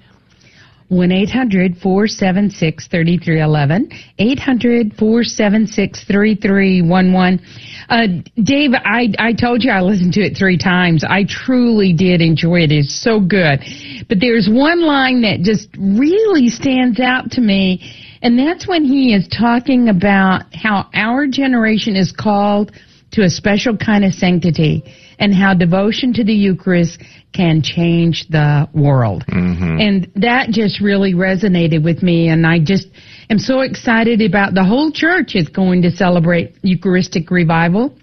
1 0.90 1.12
800 1.12 1.78
476 1.78 2.88
3311. 2.88 3.90
800 4.20 4.94
476 4.94 6.04
3311. 6.06 7.42
Uh, 7.90 8.08
Dave, 8.44 8.72
I, 8.74 9.10
I 9.18 9.34
told 9.34 9.64
you 9.64 9.72
I 9.72 9.82
listened 9.82 10.14
to 10.14 10.22
it 10.22 10.38
three 10.38 10.58
times. 10.58 11.04
I 11.04 11.26
truly 11.28 11.92
did 11.92 12.22
enjoy 12.22 12.62
it. 12.62 12.72
It's 12.72 13.02
so 13.02 13.20
good. 13.20 13.66
But 14.08 14.20
there's 14.20 14.48
one 14.48 14.86
line 14.86 15.22
that 15.22 15.42
just 15.42 15.70
really 15.78 16.50
stands 16.50 17.00
out 17.00 17.32
to 17.32 17.42
me, 17.42 17.92
and 18.22 18.38
that's 18.38 18.68
when 18.68 18.86
he 18.86 19.14
is 19.14 19.28
talking 19.28 19.90
about 19.90 20.44
how 20.54 20.88
our 20.94 21.26
generation 21.26 21.96
is 21.96 22.12
called 22.12 22.72
to 23.12 23.24
a 23.24 23.30
special 23.30 23.76
kind 23.76 24.06
of 24.06 24.14
sanctity 24.14 24.84
and 25.20 25.34
how 25.34 25.54
devotion 25.54 26.14
to 26.14 26.24
the 26.24 26.34
Eucharist 26.34 27.02
can 27.34 27.62
change 27.62 28.28
the 28.30 28.68
world. 28.74 29.24
Mm-hmm. 29.30 29.80
And 29.80 30.12
that 30.16 30.50
just 30.50 30.82
really 30.82 31.14
resonated 31.14 31.84
with 31.84 32.02
me. 32.02 32.30
And 32.30 32.46
I 32.48 32.60
just 32.60 32.88
am 33.30 33.40
so 33.40 33.62
excited 33.62 34.22
about 34.22 34.54
the 34.54 34.64
whole 34.64 34.92
church 34.92 35.36
is 35.36 35.50
going 35.50 35.82
to 35.84 35.92
celebrate 35.92 36.56
Eucharistic 36.62 37.32
revival. 37.32 37.96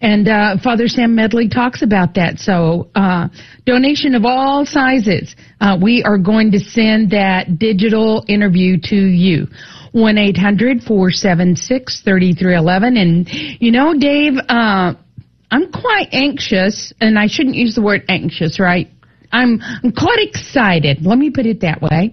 And 0.00 0.28
uh, 0.28 0.56
Father 0.62 0.86
Sam 0.86 1.14
Medley 1.14 1.48
talks 1.48 1.82
about 1.82 2.14
that. 2.14 2.38
So, 2.38 2.90
uh, 2.94 3.28
donation 3.66 4.14
of 4.14 4.24
all 4.24 4.64
sizes. 4.64 5.34
Uh, 5.60 5.76
we 5.82 6.02
are 6.04 6.18
going 6.18 6.52
to 6.52 6.60
send 6.60 7.10
that 7.10 7.58
digital 7.58 8.24
interview 8.28 8.78
to 8.84 8.96
you. 8.96 9.48
1 9.92 10.18
800 10.18 10.82
476 10.82 12.02
3311. 12.02 12.96
And, 12.96 13.28
you 13.60 13.72
know, 13.72 13.94
Dave, 13.98 14.34
uh, 14.48 14.94
I'm 15.50 15.70
quite 15.72 16.08
anxious, 16.12 16.92
and 17.00 17.18
I 17.18 17.26
shouldn't 17.26 17.56
use 17.56 17.74
the 17.74 17.82
word 17.82 18.04
anxious, 18.08 18.60
right? 18.60 18.88
I'm, 19.32 19.60
I'm 19.62 19.92
quite 19.92 20.18
excited. 20.20 21.04
Let 21.04 21.18
me 21.18 21.30
put 21.30 21.46
it 21.46 21.60
that 21.60 21.82
way 21.82 22.12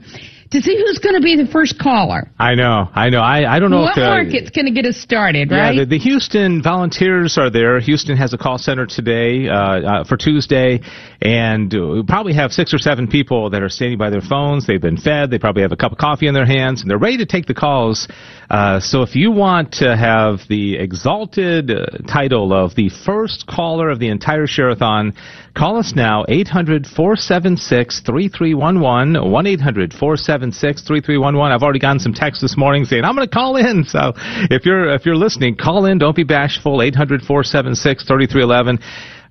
to 0.51 0.61
see 0.61 0.77
who's 0.77 0.99
going 0.99 1.15
to 1.15 1.21
be 1.21 1.35
the 1.35 1.49
first 1.51 1.79
caller. 1.79 2.29
I 2.39 2.55
know, 2.55 2.89
I 2.93 3.09
know. 3.09 3.19
I, 3.19 3.55
I 3.55 3.59
don't 3.59 3.71
know 3.71 3.81
what 3.81 3.89
if 3.89 3.95
the, 3.95 4.01
market's 4.01 4.49
going 4.51 4.65
to 4.65 4.71
get 4.71 4.85
us 4.85 4.97
started, 4.97 5.49
yeah, 5.51 5.57
right? 5.57 5.79
The, 5.79 5.85
the 5.85 5.99
Houston 5.99 6.61
volunteers 6.61 7.37
are 7.37 7.49
there. 7.49 7.79
Houston 7.79 8.15
has 8.15 8.33
a 8.33 8.37
call 8.37 8.57
center 8.57 8.85
today 8.85 9.49
uh, 9.49 9.55
uh, 9.55 10.03
for 10.05 10.17
Tuesday, 10.17 10.81
and 11.21 11.71
we 11.71 12.03
probably 12.03 12.33
have 12.33 12.51
six 12.51 12.73
or 12.73 12.77
seven 12.77 13.07
people 13.07 13.49
that 13.51 13.63
are 13.63 13.69
standing 13.69 13.97
by 13.97 14.09
their 14.09 14.21
phones. 14.21 14.67
They've 14.67 14.81
been 14.81 14.97
fed. 14.97 15.31
They 15.31 15.39
probably 15.39 15.61
have 15.61 15.71
a 15.71 15.77
cup 15.77 15.91
of 15.91 15.97
coffee 15.97 16.27
in 16.27 16.33
their 16.33 16.45
hands, 16.45 16.81
and 16.81 16.89
they're 16.89 16.97
ready 16.97 17.17
to 17.17 17.25
take 17.25 17.45
the 17.45 17.53
calls. 17.53 18.07
Uh, 18.49 18.79
so 18.79 19.01
if 19.01 19.15
you 19.15 19.31
want 19.31 19.73
to 19.73 19.95
have 19.95 20.39
the 20.49 20.75
exalted 20.75 21.71
uh, 21.71 21.85
title 22.07 22.53
of 22.53 22.75
the 22.75 22.89
first 22.89 23.47
caller 23.47 23.89
of 23.89 23.99
the 23.99 24.09
entire 24.09 24.45
Share-a-thon, 24.45 25.13
call 25.55 25.77
us 25.77 25.93
now, 25.95 26.25
800-476-3311, 26.25 29.17
1-800-476-3311. 29.17 31.51
I've 31.51 31.63
already 31.63 31.79
gotten 31.79 31.99
some 31.99 32.13
texts 32.13 32.41
this 32.41 32.57
morning 32.57 32.85
saying, 32.85 33.03
I'm 33.03 33.15
going 33.15 33.27
to 33.27 33.33
call 33.33 33.55
in. 33.55 33.83
So 33.85 34.13
if 34.51 34.65
you're, 34.65 34.93
if 34.93 35.05
you're 35.05 35.15
listening, 35.15 35.55
call 35.55 35.85
in. 35.85 35.97
Don't 35.97 36.15
be 36.15 36.23
bashful, 36.23 36.77
800-476-3311. 36.79 38.79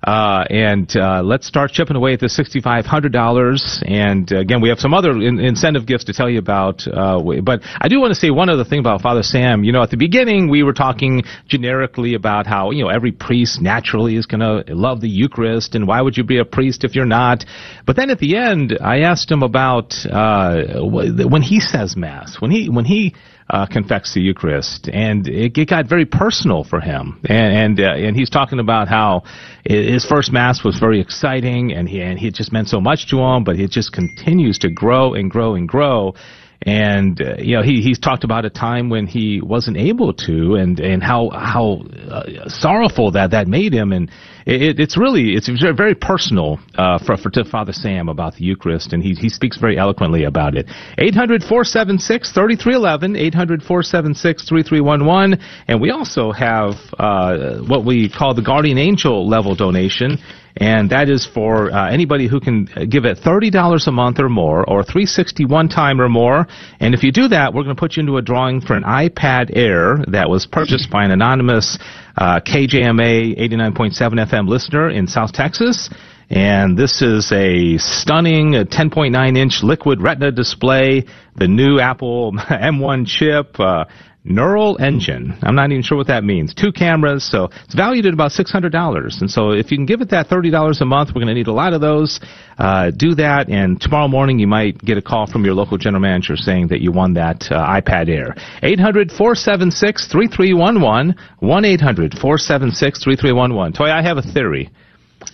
Uh, 0.05 0.45
and 0.51 0.95
uh, 0.95 1.23
let's 1.23 1.47
start 1.47 1.71
chipping 1.71 1.95
away 1.95 2.13
at 2.13 2.19
the 2.19 2.27
$6,500. 2.27 3.91
And 3.91 4.31
uh, 4.31 4.37
again, 4.37 4.61
we 4.61 4.69
have 4.69 4.79
some 4.79 4.93
other 4.93 5.11
in- 5.11 5.39
incentive 5.39 5.87
gifts 5.87 6.03
to 6.05 6.13
tell 6.13 6.29
you 6.29 6.37
about. 6.37 6.87
Uh, 6.87 7.19
but 7.41 7.61
I 7.81 7.87
do 7.87 7.99
want 7.99 8.11
to 8.11 8.15
say 8.15 8.29
one 8.29 8.49
other 8.49 8.63
thing 8.63 8.79
about 8.79 9.01
Father 9.01 9.23
Sam. 9.23 9.63
You 9.63 9.71
know, 9.71 9.81
at 9.81 9.89
the 9.89 9.97
beginning, 9.97 10.47
we 10.47 10.61
were 10.61 10.73
talking 10.73 11.23
generically 11.47 12.13
about 12.13 12.45
how, 12.45 12.69
you 12.69 12.83
know, 12.83 12.89
every 12.89 13.11
priest 13.11 13.59
naturally 13.61 14.15
is 14.15 14.27
going 14.27 14.41
to 14.41 14.75
love 14.75 15.01
the 15.01 15.09
Eucharist, 15.09 15.73
and 15.73 15.87
why 15.87 16.01
would 16.01 16.17
you 16.17 16.23
be 16.23 16.37
a 16.37 16.45
priest 16.45 16.83
if 16.83 16.93
you're 16.93 17.05
not? 17.05 17.43
But 17.87 17.95
then 17.95 18.11
at 18.11 18.19
the 18.19 18.37
end, 18.37 18.77
I 18.79 18.99
asked 18.99 19.31
him 19.31 19.41
about 19.41 19.95
uh, 20.05 20.81
when 20.83 21.41
he 21.41 21.59
says 21.59 21.97
Mass, 21.97 22.39
when 22.39 22.51
he, 22.51 22.69
when 22.69 22.85
he, 22.85 23.15
uh, 23.49 23.65
confects 23.65 24.13
the 24.13 24.21
Eucharist, 24.21 24.89
and 24.91 25.27
it, 25.27 25.57
it, 25.57 25.69
got 25.69 25.87
very 25.87 26.05
personal 26.05 26.63
for 26.63 26.79
him. 26.79 27.19
And 27.29 27.77
and, 27.77 27.79
uh, 27.79 28.07
and 28.07 28.15
he's 28.15 28.29
talking 28.29 28.59
about 28.59 28.87
how 28.87 29.23
his 29.65 30.05
first 30.05 30.31
mass 30.31 30.63
was 30.63 30.79
very 30.79 30.99
exciting, 30.99 31.71
and 31.71 31.87
he 31.87 32.01
and 32.01 32.17
he 32.17 32.31
just 32.31 32.51
meant 32.51 32.69
so 32.69 32.81
much 32.81 33.07
to 33.09 33.19
him, 33.19 33.43
but 33.43 33.59
it 33.59 33.69
just 33.69 33.93
continues 33.93 34.57
to 34.59 34.69
grow 34.69 35.13
and 35.13 35.29
grow 35.29 35.55
and 35.55 35.67
grow 35.67 36.15
and 36.65 37.21
uh, 37.21 37.35
you 37.37 37.55
know 37.55 37.61
he 37.61 37.81
he's 37.81 37.99
talked 37.99 38.23
about 38.23 38.43
a 38.43 38.49
time 38.49 38.89
when 38.89 39.05
he 39.05 39.39
wasn't 39.41 39.77
able 39.77 40.11
to 40.13 40.55
and 40.55 40.79
and 40.79 41.03
how 41.03 41.29
how 41.29 41.83
uh, 42.09 42.49
sorrowful 42.49 43.11
that 43.11 43.29
that 43.31 43.47
made 43.47 43.71
him. 43.71 43.91
And 43.91 44.09
it, 44.47 44.79
it's 44.79 44.97
really 44.97 45.35
it's 45.35 45.47
very 45.47 45.93
personal 45.93 46.59
uh, 46.75 46.97
for 46.97 47.17
for 47.17 47.29
to 47.31 47.45
Father 47.45 47.71
Sam 47.71 48.09
about 48.09 48.33
the 48.35 48.43
Eucharist. 48.43 48.93
And 48.93 49.03
he 49.03 49.13
he 49.13 49.29
speaks 49.29 49.59
very 49.59 49.77
eloquently 49.77 50.23
about 50.23 50.55
it. 50.55 50.65
800-476-3311 50.97 53.15
800-476-3311 53.31 55.39
and 55.67 55.79
we 55.79 55.91
also 55.91 56.31
have 56.31 56.73
uh, 56.97 57.59
what 57.59 57.85
we 57.85 58.09
call 58.09 58.33
the 58.33 58.41
guardian 58.41 58.79
angel 58.79 59.29
level 59.29 59.53
donation 59.55 60.17
and 60.57 60.89
that 60.91 61.09
is 61.09 61.25
for 61.25 61.71
uh, 61.71 61.89
anybody 61.89 62.27
who 62.27 62.39
can 62.39 62.65
give 62.89 63.03
it 63.03 63.17
$30 63.17 63.87
a 63.87 63.91
month 63.91 64.19
or 64.19 64.29
more, 64.29 64.67
or 64.69 64.83
360 64.83 65.45
one 65.45 65.67
time 65.67 65.99
or 65.99 66.07
more. 66.07 66.47
And 66.79 66.93
if 66.93 67.03
you 67.03 67.11
do 67.11 67.27
that, 67.27 67.53
we're 67.53 67.63
going 67.63 67.75
to 67.75 67.79
put 67.79 67.97
you 67.97 68.01
into 68.01 68.17
a 68.17 68.21
drawing 68.21 68.61
for 68.61 68.75
an 68.75 68.83
iPad 68.83 69.55
Air 69.55 69.97
that 70.07 70.29
was 70.29 70.45
purchased 70.45 70.89
by 70.89 71.03
an 71.03 71.11
anonymous 71.11 71.77
uh, 72.15 72.39
KJMA 72.39 73.37
89.7 73.37 73.97
FM 74.31 74.47
listener 74.47 74.89
in 74.89 75.07
South 75.07 75.33
Texas. 75.33 75.89
And 76.29 76.77
this 76.77 77.01
is 77.01 77.31
a 77.31 77.77
stunning 77.77 78.53
10.9 78.53 79.37
inch 79.37 79.61
liquid 79.61 80.01
retina 80.01 80.31
display, 80.31 81.05
the 81.35 81.47
new 81.47 81.79
Apple 81.79 82.31
M1 82.37 83.05
chip, 83.05 83.59
uh, 83.59 83.85
neural 84.25 84.77
engine. 84.81 85.37
I'm 85.43 85.55
not 85.55 85.71
even 85.71 85.83
sure 85.83 85.97
what 85.97 86.07
that 86.07 86.23
means. 86.23 86.53
Two 86.53 86.71
cameras, 86.71 87.23
so 87.23 87.49
it's 87.63 87.75
valued 87.75 88.05
at 88.05 88.13
about 88.13 88.31
$600. 88.31 89.21
And 89.21 89.31
so 89.31 89.51
if 89.51 89.71
you 89.71 89.77
can 89.77 89.85
give 89.85 90.01
it 90.01 90.09
that 90.09 90.27
$30 90.27 90.81
a 90.81 90.85
month, 90.85 91.09
we're 91.09 91.21
going 91.21 91.27
to 91.27 91.33
need 91.33 91.47
a 91.47 91.53
lot 91.53 91.73
of 91.73 91.81
those. 91.81 92.19
Uh, 92.57 92.89
do 92.91 93.15
that, 93.15 93.49
and 93.49 93.81
tomorrow 93.81 94.07
morning 94.07 94.39
you 94.39 94.47
might 94.47 94.77
get 94.79 94.97
a 94.97 95.01
call 95.01 95.27
from 95.27 95.43
your 95.45 95.53
local 95.53 95.77
general 95.77 96.01
manager 96.01 96.37
saying 96.37 96.69
that 96.69 96.79
you 96.81 96.91
won 96.91 97.13
that 97.13 97.43
uh, 97.51 97.67
iPad 97.67 98.09
Air. 98.09 98.33
800-476-3311, 98.63 101.15
1-800-476-3311. 101.41 103.75
Toy, 103.75 103.91
I 103.91 104.01
have 104.01 104.17
a 104.17 104.21
theory. 104.21 104.69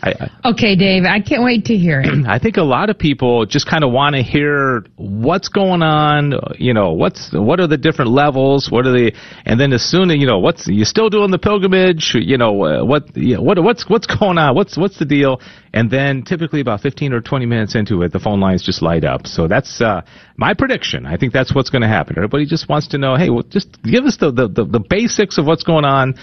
I, 0.02 0.10
I, 0.12 0.50
okay, 0.52 0.76
Dave, 0.76 1.04
I 1.04 1.20
can't 1.20 1.44
wait 1.44 1.66
to 1.66 1.78
hear 1.78 2.02
it. 2.02 2.26
I 2.28 2.40
think 2.40 2.58
a 2.58 2.64
lot 2.64 2.90
of 2.90 2.98
people 2.98 3.46
just 3.46 3.68
kind 3.68 3.84
of 3.84 3.92
want 3.92 4.16
to 4.16 4.24
hear 4.24 4.84
what's 4.96 5.50
going 5.50 5.82
on. 5.82 6.34
You 6.58 6.74
know, 6.74 6.94
what's 6.94 7.32
what 7.34 7.60
are 7.60 7.68
the 7.68 7.78
different 7.78 8.12
levels? 8.12 8.70
What 8.72 8.86
are 8.86 8.92
the 8.92 9.12
and 9.46 9.60
then 9.60 9.74
as 9.74 9.84
soon 9.84 10.12
as 10.12 10.18
you 10.18 10.28
know 10.28 10.40
what's 10.40 10.68
you 10.68 10.86
still 10.86 11.10
doing 11.10 11.32
the 11.32 11.40
pilgrimage? 11.40 12.16
You 12.16 12.38
know 12.38 12.64
uh, 12.64 12.86
what 12.86 13.16
you 13.16 13.36
know, 13.36 13.42
what 13.42 13.62
what's 13.64 13.90
what's 13.90 14.08
going 14.08 14.38
on? 14.38 14.56
What's 14.56 14.78
what's 14.78 14.98
the 14.98 15.06
deal? 15.06 15.42
And 15.74 15.90
then 15.90 16.24
typically 16.24 16.60
about 16.60 16.82
15 16.82 17.14
or 17.14 17.22
20 17.22 17.46
minutes 17.46 17.76
into 17.76 18.02
it, 18.02 18.12
the 18.12 18.20
phone 18.20 18.42
lines 18.42 18.62
just 18.62 18.82
light 18.82 19.06
up. 19.06 19.26
So 19.26 19.48
that's 19.48 19.80
uh, 19.80 20.02
my 20.36 20.54
prediction. 20.54 21.06
I 21.06 21.16
think 21.16 21.32
that's 21.32 21.56
what's 21.56 21.70
going 21.70 21.84
to 21.84 21.88
happen. 21.88 22.16
Everybody 22.18 22.46
just 22.46 22.68
wants 22.68 22.90
to 22.90 22.98
know, 22.98 23.16
hey, 23.16 23.30
well, 23.30 23.44
just 23.44 23.82
give 23.84 24.04
us 24.04 24.18
the, 24.18 24.32
the 24.32 24.48
the 24.50 24.66
the 24.66 24.80
basics 24.80 25.38
of 25.38 25.46
what's 25.46 25.64
going 25.64 25.86
on 25.86 26.16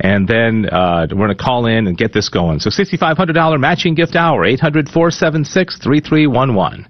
and 0.00 0.28
then 0.28 0.68
uh, 0.70 1.06
we're 1.10 1.26
going 1.26 1.36
to 1.36 1.42
call 1.42 1.66
in 1.66 1.86
and 1.86 1.96
get 1.96 2.12
this 2.12 2.28
going. 2.28 2.60
So 2.60 2.70
$6,500 2.70 3.60
matching 3.60 3.94
gift 3.94 4.14
hour, 4.14 4.44
800 4.44 4.88
476 4.88 5.78
3311. 5.78 6.86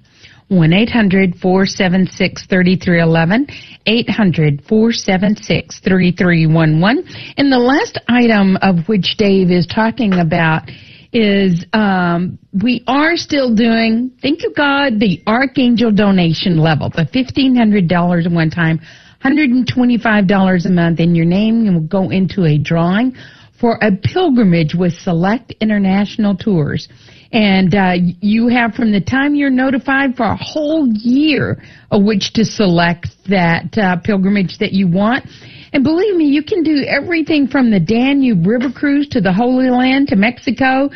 1 0.48 0.72
800 0.72 1.36
476 1.36 2.46
3311. 2.46 3.46
800 3.86 4.64
476 4.68 5.80
3311. 5.80 7.04
And 7.36 7.52
the 7.52 7.58
last 7.58 7.98
item 8.08 8.56
of 8.62 8.86
which 8.88 9.16
Dave 9.16 9.50
is 9.50 9.66
talking 9.66 10.14
about 10.14 10.68
is 11.12 11.64
um, 11.72 12.38
we 12.62 12.84
are 12.86 13.16
still 13.16 13.54
doing, 13.54 14.12
thank 14.20 14.42
you 14.42 14.52
God, 14.54 15.00
the 15.00 15.22
Archangel 15.26 15.90
donation 15.90 16.58
level, 16.58 16.90
the 16.90 17.06
$1,500 17.06 18.32
one 18.32 18.50
time 18.50 18.80
$125 19.27 20.66
a 20.66 20.70
month, 20.70 21.01
and 21.01 21.16
your 21.16 21.27
name 21.27 21.74
will 21.74 21.81
go 21.81 22.11
into 22.11 22.44
a 22.44 22.59
drawing 22.59 23.16
for 23.59 23.78
a 23.82 23.90
pilgrimage 23.90 24.74
with 24.74 24.93
select 24.93 25.53
international 25.61 26.36
tours. 26.36 26.89
And 27.32 27.74
uh, 27.74 27.94
you 28.20 28.48
have 28.48 28.74
from 28.74 28.93
the 28.93 29.01
time 29.01 29.35
you're 29.35 29.51
notified 29.51 30.16
for 30.16 30.24
a 30.24 30.36
whole 30.36 30.89
year 30.89 31.62
of 31.90 32.03
which 32.05 32.32
to 32.35 32.44
select 32.44 33.09
that 33.28 33.77
uh, 33.78 33.97
pilgrimage 34.03 34.59
that 34.59 34.73
you 34.73 34.89
want. 34.89 35.27
And 35.73 35.85
believe 35.85 36.16
me, 36.16 36.24
you 36.24 36.43
can 36.43 36.62
do 36.62 36.85
everything 36.89 37.48
from 37.48 37.70
the 37.70 37.81
Danube 37.81 38.47
River 38.47 38.70
Cruise 38.70 39.09
to 39.09 39.20
the 39.20 39.32
Holy 39.32 39.69
Land 39.69 40.09
to 40.09 40.16
Mexico 40.16 40.89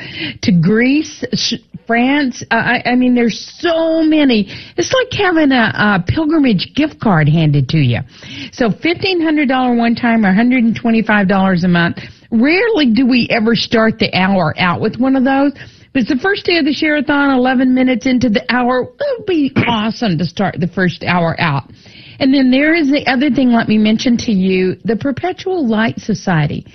to 0.42 0.52
Greece, 0.52 1.22
France. 1.86 2.42
Uh, 2.50 2.54
I, 2.54 2.90
I 2.90 2.94
mean, 2.94 3.14
there's 3.14 3.52
so 3.58 4.02
many. 4.02 4.46
It's 4.76 4.92
like 4.92 5.12
having 5.12 5.50
a, 5.50 5.72
a 5.74 6.04
pilgrimage 6.06 6.72
gift 6.74 7.00
card 7.00 7.28
handed 7.28 7.68
to 7.70 7.78
you. 7.78 7.98
So 8.52 8.68
$1,500 8.68 9.76
one 9.76 9.94
time 9.96 10.24
or 10.24 10.32
$125 10.32 11.64
a 11.64 11.68
month. 11.68 11.98
Rarely 12.30 12.92
do 12.92 13.06
we 13.06 13.26
ever 13.28 13.56
start 13.56 13.98
the 13.98 14.14
hour 14.14 14.54
out 14.56 14.80
with 14.80 14.98
one 14.98 15.16
of 15.16 15.24
those. 15.24 15.52
But 15.92 16.02
it's 16.02 16.10
the 16.10 16.20
first 16.22 16.46
day 16.46 16.58
of 16.58 16.64
the 16.64 16.72
Share-a-thon, 16.72 17.30
11 17.30 17.74
minutes 17.74 18.06
into 18.06 18.28
the 18.28 18.44
hour. 18.48 18.82
It 18.82 19.18
would 19.18 19.26
be 19.26 19.52
awesome 19.66 20.18
to 20.18 20.24
start 20.24 20.56
the 20.60 20.68
first 20.68 21.02
hour 21.02 21.34
out. 21.40 21.64
And 22.20 22.32
then 22.32 22.50
there 22.50 22.74
is 22.74 22.88
the 22.88 23.04
other 23.06 23.30
thing, 23.30 23.50
let 23.50 23.66
me 23.66 23.78
mention 23.78 24.16
to 24.18 24.32
you, 24.32 24.76
the 24.84 24.96
Perpetual 24.96 25.66
Light 25.66 25.98
Society. 25.98 26.66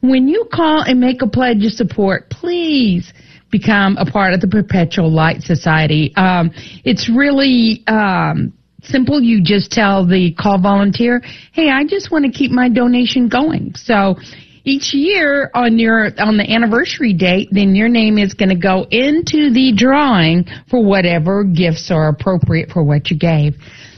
When 0.00 0.26
you 0.28 0.48
call 0.52 0.82
and 0.82 0.98
make 0.98 1.22
a 1.22 1.26
pledge 1.26 1.64
of 1.64 1.72
support, 1.72 2.30
please 2.30 3.12
become 3.50 3.96
a 3.98 4.04
part 4.04 4.34
of 4.34 4.40
the 4.40 4.48
Perpetual 4.48 5.10
Light 5.10 5.42
Society. 5.42 6.12
Um, 6.16 6.50
it's 6.84 7.08
really 7.08 7.84
um, 7.86 8.52
simple. 8.82 9.22
You 9.22 9.42
just 9.42 9.70
tell 9.70 10.06
the 10.06 10.32
call 10.32 10.60
volunteer, 10.60 11.22
"Hey, 11.52 11.70
I 11.70 11.84
just 11.84 12.10
want 12.10 12.24
to 12.24 12.30
keep 12.30 12.50
my 12.50 12.68
donation 12.68 13.28
going." 13.28 13.74
So 13.76 14.16
each 14.64 14.94
year 14.94 15.50
on 15.54 15.78
your 15.78 16.10
on 16.18 16.36
the 16.36 16.50
anniversary 16.50 17.12
date, 17.12 17.48
then 17.52 17.74
your 17.74 17.88
name 17.88 18.18
is 18.18 18.34
going 18.34 18.48
to 18.48 18.56
go 18.56 18.86
into 18.90 19.52
the 19.52 19.72
drawing 19.76 20.46
for 20.70 20.82
whatever 20.82 21.44
gifts 21.44 21.90
are 21.90 22.08
appropriate 22.08 22.70
for 22.70 22.82
what 22.82 23.10
you 23.10 23.18
gave. 23.18 23.54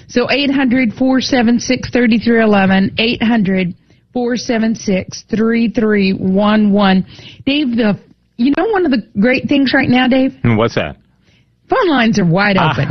So 0.08 0.30
800 0.30 0.92
476 0.94 1.90
3311 1.90 2.94
800 2.98 3.74
476 4.12 5.24
3311 5.30 7.06
Dave, 7.44 7.76
the 7.76 8.00
you 8.36 8.52
know 8.56 8.68
one 8.70 8.84
of 8.84 8.90
the 8.90 9.08
great 9.20 9.48
things 9.48 9.72
right 9.72 9.88
now, 9.88 10.08
Dave? 10.08 10.34
What's 10.44 10.74
that? 10.74 10.96
Phone 11.68 11.88
lines 11.88 12.18
are 12.20 12.24
wide 12.24 12.56
open. 12.56 12.88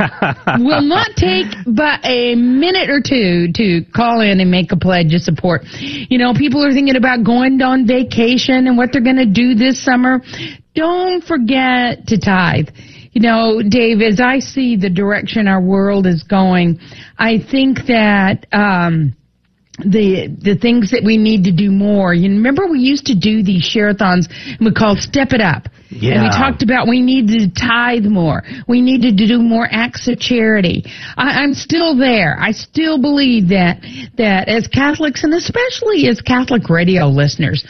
Will 0.64 0.82
not 0.82 1.08
take 1.16 1.46
but 1.66 2.00
a 2.04 2.34
minute 2.34 2.90
or 2.90 3.00
two 3.00 3.50
to 3.54 3.84
call 3.94 4.20
in 4.20 4.40
and 4.40 4.50
make 4.50 4.70
a 4.70 4.76
pledge 4.76 5.14
of 5.14 5.22
support. 5.22 5.62
You 5.80 6.18
know, 6.18 6.34
people 6.34 6.62
are 6.62 6.72
thinking 6.72 6.96
about 6.96 7.24
going 7.24 7.62
on 7.62 7.86
vacation 7.86 8.66
and 8.66 8.76
what 8.76 8.92
they're 8.92 9.00
going 9.02 9.16
to 9.16 9.24
do 9.24 9.54
this 9.54 9.82
summer. 9.82 10.20
Don't 10.74 11.24
forget 11.24 12.06
to 12.08 12.18
tithe. 12.18 12.68
You 13.12 13.22
know, 13.22 13.62
Dave, 13.66 14.02
as 14.02 14.20
I 14.20 14.40
see 14.40 14.76
the 14.76 14.90
direction 14.90 15.48
our 15.48 15.60
world 15.60 16.06
is 16.06 16.22
going, 16.22 16.78
I 17.18 17.38
think 17.38 17.86
that, 17.86 18.46
um, 18.52 19.16
the 19.78 20.28
the 20.40 20.56
things 20.56 20.90
that 20.92 21.02
we 21.04 21.16
need 21.16 21.44
to 21.44 21.52
do 21.52 21.70
more. 21.70 22.14
You 22.14 22.30
remember 22.30 22.66
we 22.66 22.80
used 22.80 23.06
to 23.06 23.14
do 23.14 23.42
these 23.42 23.62
share-a-thons 23.62 24.28
and 24.30 24.60
we 24.60 24.72
called 24.72 24.98
Step 24.98 25.32
It 25.32 25.40
Up. 25.40 25.68
Yeah. 25.90 26.14
And 26.14 26.22
we 26.24 26.28
talked 26.30 26.62
about 26.62 26.88
we 26.88 27.00
need 27.00 27.28
to 27.28 27.50
tithe 27.50 28.04
more. 28.04 28.42
We 28.66 28.80
needed 28.80 29.18
to 29.18 29.26
do 29.26 29.38
more 29.38 29.68
acts 29.70 30.08
of 30.08 30.18
charity. 30.18 30.84
I, 31.16 31.42
I'm 31.42 31.54
still 31.54 31.96
there. 31.96 32.36
I 32.40 32.52
still 32.52 33.00
believe 33.00 33.48
that 33.48 33.82
that 34.16 34.48
as 34.48 34.66
Catholics 34.66 35.22
and 35.24 35.34
especially 35.34 36.08
as 36.08 36.20
Catholic 36.20 36.68
radio 36.68 37.06
listeners, 37.06 37.64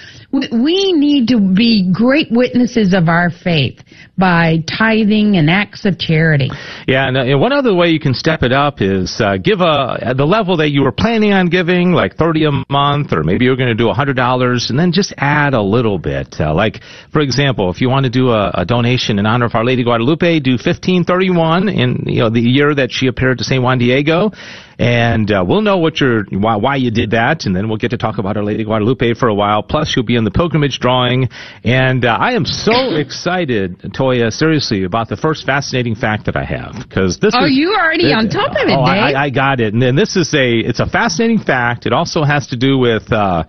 we, 0.53 0.93
need 0.93 1.29
to 1.29 1.41
be 1.41 1.91
great 1.93 2.29
witnesses 2.31 2.95
of 2.95 3.09
our 3.09 3.31
faith 3.31 3.81
by 4.19 4.65
tithing 4.67 5.37
and 5.37 5.51
acts 5.51 5.85
of 5.85 5.99
charity. 5.99 6.51
Yeah, 6.87 7.09
and, 7.09 7.17
uh, 7.17 7.39
one 7.39 7.53
other 7.53 7.75
way 7.75 7.89
you 7.89 8.01
can 8.01 8.15
step 8.15 8.43
it 8.43 8.53
up 8.53 8.81
is 8.81 9.21
uh, 9.21 9.37
give 9.37 9.61
a 9.61 10.15
the 10.17 10.25
level 10.25 10.57
that 10.59 10.71
you 10.71 10.83
were 10.83 10.93
planning 10.93 11.33
on 11.33 11.49
giving, 11.49 11.93
like 11.93 12.17
thirty 12.17 12.45
a 12.45 12.51
month, 12.71 13.13
or 13.13 13.23
maybe 13.23 13.45
you're 13.45 13.57
going 13.57 13.69
to 13.69 13.75
do 13.75 13.91
a 13.91 13.95
hundred 13.95 14.17
dollars, 14.17 14.71
and 14.71 14.79
then 14.79 14.93
just 14.93 15.13
add 15.19 15.55
a 15.55 15.63
little 15.63 15.99
bit. 15.99 16.37
Uh, 16.41 16.55
like, 16.55 16.81
for 17.13 17.21
example, 17.21 17.71
if 17.71 17.81
you 17.81 17.89
want 17.89 18.05
to 18.05 18.11
do 18.11 18.31
a, 18.31 18.51
a 18.55 18.65
donation 18.65 19.19
in 19.19 19.27
honor 19.27 19.47
of 19.47 19.55
Our 19.55 19.65
Lady 19.65 19.85
Guadalupe, 19.85 20.41
do 20.41 20.57
fifteen 20.57 21.05
thirty 21.05 21.31
one 21.31 21.69
in 21.69 22.05
you 22.07 22.21
know 22.21 22.31
the 22.31 22.41
year 22.41 22.75
that 22.75 22.91
she 22.91 23.07
appeared 23.07 23.39
to 23.39 23.45
Saint 23.45 23.63
Juan 23.63 23.79
Diego, 23.79 24.31
and 24.79 25.31
uh, 25.31 25.45
we'll 25.47 25.63
know 25.63 25.79
what 25.79 26.01
your 26.01 26.25
why, 26.31 26.57
why 26.57 26.77
you 26.77 26.91
did 26.91 27.13
that, 27.13 27.47
and 27.47 27.57
then 27.57 27.69
we'll 27.69 27.79
get 27.79 27.91
to 27.91 27.97
talk 27.97 28.19
about 28.19 28.37
Our 28.37 28.45
Lady 28.45 28.65
Guadalupe 28.65 29.15
for 29.15 29.29
a 29.29 29.35
while. 29.35 29.63
Plus, 29.63 29.95
you'll 29.97 30.05
be 30.05 30.17
in 30.17 30.25
the 30.25 30.31
pilgrimage 30.31 30.81
drawing, 30.81 31.29
and 31.65 32.05
uh, 32.05 32.17
I 32.21 32.33
am 32.33 32.45
so 32.45 32.73
excited, 32.97 33.79
Toya, 33.97 34.31
seriously, 34.31 34.85
about 34.85 35.09
the 35.09 35.17
first 35.17 35.47
fascinating 35.47 35.95
fact 35.95 36.27
that 36.27 36.37
I 36.37 36.45
have 36.45 36.75
because 36.83 37.19
this. 37.19 37.35
Oh, 37.37 37.47
is, 37.47 37.53
you 37.53 37.75
already 37.75 38.13
on 38.13 38.29
top 38.29 38.51
of 38.51 38.69
it, 38.69 38.77
oh, 38.77 38.85
Dave. 38.85 39.17
I, 39.17 39.25
I 39.25 39.31
got 39.31 39.61
it, 39.61 39.73
and 39.73 39.81
then 39.81 39.97
this 39.97 40.17
is 40.17 40.33
a 40.35 40.59
it's 40.59 40.81
a 40.81 40.87
fascinating 40.87 41.39
fact. 41.39 41.87
It 41.87 41.93
also 41.93 42.25
has 42.25 42.49
to 42.49 42.57
do 42.57 42.79
with. 42.79 43.11
Uh, 43.13 43.45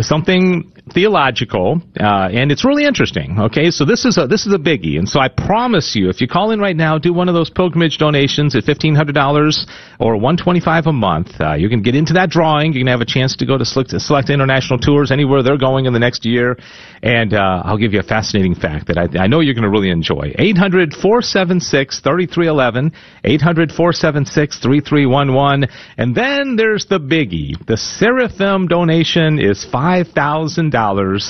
something 0.00 0.72
theological, 0.92 1.80
uh, 1.98 2.28
and 2.30 2.52
it's 2.52 2.64
really 2.64 2.84
interesting. 2.84 3.38
Okay, 3.40 3.70
so 3.70 3.84
this 3.84 4.04
is 4.04 4.18
a 4.18 4.26
this 4.26 4.46
is 4.46 4.54
a 4.54 4.58
biggie, 4.58 4.98
and 4.98 5.08
so 5.08 5.18
I 5.18 5.28
promise 5.28 5.96
you, 5.96 6.08
if 6.08 6.20
you 6.20 6.28
call 6.28 6.52
in 6.52 6.60
right 6.60 6.76
now, 6.76 6.96
do 6.96 7.12
one 7.12 7.28
of 7.28 7.34
those 7.34 7.50
pilgrimage 7.50 7.98
donations 7.98 8.54
at 8.54 8.64
fifteen 8.64 8.94
hundred 8.94 9.14
dollars 9.14 9.66
or 9.98 10.16
one 10.16 10.36
twenty 10.36 10.60
five 10.60 10.86
a 10.86 10.92
month. 10.92 11.32
Uh, 11.40 11.54
you 11.54 11.68
can 11.68 11.82
get 11.82 11.94
into 11.96 12.12
that 12.14 12.30
drawing. 12.30 12.72
You 12.72 12.80
can 12.80 12.86
have 12.86 13.00
a 13.00 13.06
chance 13.06 13.34
to 13.36 13.46
go 13.46 13.58
to 13.58 13.64
select, 13.64 13.90
select 13.90 14.30
international 14.30 14.78
tours 14.78 15.10
anywhere 15.10 15.42
they're 15.42 15.58
going 15.58 15.86
in 15.86 15.92
the 15.92 15.98
next 15.98 16.24
year, 16.24 16.56
and 17.02 17.34
uh, 17.34 17.62
I'll 17.64 17.78
give 17.78 17.92
you 17.92 18.00
a 18.00 18.04
fascinating 18.04 18.54
fact 18.54 18.86
that 18.86 18.96
I, 18.96 19.24
I 19.24 19.26
know 19.26 19.40
you're 19.40 19.54
going 19.54 19.64
to 19.64 19.70
really 19.70 19.90
enjoy. 19.90 20.34
800 20.38 20.92
476 20.92 22.00
3311 22.00 22.92
800 23.24 23.72
476 23.72 24.58
3311 24.60 25.68
and 25.98 26.14
then 26.14 26.56
there's 26.56 26.86
the 26.86 27.00
biggie. 27.00 27.54
The 27.66 27.76
Seraphim 27.76 28.68
donation 28.68 29.40
is 29.40 29.64
five 29.64 30.08
thousand 30.08 30.75
dollars 30.80 31.24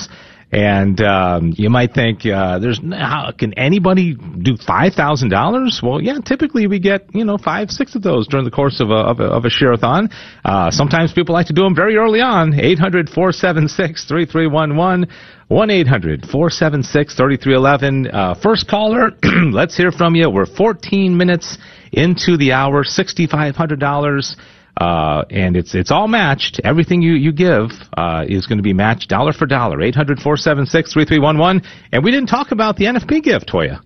And 0.51 1.01
um, 1.01 1.53
you 1.57 1.69
might 1.69 1.93
think, 1.93 2.25
uh, 2.25 2.59
"There's 2.59 2.79
how 2.79 3.31
can 3.37 3.53
anybody 3.55 4.15
do 4.15 4.55
five 4.55 4.93
thousand 4.93 5.27
dollars?" 5.27 5.81
Well, 5.83 5.99
yeah, 6.01 6.19
typically 6.23 6.67
we 6.67 6.79
get 6.79 7.01
you 7.13 7.25
know 7.25 7.37
five, 7.37 7.69
six 7.69 7.95
of 7.95 8.01
those 8.01 8.29
during 8.29 8.45
the 8.45 8.51
course 8.51 8.79
of 8.79 8.89
a 8.89 8.95
of 9.11 9.19
a, 9.19 9.25
of 9.25 9.43
a 9.43 9.49
share-a-thon. 9.49 10.09
Uh, 10.45 10.71
sometimes 10.71 11.11
people 11.11 11.33
like 11.33 11.47
to 11.47 11.53
do 11.53 11.63
them 11.63 11.75
very 11.75 11.97
early 11.97 12.21
on. 12.21 12.57
Eight 12.57 12.79
hundred 12.79 13.09
four 13.09 13.33
seven 13.33 13.67
six 13.67 14.05
three 14.05 14.25
three 14.25 14.47
one 14.47 14.77
one. 14.77 15.07
1 15.49 15.69
800 15.69 16.25
476 16.29 17.15
3311. 17.15 18.07
Uh, 18.11 18.33
first 18.35 18.67
caller, 18.67 19.11
let's 19.53 19.77
hear 19.77 19.93
from 19.93 20.13
you. 20.13 20.29
We're 20.29 20.45
14 20.45 21.15
minutes 21.15 21.57
into 21.93 22.35
the 22.35 22.51
hour, 22.51 22.83
$6,500. 22.83 24.35
Uh, 24.79 25.23
and 25.31 25.57
it's 25.57 25.73
it's 25.73 25.89
all 25.89 26.07
matched. 26.07 26.61
Everything 26.63 27.01
you 27.01 27.13
you 27.13 27.31
give 27.31 27.71
uh, 27.97 28.25
is 28.27 28.45
going 28.45 28.57
to 28.57 28.63
be 28.63 28.73
matched 28.73 29.09
dollar 29.09 29.33
for 29.33 29.47
dollar. 29.47 29.81
Eight 29.81 29.95
hundred 29.95 30.19
four 30.19 30.37
seven 30.37 30.65
six 30.65 30.93
three 30.93 31.05
three 31.05 31.19
one 31.19 31.37
one. 31.37 31.61
And 31.91 32.03
we 32.03 32.11
didn't 32.11 32.29
talk 32.29 32.51
about 32.51 32.77
the 32.77 32.85
NFP 32.85 33.23
gift, 33.23 33.49
Toya. 33.51 33.81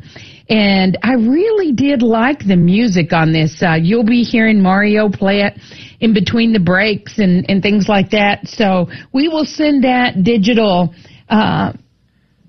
And 0.49 0.97
I 1.01 1.13
really 1.13 1.71
did 1.71 2.01
like 2.01 2.45
the 2.45 2.57
music 2.57 3.13
on 3.13 3.31
this. 3.31 3.63
Uh, 3.63 3.75
you'll 3.75 4.03
be 4.03 4.23
hearing 4.23 4.61
Mario 4.61 5.07
play 5.09 5.41
it 5.41 5.53
in 6.01 6.13
between 6.13 6.51
the 6.51 6.59
breaks 6.59 7.19
and, 7.19 7.49
and 7.49 7.63
things 7.63 7.87
like 7.87 8.09
that. 8.09 8.47
So 8.47 8.89
we 9.13 9.29
will 9.29 9.45
send 9.45 9.85
that 9.85 10.23
digital, 10.23 10.93
uh, 11.29 11.71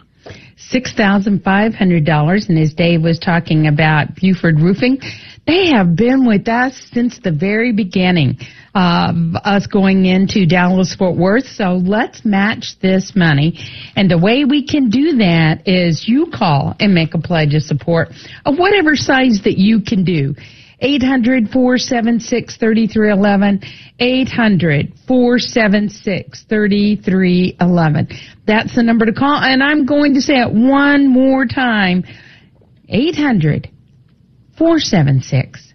$6,500. 0.72 2.48
And 2.48 2.58
as 2.58 2.74
Dave 2.74 3.02
was 3.02 3.18
talking 3.18 3.66
about 3.66 4.14
Buford 4.14 4.60
Roofing, 4.60 5.00
they 5.46 5.70
have 5.70 5.96
been 5.96 6.24
with 6.26 6.48
us 6.48 6.88
since 6.92 7.18
the 7.18 7.32
very 7.32 7.72
beginning 7.72 8.38
of 8.74 9.14
us 9.44 9.66
going 9.66 10.06
into 10.06 10.46
Dallas 10.46 10.94
Fort 10.94 11.16
Worth. 11.16 11.46
So 11.46 11.74
let's 11.84 12.24
match 12.24 12.76
this 12.80 13.12
money. 13.14 13.58
And 13.96 14.10
the 14.10 14.18
way 14.18 14.44
we 14.44 14.66
can 14.66 14.88
do 14.88 15.18
that 15.18 15.68
is 15.68 16.08
you 16.08 16.30
call 16.32 16.74
and 16.80 16.94
make 16.94 17.14
a 17.14 17.18
pledge 17.18 17.54
of 17.54 17.62
support 17.62 18.08
of 18.46 18.58
whatever 18.58 18.96
size 18.96 19.40
that 19.44 19.58
you 19.58 19.80
can 19.80 20.04
do. 20.04 20.34
800 20.80 21.50
476 21.50 22.56
3311. 22.56 23.60
800 24.00 24.92
476 25.06 26.44
3311. 26.48 28.08
That's 28.46 28.74
the 28.74 28.82
number 28.82 29.06
to 29.06 29.12
call. 29.12 29.36
And 29.36 29.62
I'm 29.62 29.86
going 29.86 30.14
to 30.14 30.20
say 30.20 30.40
it 30.40 30.52
one 30.52 31.08
more 31.08 31.46
time 31.46 32.04
800 32.88 33.70
476 34.58 35.71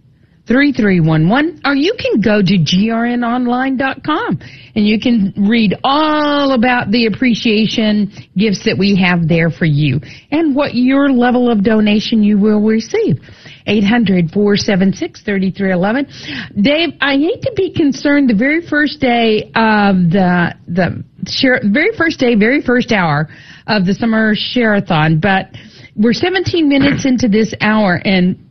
3311 0.47 1.61
or 1.65 1.75
you 1.75 1.93
can 1.99 2.21
go 2.21 2.41
to 2.41 2.57
grnonline.com 2.57 4.39
and 4.75 4.87
you 4.87 4.97
can 4.99 5.33
read 5.35 5.75
all 5.83 6.53
about 6.53 6.89
the 6.91 7.07
appreciation 7.07 8.09
gifts 8.37 8.63
that 8.63 8.77
we 8.77 8.95
have 8.95 9.27
there 9.27 9.49
for 9.49 9.65
you 9.65 9.99
and 10.31 10.55
what 10.55 10.73
your 10.73 11.09
level 11.09 11.51
of 11.51 11.61
donation 11.63 12.23
you 12.23 12.39
will 12.39 12.61
receive. 12.61 13.19
800-476-3311. 13.67 16.63
Dave, 16.63 16.93
I 17.01 17.17
hate 17.17 17.41
to 17.41 17.51
be 17.53 17.73
concerned 17.73 18.29
the 18.29 18.35
very 18.35 18.65
first 18.65 19.01
day 19.01 19.51
of 19.55 20.09
the 20.09 20.55
the 20.67 21.03
share, 21.27 21.59
very 21.65 21.91
first 21.97 22.17
day, 22.19 22.35
very 22.35 22.61
first 22.61 22.93
hour 22.93 23.27
of 23.67 23.85
the 23.85 23.93
summer 23.93 24.33
share-a-thon, 24.35 25.19
but 25.19 25.49
we're 25.97 26.13
17 26.13 26.69
minutes 26.69 27.05
into 27.05 27.27
this 27.27 27.53
hour 27.59 28.01
and 28.05 28.46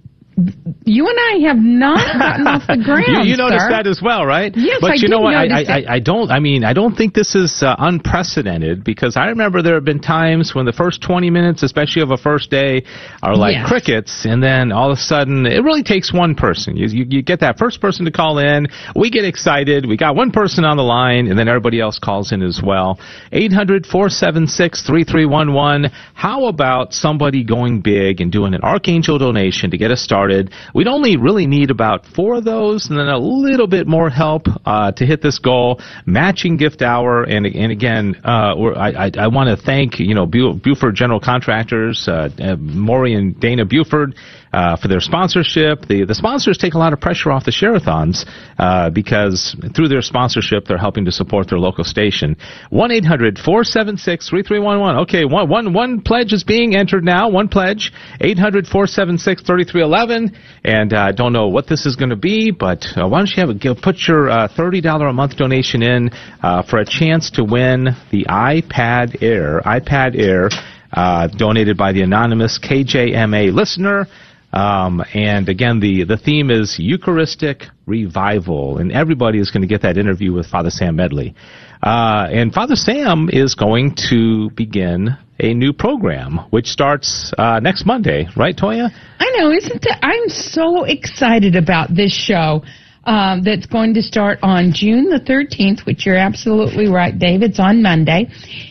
you 0.84 1.08
and 1.08 1.18
I 1.18 1.38
have 1.48 1.56
not 1.56 1.96
gotten 2.18 2.46
off 2.46 2.66
the 2.66 2.76
ground. 2.76 3.24
you, 3.24 3.30
you 3.32 3.38
noticed 3.38 3.64
sir. 3.64 3.70
that 3.70 3.86
as 3.86 4.02
well, 4.02 4.26
right? 4.26 4.54
Yes, 4.54 4.80
but 4.82 4.90
I 4.90 4.94
you 4.96 5.08
know 5.08 5.20
what? 5.20 5.34
I, 5.34 5.46
I. 5.46 5.64
I, 5.66 5.84
I 5.94 5.98
don't. 5.98 6.30
I 6.30 6.40
mean, 6.40 6.62
I 6.62 6.74
don't 6.74 6.94
think 6.94 7.14
this 7.14 7.34
is 7.34 7.62
uh, 7.62 7.74
unprecedented 7.78 8.84
because 8.84 9.16
I 9.16 9.28
remember 9.28 9.62
there 9.62 9.76
have 9.76 9.86
been 9.86 9.98
times 10.00 10.54
when 10.54 10.66
the 10.66 10.74
first 10.74 11.00
20 11.00 11.30
minutes, 11.30 11.62
especially 11.62 12.02
of 12.02 12.10
a 12.10 12.18
first 12.18 12.50
day, 12.50 12.84
are 13.22 13.34
like 13.34 13.54
Yes. 13.54 13.66
crickets, 13.68 14.26
and 14.26 14.42
then 14.42 14.72
all 14.72 14.90
of 14.92 14.98
a 14.98 15.00
sudden, 15.00 15.46
it 15.46 15.62
really 15.64 15.82
takes 15.82 16.12
one 16.12 16.34
person. 16.34 16.76
You, 16.76 16.86
you, 16.88 17.06
you 17.08 17.22
get 17.22 17.40
that 17.40 17.56
first 17.58 17.80
person 17.80 18.04
to 18.04 18.10
call 18.10 18.36
in. 18.38 18.66
We 18.94 19.08
get 19.10 19.24
excited. 19.24 19.86
We 19.86 19.96
got 19.96 20.16
one 20.16 20.32
person 20.32 20.66
on 20.66 20.76
the 20.76 20.82
line, 20.82 21.28
and 21.28 21.38
then 21.38 21.48
everybody 21.48 21.80
else 21.80 21.98
calls 21.98 22.30
in 22.32 22.42
as 22.42 22.60
well. 22.62 22.98
800-476-3311. 23.32 25.90
How 26.14 26.44
about 26.46 26.92
somebody 26.92 27.42
going 27.44 27.80
big 27.80 28.20
and 28.20 28.30
doing 28.30 28.52
an 28.52 28.60
Archangel 28.62 29.16
donation 29.18 29.70
to 29.70 29.78
get 29.78 29.90
us 29.90 30.02
started? 30.02 30.25
We'd 30.74 30.88
only 30.88 31.16
really 31.16 31.46
need 31.46 31.70
about 31.70 32.06
four 32.06 32.36
of 32.36 32.44
those, 32.44 32.88
and 32.88 32.98
then 32.98 33.08
a 33.08 33.18
little 33.18 33.66
bit 33.66 33.86
more 33.86 34.10
help 34.10 34.46
uh, 34.64 34.92
to 34.92 35.06
hit 35.06 35.22
this 35.22 35.38
goal. 35.38 35.80
Matching 36.04 36.56
gift 36.56 36.82
hour, 36.82 37.24
and 37.24 37.46
and 37.46 37.72
again, 37.72 38.20
uh, 38.24 38.54
I 38.76 39.06
I, 39.06 39.10
I 39.18 39.26
want 39.28 39.48
to 39.48 39.62
thank 39.62 39.98
you 39.98 40.14
know 40.14 40.26
Bu- 40.26 40.54
Buford 40.54 40.94
General 40.94 41.20
Contractors, 41.20 42.08
uh, 42.08 42.28
uh, 42.38 42.56
Maury 42.56 43.14
and 43.14 43.38
Dana 43.38 43.64
Buford. 43.64 44.14
Uh, 44.56 44.74
for 44.74 44.88
their 44.88 45.00
sponsorship, 45.00 45.84
the 45.86 46.06
the 46.06 46.14
sponsors 46.14 46.56
take 46.56 46.72
a 46.72 46.78
lot 46.78 46.94
of 46.94 47.00
pressure 47.00 47.30
off 47.30 47.44
the 47.44 47.52
share-a-thons 47.52 48.24
uh, 48.58 48.88
because 48.88 49.54
through 49.74 49.88
their 49.88 50.00
sponsorship, 50.00 50.64
they're 50.64 50.78
helping 50.78 51.04
to 51.04 51.12
support 51.12 51.46
their 51.48 51.58
local 51.58 51.84
station. 51.84 52.34
1-800-476-3311. 52.72 55.02
Okay, 55.02 55.26
one 55.26 55.50
one 55.50 55.74
one 55.74 56.00
pledge 56.00 56.32
is 56.32 56.42
being 56.42 56.74
entered 56.74 57.04
now. 57.04 57.28
One 57.28 57.48
pledge. 57.48 57.92
800-476-3311. 58.20 60.06
seven, 60.06 60.36
and 60.64 60.92
uh, 60.92 61.12
don't 61.12 61.32
know 61.32 61.48
what 61.48 61.66
this 61.66 61.86
is 61.86 61.96
going 61.96 62.10
to 62.10 62.16
be, 62.16 62.50
but 62.50 62.84
uh, 62.96 63.08
why 63.08 63.18
don't 63.18 63.28
you 63.28 63.40
have 63.40 63.50
a, 63.50 63.54
give, 63.54 63.78
put 63.78 63.96
your 64.06 64.30
uh, 64.30 64.48
thirty 64.48 64.80
dollar 64.80 65.08
a 65.08 65.12
month 65.12 65.36
donation 65.36 65.82
in 65.82 66.10
uh, 66.42 66.62
for 66.62 66.78
a 66.78 66.84
chance 66.84 67.30
to 67.32 67.44
win 67.44 67.88
the 68.10 68.24
iPad 68.28 69.22
Air, 69.22 69.60
iPad 69.64 70.18
Air, 70.18 70.48
uh, 70.92 71.28
donated 71.28 71.76
by 71.76 71.92
the 71.92 72.02
anonymous 72.02 72.58
KJMA 72.58 73.52
listener. 73.52 74.06
Um, 74.52 75.04
and 75.12 75.48
again, 75.48 75.80
the, 75.80 76.04
the 76.04 76.16
theme 76.16 76.50
is 76.50 76.76
Eucharistic 76.78 77.64
revival, 77.86 78.78
and 78.78 78.92
everybody 78.92 79.38
is 79.38 79.50
going 79.50 79.62
to 79.62 79.68
get 79.68 79.82
that 79.82 79.98
interview 79.98 80.32
with 80.32 80.46
Father 80.46 80.70
Sam 80.70 80.96
Medley. 80.96 81.34
Uh, 81.82 82.26
and 82.30 82.52
Father 82.52 82.76
Sam 82.76 83.28
is 83.32 83.54
going 83.54 83.94
to 84.08 84.50
begin 84.50 85.16
a 85.38 85.52
new 85.52 85.72
program, 85.72 86.38
which 86.50 86.66
starts 86.66 87.32
uh, 87.36 87.60
next 87.60 87.84
Monday, 87.84 88.28
right, 88.36 88.56
Toya? 88.56 88.90
I 89.18 89.30
know, 89.36 89.52
isn't 89.52 89.82
that? 89.82 89.98
I'm 90.02 90.28
so 90.28 90.84
excited 90.84 91.56
about 91.56 91.94
this 91.94 92.12
show 92.12 92.62
um, 93.06 93.42
that's 93.42 93.66
going 93.66 93.94
to 93.94 94.02
start 94.02 94.38
on 94.42 94.72
June 94.74 95.08
the 95.08 95.20
13th, 95.20 95.86
which 95.86 96.04
you're 96.04 96.16
absolutely 96.16 96.88
right, 96.88 97.16
Dave. 97.16 97.42
It's 97.42 97.60
on 97.60 97.80
Monday. 97.80 98.26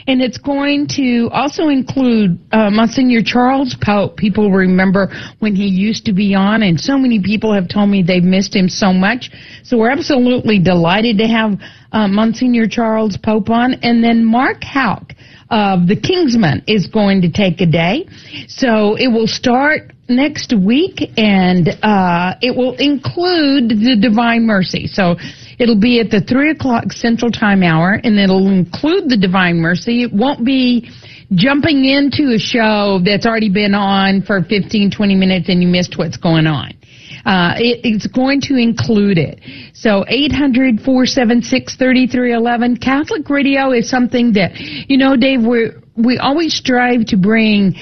And 0.08 0.22
it's 0.22 0.38
going 0.38 0.88
to 0.96 1.30
also 1.32 1.70
include 1.70 2.38
uh, 2.52 2.70
Monsignor 2.70 3.22
Charles 3.24 3.76
Pope. 3.82 4.18
People 4.18 4.52
remember 4.52 5.08
when 5.40 5.56
he 5.56 5.66
used 5.66 6.06
to 6.06 6.14
be 6.14 6.36
on, 6.36 6.64
and 6.64 6.80
so 6.80 6.98
many 6.98 7.22
people 7.22 7.54
have 7.54 7.70
told 7.70 7.90
me 7.90 8.04
they've 8.04 8.24
missed 8.24 8.54
him 8.54 8.68
so 8.68 8.92
much. 8.92 9.32
So 9.64 9.78
we're 9.78 9.92
absolutely 9.92 10.60
delighted 10.60 11.18
to 11.20 11.28
have 11.28 11.60
uh, 11.94 12.08
Monsignor 12.10 12.68
Charles 12.68 13.18
Pope 13.18 13.50
on. 13.50 13.76
And 13.82 14.04
then 14.04 14.24
Mark 14.24 14.64
Houck 14.64 15.14
of 15.50 15.88
the 15.88 15.96
King's 15.96 16.38
Men 16.38 16.64
is 16.68 16.88
going 16.88 17.22
to 17.22 17.32
take 17.32 17.62
a 17.62 17.66
day. 17.66 18.08
So 18.48 18.96
it 18.96 19.08
will 19.08 19.28
start 19.28 19.92
next 20.08 20.54
week 20.56 21.12
and 21.18 21.70
uh, 21.82 22.36
it 22.42 22.56
will 22.56 22.76
include 22.78 23.70
the 23.70 23.98
Divine 24.00 24.46
Mercy. 24.46 24.88
So 24.88 25.16
it'll 25.60 25.80
be 25.80 26.00
at 26.00 26.10
the 26.10 26.22
3 26.22 26.52
o'clock 26.52 26.92
Central 26.92 27.32
Time 27.32 27.64
Hour 27.64 28.00
and 28.04 28.20
it'll 28.20 28.48
include 28.48 29.10
the 29.10 29.18
Divine 29.18 29.58
Mercy. 29.58 30.04
It 30.04 30.14
won't 30.14 30.46
be 30.46 30.90
jumping 31.34 31.86
into 31.86 32.34
a 32.34 32.40
show 32.40 33.00
that's 33.04 33.26
already 33.26 33.50
been 33.50 33.74
on 33.74 34.22
for 34.22 34.42
15, 34.42 34.92
20 34.92 35.16
minutes 35.16 35.50
and 35.50 35.62
you 35.62 35.68
missed 35.68 35.98
what's 35.98 36.18
going 36.18 36.48
on. 36.48 36.74
Uh, 37.26 37.56
it, 37.58 37.82
it's 37.84 38.08
going 38.08 38.40
to 38.42 38.56
include 38.56 39.18
it. 39.18 39.42
So 39.74 40.06
800-476-3311. 40.10 42.82
Catholic 42.82 43.30
radio 43.30 43.72
is 43.72 43.90
something 43.90 44.32
that, 44.34 44.60
you 44.60 44.98
know, 44.98 45.18
Dave, 45.18 45.44
we 45.44 45.72
we 45.98 46.18
always 46.18 46.54
strive 46.54 47.06
to 47.06 47.18
bring 47.18 47.76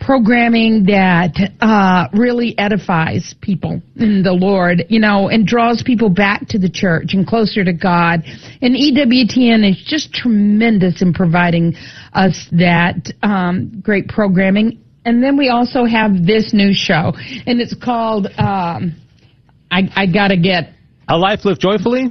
programming 0.00 0.84
that 0.84 1.34
uh, 1.60 2.08
really 2.16 2.56
edifies 2.58 3.34
people 3.40 3.82
in 3.96 4.22
the 4.22 4.32
Lord, 4.32 4.84
you 4.88 5.00
know, 5.00 5.28
and 5.28 5.46
draws 5.46 5.82
people 5.82 6.08
back 6.08 6.46
to 6.48 6.58
the 6.58 6.70
church 6.70 7.14
and 7.14 7.26
closer 7.26 7.64
to 7.64 7.72
God. 7.72 8.22
And 8.62 8.74
EWTN 8.74 9.68
is 9.68 9.82
just 9.84 10.12
tremendous 10.12 11.02
in 11.02 11.12
providing 11.12 11.74
us 12.12 12.46
that 12.52 13.12
um, 13.22 13.80
great 13.82 14.08
programming. 14.08 14.80
And 15.08 15.22
then 15.22 15.38
we 15.38 15.48
also 15.48 15.86
have 15.86 16.26
this 16.26 16.52
new 16.52 16.74
show, 16.74 17.14
and 17.46 17.62
it's 17.62 17.74
called 17.74 18.26
um, 18.36 18.94
I, 19.70 19.88
I 19.96 20.04
Gotta 20.04 20.36
Get 20.36 20.74
A 21.08 21.16
Life 21.16 21.46
Lived 21.46 21.62
Joyfully? 21.62 22.10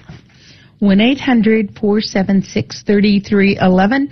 1 0.79 1.01
800 1.01 1.79
476 1.81 2.83
3311. 2.85 4.11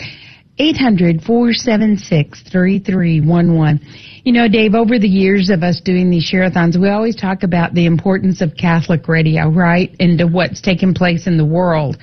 800 0.58 1.22
476 1.22 2.42
3311. 2.50 3.80
You 4.24 4.32
know, 4.32 4.48
Dave, 4.48 4.74
over 4.74 4.98
the 4.98 5.08
years 5.08 5.50
of 5.50 5.62
us 5.62 5.80
doing 5.80 6.10
these 6.10 6.22
share-a-thons, 6.22 6.78
we 6.78 6.88
always 6.88 7.16
talk 7.16 7.42
about 7.42 7.74
the 7.74 7.86
importance 7.86 8.40
of 8.40 8.56
Catholic 8.56 9.08
radio, 9.08 9.48
right? 9.48 9.94
And 9.98 10.16
to 10.18 10.26
what's 10.26 10.60
taking 10.60 10.94
place 10.94 11.26
in 11.26 11.36
the 11.36 11.44
world. 11.44 11.98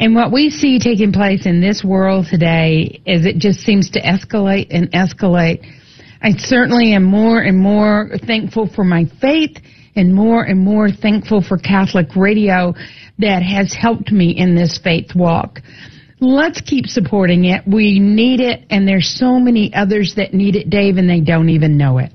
And 0.00 0.14
what 0.14 0.30
we 0.30 0.48
see 0.48 0.78
taking 0.78 1.12
place 1.12 1.44
in 1.44 1.60
this 1.60 1.82
world 1.82 2.26
today 2.30 3.00
is 3.04 3.26
it 3.26 3.38
just 3.38 3.60
seems 3.60 3.90
to 3.90 4.00
escalate 4.00 4.68
and 4.70 4.90
escalate. 4.92 5.66
I 6.22 6.32
certainly 6.38 6.94
am 6.94 7.02
more 7.02 7.40
and 7.40 7.58
more 7.58 8.10
thankful 8.26 8.68
for 8.68 8.84
my 8.84 9.06
faith 9.20 9.56
and 9.96 10.14
more 10.14 10.44
and 10.44 10.60
more 10.60 10.90
thankful 10.90 11.42
for 11.42 11.58
Catholic 11.58 12.14
radio 12.14 12.74
that 13.18 13.42
has 13.42 13.74
helped 13.74 14.12
me 14.12 14.30
in 14.30 14.54
this 14.54 14.78
faith 14.78 15.16
walk. 15.16 15.60
Let's 16.20 16.60
keep 16.60 16.86
supporting 16.86 17.46
it. 17.46 17.62
We 17.66 17.98
need 17.98 18.40
it, 18.40 18.66
and 18.70 18.86
there's 18.86 19.08
so 19.08 19.40
many 19.40 19.74
others 19.74 20.14
that 20.16 20.32
need 20.32 20.54
it, 20.54 20.70
Dave, 20.70 20.96
and 20.96 21.10
they 21.10 21.20
don't 21.20 21.48
even 21.48 21.76
know 21.76 21.98
it. 21.98 22.12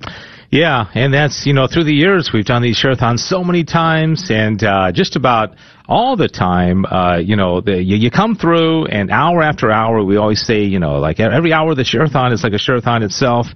Yeah, 0.49 0.85
and 0.93 1.13
that's, 1.13 1.45
you 1.45 1.53
know, 1.53 1.67
through 1.67 1.85
the 1.85 1.93
years, 1.93 2.31
we've 2.33 2.45
done 2.45 2.61
these 2.61 2.77
share-a-thons 2.77 3.23
so 3.23 3.43
many 3.43 3.63
times, 3.63 4.29
and 4.29 4.63
uh, 4.63 4.91
just 4.91 5.15
about 5.15 5.55
all 5.87 6.15
the 6.15 6.27
time, 6.27 6.85
uh, 6.85 7.17
you 7.17 7.35
know, 7.35 7.61
the, 7.61 7.81
you, 7.81 7.97
you 7.97 8.11
come 8.11 8.35
through, 8.35 8.85
and 8.85 9.11
hour 9.11 9.41
after 9.41 9.71
hour, 9.71 10.03
we 10.03 10.17
always 10.17 10.45
say, 10.45 10.63
you 10.63 10.79
know, 10.79 10.99
like 10.99 11.19
every 11.19 11.51
hour 11.51 11.71
of 11.71 11.77
the 11.77 11.83
share-a-thon 11.83 12.31
is 12.31 12.43
like 12.43 12.53
a 12.53 12.57
share-a-thon 12.57 13.03
itself. 13.03 13.47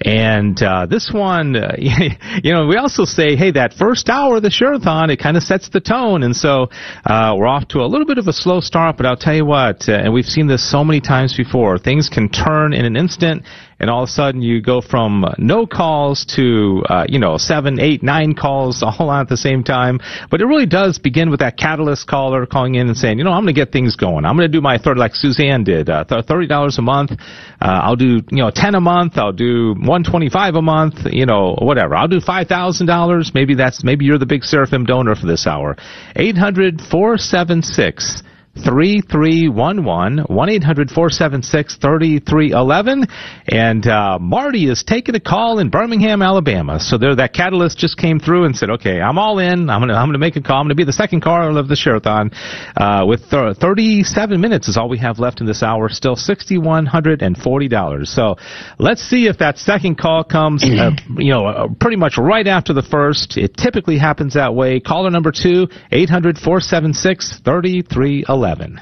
And 0.00 0.60
uh, 0.62 0.86
this 0.86 1.10
one, 1.12 1.56
uh, 1.56 1.74
you 1.78 2.52
know, 2.52 2.66
we 2.66 2.76
also 2.76 3.04
say, 3.04 3.36
hey, 3.36 3.52
that 3.52 3.74
first 3.74 4.08
hour 4.08 4.36
of 4.36 4.42
the 4.42 4.50
share-a-thon, 4.50 5.10
it 5.10 5.18
kind 5.18 5.36
of 5.36 5.42
sets 5.42 5.68
the 5.68 5.80
tone. 5.80 6.22
And 6.22 6.34
so 6.34 6.68
uh, 7.04 7.34
we're 7.36 7.46
off 7.46 7.68
to 7.68 7.80
a 7.80 7.86
little 7.86 8.06
bit 8.06 8.18
of 8.18 8.26
a 8.28 8.32
slow 8.32 8.60
start, 8.60 8.96
but 8.96 9.06
I'll 9.06 9.16
tell 9.16 9.34
you 9.34 9.44
what, 9.44 9.88
uh, 9.88 9.92
and 9.92 10.12
we've 10.12 10.24
seen 10.24 10.46
this 10.46 10.68
so 10.68 10.84
many 10.84 11.00
times 11.00 11.36
before, 11.36 11.78
things 11.78 12.08
can 12.08 12.28
turn 12.28 12.72
in 12.72 12.84
an 12.84 12.96
instant 12.96 13.44
and 13.78 13.90
all 13.90 14.02
of 14.02 14.08
a 14.08 14.12
sudden 14.12 14.42
you 14.42 14.60
go 14.60 14.80
from 14.80 15.24
no 15.38 15.66
calls 15.66 16.24
to 16.36 16.82
uh, 16.88 17.06
you 17.08 17.18
know 17.18 17.36
seven, 17.38 17.80
eight, 17.80 18.02
nine 18.02 18.34
calls 18.34 18.82
all 18.82 19.10
on 19.10 19.20
at 19.20 19.28
the 19.28 19.36
same 19.36 19.64
time. 19.64 20.00
But 20.30 20.40
it 20.40 20.46
really 20.46 20.66
does 20.66 20.98
begin 20.98 21.30
with 21.30 21.40
that 21.40 21.56
catalyst 21.56 22.06
caller 22.06 22.46
calling 22.46 22.74
in 22.74 22.88
and 22.88 22.96
saying, 22.96 23.18
you 23.18 23.24
know, 23.24 23.32
I'm 23.32 23.44
going 23.44 23.54
to 23.54 23.60
get 23.60 23.72
things 23.72 23.96
going. 23.96 24.24
I'm 24.24 24.36
going 24.36 24.50
to 24.50 24.56
do 24.56 24.60
my 24.60 24.78
third, 24.78 24.98
like 24.98 25.14
Suzanne 25.14 25.64
did, 25.64 25.88
uh, 25.88 26.04
thirty 26.04 26.46
dollars 26.46 26.78
a 26.78 26.82
month. 26.82 27.12
Uh, 27.12 27.16
I'll 27.60 27.96
do 27.96 28.20
you 28.30 28.42
know 28.42 28.50
ten 28.54 28.74
a 28.74 28.80
month. 28.80 29.16
I'll 29.16 29.32
do 29.32 29.74
one 29.74 30.04
twenty 30.04 30.30
five 30.30 30.54
a 30.54 30.62
month. 30.62 30.94
You 31.10 31.26
know, 31.26 31.56
whatever. 31.60 31.94
I'll 31.94 32.08
do 32.08 32.20
five 32.20 32.48
thousand 32.48 32.86
dollars. 32.86 33.32
Maybe 33.34 33.54
that's 33.54 33.84
maybe 33.84 34.04
you're 34.04 34.18
the 34.18 34.26
big 34.26 34.44
Seraphim 34.44 34.84
donor 34.84 35.14
for 35.14 35.26
this 35.26 35.46
hour. 35.46 35.76
Eight 36.16 36.36
hundred 36.36 36.80
four 36.80 37.18
seven 37.18 37.62
six. 37.62 38.22
3311 38.62 40.26
1 40.28 40.48
800 40.48 40.90
476 40.90 41.76
3311 41.76 43.06
and 43.48 43.86
uh, 43.86 44.18
Marty 44.20 44.70
is 44.70 44.84
taking 44.84 45.16
a 45.16 45.20
call 45.20 45.58
in 45.58 45.70
Birmingham, 45.70 46.22
Alabama. 46.22 46.78
So 46.78 46.96
there 46.96 47.14
that 47.16 47.32
catalyst 47.32 47.78
just 47.78 47.96
came 47.98 48.20
through 48.20 48.44
and 48.44 48.56
said, 48.56 48.70
"Okay, 48.70 49.00
I'm 49.00 49.18
all 49.18 49.40
in. 49.40 49.68
I'm 49.68 49.80
going 49.80 49.88
to 49.88 49.94
I'm 49.94 50.12
to 50.12 50.18
make 50.18 50.36
a 50.36 50.40
call. 50.40 50.58
I'm 50.58 50.64
going 50.64 50.70
to 50.70 50.74
be 50.76 50.84
the 50.84 50.92
second 50.92 51.22
caller 51.22 51.58
of 51.58 51.66
the 51.68 51.74
Share-a-thon 51.76 52.30
uh, 52.76 53.04
with 53.06 53.28
th- 53.28 53.56
37 53.56 54.40
minutes 54.40 54.68
is 54.68 54.76
all 54.76 54.88
we 54.88 54.98
have 54.98 55.18
left 55.18 55.40
in 55.40 55.46
this 55.46 55.62
hour. 55.62 55.88
Still 55.88 56.16
$6140. 56.16 58.06
So 58.06 58.36
let's 58.78 59.02
see 59.02 59.26
if 59.26 59.38
that 59.38 59.58
second 59.58 59.98
call 59.98 60.22
comes 60.22 60.64
uh, 60.64 60.90
you 61.16 61.32
know 61.32 61.46
uh, 61.46 61.68
pretty 61.80 61.96
much 61.96 62.18
right 62.18 62.46
after 62.46 62.72
the 62.72 62.82
first. 62.82 63.36
It 63.36 63.56
typically 63.56 63.98
happens 63.98 64.34
that 64.34 64.54
way. 64.54 64.78
Caller 64.78 65.10
number 65.10 65.32
2 65.32 65.66
800 65.90 66.38
476 66.38 67.40
3311 67.44 68.43
11. 68.44 68.78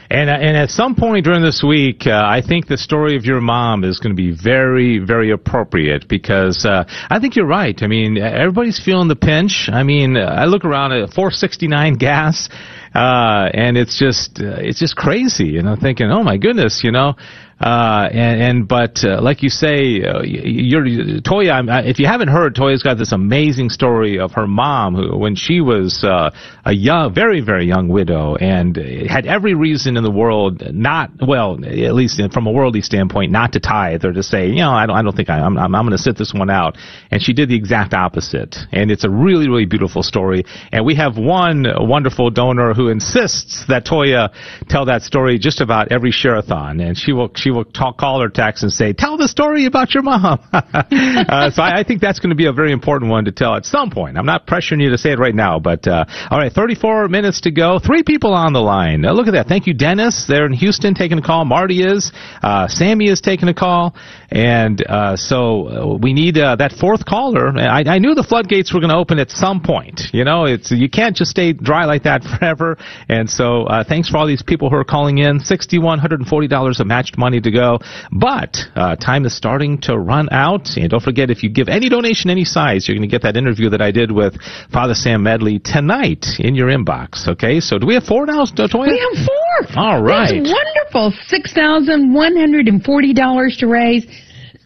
And 0.10 0.30
uh, 0.30 0.34
and 0.34 0.56
at 0.56 0.70
some 0.70 0.96
point 0.96 1.26
during 1.26 1.42
this 1.44 1.64
week, 1.68 2.08
uh, 2.08 2.12
I 2.26 2.42
think 2.42 2.68
the 2.68 2.78
story 2.78 3.18
of 3.18 3.26
your 3.26 3.42
mom 3.42 3.84
is 3.84 4.00
going 4.00 4.16
to 4.16 4.22
be 4.22 4.32
very 4.32 5.00
very 5.00 5.32
appropriate 5.32 6.08
because 6.08 6.66
uh, 6.66 6.86
I 7.10 7.20
think 7.20 7.36
you're 7.36 7.48
right. 7.48 7.78
I 7.82 7.88
mean, 7.88 8.18
everybody's 8.18 8.82
feeling 8.84 9.10
the 9.10 9.16
pinch. 9.16 9.70
I 9.72 9.84
mean, 9.84 10.16
I 10.16 10.46
look 10.46 10.64
around 10.64 10.94
at 10.94 11.14
469 11.14 11.96
gas, 11.96 12.48
uh, 12.96 13.50
and 13.54 13.78
it's 13.78 14.00
just 14.00 14.40
uh, 14.40 14.56
it's 14.60 14.80
just 14.80 14.96
crazy. 14.96 15.58
And 15.58 15.68
I'm 15.68 15.80
thinking, 15.80 16.10
oh 16.10 16.24
my 16.24 16.38
goodness, 16.38 16.82
you 16.84 16.92
know. 16.92 17.16
Uh, 17.60 18.08
and, 18.12 18.42
and 18.42 18.68
but 18.68 19.04
uh, 19.04 19.20
like 19.20 19.42
you 19.42 19.50
say, 19.50 20.04
uh, 20.04 20.22
Toya. 20.22 21.88
If 21.90 21.98
you 21.98 22.06
haven't 22.06 22.28
heard, 22.28 22.54
Toya's 22.54 22.84
got 22.84 23.00
this 23.00 23.14
amazing 23.14 23.70
story 23.72 24.20
of 24.20 24.34
her 24.34 24.46
mom 24.46 24.94
who, 24.94 25.18
when 25.18 25.36
she 25.36 25.60
was 25.60 26.04
uh, 26.04 26.30
a 26.66 26.74
young, 26.74 27.16
very 27.16 27.42
very 27.42 27.66
young 27.66 27.88
widow, 27.88 28.36
and 28.36 28.78
had 29.10 29.26
every 29.26 29.56
reason 29.56 29.98
in 29.98 30.04
the 30.04 30.12
world 30.12 30.62
not, 30.72 31.10
well, 31.28 31.54
at 31.66 31.96
least 31.96 32.22
from 32.32 32.46
a 32.46 32.52
worldly 32.52 32.82
standpoint, 32.82 33.32
not 33.32 33.54
to 33.54 33.60
tithe 33.60 34.06
or 34.06 34.14
to 34.14 34.22
say, 34.22 34.50
you 34.50 34.58
know, 34.58 34.72
I 34.72 34.86
don't, 34.86 34.96
I 34.96 35.02
don't 35.02 35.16
think 35.16 35.32
I, 35.32 35.40
I'm, 35.40 35.58
I'm, 35.58 35.74
I'm 35.74 35.84
going 35.84 35.98
to 35.98 36.04
sit 36.04 36.16
this 36.16 36.34
one 36.36 36.52
out. 36.52 36.78
And 37.10 37.24
she 37.24 37.34
did 37.34 37.50
the 37.50 37.56
exact 37.56 37.96
opposite. 37.96 38.56
And 38.72 38.92
it's 38.92 39.04
a 39.04 39.10
really 39.10 39.50
really 39.50 39.66
beautiful 39.66 40.04
story. 40.04 40.44
And 40.72 40.86
we 40.86 40.94
have 40.94 41.18
one 41.18 41.66
wonderful 41.76 42.30
donor 42.30 42.76
who 42.76 42.90
insists 42.90 43.66
that 43.68 43.84
Toya 43.84 44.32
tell 44.70 44.86
that 44.86 45.02
story 45.02 45.40
just 45.40 45.60
about 45.60 45.92
every 45.92 46.12
share-a-thon, 46.12 46.82
and 46.82 46.96
she 46.96 47.14
will. 47.14 47.32
She 47.36 47.47
she 47.48 47.52
will 47.52 47.64
talk, 47.64 47.98
call 47.98 48.22
or 48.22 48.28
text 48.28 48.64
and 48.64 48.72
say, 48.72 48.92
"Tell 48.92 49.16
the 49.16 49.28
story 49.28 49.66
about 49.66 49.94
your 49.94 50.04
mom." 50.04 50.40
uh, 50.52 51.50
so 51.50 51.64
I, 51.64 51.80
I, 51.80 51.84
think 51.84 52.02
that's 52.02 52.20
going 52.20 52.32
to 52.32 52.36
be 52.36 52.48
a 52.48 52.52
very 52.52 52.74
important 52.74 53.10
one 53.10 53.24
to 53.26 53.32
tell 53.32 53.56
at 53.56 53.66
some 53.66 53.90
point. 53.90 54.18
I'm 54.18 54.26
not 54.26 54.46
pressuring 54.46 54.82
you 54.82 54.90
to 54.90 54.98
say 54.98 55.12
it 55.12 55.20
right 55.20 55.34
now, 55.34 55.60
but 55.60 55.88
uh, 55.88 56.04
all 56.30 56.38
right, 56.38 56.52
34 56.52 57.08
minutes 57.08 57.42
to 57.42 57.52
go. 57.52 57.80
Three 57.80 58.04
people 58.04 58.34
on 58.34 58.52
the 58.52 58.60
line. 58.60 59.06
Uh, 59.06 59.14
look 59.14 59.28
at 59.28 59.32
that. 59.32 59.48
Thank 59.48 59.66
you, 59.66 59.74
Dennis. 59.74 60.26
There 60.28 60.46
in 60.46 60.52
Houston, 60.52 60.94
taking 60.94 61.18
a 61.18 61.22
call. 61.22 61.46
Marty 61.46 61.84
is. 61.84 62.12
Uh, 62.44 62.68
Sammy 62.68 63.10
is 63.10 63.22
taking 63.22 63.48
a 63.48 63.54
call, 63.54 63.96
and 64.30 64.86
uh, 64.86 65.16
so 65.16 65.68
uh, 65.70 65.98
we 65.98 66.14
need 66.14 66.36
that 66.36 66.74
fourth 66.78 67.06
caller. 67.06 67.58
I, 67.58 67.84
I 67.88 68.00
knew 68.00 68.14
the 68.14 68.24
floodgates 68.24 68.74
were 68.74 68.82
going 68.82 68.92
to 68.92 68.98
open 68.98 69.20
at 69.20 69.32
some 69.32 69.62
point. 69.62 70.02
You 70.12 70.26
know, 70.26 70.46
it's 70.46 70.70
you 70.72 70.90
can't 70.90 71.16
just 71.16 71.32
stay 71.32 71.54
dry 71.54 71.86
like 71.86 72.04
that 72.04 72.24
forever. 72.40 72.78
And 73.08 73.30
so 73.30 73.68
thanks 73.88 74.10
for 74.10 74.18
all 74.18 74.28
these 74.28 74.44
people 74.44 74.70
who 74.70 74.76
are 74.76 74.84
calling 74.84 75.20
in. 75.20 75.40
Sixty-one 75.40 76.00
hundred 76.00 76.20
and 76.20 76.28
forty 76.28 76.50
dollars 76.50 76.82
of 76.82 76.88
matched 76.88 77.18
money 77.18 77.37
to 77.42 77.52
go. 77.52 77.80
But 78.12 78.58
uh, 78.76 78.96
time 78.96 79.26
is 79.26 79.36
starting 79.36 79.80
to 79.82 79.98
run 79.98 80.30
out. 80.32 80.78
And 80.78 80.90
don't 80.90 81.04
forget, 81.04 81.30
if 81.30 81.44
you 81.44 81.50
give 81.50 81.68
any 81.70 81.90
donation 81.90 82.30
any 82.30 82.46
size, 82.46 82.88
you're 82.88 82.98
going 82.98 83.08
to 83.08 83.12
get 83.12 83.24
that 83.24 83.38
interview 83.38 83.70
that 83.70 83.82
I 83.82 83.92
did 83.92 84.12
with 84.12 84.36
Father 84.72 84.94
Sam 84.94 85.24
Medley 85.24 85.60
tonight 85.60 86.26
in 86.40 86.56
your 86.56 86.70
inbox. 86.70 87.28
Okay, 87.28 87.60
so 87.60 87.78
do 87.78 87.88
we 87.88 87.96
have 87.96 88.04
four 88.04 88.26
now, 88.26 88.46
Toya? 88.46 88.88
We 88.88 89.00
have 89.00 89.26
four. 89.26 89.78
All 89.78 90.02
right. 90.02 90.44
That's 90.44 90.52
wonderful. 90.52 91.14
$6,140 91.32 93.58
to 93.60 93.68
raise, 93.68 94.08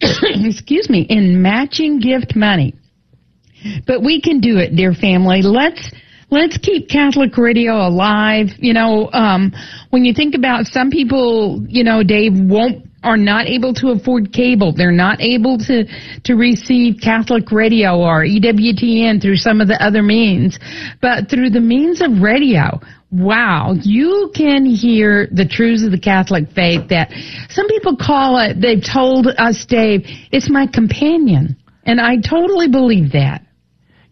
excuse 0.00 0.88
me, 0.88 1.02
in 1.08 1.42
matching 1.42 1.98
gift 2.00 2.36
money. 2.36 2.74
But 3.86 4.02
we 4.02 4.20
can 4.20 4.40
do 4.40 4.58
it, 4.58 4.74
dear 4.74 4.92
family. 4.92 5.42
Let's 5.42 5.92
let's 6.32 6.56
keep 6.58 6.88
Catholic 6.88 7.36
radio 7.36 7.86
alive. 7.86 8.48
You 8.58 8.72
know, 8.72 9.10
um, 9.12 9.52
when 9.90 10.04
you 10.04 10.14
think 10.14 10.34
about 10.34 10.66
some 10.66 10.90
people, 10.90 11.64
you 11.68 11.84
know, 11.84 12.02
Dave 12.02 12.32
won't 12.34 12.86
are 13.04 13.16
not 13.16 13.48
able 13.48 13.74
to 13.74 13.88
afford 13.90 14.32
cable. 14.32 14.72
They're 14.72 14.92
not 14.92 15.20
able 15.20 15.58
to 15.58 15.84
to 16.24 16.34
receive 16.34 17.00
Catholic 17.02 17.50
radio 17.52 17.98
or 17.98 18.24
EWTN 18.24 19.20
through 19.20 19.36
some 19.36 19.60
of 19.60 19.68
the 19.68 19.80
other 19.84 20.02
means, 20.02 20.58
but 21.00 21.28
through 21.28 21.50
the 21.50 21.60
means 21.60 22.00
of 22.00 22.22
radio. 22.22 22.80
Wow, 23.10 23.74
you 23.82 24.32
can 24.34 24.64
hear 24.64 25.28
the 25.32 25.46
truths 25.46 25.84
of 25.84 25.90
the 25.90 26.00
Catholic 26.00 26.48
faith 26.54 26.88
that 26.88 27.12
some 27.50 27.68
people 27.68 27.94
call 27.94 28.38
it, 28.38 28.58
they've 28.58 28.82
told 28.82 29.26
us, 29.26 29.66
Dave, 29.68 30.06
it's 30.30 30.48
my 30.48 30.66
companion. 30.66 31.56
And 31.84 32.00
I 32.00 32.16
totally 32.16 32.68
believe 32.68 33.12
that. 33.12 33.42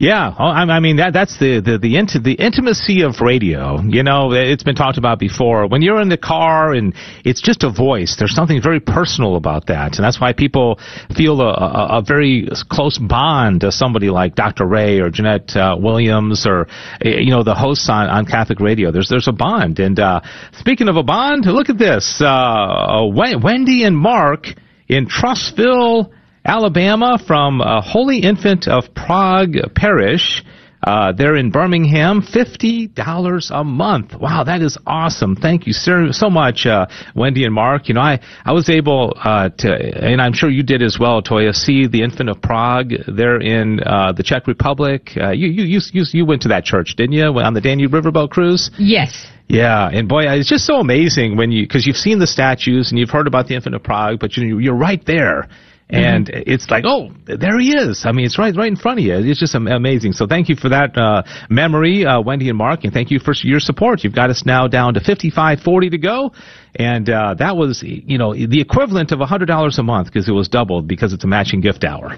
Yeah, 0.00 0.34
oh, 0.38 0.44
I 0.46 0.80
mean 0.80 0.96
that 0.96 1.12
that's 1.12 1.38
the 1.38 1.60
the 1.60 1.76
the, 1.76 1.96
inti- 1.96 2.24
the 2.24 2.32
intimacy 2.32 3.02
of 3.02 3.20
radio. 3.20 3.82
You 3.82 4.02
know, 4.02 4.32
it's 4.32 4.62
been 4.62 4.74
talked 4.74 4.96
about 4.96 5.18
before. 5.18 5.68
When 5.68 5.82
you're 5.82 6.00
in 6.00 6.08
the 6.08 6.16
car 6.16 6.72
and 6.72 6.94
it's 7.22 7.42
just 7.42 7.64
a 7.64 7.70
voice, 7.70 8.16
there's 8.18 8.34
something 8.34 8.62
very 8.62 8.80
personal 8.80 9.36
about 9.36 9.66
that, 9.66 9.96
and 9.96 10.02
that's 10.02 10.18
why 10.18 10.32
people 10.32 10.80
feel 11.14 11.42
a, 11.42 11.52
a, 11.52 11.98
a 11.98 12.02
very 12.02 12.48
close 12.70 12.96
bond 12.96 13.60
to 13.60 13.70
somebody 13.70 14.08
like 14.08 14.36
Dr. 14.36 14.66
Ray 14.66 15.00
or 15.00 15.10
Jeanette 15.10 15.54
uh, 15.54 15.76
Williams 15.78 16.46
or 16.46 16.66
eh, 17.04 17.18
you 17.20 17.30
know 17.30 17.42
the 17.42 17.54
hosts 17.54 17.90
on, 17.90 18.08
on 18.08 18.24
Catholic 18.24 18.58
radio. 18.58 18.90
There's 18.92 19.10
there's 19.10 19.28
a 19.28 19.32
bond. 19.32 19.80
And 19.80 20.00
uh, 20.00 20.22
speaking 20.52 20.88
of 20.88 20.96
a 20.96 21.02
bond, 21.02 21.44
look 21.44 21.68
at 21.68 21.76
this: 21.76 22.22
uh, 22.24 23.04
Wendy 23.04 23.84
and 23.84 23.98
Mark 23.98 24.46
in 24.88 25.08
Trussville. 25.08 26.10
Alabama 26.50 27.16
from 27.28 27.60
uh, 27.60 27.80
Holy 27.80 28.18
Infant 28.18 28.66
of 28.66 28.92
Prague 28.92 29.54
Parish. 29.76 30.42
Uh, 30.82 31.12
they're 31.12 31.36
in 31.36 31.52
Birmingham, 31.52 32.22
fifty 32.22 32.88
dollars 32.88 33.52
a 33.54 33.62
month. 33.62 34.14
Wow, 34.18 34.42
that 34.42 34.60
is 34.60 34.76
awesome! 34.84 35.36
Thank 35.36 35.68
you 35.68 35.72
so, 35.72 36.10
so 36.10 36.28
much, 36.28 36.66
uh, 36.66 36.86
Wendy 37.14 37.44
and 37.44 37.54
Mark. 37.54 37.86
You 37.88 37.94
know, 37.94 38.00
I 38.00 38.18
I 38.44 38.50
was 38.50 38.68
able 38.68 39.12
uh, 39.16 39.50
to, 39.58 39.68
and 40.04 40.20
I'm 40.20 40.32
sure 40.32 40.50
you 40.50 40.64
did 40.64 40.82
as 40.82 40.98
well, 40.98 41.22
Toya. 41.22 41.54
See 41.54 41.86
the 41.86 42.02
Infant 42.02 42.28
of 42.28 42.42
Prague. 42.42 42.94
They're 43.06 43.40
in 43.40 43.78
uh, 43.86 44.10
the 44.10 44.24
Czech 44.24 44.48
Republic. 44.48 45.12
Uh, 45.16 45.30
you, 45.30 45.46
you 45.46 45.62
you 45.62 45.80
you 45.92 46.04
you 46.12 46.26
went 46.26 46.42
to 46.42 46.48
that 46.48 46.64
church, 46.64 46.96
didn't 46.96 47.12
you, 47.12 47.26
on 47.26 47.54
the 47.54 47.60
Danube 47.60 47.92
Riverboat 47.92 48.30
cruise? 48.30 48.72
Yes. 48.76 49.28
Yeah, 49.46 49.88
and 49.88 50.08
boy, 50.08 50.22
it's 50.26 50.48
just 50.48 50.66
so 50.66 50.76
amazing 50.76 51.36
when 51.36 51.52
you 51.52 51.62
because 51.62 51.86
you've 51.86 51.96
seen 51.96 52.18
the 52.18 52.26
statues 52.26 52.90
and 52.90 52.98
you've 52.98 53.10
heard 53.10 53.28
about 53.28 53.46
the 53.46 53.54
Infant 53.54 53.76
of 53.76 53.84
Prague, 53.84 54.18
but 54.18 54.36
you, 54.36 54.58
you're 54.58 54.74
right 54.74 55.04
there 55.06 55.48
and 55.90 56.28
it's 56.28 56.70
like, 56.70 56.84
oh, 56.86 57.10
there 57.26 57.58
he 57.58 57.74
is. 57.74 58.04
I 58.06 58.12
mean, 58.12 58.26
it's 58.26 58.38
right, 58.38 58.54
right 58.56 58.68
in 58.68 58.76
front 58.76 59.00
of 59.00 59.04
you. 59.04 59.16
It's 59.16 59.40
just 59.40 59.54
amazing. 59.54 60.12
So 60.12 60.26
thank 60.26 60.48
you 60.48 60.56
for 60.56 60.68
that 60.68 60.96
uh, 60.96 61.22
memory, 61.48 62.06
uh, 62.06 62.20
Wendy 62.20 62.48
and 62.48 62.58
Mark, 62.58 62.84
and 62.84 62.92
thank 62.92 63.10
you 63.10 63.18
for 63.18 63.34
your 63.42 63.60
support. 63.60 64.04
You've 64.04 64.14
got 64.14 64.30
us 64.30 64.44
now 64.46 64.68
down 64.68 64.94
to 64.94 65.00
fifty-five 65.00 65.60
forty 65.60 65.90
to 65.90 65.98
go, 65.98 66.32
and 66.76 67.08
uh, 67.08 67.34
that 67.38 67.56
was, 67.56 67.82
you 67.82 68.18
know, 68.18 68.34
the 68.34 68.60
equivalent 68.60 69.12
of 69.12 69.20
hundred 69.20 69.46
dollars 69.46 69.78
a 69.78 69.82
month 69.82 70.06
because 70.08 70.28
it 70.28 70.32
was 70.32 70.48
doubled 70.48 70.86
because 70.86 71.12
it's 71.12 71.24
a 71.24 71.28
matching 71.28 71.60
gift 71.60 71.84
hour. 71.84 72.16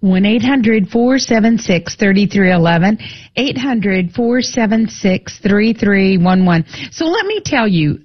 1 0.00 0.24
800 0.24 0.88
476 0.90 1.96
3311. 1.96 2.98
800 3.36 4.12
476 4.14 5.38
3311. 5.40 6.92
So 6.92 7.06
let 7.06 7.26
me 7.26 7.40
tell 7.44 7.66
you, 7.66 7.98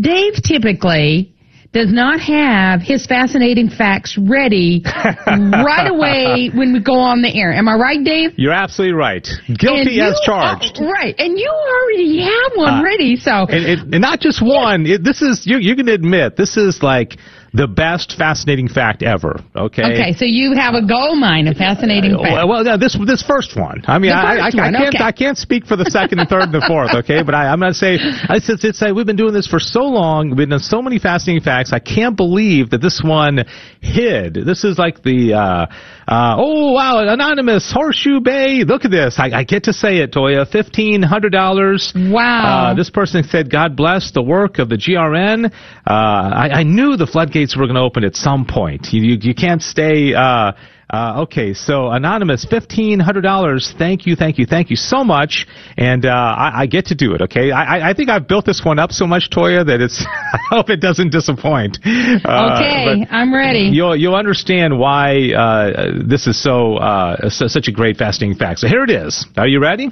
Dave 0.00 0.42
typically 0.42 1.34
does 1.72 1.92
not 1.92 2.18
have 2.18 2.80
his 2.82 3.06
fascinating 3.06 3.68
facts 3.70 4.18
ready 4.18 4.82
right 5.26 5.86
away 5.88 6.50
when 6.52 6.72
we 6.72 6.80
go 6.82 6.98
on 6.98 7.22
the 7.22 7.32
air. 7.32 7.52
Am 7.52 7.68
I 7.68 7.74
right, 7.76 8.02
Dave? 8.02 8.30
You're 8.36 8.52
absolutely 8.52 8.96
right. 8.96 9.26
Guilty 9.56 9.92
you- 9.92 10.02
as 10.02 10.18
charged. 10.24 10.78
oh, 10.80 10.90
right. 10.90 11.14
And 11.18 11.38
you 11.38 11.48
already 11.48 12.20
have 12.22 12.52
one 12.56 12.80
Uh, 12.80 12.82
ready, 12.82 13.14
so. 13.16 13.46
and, 13.48 13.64
and, 13.64 13.94
and 13.94 14.02
not 14.02 14.18
just 14.20 14.42
one. 14.44 14.84
It, 14.84 15.04
this 15.04 15.22
is 15.22 15.46
you. 15.46 15.58
You 15.58 15.76
can 15.76 15.88
admit 15.88 16.36
this 16.36 16.56
is 16.56 16.82
like 16.82 17.18
the 17.52 17.66
best 17.66 18.16
fascinating 18.16 18.68
fact 18.68 19.02
ever. 19.02 19.40
Okay. 19.56 19.82
Okay, 19.82 20.12
so 20.12 20.24
you 20.24 20.54
have 20.54 20.74
a 20.74 20.86
gold 20.86 21.18
mine 21.18 21.48
of 21.48 21.56
fascinating 21.56 22.16
facts. 22.16 22.46
Well, 22.46 22.62
no, 22.62 22.76
this 22.76 22.96
this 23.06 23.22
first 23.22 23.56
one. 23.56 23.82
I 23.86 23.98
mean, 23.98 24.12
I, 24.12 24.36
I, 24.36 24.46
I 24.46 24.50
can't 24.50 24.76
okay. 24.76 25.04
I 25.04 25.12
can't 25.12 25.36
speak 25.36 25.66
for 25.66 25.76
the 25.76 25.86
second 25.86 26.20
and 26.20 26.28
third 26.28 26.42
and 26.44 26.54
the 26.54 26.64
fourth. 26.66 26.94
Okay, 26.94 27.22
but 27.22 27.34
I, 27.34 27.48
I'm 27.48 27.58
going 27.58 27.72
to 27.72 27.78
say 27.78 27.98
I 28.28 28.38
said 28.38 28.58
it's 28.62 28.80
like 28.80 28.94
we've 28.94 29.06
been 29.06 29.16
doing 29.16 29.34
this 29.34 29.46
for 29.46 29.58
so 29.58 29.80
long. 29.80 30.36
We've 30.36 30.48
done 30.48 30.60
so 30.60 30.80
many 30.80 30.98
fascinating 30.98 31.42
facts. 31.42 31.72
I 31.72 31.80
can't 31.80 32.16
believe 32.16 32.70
that 32.70 32.80
this 32.80 33.02
one 33.04 33.44
hid. 33.80 34.34
This 34.34 34.64
is 34.64 34.78
like 34.78 35.02
the 35.02 35.34
uh, 35.34 35.66
uh, 36.08 36.36
oh 36.38 36.72
wow, 36.72 36.98
anonymous 36.98 37.70
horseshoe 37.72 38.20
bay. 38.20 38.64
Look 38.64 38.84
at 38.84 38.90
this. 38.90 39.16
I, 39.18 39.30
I 39.30 39.44
get 39.44 39.64
to 39.64 39.72
say 39.72 39.98
it, 39.98 40.12
Toya. 40.12 40.50
Fifteen 40.50 41.02
hundred 41.02 41.30
dollars. 41.30 41.92
Wow. 41.94 42.70
Uh, 42.70 42.74
this 42.74 42.90
person 42.90 43.24
said, 43.24 43.50
"God 43.50 43.76
bless 43.76 44.12
the 44.12 44.22
work 44.22 44.58
of 44.58 44.68
the 44.68 44.76
GRN." 44.76 45.46
Uh, 45.46 45.50
I, 45.86 46.50
I 46.52 46.62
knew 46.62 46.96
the 46.96 47.06
floodgates 47.06 47.56
were 47.56 47.66
going 47.66 47.76
to 47.76 47.82
open 47.82 48.04
at 48.04 48.16
some 48.16 48.46
point. 48.46 48.88
You 48.92 49.02
you, 49.02 49.18
you 49.20 49.34
can't 49.34 49.62
stay. 49.62 50.14
Uh, 50.14 50.52
uh, 50.92 51.22
okay, 51.22 51.54
so 51.54 51.88
anonymous, 51.90 52.44
fifteen 52.44 52.98
hundred 53.00 53.20
dollars. 53.22 53.72
Thank 53.78 54.06
you, 54.06 54.16
thank 54.16 54.38
you, 54.38 54.46
thank 54.46 54.70
you 54.70 54.76
so 54.76 55.04
much, 55.04 55.46
and 55.76 56.04
uh, 56.04 56.08
I, 56.10 56.62
I 56.62 56.66
get 56.66 56.86
to 56.86 56.94
do 56.94 57.14
it. 57.14 57.22
Okay, 57.22 57.52
I, 57.52 57.90
I- 57.90 57.94
think 57.94 58.08
I've 58.10 58.26
built 58.26 58.44
this 58.46 58.62
one 58.64 58.78
up 58.78 58.90
so 58.92 59.06
much, 59.06 59.30
Toya, 59.30 59.64
that 59.66 59.80
it's. 59.80 60.04
I 60.32 60.38
hope 60.56 60.68
it 60.70 60.80
doesn't 60.80 61.10
disappoint. 61.10 61.78
Uh, 61.84 62.58
okay, 62.58 63.06
I'm 63.10 63.32
ready. 63.32 63.70
You'll 63.72 63.94
you'll 63.96 64.14
understand 64.16 64.78
why 64.78 65.32
uh, 65.32 65.92
this 66.06 66.26
is 66.26 66.42
so, 66.42 66.76
uh, 66.76 67.28
so 67.30 67.46
such 67.46 67.68
a 67.68 67.72
great 67.72 67.96
fascinating 67.96 68.36
fact. 68.38 68.60
So 68.60 68.66
here 68.68 68.82
it 68.84 68.90
is. 68.90 69.26
Are 69.36 69.46
you 69.48 69.60
ready? 69.60 69.90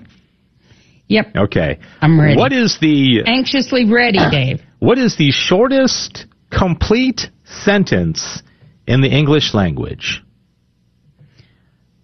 Yep. 1.09 1.37
Okay. 1.37 1.79
I'm 2.01 2.21
ready. 2.21 2.37
What 2.37 2.53
is 2.53 2.79
the 2.81 3.23
Anxiously 3.27 3.85
ready, 3.91 4.19
Dave. 4.31 4.61
what 4.79 4.99
is 4.99 5.17
the 5.17 5.31
shortest 5.31 6.27
complete 6.51 7.29
sentence 7.45 8.43
in 8.87 9.01
the 9.01 9.09
English 9.09 9.55
language? 9.55 10.23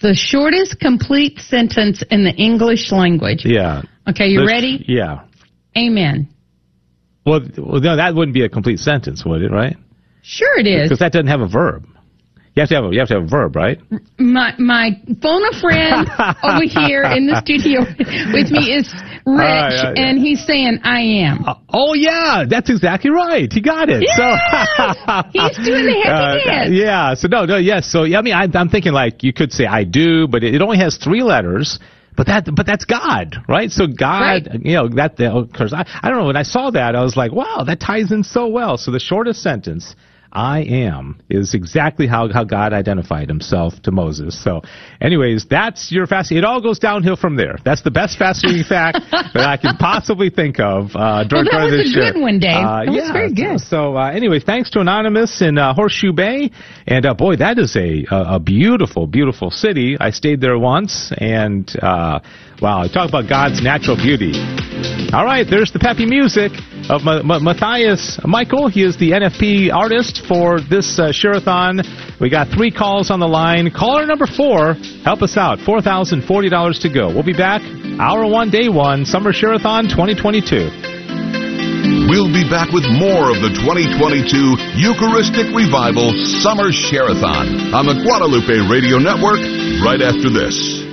The 0.04 0.14
shortest 0.14 0.80
complete 0.80 1.38
sentence 1.38 2.04
in 2.10 2.24
the 2.24 2.32
English 2.32 2.92
language. 2.92 3.46
Yeah. 3.46 3.80
Okay, 4.06 4.26
you 4.26 4.46
ready? 4.46 4.84
Yeah. 4.86 5.22
Amen. 5.78 6.28
Well, 7.24 7.40
well, 7.56 7.80
no, 7.80 7.96
that 7.96 8.14
wouldn't 8.14 8.34
be 8.34 8.44
a 8.44 8.50
complete 8.50 8.80
sentence, 8.80 9.24
would 9.24 9.40
it? 9.40 9.50
Right? 9.50 9.78
Sure 10.20 10.60
it 10.60 10.66
is. 10.66 10.90
Because 10.90 10.98
that 10.98 11.12
doesn't 11.12 11.28
have 11.28 11.40
a 11.40 11.48
verb. 11.48 11.86
You 12.54 12.60
have 12.60 12.68
to 12.68 12.74
have 12.76 12.84
a, 12.84 12.92
you 12.92 12.98
have 13.00 13.08
to 13.08 13.14
have 13.14 13.24
a 13.24 13.26
verb, 13.26 13.56
right? 13.56 13.80
My 14.18 14.54
my 14.58 14.90
phone 15.20 15.42
a 15.44 15.58
friend 15.58 16.08
over 16.44 16.62
here 16.62 17.02
in 17.02 17.26
the 17.26 17.40
studio 17.42 17.80
with 18.32 18.50
me 18.52 18.72
is 18.72 18.86
Rich, 19.26 19.38
right, 19.38 19.72
yeah. 19.72 19.92
and 19.96 20.18
he's 20.18 20.44
saying 20.46 20.78
I 20.84 21.00
am. 21.00 21.44
Oh 21.72 21.94
yeah, 21.94 22.44
that's 22.48 22.70
exactly 22.70 23.10
right. 23.10 23.50
He 23.52 23.60
got 23.60 23.88
it. 23.90 24.04
So 24.14 24.22
He's 25.32 25.56
doing 25.66 25.86
the 25.86 26.00
happy 26.04 26.40
Uh, 26.42 26.44
dance. 26.44 26.70
yeah. 26.72 27.14
So 27.14 27.26
no, 27.28 27.44
no, 27.44 27.56
yes. 27.56 27.90
So 27.90 28.04
yeah, 28.04 28.18
I 28.18 28.22
mean, 28.22 28.34
I, 28.34 28.46
I'm 28.54 28.68
thinking 28.68 28.92
like 28.92 29.22
you 29.24 29.32
could 29.32 29.50
say 29.52 29.66
I 29.66 29.82
do, 29.84 30.28
but 30.28 30.44
it, 30.44 30.54
it 30.54 30.62
only 30.62 30.78
has 30.78 30.96
three 30.98 31.22
letters. 31.22 31.80
But 32.16 32.28
that, 32.28 32.44
but 32.54 32.64
that's 32.66 32.84
God, 32.84 33.38
right? 33.48 33.72
So 33.72 33.88
God, 33.88 34.60
you 34.62 34.74
know, 34.74 34.88
that 34.90 35.16
because 35.16 35.72
I, 35.72 35.84
I 36.00 36.08
don't 36.08 36.18
know. 36.18 36.26
When 36.26 36.36
I 36.36 36.44
saw 36.44 36.70
that, 36.70 36.94
I 36.94 37.02
was 37.02 37.16
like, 37.16 37.32
wow, 37.32 37.64
that 37.66 37.80
ties 37.80 38.12
in 38.12 38.22
so 38.22 38.46
well. 38.46 38.76
So 38.78 38.92
the 38.92 39.00
shortest 39.00 39.42
sentence. 39.42 39.96
I 40.34 40.60
am 40.62 41.20
is 41.30 41.54
exactly 41.54 42.06
how, 42.06 42.32
how 42.32 42.44
God 42.44 42.72
identified 42.72 43.28
himself 43.28 43.74
to 43.82 43.90
Moses. 43.90 44.42
So, 44.42 44.62
anyways, 45.00 45.46
that's 45.48 45.92
your 45.92 46.06
fascinating. 46.06 46.44
It 46.44 46.46
all 46.46 46.60
goes 46.60 46.78
downhill 46.78 47.16
from 47.16 47.36
there. 47.36 47.56
That's 47.64 47.82
the 47.82 47.90
best 47.90 48.18
fascinating 48.18 48.64
fact 48.68 48.98
that 49.10 49.46
I 49.46 49.56
can 49.56 49.76
possibly 49.76 50.30
think 50.30 50.58
of 50.60 50.90
uh, 50.96 51.24
during, 51.24 51.44
Well, 51.44 51.44
that 51.44 51.50
during 51.50 51.64
was 51.64 51.72
this 51.86 51.92
a 51.96 51.98
good 51.98 52.14
show. 52.14 52.20
one, 52.20 52.38
Dave. 52.40 52.50
Uh, 52.56 52.84
That 52.84 52.86
was 52.88 52.96
yeah, 52.96 53.12
very 53.12 53.32
good. 53.32 53.60
So, 53.60 53.96
uh, 53.96 54.10
anyways, 54.10 54.44
thanks 54.44 54.70
to 54.70 54.80
Anonymous 54.80 55.40
in 55.40 55.56
uh, 55.58 55.72
Horseshoe 55.74 56.12
Bay, 56.12 56.50
and 56.86 57.06
uh, 57.06 57.14
boy, 57.14 57.36
that 57.36 57.58
is 57.58 57.76
a, 57.76 58.04
a 58.10 58.34
a 58.34 58.40
beautiful, 58.40 59.06
beautiful 59.06 59.50
city. 59.50 59.96
I 60.00 60.10
stayed 60.10 60.40
there 60.40 60.58
once, 60.58 61.12
and 61.18 61.70
uh, 61.80 62.18
wow, 62.60 62.86
talk 62.88 63.08
about 63.08 63.28
God's 63.28 63.62
natural 63.62 63.96
beauty. 63.96 64.32
All 65.12 65.24
right, 65.24 65.46
there's 65.48 65.70
the 65.72 65.78
peppy 65.78 66.06
music 66.06 66.50
of 66.90 67.02
Ma- 67.02 67.22
Ma- 67.22 67.38
Matthias 67.38 68.18
Michael. 68.24 68.68
He 68.68 68.82
is 68.82 68.96
the 68.96 69.12
NFP 69.12 69.72
artist 69.72 70.26
for 70.26 70.60
this 70.60 70.98
uh, 70.98 71.12
Share-a-thon. 71.12 71.82
We 72.20 72.28
got 72.30 72.48
three 72.48 72.70
calls 72.70 73.10
on 73.10 73.20
the 73.20 73.28
line. 73.28 73.70
Caller 73.70 74.06
number 74.06 74.26
four, 74.26 74.74
help 75.04 75.22
us 75.22 75.36
out. 75.36 75.58
$4,040 75.58 76.80
to 76.82 76.88
go. 76.88 77.08
We'll 77.08 77.22
be 77.24 77.32
back. 77.32 77.62
Hour 77.98 78.26
one, 78.28 78.50
day 78.50 78.68
one, 78.68 79.04
Summer 79.04 79.32
Share-a-thon 79.32 79.84
2022. 79.88 80.92
We'll 82.08 82.32
be 82.32 82.44
back 82.48 82.72
with 82.72 82.84
more 82.90 83.30
of 83.32 83.40
the 83.40 83.52
2022 83.64 84.56
Eucharistic 84.76 85.48
Revival 85.56 86.12
Summer 86.40 86.70
Share-a-thon 86.72 87.72
on 87.72 87.86
the 87.86 87.96
Guadalupe 88.04 88.68
Radio 88.68 88.98
Network 88.98 89.40
right 89.84 90.00
after 90.00 90.28
this. 90.28 90.84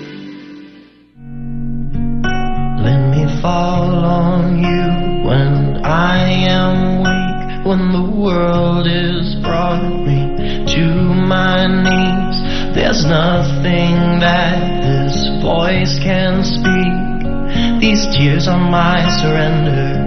Let 2.80 3.12
me 3.12 3.42
fall 3.42 4.06
on 4.06 4.64
you 4.64 5.01
when 5.32 5.86
I 5.86 6.28
am 6.60 7.00
weak, 7.08 7.66
when 7.66 7.94
the 7.96 8.04
world 8.20 8.86
has 8.86 9.34
brought 9.42 9.82
me 9.82 10.20
to 10.76 10.86
my 11.34 11.68
knees. 11.68 12.38
There's 12.76 13.06
nothing 13.06 14.20
that 14.20 14.60
this 14.84 15.16
voice 15.42 15.96
can 16.04 16.44
speak. 16.44 17.80
These 17.80 18.04
tears 18.14 18.50
are 18.50 18.60
my 18.60 19.08
surrender. 19.22 20.02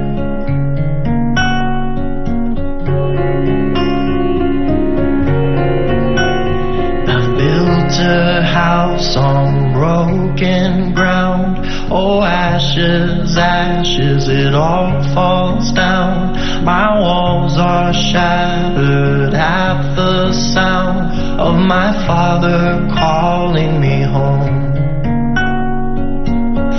A 7.98 8.42
house 8.42 9.16
on 9.16 9.72
broken 9.72 10.94
ground. 10.94 11.58
Oh, 11.90 12.22
ashes, 12.22 13.36
ashes, 13.36 14.28
it 14.28 14.54
all 14.54 15.02
falls 15.14 15.70
down. 15.72 16.34
My 16.64 16.98
walls 16.98 17.56
are 17.58 17.92
shattered 17.92 19.34
at 19.34 19.94
the 19.94 20.32
sound 20.32 21.40
of 21.40 21.54
my 21.56 21.92
father 22.06 22.88
calling 22.94 23.80
me 23.80 24.02
home. 24.02 24.72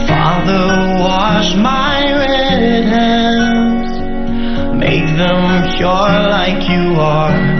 Father, 0.07 0.99
wash 0.99 1.55
my 1.55 2.01
red 2.13 2.83
hands, 2.85 3.91
make 4.75 5.07
them 5.17 5.75
pure 5.77 6.13
like 6.29 6.67
you 6.69 6.99
are, 6.99 7.54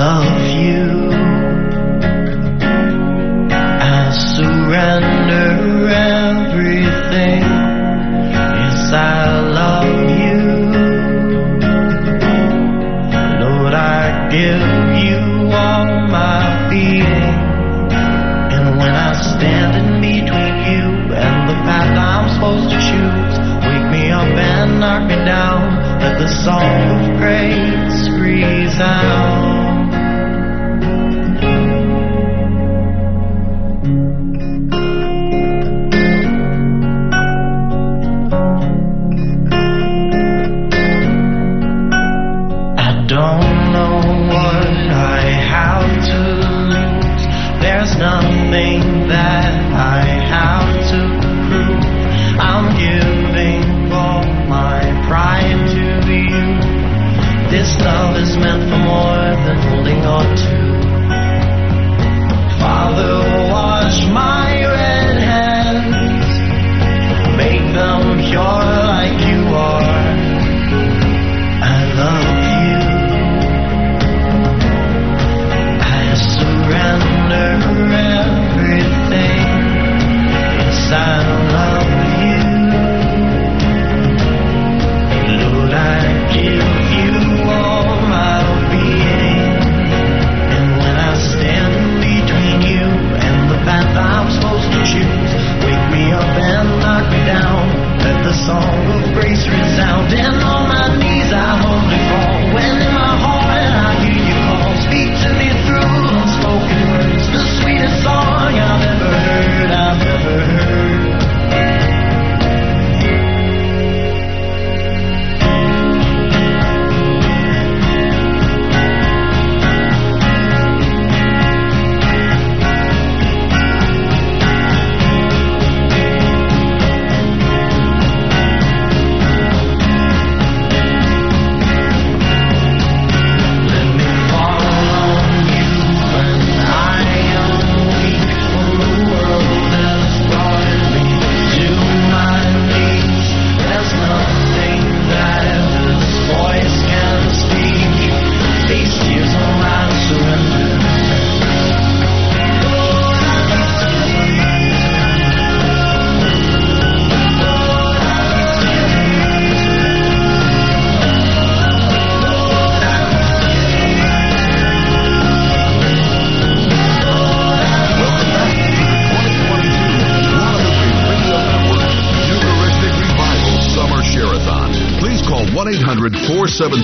love 0.00 0.46
you. 0.64 1.12
I 3.96 4.00
surrender 4.34 5.50
everything. 6.16 7.42
Yes, 8.60 8.92
I 8.92 9.40
love 9.60 10.00
you. 10.24 10.42
Lord, 13.44 13.74
I 13.74 14.04
give 14.36 14.72
you 15.04 15.20
all 15.62 15.88
my 16.16 16.44
being. 16.70 17.34
And 18.54 18.64
when 18.78 18.94
I 19.08 19.12
stand 19.32 19.70
in 19.80 19.88
between 20.00 20.54
you 20.70 20.86
and 21.26 21.36
the 21.50 21.56
path 21.68 21.92
I'm 22.10 22.26
supposed 22.34 22.68
to 22.72 22.78
choose, 22.88 23.34
wake 23.68 23.88
me 23.94 24.04
up 24.20 24.32
and 24.48 24.80
knock 24.80 25.02
me 25.10 25.16
down. 25.36 25.60
Let 26.00 26.14
the 26.18 26.28
song 26.44 26.78
of 26.94 27.18
grace 27.20 28.08
resound. 28.18 29.29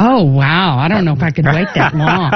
Oh, 0.00 0.22
wow. 0.24 0.78
I 0.78 0.86
don't 0.86 1.04
know 1.04 1.12
if 1.12 1.22
I 1.22 1.30
could 1.32 1.44
wait 1.44 1.66
that 1.74 1.92
long. 1.96 2.30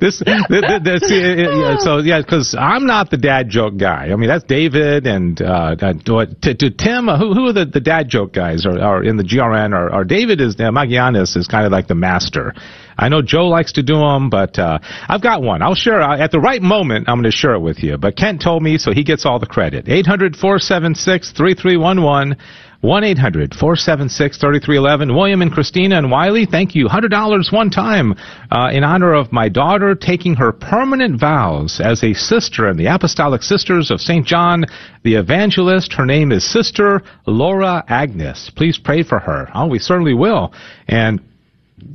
this, 0.00 0.22
th- 0.24 0.48
th- 0.48 0.82
this, 0.82 1.02
yeah, 1.10 1.76
so 1.78 1.98
yeah, 1.98 2.22
because 2.22 2.56
I'm 2.58 2.86
not 2.86 3.10
the 3.10 3.18
dad 3.18 3.50
joke 3.50 3.76
guy. 3.76 4.08
I 4.10 4.16
mean, 4.16 4.28
that's 4.28 4.44
David 4.44 5.06
and 5.06 5.40
uh, 5.42 5.76
uh, 5.78 5.92
to, 5.92 6.54
to 6.54 6.70
Tim. 6.70 7.10
Uh, 7.10 7.18
who, 7.18 7.34
who 7.34 7.46
are 7.48 7.52
the, 7.52 7.66
the 7.66 7.80
dad 7.80 8.08
joke 8.08 8.32
guys? 8.32 8.64
Are, 8.64 8.78
are 8.80 9.02
in 9.04 9.18
the 9.18 9.22
GRN? 9.22 9.74
Or, 9.74 9.92
or 9.94 10.04
David 10.04 10.40
is 10.40 10.54
uh, 10.58 10.70
Magianis 10.70 11.36
is 11.36 11.46
kind 11.46 11.66
of 11.66 11.72
like 11.72 11.88
the 11.88 11.94
master. 11.94 12.54
I 12.96 13.08
know 13.10 13.20
Joe 13.20 13.48
likes 13.48 13.72
to 13.72 13.82
do 13.82 13.98
them, 13.98 14.30
but 14.30 14.58
uh, 14.58 14.78
I've 15.08 15.22
got 15.22 15.42
one. 15.42 15.60
I'll 15.60 15.74
share 15.74 16.00
uh, 16.00 16.16
at 16.18 16.30
the 16.30 16.40
right 16.40 16.62
moment. 16.62 17.08
I'm 17.08 17.16
going 17.16 17.30
to 17.30 17.36
share 17.36 17.54
it 17.54 17.60
with 17.60 17.82
you. 17.82 17.98
But 17.98 18.16
Kent 18.16 18.40
told 18.42 18.62
me, 18.62 18.78
so 18.78 18.92
he 18.92 19.02
gets 19.04 19.26
all 19.26 19.38
the 19.38 19.46
credit. 19.46 19.88
Eight 19.88 20.06
hundred 20.06 20.36
four 20.36 20.58
seven 20.58 20.94
six 20.94 21.32
three 21.32 21.54
three 21.54 21.76
one 21.76 22.02
one. 22.02 22.36
1-800-476-3311. 22.82 25.14
William 25.14 25.42
and 25.42 25.52
Christina 25.52 25.98
and 25.98 26.10
Wiley, 26.10 26.46
thank 26.46 26.74
you. 26.74 26.88
$100 26.88 27.52
one 27.52 27.70
time 27.70 28.14
uh, 28.50 28.70
in 28.72 28.82
honor 28.82 29.14
of 29.14 29.30
my 29.32 29.48
daughter 29.48 29.94
taking 29.94 30.34
her 30.34 30.50
permanent 30.50 31.20
vows 31.20 31.80
as 31.82 32.02
a 32.02 32.12
sister 32.12 32.68
in 32.68 32.76
the 32.76 32.86
Apostolic 32.86 33.42
Sisters 33.42 33.92
of 33.92 34.00
St. 34.00 34.26
John 34.26 34.64
the 35.04 35.14
Evangelist. 35.14 35.92
Her 35.92 36.06
name 36.06 36.32
is 36.32 36.44
Sister 36.44 37.02
Laura 37.26 37.84
Agnes. 37.86 38.50
Please 38.56 38.78
pray 38.78 39.04
for 39.04 39.20
her. 39.20 39.48
Oh, 39.54 39.68
we 39.68 39.78
certainly 39.78 40.14
will. 40.14 40.52
And 40.88 41.20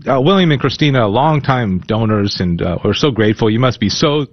uh, 0.10 0.22
William 0.22 0.52
and 0.52 0.60
Christina, 0.60 1.08
longtime 1.08 1.80
donors, 1.80 2.38
and 2.40 2.62
uh, 2.62 2.78
we're 2.84 2.94
so 2.94 3.12
grateful. 3.12 3.50
You 3.50 3.60
must 3.60 3.80
be 3.80 3.90
so 3.90 4.26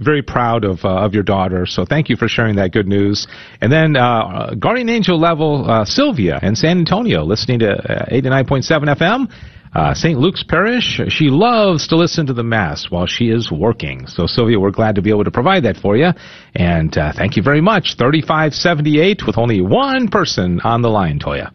very 0.00 0.22
proud 0.22 0.64
of 0.64 0.84
uh, 0.84 1.04
of 1.04 1.14
your 1.14 1.22
daughter. 1.22 1.66
So 1.66 1.84
thank 1.84 2.08
you 2.08 2.16
for 2.16 2.28
sharing 2.28 2.56
that 2.56 2.72
good 2.72 2.86
news. 2.86 3.26
And 3.60 3.70
then 3.72 3.96
uh, 3.96 4.54
Guardian 4.58 4.88
Angel 4.88 5.18
level 5.18 5.70
uh, 5.70 5.84
Sylvia 5.84 6.38
in 6.42 6.56
San 6.56 6.78
Antonio, 6.78 7.24
listening 7.24 7.60
to 7.60 7.72
uh, 7.72 8.06
89.7 8.10 8.96
FM. 8.96 9.32
Uh, 9.74 9.92
St. 9.92 10.18
Luke's 10.18 10.42
Parish. 10.42 10.98
She 11.08 11.28
loves 11.28 11.88
to 11.88 11.96
listen 11.96 12.24
to 12.26 12.32
the 12.32 12.42
Mass 12.42 12.86
while 12.88 13.04
she 13.04 13.28
is 13.28 13.52
working. 13.52 14.06
So, 14.06 14.26
Sylvia, 14.26 14.58
we're 14.58 14.70
glad 14.70 14.94
to 14.94 15.02
be 15.02 15.10
able 15.10 15.24
to 15.24 15.30
provide 15.30 15.64
that 15.64 15.76
for 15.76 15.94
you. 15.94 16.08
And 16.54 16.96
uh, 16.96 17.12
thank 17.12 17.36
you 17.36 17.42
very 17.42 17.60
much. 17.60 17.96
3578 17.98 19.26
with 19.26 19.36
only 19.36 19.60
one 19.60 20.08
person 20.08 20.60
on 20.64 20.80
the 20.80 20.88
line, 20.88 21.18
Toya. 21.18 21.52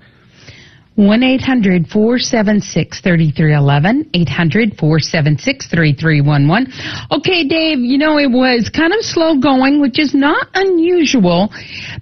1 0.95 1.23
800 1.23 1.87
476 1.87 3.01
3311. 3.01 4.11
800 4.13 4.77
476 4.77 5.67
3311. 5.67 6.71
Okay, 7.11 7.47
Dave, 7.47 7.79
you 7.79 7.97
know, 7.97 8.19
it 8.19 8.29
was 8.29 8.69
kind 8.69 8.93
of 8.93 9.01
slow 9.01 9.39
going, 9.39 9.81
which 9.81 9.97
is 9.97 10.13
not 10.13 10.49
unusual, 10.53 11.51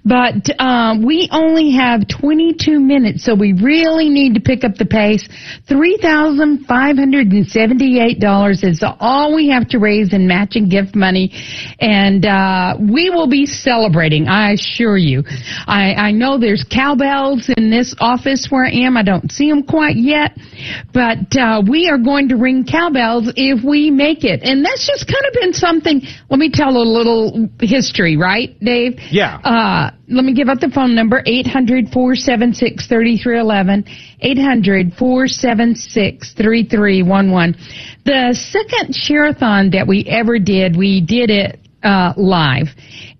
but 0.04 0.46
uh, 0.58 0.94
we 1.02 1.26
only 1.32 1.72
have 1.72 2.06
22 2.06 2.78
minutes, 2.78 3.24
so 3.24 3.34
we 3.34 3.54
really 3.54 4.10
need 4.10 4.34
to 4.34 4.40
pick 4.40 4.62
up 4.62 4.74
the 4.74 4.84
pace. 4.84 5.26
$3,578 5.70 8.64
is 8.64 8.84
all 9.00 9.34
we 9.34 9.48
have 9.48 9.66
to 9.68 9.78
raise 9.78 10.12
in 10.12 10.28
matching 10.28 10.68
gift 10.68 10.94
money, 10.94 11.32
and 11.80 12.26
uh, 12.26 12.76
we 12.78 13.08
will 13.08 13.28
be 13.28 13.46
celebrating, 13.46 14.28
I 14.28 14.52
assure 14.52 14.98
you. 14.98 15.24
I, 15.66 15.94
I 15.94 16.12
know 16.12 16.36
there's 16.36 16.62
cowbells 16.70 17.48
in 17.56 17.70
this 17.70 17.94
office 17.98 18.48
where 18.50 18.66
I 18.96 19.02
don't 19.02 19.30
see 19.30 19.48
them 19.48 19.62
quite 19.62 19.96
yet, 19.96 20.36
but 20.92 21.36
uh, 21.36 21.62
we 21.68 21.88
are 21.88 21.98
going 21.98 22.28
to 22.28 22.36
ring 22.36 22.64
cowbells 22.64 23.32
if 23.36 23.64
we 23.64 23.90
make 23.90 24.24
it. 24.24 24.42
And 24.42 24.64
that's 24.64 24.86
just 24.86 25.06
kind 25.06 25.24
of 25.26 25.32
been 25.40 25.52
something. 25.52 26.02
Let 26.30 26.38
me 26.38 26.50
tell 26.52 26.76
a 26.76 26.84
little 26.84 27.48
history, 27.60 28.16
right, 28.16 28.58
Dave? 28.60 28.98
Yeah. 29.10 29.38
Uh, 29.38 29.90
let 30.08 30.24
me 30.24 30.34
give 30.34 30.48
out 30.48 30.60
the 30.60 30.70
phone 30.70 30.94
number 30.94 31.22
800 31.24 31.88
476 31.92 32.86
3311. 32.86 33.84
800 34.20 34.92
476 34.98 36.34
3311. 36.34 37.54
The 38.04 38.34
second 38.34 38.94
share-a-thon 38.94 39.70
that 39.70 39.86
we 39.86 40.04
ever 40.08 40.38
did, 40.38 40.76
we 40.76 41.00
did 41.00 41.30
it 41.30 41.58
uh, 41.82 42.12
live. 42.16 42.68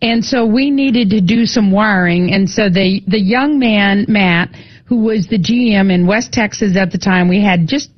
And 0.00 0.24
so 0.24 0.46
we 0.46 0.70
needed 0.70 1.10
to 1.10 1.20
do 1.20 1.46
some 1.46 1.70
wiring. 1.70 2.32
And 2.32 2.48
so 2.48 2.68
the, 2.68 3.00
the 3.06 3.20
young 3.20 3.58
man, 3.58 4.04
Matt, 4.08 4.50
who 4.92 4.98
was 4.98 5.26
the 5.26 5.38
GM 5.38 5.90
in 5.90 6.06
West 6.06 6.34
Texas 6.34 6.76
at 6.76 6.92
the 6.92 6.98
time, 6.98 7.26
we 7.26 7.42
had 7.42 7.66
just 7.66 7.88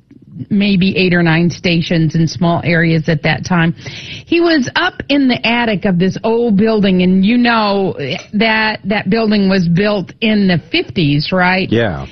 maybe 0.49 0.95
eight 0.95 1.13
or 1.13 1.21
nine 1.21 1.49
stations 1.49 2.15
in 2.15 2.25
small 2.25 2.61
areas 2.63 3.09
at 3.09 3.21
that 3.23 3.43
time. 3.43 3.73
He 3.73 4.39
was 4.39 4.71
up 4.77 5.01
in 5.09 5.27
the 5.27 5.45
attic 5.45 5.83
of 5.83 5.99
this 5.99 6.17
old 6.23 6.55
building, 6.55 7.01
and 7.01 7.25
you 7.25 7.37
know 7.37 7.97
that 8.31 8.79
that 8.85 9.09
building 9.09 9.49
was 9.49 9.67
built 9.67 10.13
in 10.21 10.47
the 10.47 10.57
50s, 10.71 11.33
right? 11.33 11.69
Yeah. 11.69 12.05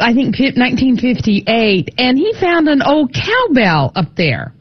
I 0.00 0.12
think 0.12 0.34
1958, 0.40 1.94
and 1.96 2.18
he 2.18 2.34
found 2.40 2.68
an 2.68 2.82
old 2.82 3.14
cowbell 3.14 3.92
up 3.94 4.16
there. 4.16 4.55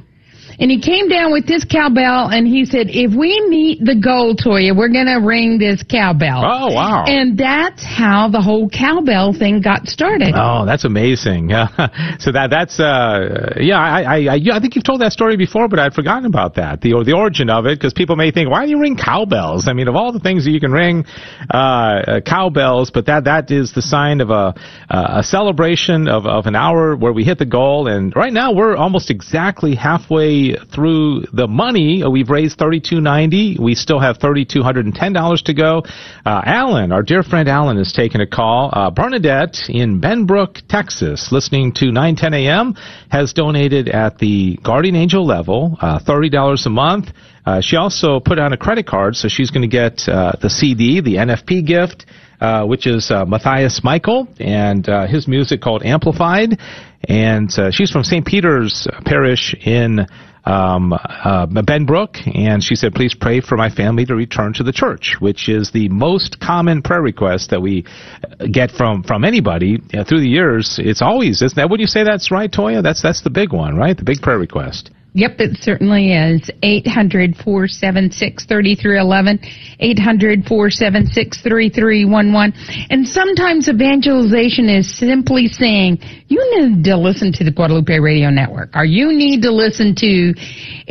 And 0.60 0.72
he 0.72 0.80
came 0.80 1.10
down 1.10 1.32
with 1.32 1.48
this 1.48 1.66
cowbell 1.66 2.30
and 2.30 2.48
he 2.48 2.66
said, 2.66 2.88
if 2.90 3.12
we 3.12 3.46
meet 3.50 3.84
the 3.84 3.96
goal, 3.96 4.36
Toya, 4.36 4.76
we're 4.76 4.90
going 4.90 5.08
to 5.08 5.26
ring 5.26 5.58
this 5.58 5.84
cowbell. 5.84 6.44
Oh, 6.46 6.74
wow. 6.74 7.04
And 7.06 7.38
that's 7.38 7.84
how 7.84 8.30
the 8.30 8.42
whole 8.42 8.70
cowbell 8.70 9.34
thing 9.34 9.62
got 9.62 9.88
started. 9.88 10.34
Oh, 10.36 10.66
that's 10.66 10.86
amazing. 10.86 11.50
so 12.20 12.32
that 12.32 12.48
that's 12.50 12.80
uh 12.80 13.56
yeah, 13.60 13.80
I 13.80 14.02
I 14.02 14.16
I, 14.16 14.36
yeah, 14.36 14.56
I 14.56 14.60
think 14.60 14.76
you've 14.76 14.84
told 14.84 15.02
that 15.02 15.12
story 15.12 15.38
before, 15.38 15.68
but 15.68 15.80
I'd 15.80 15.94
forgotten 15.94 16.26
about 16.26 16.56
that. 16.56 16.82
The 16.82 16.94
or 16.94 17.04
the 17.04 17.14
origin 17.14 17.50
of 17.50 17.66
it 17.66 17.80
because 17.80 17.94
people 17.94 18.16
may 18.16 18.32
think, 18.32 18.50
why 18.50 18.66
do 18.66 18.72
you 18.72 18.80
ring 18.80 18.98
cowbells? 18.98 19.68
I 19.68 19.74
mean, 19.74 19.88
of 19.88 19.96
all 19.96 20.12
the 20.12 20.20
things 20.20 20.46
that 20.46 20.52
you 20.52 20.60
can 20.60 20.72
ring, 20.72 21.06
uh, 21.54 21.58
uh 21.58 22.22
cowbells, 22.22 22.92
but 22.92 23.06
that 23.08 23.26
that 23.26 23.52
is 23.52 23.74
the 23.74 23.82
sign 23.82 24.22
of 24.22 24.30
a 24.30 24.54
uh, 24.90 25.20
a 25.20 25.24
celebration 25.24 26.08
of 26.08 26.26
of 26.26 26.46
an 26.46 26.56
hour 26.56 26.96
where 26.96 27.14
we 27.14 27.24
hit 27.24 27.40
the 27.40 27.46
goal. 27.46 27.88
And 27.88 28.16
right 28.16 28.34
now 28.34 28.54
we're 28.54 28.76
almost 28.76 29.10
exactly 29.10 29.76
halfway 29.76 30.45
through 30.74 31.22
the 31.34 31.48
money. 31.48 32.04
Uh, 32.04 32.10
We've 32.10 32.30
raised 32.30 32.58
thirty 32.58 32.80
two 32.80 33.02
ninety. 33.02 33.58
We 33.60 33.76
still 33.76 34.00
have 34.00 34.18
thirty 34.18 34.46
two 34.46 34.62
hundred 34.64 34.86
and 34.86 34.94
ten 34.94 35.14
dollars 35.14 35.42
to 35.44 35.54
go. 35.54 35.84
Uh, 36.26 36.42
Alan, 36.46 36.92
our 36.92 37.04
dear 37.04 37.24
friend 37.24 37.50
Alan, 37.50 37.78
is 37.78 37.94
taking 37.94 38.22
a 38.22 38.28
call. 38.28 38.70
Uh, 38.74 38.90
Bernadette 38.92 39.70
in 39.70 40.00
Benbrook, 40.02 40.62
Texas, 40.68 41.32
listening 41.32 41.74
to 41.74 41.86
910 41.86 42.34
a.m., 42.34 42.76
has 43.10 43.34
donated 43.34 43.90
at 43.90 44.18
the 44.18 44.58
Guardian 44.64 44.96
Angel 44.96 45.26
level 45.26 45.78
uh, 45.82 46.00
$30 46.00 46.66
a 46.66 46.70
month. 46.70 47.10
Uh, 47.46 47.62
she 47.62 47.76
also 47.76 48.20
put 48.20 48.40
on 48.40 48.54
a 48.54 48.58
credit 48.58 48.88
card, 48.88 49.16
so 49.16 49.28
she's 49.28 49.52
going 49.52 49.62
to 49.62 49.68
get 49.68 50.08
uh, 50.08 50.34
the 50.42 50.50
CD, 50.50 51.00
the 51.00 51.16
NFP 51.16 51.66
gift, 51.66 52.06
uh, 52.42 52.66
which 52.66 52.88
is 52.88 53.12
uh, 53.12 53.24
Matthias 53.26 53.82
Michael, 53.84 54.28
and 54.40 54.88
uh, 54.90 55.06
his 55.06 55.28
music 55.28 55.62
called 55.62 55.84
Amplified. 55.84 56.60
And 57.08 57.52
she's 57.72 57.92
from 57.92 58.04
St. 58.04 58.26
Peter's 58.26 58.88
Parish 59.06 59.54
in 59.54 60.08
um, 60.46 60.94
uh, 60.94 61.48
Benbrook, 61.48 62.18
and 62.36 62.64
she 62.64 62.76
said, 62.76 62.94
please 62.94 63.16
pray 63.16 63.42
for 63.42 63.58
my 63.58 63.70
family 63.70 64.06
to 64.06 64.16
return 64.16 64.54
to 64.54 64.64
the 64.64 64.72
church, 64.72 65.16
which 65.20 65.50
is 65.50 65.72
the 65.72 65.90
most 65.90 66.40
common 66.40 66.82
prayer 66.82 67.02
request 67.02 67.50
that 67.50 67.62
we 67.62 67.86
uh, 68.24 68.46
get 68.52 68.72
from, 68.72 69.04
from 69.04 69.26
anybody 69.26 69.80
uh, 69.94 70.04
through 70.04 70.22
the 70.22 70.30
years. 70.30 70.80
It's 70.82 71.02
always, 71.02 71.42
isn't 71.42 71.56
that, 71.56 71.70
would 71.70 71.80
you 71.80 71.88
say 71.88 72.04
that's 72.04 72.32
right, 72.32 72.52
Toya? 72.52 72.84
That's, 72.84 73.02
that's 73.02 73.22
the 73.22 73.30
big 73.30 73.54
one, 73.54 73.76
right? 73.76 73.98
The 73.98 74.04
big 74.04 74.22
prayer 74.22 74.40
request. 74.40 74.92
Yep, 75.16 75.40
it 75.40 75.58
certainly 75.62 76.12
is. 76.12 76.52
800 76.62 77.38
476 77.38 78.46
3311. 78.46 79.40
800 79.80 80.44
476 80.44 81.42
3311. 81.42 82.54
And 82.90 83.08
sometimes 83.08 83.70
evangelization 83.70 84.68
is 84.68 84.94
simply 84.94 85.48
saying, 85.48 86.00
you 86.28 86.44
need 86.60 86.84
to 86.84 86.98
listen 86.98 87.32
to 87.32 87.46
the 87.46 87.52
Guadalupe 87.52 87.98
Radio 87.98 88.30
Network, 88.30 88.76
or 88.76 88.84
you 88.84 89.14
need 89.14 89.42
to 89.44 89.52
listen 89.52 89.96
to 89.96 90.34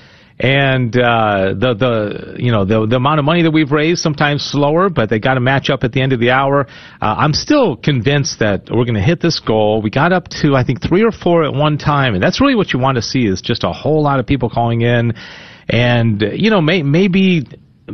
And 0.43 0.97
uh, 0.97 1.53
the 1.53 1.75
the 1.75 2.35
you 2.39 2.51
know 2.51 2.65
the 2.65 2.87
the 2.87 2.95
amount 2.95 3.19
of 3.19 3.25
money 3.25 3.43
that 3.43 3.51
we've 3.51 3.71
raised 3.71 4.01
sometimes 4.01 4.43
slower, 4.43 4.89
but 4.89 5.07
they 5.07 5.19
got 5.19 5.35
to 5.35 5.39
match 5.39 5.69
up 5.69 5.83
at 5.83 5.91
the 5.91 6.01
end 6.01 6.13
of 6.13 6.19
the 6.19 6.31
hour. 6.31 6.65
Uh, 6.99 7.15
I'm 7.15 7.33
still 7.33 7.75
convinced 7.75 8.39
that 8.39 8.63
we're 8.71 8.85
going 8.85 8.95
to 8.95 9.03
hit 9.03 9.21
this 9.21 9.39
goal. 9.39 9.83
We 9.83 9.91
got 9.91 10.11
up 10.11 10.29
to 10.41 10.55
I 10.55 10.63
think 10.63 10.81
three 10.81 11.03
or 11.03 11.11
four 11.11 11.43
at 11.43 11.53
one 11.53 11.77
time, 11.77 12.15
and 12.15 12.23
that's 12.23 12.41
really 12.41 12.55
what 12.55 12.73
you 12.73 12.79
want 12.79 12.95
to 12.95 13.03
see 13.03 13.27
is 13.27 13.39
just 13.43 13.63
a 13.63 13.71
whole 13.71 14.01
lot 14.01 14.19
of 14.19 14.25
people 14.25 14.49
calling 14.49 14.81
in, 14.81 15.13
and 15.69 16.23
you 16.33 16.49
know 16.49 16.59
may, 16.59 16.81
maybe 16.81 17.45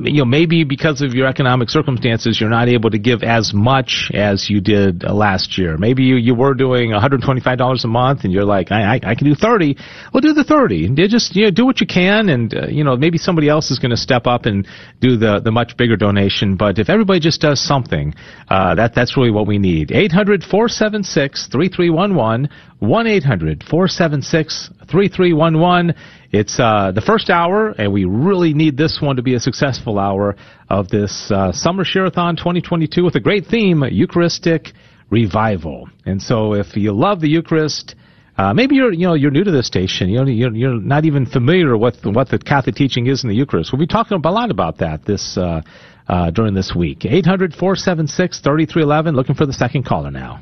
you 0.03 0.19
know, 0.19 0.25
maybe 0.25 0.63
because 0.63 1.01
of 1.01 1.13
your 1.13 1.27
economic 1.27 1.69
circumstances, 1.69 2.39
you're 2.39 2.49
not 2.49 2.69
able 2.69 2.89
to 2.89 2.97
give 2.97 3.23
as 3.23 3.53
much 3.53 4.11
as 4.13 4.49
you 4.49 4.61
did 4.61 5.03
uh, 5.03 5.13
last 5.13 5.57
year. 5.57 5.77
Maybe 5.77 6.03
you, 6.03 6.15
you 6.15 6.35
were 6.35 6.53
doing 6.53 6.91
$125 6.91 7.83
a 7.83 7.87
month, 7.87 8.23
and 8.23 8.33
you're 8.33 8.45
like, 8.45 8.71
I, 8.71 8.95
I, 8.95 8.99
I 9.03 9.15
can 9.15 9.25
do 9.25 9.35
30. 9.35 9.77
Well, 10.13 10.21
do 10.21 10.33
the 10.33 10.43
30. 10.43 10.75
You 10.75 11.07
just 11.07 11.35
you 11.35 11.45
know, 11.45 11.51
do 11.51 11.65
what 11.65 11.81
you 11.81 11.87
can, 11.87 12.29
and 12.29 12.53
uh, 12.53 12.67
you 12.67 12.83
know, 12.83 12.95
maybe 12.95 13.17
somebody 13.17 13.49
else 13.49 13.71
is 13.71 13.79
going 13.79 13.91
to 13.91 13.97
step 13.97 14.27
up 14.27 14.45
and 14.45 14.67
do 14.99 15.17
the 15.17 15.39
the 15.39 15.51
much 15.51 15.77
bigger 15.77 15.95
donation. 15.95 16.55
But 16.55 16.79
if 16.79 16.89
everybody 16.89 17.19
just 17.19 17.41
does 17.41 17.61
something, 17.61 18.13
uh, 18.49 18.75
that 18.75 18.95
that's 18.95 19.17
really 19.17 19.31
what 19.31 19.47
we 19.47 19.57
need. 19.57 19.91
800 19.91 20.43
476 20.43 21.47
3311 21.47 22.49
1 22.79 23.07
800 23.07 23.63
476 23.63 24.69
3311. 24.89 25.95
It's 26.31 26.59
uh, 26.59 26.91
the 26.93 27.01
first 27.01 27.29
hour, 27.29 27.69
and 27.69 27.91
we 27.91 28.05
really 28.05 28.53
need 28.53 28.77
this 28.77 28.99
one 29.01 29.15
to 29.15 29.21
be 29.21 29.35
a 29.35 29.39
successful 29.39 29.99
hour 29.99 30.35
of 30.69 30.89
this 30.89 31.31
uh, 31.31 31.51
Summer 31.51 31.83
Share-a-thon 31.83 32.35
2022 32.35 33.03
with 33.03 33.15
a 33.15 33.19
great 33.19 33.45
theme, 33.45 33.83
Eucharistic 33.83 34.73
Revival. 35.09 35.89
And 36.05 36.21
so 36.21 36.53
if 36.53 36.75
you 36.75 36.91
love 36.91 37.21
the 37.21 37.29
Eucharist, 37.29 37.95
uh, 38.37 38.53
maybe 38.53 38.75
you're 38.75 38.93
you 38.93 39.07
know 39.07 39.15
you're 39.15 39.31
new 39.31 39.43
to 39.43 39.51
this 39.51 39.65
station. 39.65 40.09
You 40.09 40.19
know 40.19 40.25
you're, 40.25 40.53
you're 40.53 40.79
not 40.79 41.05
even 41.05 41.25
familiar 41.25 41.77
with 41.77 42.05
what 42.05 42.29
the 42.29 42.37
Catholic 42.37 42.75
teaching 42.75 43.07
is 43.07 43.23
in 43.23 43.29
the 43.29 43.35
Eucharist. 43.35 43.71
We'll 43.71 43.79
be 43.79 43.87
talking 43.87 44.19
a 44.23 44.31
lot 44.31 44.51
about 44.51 44.77
that 44.77 45.05
this 45.05 45.37
uh, 45.37 45.61
uh, 46.07 46.31
during 46.31 46.53
this 46.53 46.73
week. 46.75 47.05
800 47.05 47.53
476 47.53 48.39
3311. 48.41 49.15
Looking 49.15 49.35
for 49.35 49.45
the 49.45 49.53
second 49.53 49.85
caller 49.85 50.11
now. 50.11 50.41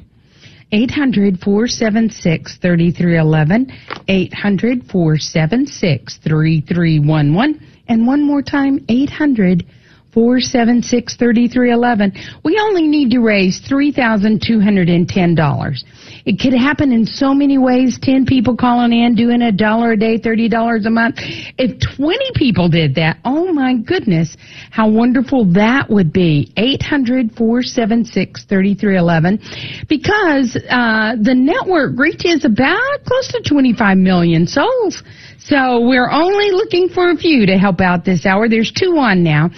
800 0.75 1.39
476 1.39 2.57
3311. 2.57 3.71
800 4.09 4.83
476 4.91 6.17
3311. 6.17 7.67
And 7.87 8.05
one 8.05 8.27
more 8.27 8.41
time, 8.41 8.83
800 8.89 9.65
476 10.13 11.15
3311. 11.15 12.11
We 12.43 12.59
only 12.59 12.87
need 12.87 13.11
to 13.11 13.19
raise 13.19 13.61
$3,210. 13.61 15.83
It 16.25 16.39
could 16.39 16.53
happen 16.53 16.91
in 16.91 17.05
so 17.05 17.33
many 17.35 17.59
ways. 17.59 17.99
10 18.01 18.25
people 18.25 18.57
calling 18.57 18.91
in, 18.91 19.13
doing 19.13 19.43
a 19.43 19.51
dollar 19.51 19.91
a 19.91 19.97
day, 19.97 20.17
$30 20.17 20.85
a 20.85 20.89
month. 20.89 21.15
If 21.57 21.79
20 21.97 22.31
people 22.33 22.67
did 22.67 22.95
that, 22.95 23.17
oh 23.23 23.53
my 23.53 23.75
goodness, 23.75 24.35
how 24.71 24.89
wonderful 24.89 25.45
that 25.53 25.87
would 25.89 26.11
be. 26.11 26.51
800 26.57 27.35
476 27.37 28.45
3311. 28.45 29.85
Because 29.87 30.57
uh, 30.69 31.13
the 31.21 31.35
network 31.35 31.97
reaches 31.99 32.43
about 32.43 33.03
close 33.05 33.27
to 33.27 33.41
25 33.47 33.97
million 33.97 34.47
souls. 34.47 35.03
So 35.37 35.85
we're 35.85 36.09
only 36.09 36.49
looking 36.49 36.89
for 36.89 37.11
a 37.11 37.15
few 37.15 37.45
to 37.45 37.57
help 37.57 37.81
out 37.81 38.03
this 38.03 38.25
hour. 38.25 38.49
There's 38.49 38.71
two 38.71 38.97
on 38.97 39.21
now. 39.21 39.51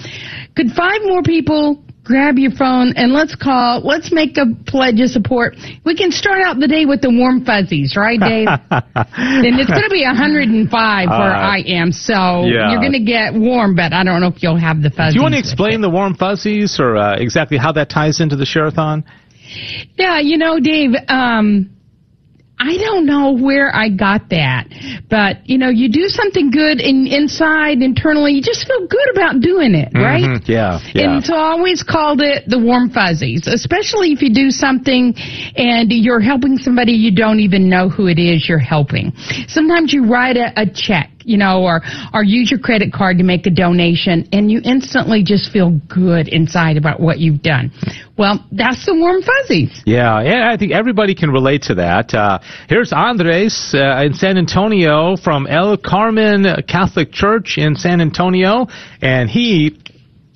Could 0.53 0.71
five 0.71 0.99
more 1.03 1.23
people 1.23 1.81
grab 2.07 2.37
your 2.37 2.51
phone 2.51 2.93
and 2.95 3.11
let's 3.11 3.35
call, 3.35 3.81
let's 3.81 4.11
make 4.11 4.37
a 4.37 4.45
pledge 4.65 4.99
of 5.01 5.09
support. 5.09 5.55
We 5.83 5.95
can 5.95 6.11
start 6.11 6.41
out 6.41 6.59
the 6.59 6.67
day 6.67 6.85
with 6.85 7.01
the 7.01 7.09
warm 7.11 7.43
fuzzies, 7.43 7.95
right, 7.97 8.19
Dave? 8.19 8.47
and 8.71 9.59
it's 9.59 9.69
going 9.69 9.83
to 9.83 9.89
be 9.91 10.03
105 10.05 11.09
where 11.09 11.17
Uh, 11.19 11.39
I 11.39 11.63
am, 11.67 11.91
so 11.91 12.45
yeah. 12.45 12.71
you're 12.71 12.79
going 12.79 12.93
to 12.93 13.03
get 13.03 13.33
warm, 13.33 13.75
but 13.75 13.91
I 13.93 14.03
don't 14.03 14.21
know 14.21 14.27
if 14.27 14.41
you'll 14.41 14.55
have 14.57 14.81
the 14.81 14.89
fuzzies. 14.89 15.13
Do 15.13 15.19
you 15.19 15.23
want 15.23 15.33
to 15.35 15.39
explain 15.39 15.81
the 15.81 15.89
warm 15.89 16.15
fuzzies 16.15 16.79
or 16.79 16.95
uh, 16.95 17.17
exactly 17.17 17.57
how 17.57 17.71
that 17.73 17.89
ties 17.89 18.21
into 18.21 18.35
the 18.37 18.45
Share-a-thon? 18.45 19.03
Yeah, 19.97 20.19
you 20.19 20.37
know, 20.37 20.59
Dave, 20.59 20.91
um, 21.07 21.69
I 22.59 22.77
don't 22.77 23.05
know 23.05 23.31
where 23.33 23.73
I 23.75 23.89
got 23.89 24.29
that, 24.29 24.67
but 25.09 25.47
you 25.47 25.57
know, 25.57 25.69
you 25.69 25.89
do 25.89 26.07
something 26.07 26.49
good 26.49 26.81
in, 26.81 27.05
inside, 27.07 27.81
internally, 27.81 28.33
you 28.33 28.41
just 28.41 28.65
feel 28.67 28.87
good 28.87 29.09
about 29.15 29.41
doing 29.41 29.75
it, 29.75 29.89
right? 29.93 30.23
Mhm, 30.23 30.47
Yeah, 30.47 30.79
yeah. 30.93 31.15
And 31.17 31.23
so 31.25 31.35
I 31.35 31.49
always 31.51 31.83
called 31.83 32.21
it 32.21 32.49
the 32.49 32.57
warm 32.59 32.89
fuzzies, 32.89 33.45
especially 33.47 34.11
if 34.11 34.21
you 34.21 34.33
do 34.33 34.49
something 34.49 35.13
and 35.55 35.91
you're 35.91 36.19
helping 36.19 36.57
somebody 36.57 36.93
you 36.93 37.11
don't 37.11 37.39
even 37.39 37.69
know 37.69 37.89
who 37.89 38.07
it 38.07 38.17
is 38.19 38.49
you're 38.49 38.57
helping. 38.59 39.13
Sometimes 39.47 39.93
you 39.93 40.05
write 40.07 40.37
a, 40.37 40.51
a 40.59 40.65
check, 40.65 41.11
you 41.27 41.37
know, 41.37 41.63
or, 41.63 41.81
or 42.13 42.23
use 42.23 42.49
your 42.49 42.59
credit 42.59 42.93
card 42.93 43.17
to 43.17 43.23
make 43.23 43.45
a 43.45 43.49
donation 43.49 44.27
and 44.31 44.49
you 44.49 44.61
instantly 44.63 45.23
just 45.23 45.51
feel 45.51 45.71
good 45.89 46.27
inside 46.29 46.77
about 46.77 46.99
what 46.99 47.19
you've 47.19 47.41
done. 47.41 47.71
Well, 48.17 48.43
that's 48.51 48.85
the 48.85 48.95
warm 48.95 49.21
fuzzies. 49.21 49.83
Yeah, 49.85 50.21
yeah, 50.23 50.51
I 50.51 50.57
think 50.57 50.71
everybody 50.71 51.13
can 51.13 51.29
relate 51.29 51.63
to 51.63 51.75
that. 51.75 52.13
Uh, 52.13 52.39
here's 52.69 52.91
Andres 52.93 53.73
uh, 53.75 54.03
in 54.03 54.13
San 54.13 54.37
Antonio 54.37 55.17
from 55.17 55.45
El 55.45 55.77
Carmen 55.77 56.45
Catholic 56.67 57.11
Church 57.11 57.55
in 57.57 57.75
San 57.75 58.01
Antonio, 58.01 58.67
and 59.01 59.29
he 59.29 59.77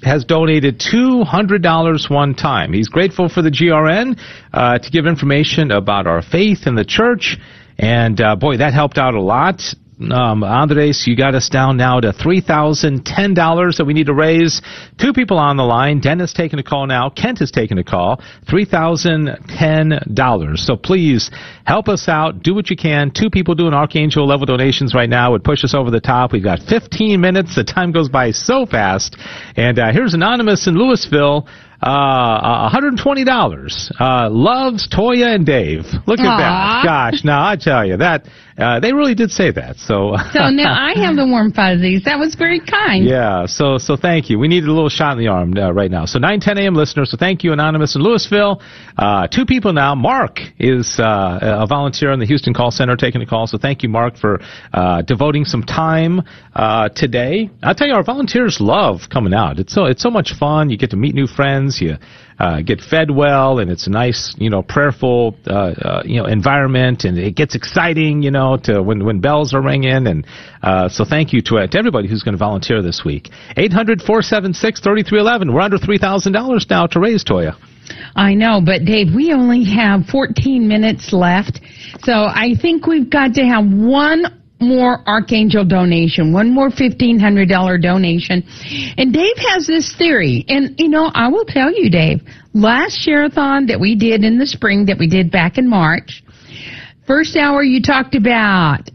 has 0.04 0.26
donated 0.26 0.80
$200 0.80 2.10
one 2.10 2.34
time. 2.36 2.74
He's 2.74 2.90
grateful 2.90 3.30
for 3.30 3.42
the 3.42 3.52
GRN 3.52 4.20
uh, 4.54 4.80
to 4.80 4.90
give 4.90 5.06
information 5.06 5.72
about 5.72 6.08
our 6.08 6.22
faith 6.22 6.66
in 6.66 6.76
the 6.76 6.86
church, 6.86 7.38
and 7.78 8.20
uh, 8.20 8.36
boy, 8.36 8.58
that 8.58 8.74
helped 8.74 8.98
out 8.98 9.14
a 9.14 9.22
lot. 9.22 9.62
Um, 10.10 10.44
Andres, 10.44 11.04
you 11.06 11.16
got 11.16 11.36
us 11.36 11.50
down 11.50 11.78
now 11.78 12.00
to 12.00 12.12
$3,010 12.12 13.78
that 13.78 13.86
we 13.86 13.94
need 13.94 14.08
to 14.08 14.14
raise. 14.14 14.62
Two 15.00 15.14
people 15.14 15.38
on 15.38 15.58
the 15.58 15.64
line. 15.64 16.00
Dennis 16.00 16.34
taking 16.34 16.60
a 16.60 16.64
call 16.64 16.88
now. 16.88 17.10
Kent 17.10 17.42
is 17.42 17.52
taking 17.52 17.78
a 17.78 17.84
call. 17.84 18.22
$3,010. 18.48 20.58
So 20.58 20.76
please 20.76 21.30
help 21.66 21.88
us 21.88 22.08
out. 22.08 22.42
Do 22.42 22.56
what 22.56 22.70
you 22.70 22.76
can. 22.76 23.12
Two 23.12 23.30
people 23.30 23.54
doing 23.54 23.74
Archangel 23.74 24.26
level 24.26 24.46
donations 24.46 24.96
right 24.96 25.10
now 25.10 25.32
would 25.32 25.44
push 25.44 25.64
us 25.64 25.76
over 25.76 25.92
the 25.92 26.02
top. 26.02 26.32
We've 26.32 26.44
got 26.44 26.60
15 26.60 27.20
minutes. 27.22 27.56
The 27.56 27.64
time 27.64 27.92
goes 27.92 28.10
by 28.10 28.32
so 28.32 28.66
fast. 28.66 29.16
And 29.56 29.78
uh, 29.78 29.92
here's 29.92 30.14
Anonymous 30.14 30.68
in 30.68 30.76
Louisville. 30.76 31.48
Uh, 31.82 32.70
$120. 32.70 33.92
Uh, 34.00 34.30
loves 34.30 34.88
Toya 34.88 35.34
and 35.34 35.46
Dave. 35.46 35.86
Look 36.06 36.20
at 36.20 36.28
Aw. 36.28 36.38
that. 36.38 36.84
Gosh, 36.86 37.24
now 37.24 37.44
I 37.44 37.56
tell 37.56 37.86
you 37.86 37.98
that, 37.98 38.28
uh, 38.62 38.80
they 38.80 38.94
really 38.94 39.16
did 39.16 39.32
say 39.32 39.52
that. 39.52 39.78
So, 39.78 40.16
So 40.34 40.50
now 40.50 40.74
I 40.74 40.94
have 41.04 41.16
the 41.16 41.26
warm 41.26 41.52
fuzzies. 41.52 42.04
That 42.06 42.20
was 42.20 42.36
very 42.36 42.60
kind. 42.60 43.04
yeah, 43.06 43.46
so 43.48 43.78
so 43.78 43.98
thank 43.98 44.30
you. 44.30 44.38
We 44.40 44.48
need 44.48 44.64
a 44.64 44.72
little 44.72 44.90
shot 44.90 45.14
in 45.14 45.20
the 45.20 45.28
arm 45.28 45.54
uh, 45.58 45.72
right 45.72 45.90
now. 45.92 46.06
So 46.06 46.20
9 46.20 46.40
10 46.40 46.58
a.m. 46.58 46.76
listeners. 46.76 47.12
So 47.12 47.18
thank 47.18 47.44
you, 47.44 47.52
Anonymous 47.54 47.96
in 47.96 48.02
Louisville. 48.02 48.62
Uh, 48.98 49.28
two 49.28 49.46
people 49.46 49.74
now. 49.74 49.96
Mark 49.96 50.40
is 50.60 51.00
uh, 51.00 51.40
a 51.42 51.68
volunteer 51.68 52.12
in 52.12 52.20
the 52.20 52.26
Houston 52.26 52.54
call 52.54 52.72
center 52.72 52.96
taking 52.96 53.22
a 53.22 53.26
call. 53.26 53.48
So 53.48 53.58
thank 53.58 53.84
you, 53.84 53.90
Mark, 53.90 54.18
for 54.18 54.40
uh, 54.74 55.02
devoting 55.02 55.46
some 55.46 55.64
time 55.64 56.22
uh, 56.56 56.90
today. 56.90 57.50
I 57.64 57.74
tell 57.74 57.88
you, 57.88 57.94
our 57.94 58.04
volunteers 58.04 58.60
love 58.62 59.02
coming 59.12 59.34
out. 59.34 59.60
It's 59.60 59.74
so 59.74 59.86
it's 59.86 60.02
so 60.02 60.10
much 60.12 60.34
fun. 60.38 60.70
You 60.70 60.78
get 60.78 60.92
to 60.92 60.98
meet 60.98 61.16
new 61.16 61.28
friends. 61.28 61.82
You 61.82 61.96
uh, 62.42 62.62
get 62.62 62.82
fed 62.82 63.12
well, 63.12 63.60
and 63.60 63.70
it's 63.70 63.86
a 63.86 63.90
nice, 63.92 64.34
you 64.40 64.50
know, 64.50 64.64
prayerful, 64.64 65.36
uh, 65.46 65.54
uh, 65.54 66.02
you 66.04 66.20
know, 66.20 66.26
environment, 66.26 67.04
and 67.04 67.16
it 67.20 67.36
gets 67.36 67.54
exciting, 67.54 68.24
you 68.24 68.32
know, 68.32 68.58
to 68.64 68.82
when 68.82 69.06
when 69.06 69.20
bells 69.20 69.54
are 69.54 69.62
ringing, 69.62 70.08
and 70.08 70.26
uh, 70.64 70.90
so 70.90 71.06
thank 71.06 71.34
you 71.34 71.42
to, 71.44 71.60
uh, 71.60 71.68
to 71.68 71.78
everybody 71.78 72.08
who's 72.08 72.24
going 72.24 72.34
to 72.34 72.40
volunteer 72.40 72.82
this 72.82 73.04
week. 73.06 73.30
Eight 73.58 73.72
hundred 73.72 74.02
four 74.02 74.24
seven 74.24 74.56
six 74.56 74.82
thirty 74.82 75.04
three 75.04 75.20
eleven. 75.20 75.54
We're 75.54 75.62
under 75.62 75.78
three 75.78 76.00
thousand 76.00 76.34
dollars 76.34 76.66
now 76.68 76.88
to 76.88 77.00
raise 77.00 77.24
Toya. 77.24 77.56
I 78.16 78.34
know, 78.34 78.60
but 78.66 78.86
Dave, 78.86 79.14
we 79.14 79.34
only 79.34 79.64
have 79.66 80.06
14 80.06 80.66
minutes 80.66 81.12
left. 81.12 81.60
So 82.04 82.14
I 82.14 82.56
think 82.62 82.88
we've 82.88 83.10
got 83.10 83.34
to 83.34 83.44
have 83.44 83.66
one 83.66 84.41
more 84.62 85.02
Archangel 85.08 85.66
donation, 85.66 86.32
one 86.32 86.54
more 86.54 86.70
$1,500 86.70 87.82
donation. 87.82 88.44
And 88.98 89.14
Dave 89.14 89.38
has 89.50 89.68
this 89.68 89.96
theory. 89.98 90.46
And, 90.48 90.80
you 90.80 90.90
know, 90.90 91.12
I 91.14 91.28
will 91.28 91.46
tell 91.46 91.72
you, 91.74 91.90
Dave, 91.90 92.22
last 92.54 92.98
Share-a-thon 92.98 93.68
that 93.68 93.80
we 93.80 93.96
did 93.96 94.24
in 94.24 94.38
the 94.38 94.48
spring, 94.48 94.86
that 94.86 94.98
we 94.98 95.08
did 95.08 95.32
back 95.32 95.58
in 95.58 95.70
March, 95.70 96.24
first 97.06 97.36
hour 97.36 97.64
you 97.64 97.82
talked 97.82 98.16
about 98.16 98.90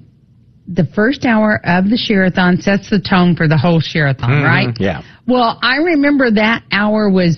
the 0.68 0.86
first 0.94 1.24
hour 1.24 1.60
of 1.64 1.90
the 1.90 1.96
Share-a-thon 1.96 2.60
sets 2.60 2.90
the 2.90 3.00
tone 3.00 3.36
for 3.36 3.46
the 3.46 3.56
whole 3.56 3.80
Share-a-thon, 3.80 4.30
mm-hmm. 4.30 4.44
right? 4.44 4.76
Yeah. 4.80 5.02
Well, 5.26 5.58
I 5.62 5.76
remember 5.76 6.30
that 6.32 6.62
hour 6.72 7.10
was 7.10 7.36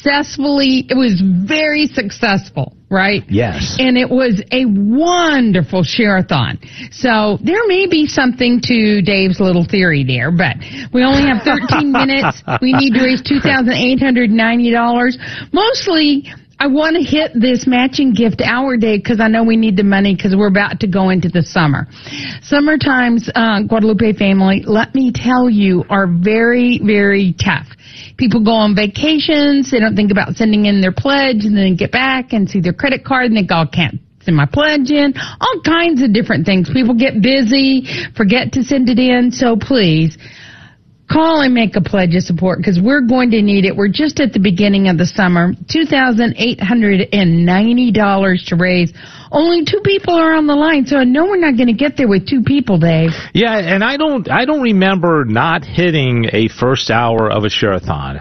successfully, 0.00 0.86
it 0.88 0.96
was 0.96 1.20
very 1.20 1.86
successful, 1.86 2.74
right? 2.90 3.22
Yes. 3.28 3.76
And 3.78 3.98
it 3.98 4.08
was 4.08 4.42
a 4.50 4.64
wonderful 4.66 5.82
share-a-thon. 5.82 6.58
So 6.90 7.36
there 7.42 7.66
may 7.66 7.86
be 7.86 8.06
something 8.06 8.60
to 8.64 9.02
Dave's 9.02 9.40
little 9.40 9.64
theory 9.64 10.04
there, 10.04 10.30
but 10.30 10.56
we 10.92 11.04
only 11.04 11.28
have 11.28 11.42
13 11.42 11.92
minutes. 12.00 12.42
We 12.62 12.72
need 12.72 12.94
to 12.94 13.04
raise 13.04 13.20
$2,890. 13.22 15.52
Mostly, 15.52 16.32
I 16.60 16.66
want 16.66 16.94
to 16.94 17.02
hit 17.02 17.32
this 17.34 17.66
matching 17.66 18.12
gift 18.12 18.42
hour 18.44 18.76
day 18.76 18.98
because 18.98 19.18
I 19.18 19.28
know 19.28 19.42
we 19.42 19.56
need 19.56 19.78
the 19.78 19.82
money 19.82 20.14
because 20.14 20.36
we're 20.36 20.48
about 20.48 20.78
to 20.80 20.86
go 20.86 21.08
into 21.08 21.30
the 21.30 21.42
summer. 21.42 21.86
Summer 22.42 22.76
times, 22.76 23.30
uh, 23.34 23.62
Guadalupe 23.62 24.12
family, 24.12 24.62
let 24.66 24.94
me 24.94 25.10
tell 25.10 25.48
you, 25.48 25.84
are 25.88 26.06
very, 26.06 26.78
very 26.84 27.34
tough. 27.42 27.66
People 28.18 28.44
go 28.44 28.52
on 28.52 28.76
vacations, 28.76 29.70
they 29.70 29.80
don't 29.80 29.96
think 29.96 30.10
about 30.12 30.36
sending 30.36 30.66
in 30.66 30.82
their 30.82 30.92
pledge 30.92 31.46
and 31.46 31.56
then 31.56 31.76
get 31.76 31.92
back 31.92 32.34
and 32.34 32.46
see 32.48 32.60
their 32.60 32.74
credit 32.74 33.06
card 33.06 33.32
and 33.32 33.36
think, 33.36 33.48
oh, 33.50 33.64
can't 33.72 33.98
send 34.20 34.36
my 34.36 34.44
pledge 34.44 34.90
in. 34.90 35.14
All 35.16 35.62
kinds 35.64 36.02
of 36.02 36.12
different 36.12 36.44
things. 36.44 36.68
People 36.68 36.92
get 36.92 37.22
busy, 37.22 37.88
forget 38.14 38.52
to 38.52 38.62
send 38.62 38.90
it 38.90 38.98
in, 38.98 39.32
so 39.32 39.56
please, 39.56 40.18
Call 41.10 41.40
and 41.40 41.52
make 41.52 41.74
a 41.74 41.80
pledge 41.80 42.14
of 42.14 42.22
support 42.22 42.58
because 42.58 42.78
we're 42.80 43.00
going 43.00 43.32
to 43.32 43.42
need 43.42 43.64
it. 43.64 43.74
We're 43.74 43.88
just 43.88 44.20
at 44.20 44.32
the 44.32 44.38
beginning 44.38 44.86
of 44.88 44.96
the 44.96 45.06
summer. 45.06 45.54
$2,890 45.66 48.46
to 48.46 48.56
raise. 48.56 48.92
Only 49.32 49.64
two 49.64 49.80
people 49.84 50.14
are 50.14 50.34
on 50.34 50.46
the 50.46 50.54
line, 50.54 50.86
so 50.86 50.98
I 50.98 51.04
know 51.04 51.24
we're 51.24 51.40
not 51.40 51.56
going 51.56 51.66
to 51.66 51.72
get 51.72 51.96
there 51.96 52.08
with 52.08 52.28
two 52.28 52.42
people, 52.42 52.78
Dave. 52.78 53.10
Yeah, 53.32 53.58
and 53.58 53.82
I 53.82 53.96
don't 53.96 54.30
I 54.30 54.44
don't 54.44 54.62
remember 54.62 55.24
not 55.24 55.64
hitting 55.64 56.26
a 56.32 56.46
first 56.48 56.90
hour 56.90 57.30
of 57.30 57.44
a 57.44 57.50
Share-a-thon. 57.50 58.20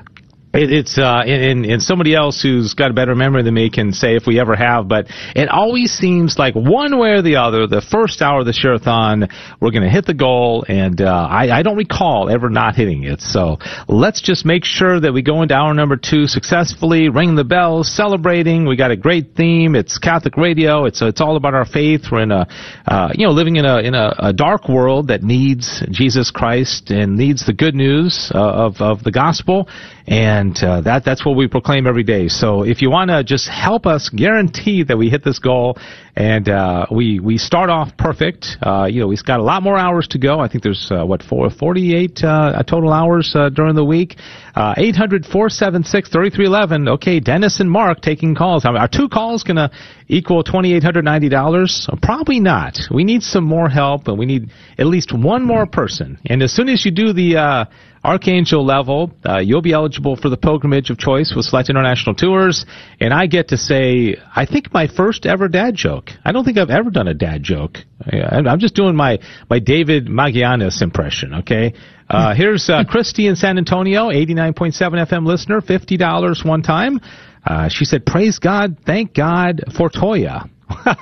It, 0.51 0.71
it's 0.71 0.97
uh, 0.97 1.21
and, 1.27 1.63
and 1.63 1.81
somebody 1.81 2.15
else 2.15 2.41
who's 2.41 2.73
got 2.73 2.89
a 2.89 2.93
better 2.93 3.13
memory 3.13 3.43
than 3.43 3.53
me 3.53 3.69
can 3.69 3.93
say 3.93 4.15
if 4.15 4.25
we 4.25 4.39
ever 4.39 4.55
have, 4.55 4.87
but 4.87 5.05
it 5.35 5.47
always 5.47 5.91
seems 5.91 6.39
like 6.39 6.55
one 6.55 6.97
way 6.97 7.11
or 7.11 7.21
the 7.21 7.35
other, 7.35 7.67
the 7.67 7.81
first 7.81 8.21
hour 8.23 8.39
of 8.39 8.47
the 8.47 8.53
Share-a-thon, 8.53 9.27
we're 9.61 9.69
going 9.69 9.83
to 9.83 9.89
hit 9.89 10.07
the 10.07 10.15
goal, 10.15 10.65
and 10.67 11.01
uh, 11.01 11.27
I, 11.29 11.59
I 11.59 11.61
don't 11.61 11.77
recall 11.77 12.29
ever 12.29 12.49
not 12.49 12.75
hitting 12.75 13.03
it. 13.03 13.21
So 13.21 13.59
let's 13.87 14.21
just 14.21 14.43
make 14.43 14.65
sure 14.65 14.99
that 14.99 15.13
we 15.13 15.21
go 15.21 15.43
into 15.43 15.53
hour 15.53 15.71
number 15.75 15.97
two 15.97 16.25
successfully, 16.25 17.09
ring 17.09 17.35
the 17.35 17.43
bells, 17.43 17.95
celebrating. 17.95 18.67
We 18.67 18.75
got 18.75 18.89
a 18.89 18.97
great 18.97 19.35
theme. 19.35 19.75
It's 19.75 19.99
Catholic 19.99 20.35
radio. 20.35 20.85
It's 20.85 21.01
it's 21.01 21.21
all 21.21 21.35
about 21.35 21.53
our 21.53 21.65
faith. 21.65 22.05
We're 22.11 22.23
in 22.23 22.31
a 22.31 22.47
uh, 22.87 23.09
you 23.13 23.27
know 23.27 23.33
living 23.33 23.57
in 23.57 23.65
a 23.65 23.77
in 23.79 23.93
a, 23.93 24.15
a 24.17 24.33
dark 24.33 24.67
world 24.67 25.09
that 25.09 25.21
needs 25.21 25.83
Jesus 25.91 26.31
Christ 26.31 26.89
and 26.89 27.17
needs 27.17 27.45
the 27.45 27.53
good 27.53 27.75
news 27.75 28.31
uh, 28.33 28.39
of 28.39 28.81
of 28.81 29.03
the 29.03 29.11
gospel 29.11 29.69
and 30.09 30.57
uh, 30.63 30.81
that 30.81 31.05
that's 31.05 31.23
what 31.23 31.37
we 31.37 31.47
proclaim 31.47 31.85
every 31.85 32.01
day. 32.03 32.27
So 32.29 32.63
if 32.63 32.81
you 32.81 32.89
want 32.89 33.11
to 33.11 33.23
just 33.23 33.47
help 33.47 33.85
us 33.85 34.09
guarantee 34.09 34.83
that 34.83 34.97
we 34.97 35.07
hit 35.07 35.23
this 35.23 35.37
goal, 35.37 35.77
and 36.15 36.49
uh, 36.49 36.87
we 36.91 37.19
we 37.19 37.37
start 37.37 37.69
off 37.69 37.95
perfect, 37.95 38.57
uh, 38.63 38.87
you 38.89 39.01
know, 39.01 39.07
we've 39.07 39.23
got 39.23 39.39
a 39.39 39.43
lot 39.43 39.61
more 39.61 39.77
hours 39.77 40.07
to 40.09 40.17
go. 40.17 40.39
I 40.39 40.47
think 40.47 40.63
there's 40.63 40.89
uh, 40.91 41.05
what 41.05 41.21
four, 41.21 41.47
48 41.51 42.23
uh, 42.23 42.63
total 42.63 42.91
hours 42.91 43.33
uh, 43.35 43.49
during 43.49 43.75
the 43.75 43.85
week. 43.85 44.15
Uh, 44.55 44.73
800-476-3311. 44.75 46.89
Okay, 46.95 47.19
Dennis 47.19 47.59
and 47.59 47.69
Mark 47.69 48.01
taking 48.01 48.35
calls. 48.35 48.65
Are 48.65 48.87
two 48.87 49.09
calls 49.09 49.43
going 49.43 49.57
to 49.57 49.69
equal 50.07 50.43
$2,890? 50.43 52.01
Probably 52.01 52.39
not. 52.39 52.77
We 52.91 53.03
need 53.03 53.23
some 53.23 53.43
more 53.43 53.69
help, 53.69 54.07
and 54.07 54.17
we 54.17 54.25
need 54.25 54.51
at 54.77 54.87
least 54.87 55.13
one 55.13 55.45
more 55.45 55.65
person. 55.65 56.19
And 56.25 56.41
as 56.41 56.53
soon 56.53 56.69
as 56.69 56.85
you 56.85 56.91
do 56.91 57.13
the 57.13 57.37
uh, 57.37 57.65
Archangel 58.03 58.65
level, 58.65 59.11
uh, 59.25 59.39
you'll 59.39 59.61
be 59.61 59.73
eligible 59.73 60.15
for 60.15 60.29
the 60.29 60.37
pilgrimage 60.37 60.89
of 60.89 60.97
choice 60.97 61.33
with 61.35 61.45
Select 61.45 61.69
International 61.69 62.15
Tours. 62.15 62.65
And 62.99 63.13
I 63.13 63.27
get 63.27 63.49
to 63.49 63.57
say, 63.57 64.15
I 64.35 64.45
think 64.45 64.73
my 64.73 64.87
first 64.87 65.25
ever 65.25 65.47
dad 65.47 65.75
joke. 65.75 66.09
I 66.23 66.31
don't 66.31 66.45
think 66.45 66.57
I've 66.57 66.69
ever 66.69 66.89
done 66.89 67.07
a 67.07 67.13
dad 67.13 67.43
joke. 67.43 67.77
I- 68.05 68.41
I'm 68.47 68.59
just 68.59 68.75
doing 68.75 68.95
my, 68.95 69.19
my 69.49 69.59
David 69.59 70.07
Magianis 70.07 70.81
impression, 70.81 71.33
okay? 71.35 71.73
Uh, 72.09 72.33
here's 72.33 72.69
uh, 72.69 72.83
Christy 72.85 73.27
in 73.27 73.35
San 73.35 73.57
Antonio, 73.57 74.09
89.7 74.09 74.73
FM 75.07 75.25
listener, 75.27 75.61
$50 75.61 76.45
one 76.45 76.63
time. 76.63 76.99
Uh, 77.45 77.69
she 77.69 77.85
said, 77.85 78.05
praise 78.05 78.39
God, 78.39 78.77
thank 78.85 79.13
God 79.13 79.61
for 79.77 79.89
Toya. 79.89 80.49
Christine, 80.69 80.97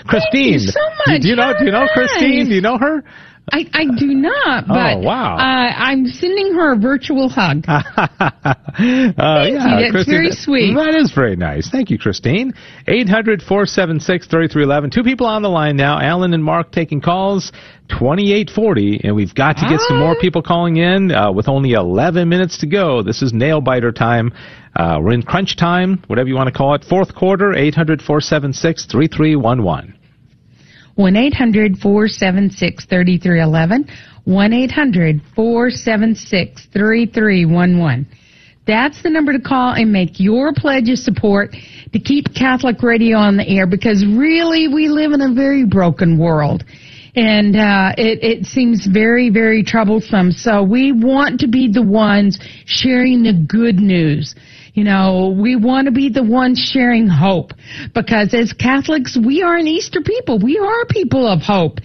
Thank 0.06 0.32
you 0.36 0.58
so 0.58 0.80
much. 1.06 1.20
do 1.22 1.28
you 1.28 1.36
know? 1.36 1.52
Do 1.58 1.64
you 1.64 1.70
know 1.72 1.86
Christine? 1.92 2.48
Do 2.48 2.54
you 2.54 2.60
know 2.60 2.78
her? 2.78 3.02
I, 3.50 3.66
I 3.72 3.84
do 3.98 4.06
not, 4.06 4.64
Oh, 4.64 4.74
but 4.74 5.00
wow. 5.02 5.36
uh, 5.36 5.72
I'm 5.76 6.06
sending 6.06 6.54
her 6.54 6.72
a 6.74 6.78
virtual 6.78 7.28
hug. 7.28 7.64
Uh, 8.74 9.12
Thank 9.44 9.52
you. 9.52 9.58
That's 9.58 9.90
Christine, 9.90 10.14
very 10.14 10.30
sweet. 10.30 10.74
That 10.74 10.94
is 10.94 11.12
very 11.12 11.36
nice. 11.36 11.68
Thank 11.70 11.90
you, 11.90 11.98
Christine. 11.98 12.54
800-476-3311. 12.88 14.90
Two 14.92 15.02
people 15.02 15.26
on 15.26 15.42
the 15.42 15.50
line 15.50 15.76
now. 15.76 16.00
Alan 16.00 16.32
and 16.32 16.42
Mark 16.42 16.72
taking 16.72 17.02
calls. 17.02 17.52
2840. 17.90 19.02
And 19.04 19.14
we've 19.14 19.34
got 19.34 19.58
to 19.58 19.68
get 19.68 19.78
some 19.80 19.98
more 19.98 20.16
people 20.18 20.40
calling 20.42 20.78
in 20.78 21.12
uh, 21.12 21.30
with 21.32 21.48
only 21.48 21.72
11 21.72 22.30
minutes 22.30 22.56
to 22.58 22.66
go. 22.66 23.02
This 23.02 23.20
is 23.20 23.34
nail 23.34 23.60
biter 23.60 23.92
time. 23.92 24.32
Uh, 24.74 24.98
we're 25.02 25.12
in 25.12 25.22
crunch 25.22 25.56
time, 25.56 26.02
whatever 26.06 26.28
you 26.30 26.34
want 26.34 26.46
to 26.46 26.52
call 26.54 26.74
it. 26.74 26.82
Fourth 26.88 27.14
quarter, 27.14 27.52
800-476-3311. 27.52 29.92
1 30.94 31.16
800 31.16 31.78
476 31.78 32.84
3311. 32.86 33.88
1 34.24 34.52
800 34.52 35.20
476 35.34 36.66
3311. 36.72 38.06
That's 38.64 39.02
the 39.02 39.10
number 39.10 39.32
to 39.32 39.40
call 39.40 39.72
and 39.72 39.92
make 39.92 40.20
your 40.20 40.52
pledge 40.54 40.88
of 40.88 40.98
support 40.98 41.56
to 41.92 41.98
keep 41.98 42.32
Catholic 42.34 42.80
radio 42.82 43.18
on 43.18 43.36
the 43.36 43.48
air 43.48 43.66
because 43.66 44.06
really 44.06 44.68
we 44.68 44.88
live 44.88 45.12
in 45.12 45.20
a 45.20 45.34
very 45.34 45.64
broken 45.66 46.18
world. 46.18 46.62
and 47.14 47.56
uh, 47.56 47.92
it, 47.98 48.22
it 48.22 48.46
seems 48.46 48.86
very, 48.86 49.28
very 49.28 49.62
troublesome. 49.62 50.32
So 50.32 50.62
we 50.62 50.92
want 50.92 51.40
to 51.40 51.48
be 51.48 51.70
the 51.70 51.82
ones 51.82 52.38
sharing 52.64 53.22
the 53.22 53.34
good 53.34 53.76
news. 53.76 54.34
You 54.74 54.84
know, 54.84 55.36
we 55.38 55.54
want 55.54 55.86
to 55.86 55.92
be 55.92 56.08
the 56.08 56.22
ones 56.22 56.58
sharing 56.72 57.06
hope 57.06 57.52
because 57.94 58.32
as 58.32 58.54
Catholics, 58.54 59.18
we 59.22 59.42
are 59.42 59.56
an 59.56 59.66
Easter 59.66 60.00
people. 60.02 60.38
We 60.38 60.58
are 60.58 60.86
people 60.86 61.26
of 61.26 61.40
hope. 61.40 61.78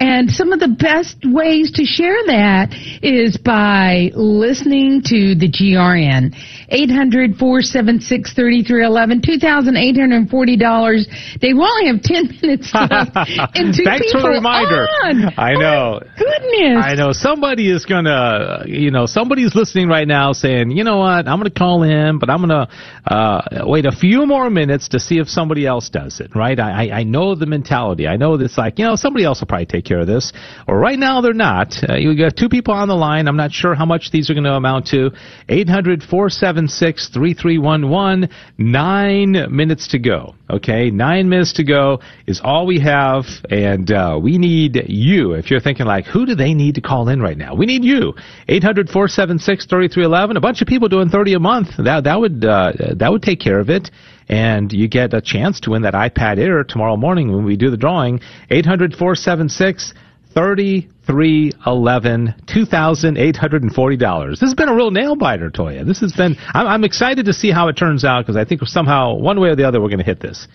And 0.00 0.28
some 0.28 0.52
of 0.52 0.58
the 0.58 0.68
best 0.68 1.18
ways 1.24 1.70
to 1.72 1.84
share 1.84 2.16
that 2.26 2.74
is 3.00 3.36
by 3.36 4.10
listening 4.14 5.02
to 5.06 5.36
the 5.36 5.46
GRN. 5.46 6.34
800 6.68 7.36
476 7.38 8.34
3311, 8.34 9.20
$2,840. 9.22 11.40
They 11.40 11.54
will 11.54 11.62
only 11.62 11.86
have 11.86 12.02
10 12.02 12.38
minutes 12.42 12.74
left. 12.74 13.12
and 13.54 13.74
two 13.74 13.84
Thanks 13.84 14.06
people 14.06 14.20
for 14.20 14.22
the 14.22 14.30
reminder. 14.34 14.88
On. 15.04 15.32
I 15.36 15.54
know. 15.54 16.00
Oh, 16.02 16.06
goodness. 16.18 16.84
I 16.84 16.94
know 16.94 17.12
somebody 17.12 17.70
is 17.70 17.84
gonna, 17.84 18.64
you 18.66 18.90
know, 18.90 19.06
somebody's 19.06 19.54
listening 19.54 19.86
right 19.86 20.08
now 20.08 20.32
saying, 20.32 20.72
you 20.72 20.82
know 20.82 20.98
what, 20.98 21.28
I'm 21.28 21.38
gonna 21.38 21.50
call 21.50 21.84
in, 21.84 22.18
but 22.18 22.30
I'm 22.30 22.40
gonna 22.40 22.68
uh, 23.06 23.42
wait 23.64 23.86
a 23.86 23.92
few 23.92 24.26
more 24.26 24.50
minutes 24.50 24.88
to 24.88 24.98
see 24.98 25.18
if 25.18 25.28
somebody 25.28 25.66
else 25.66 25.88
does 25.88 26.18
it. 26.18 26.34
Right? 26.34 26.58
I, 26.58 26.88
I 26.88 26.94
I 26.94 27.02
know 27.04 27.34
the 27.34 27.46
mentality. 27.46 28.08
I 28.08 28.16
know 28.16 28.34
it's 28.34 28.58
like, 28.58 28.78
you 28.78 28.84
know, 28.84 28.96
somebody 28.96 29.24
else 29.24 29.40
will 29.40 29.46
probably 29.46 29.66
take 29.66 29.83
care 29.84 30.00
of 30.00 30.06
this. 30.06 30.32
Or 30.66 30.78
right 30.78 30.98
now 30.98 31.20
they're 31.20 31.32
not. 31.32 31.74
Uh, 31.88 31.96
you 31.96 32.16
got 32.16 32.36
two 32.36 32.48
people 32.48 32.74
on 32.74 32.88
the 32.88 32.94
line. 32.94 33.28
I'm 33.28 33.36
not 33.36 33.52
sure 33.52 33.74
how 33.74 33.84
much 33.84 34.10
these 34.10 34.30
are 34.30 34.34
going 34.34 34.44
to 34.44 34.52
amount 34.52 34.86
to. 34.88 35.10
800 35.48 36.02
476 36.02 37.08
3311. 37.08 38.28
Nine 38.58 39.46
minutes 39.54 39.88
to 39.88 39.98
go. 39.98 40.34
Okay, 40.50 40.90
nine 40.90 41.28
minutes 41.28 41.54
to 41.54 41.64
go 41.64 42.00
is 42.26 42.40
all 42.44 42.66
we 42.66 42.78
have, 42.80 43.24
and 43.50 43.90
uh, 43.90 44.18
we 44.22 44.36
need 44.36 44.84
you. 44.88 45.32
If 45.32 45.50
you're 45.50 45.60
thinking 45.60 45.86
like, 45.86 46.04
who 46.04 46.26
do 46.26 46.34
they 46.34 46.52
need 46.52 46.74
to 46.74 46.82
call 46.82 47.08
in 47.08 47.22
right 47.22 47.36
now? 47.36 47.54
We 47.54 47.64
need 47.64 47.82
you. 47.82 48.14
800 48.48 48.88
476 48.88 49.66
3311. 49.66 50.36
A 50.36 50.40
bunch 50.40 50.60
of 50.60 50.68
people 50.68 50.88
doing 50.88 51.08
30 51.08 51.34
a 51.34 51.38
month. 51.38 51.68
That 51.78 52.04
that 52.04 52.20
would 52.20 52.44
uh, 52.44 52.72
that 52.96 53.10
would 53.10 53.22
take 53.22 53.40
care 53.40 53.58
of 53.58 53.70
it 53.70 53.90
and 54.28 54.72
you 54.72 54.88
get 54.88 55.14
a 55.14 55.20
chance 55.20 55.60
to 55.60 55.70
win 55.70 55.82
that 55.82 55.94
iPad 55.94 56.38
Air 56.38 56.64
tomorrow 56.64 56.96
morning 56.96 57.34
when 57.34 57.44
we 57.44 57.56
do 57.56 57.70
the 57.70 57.76
drawing. 57.76 58.20
800 58.50 58.94
476 58.94 59.94
3311 60.34 62.34
$2,840. 62.46 64.30
This 64.30 64.40
has 64.40 64.54
been 64.54 64.68
a 64.68 64.74
real 64.74 64.90
nail 64.90 65.14
biter, 65.14 65.50
Toya. 65.50 65.86
This 65.86 66.00
has 66.00 66.12
been, 66.12 66.36
I'm, 66.54 66.66
I'm 66.66 66.82
excited 66.84 67.26
to 67.26 67.32
see 67.32 67.52
how 67.52 67.68
it 67.68 67.74
turns 67.74 68.04
out 68.04 68.26
because 68.26 68.36
I 68.36 68.44
think 68.44 68.62
somehow, 68.64 69.14
one 69.14 69.40
way 69.40 69.50
or 69.50 69.56
the 69.56 69.64
other, 69.64 69.80
we're 69.80 69.88
going 69.88 69.98
to 69.98 70.04
hit 70.04 70.20
this. 70.20 70.48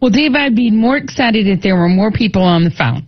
Well, 0.00 0.10
Dave, 0.10 0.34
I'd 0.34 0.56
be 0.56 0.70
more 0.70 0.96
excited 0.96 1.46
if 1.46 1.62
there 1.62 1.76
were 1.76 1.88
more 1.88 2.10
people 2.10 2.42
on 2.42 2.64
the 2.64 2.70
phone. 2.70 3.06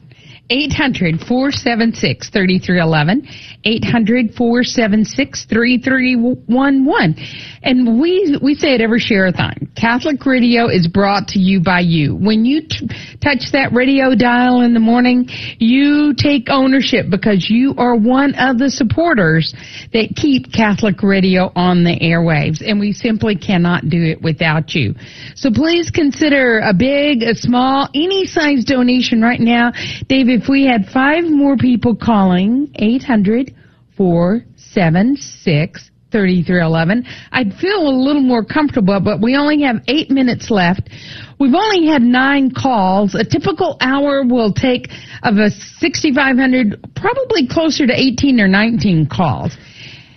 800 0.50 1.20
476 1.20 2.30
3311. 2.30 3.26
800 3.64 4.34
476 4.34 5.46
3311. 5.48 7.16
And 7.62 7.98
we, 8.00 8.36
we 8.42 8.54
say 8.54 8.74
it 8.74 8.82
every 8.82 9.00
share-a-thon. 9.00 9.72
Catholic 9.74 10.24
Radio 10.26 10.68
is 10.68 10.86
brought 10.86 11.28
to 11.28 11.38
you 11.38 11.60
by 11.60 11.80
you. 11.80 12.14
When 12.14 12.44
you 12.44 12.60
t- 12.60 12.88
touch 13.22 13.52
that 13.52 13.72
radio 13.72 14.14
dial 14.14 14.60
in 14.60 14.74
the 14.74 14.80
morning, 14.80 15.28
you 15.58 16.12
take 16.16 16.48
ownership 16.50 17.06
because 17.10 17.48
you 17.48 17.74
are 17.78 17.96
one 17.96 18.34
of 18.34 18.58
the 18.58 18.68
supporters 18.68 19.54
that 19.94 20.12
keep 20.14 20.52
Catholic 20.52 21.02
Radio 21.02 21.50
on 21.56 21.84
the 21.84 21.98
airwaves. 22.00 22.62
And 22.64 22.78
we 22.78 22.92
simply 22.92 23.34
cannot 23.34 23.88
do 23.88 24.02
it 24.02 24.20
without 24.20 24.74
you. 24.74 24.94
So 25.34 25.50
please 25.50 25.90
consider 25.90 26.58
a 26.58 26.74
big, 26.74 27.22
a 27.22 27.34
small, 27.34 27.88
any 27.94 28.26
size 28.26 28.64
donation 28.64 29.22
right 29.22 29.40
now. 29.40 29.72
David, 30.08 30.33
if 30.34 30.48
we 30.48 30.66
had 30.66 30.86
five 30.86 31.24
more 31.24 31.56
people 31.56 31.94
calling, 31.94 32.68
800 32.74 33.54
476 33.96 35.90
3311, 36.10 37.06
I'd 37.32 37.54
feel 37.54 37.88
a 37.88 37.94
little 37.96 38.22
more 38.22 38.44
comfortable, 38.44 38.98
but 39.00 39.20
we 39.20 39.36
only 39.36 39.62
have 39.62 39.76
eight 39.86 40.10
minutes 40.10 40.50
left. 40.50 40.90
We've 41.38 41.54
only 41.54 41.86
had 41.86 42.02
nine 42.02 42.50
calls. 42.50 43.14
A 43.14 43.24
typical 43.24 43.76
hour 43.80 44.24
will 44.24 44.52
take 44.52 44.90
of 45.22 45.36
a 45.36 45.50
6,500, 45.50 46.84
probably 46.96 47.46
closer 47.46 47.86
to 47.86 47.92
18 47.92 48.40
or 48.40 48.48
19 48.48 49.06
calls. 49.06 49.56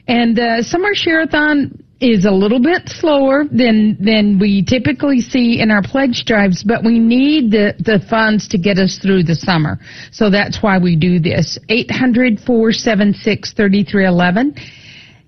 And 0.08 0.40
uh, 0.40 0.64
Summer 0.64 0.94
Share-a-thon 0.94 1.84
is 2.00 2.26
a 2.26 2.32
little 2.32 2.60
bit 2.60 2.88
slower 2.88 3.46
than 3.52 3.98
than 4.00 4.38
we 4.40 4.64
typically 4.64 5.20
see 5.20 5.60
in 5.62 5.72
our 5.72 5.82
pledge 5.82 6.26
drives, 6.26 6.64
but 6.64 6.84
we 6.84 7.00
need 7.00 7.52
the, 7.52 7.74
the 7.80 8.00
funds 8.08 8.48
to 8.50 8.58
get 8.58 8.78
us 8.78 9.00
through 9.00 9.24
the 9.24 9.36
summer. 9.36 9.80
So 10.12 10.30
that's 10.30 10.62
why 10.62 10.78
we 10.78 10.96
do 10.96 11.20
this. 11.20 11.58
800 11.70 12.40
476 12.40 13.54
3311. 13.54 14.56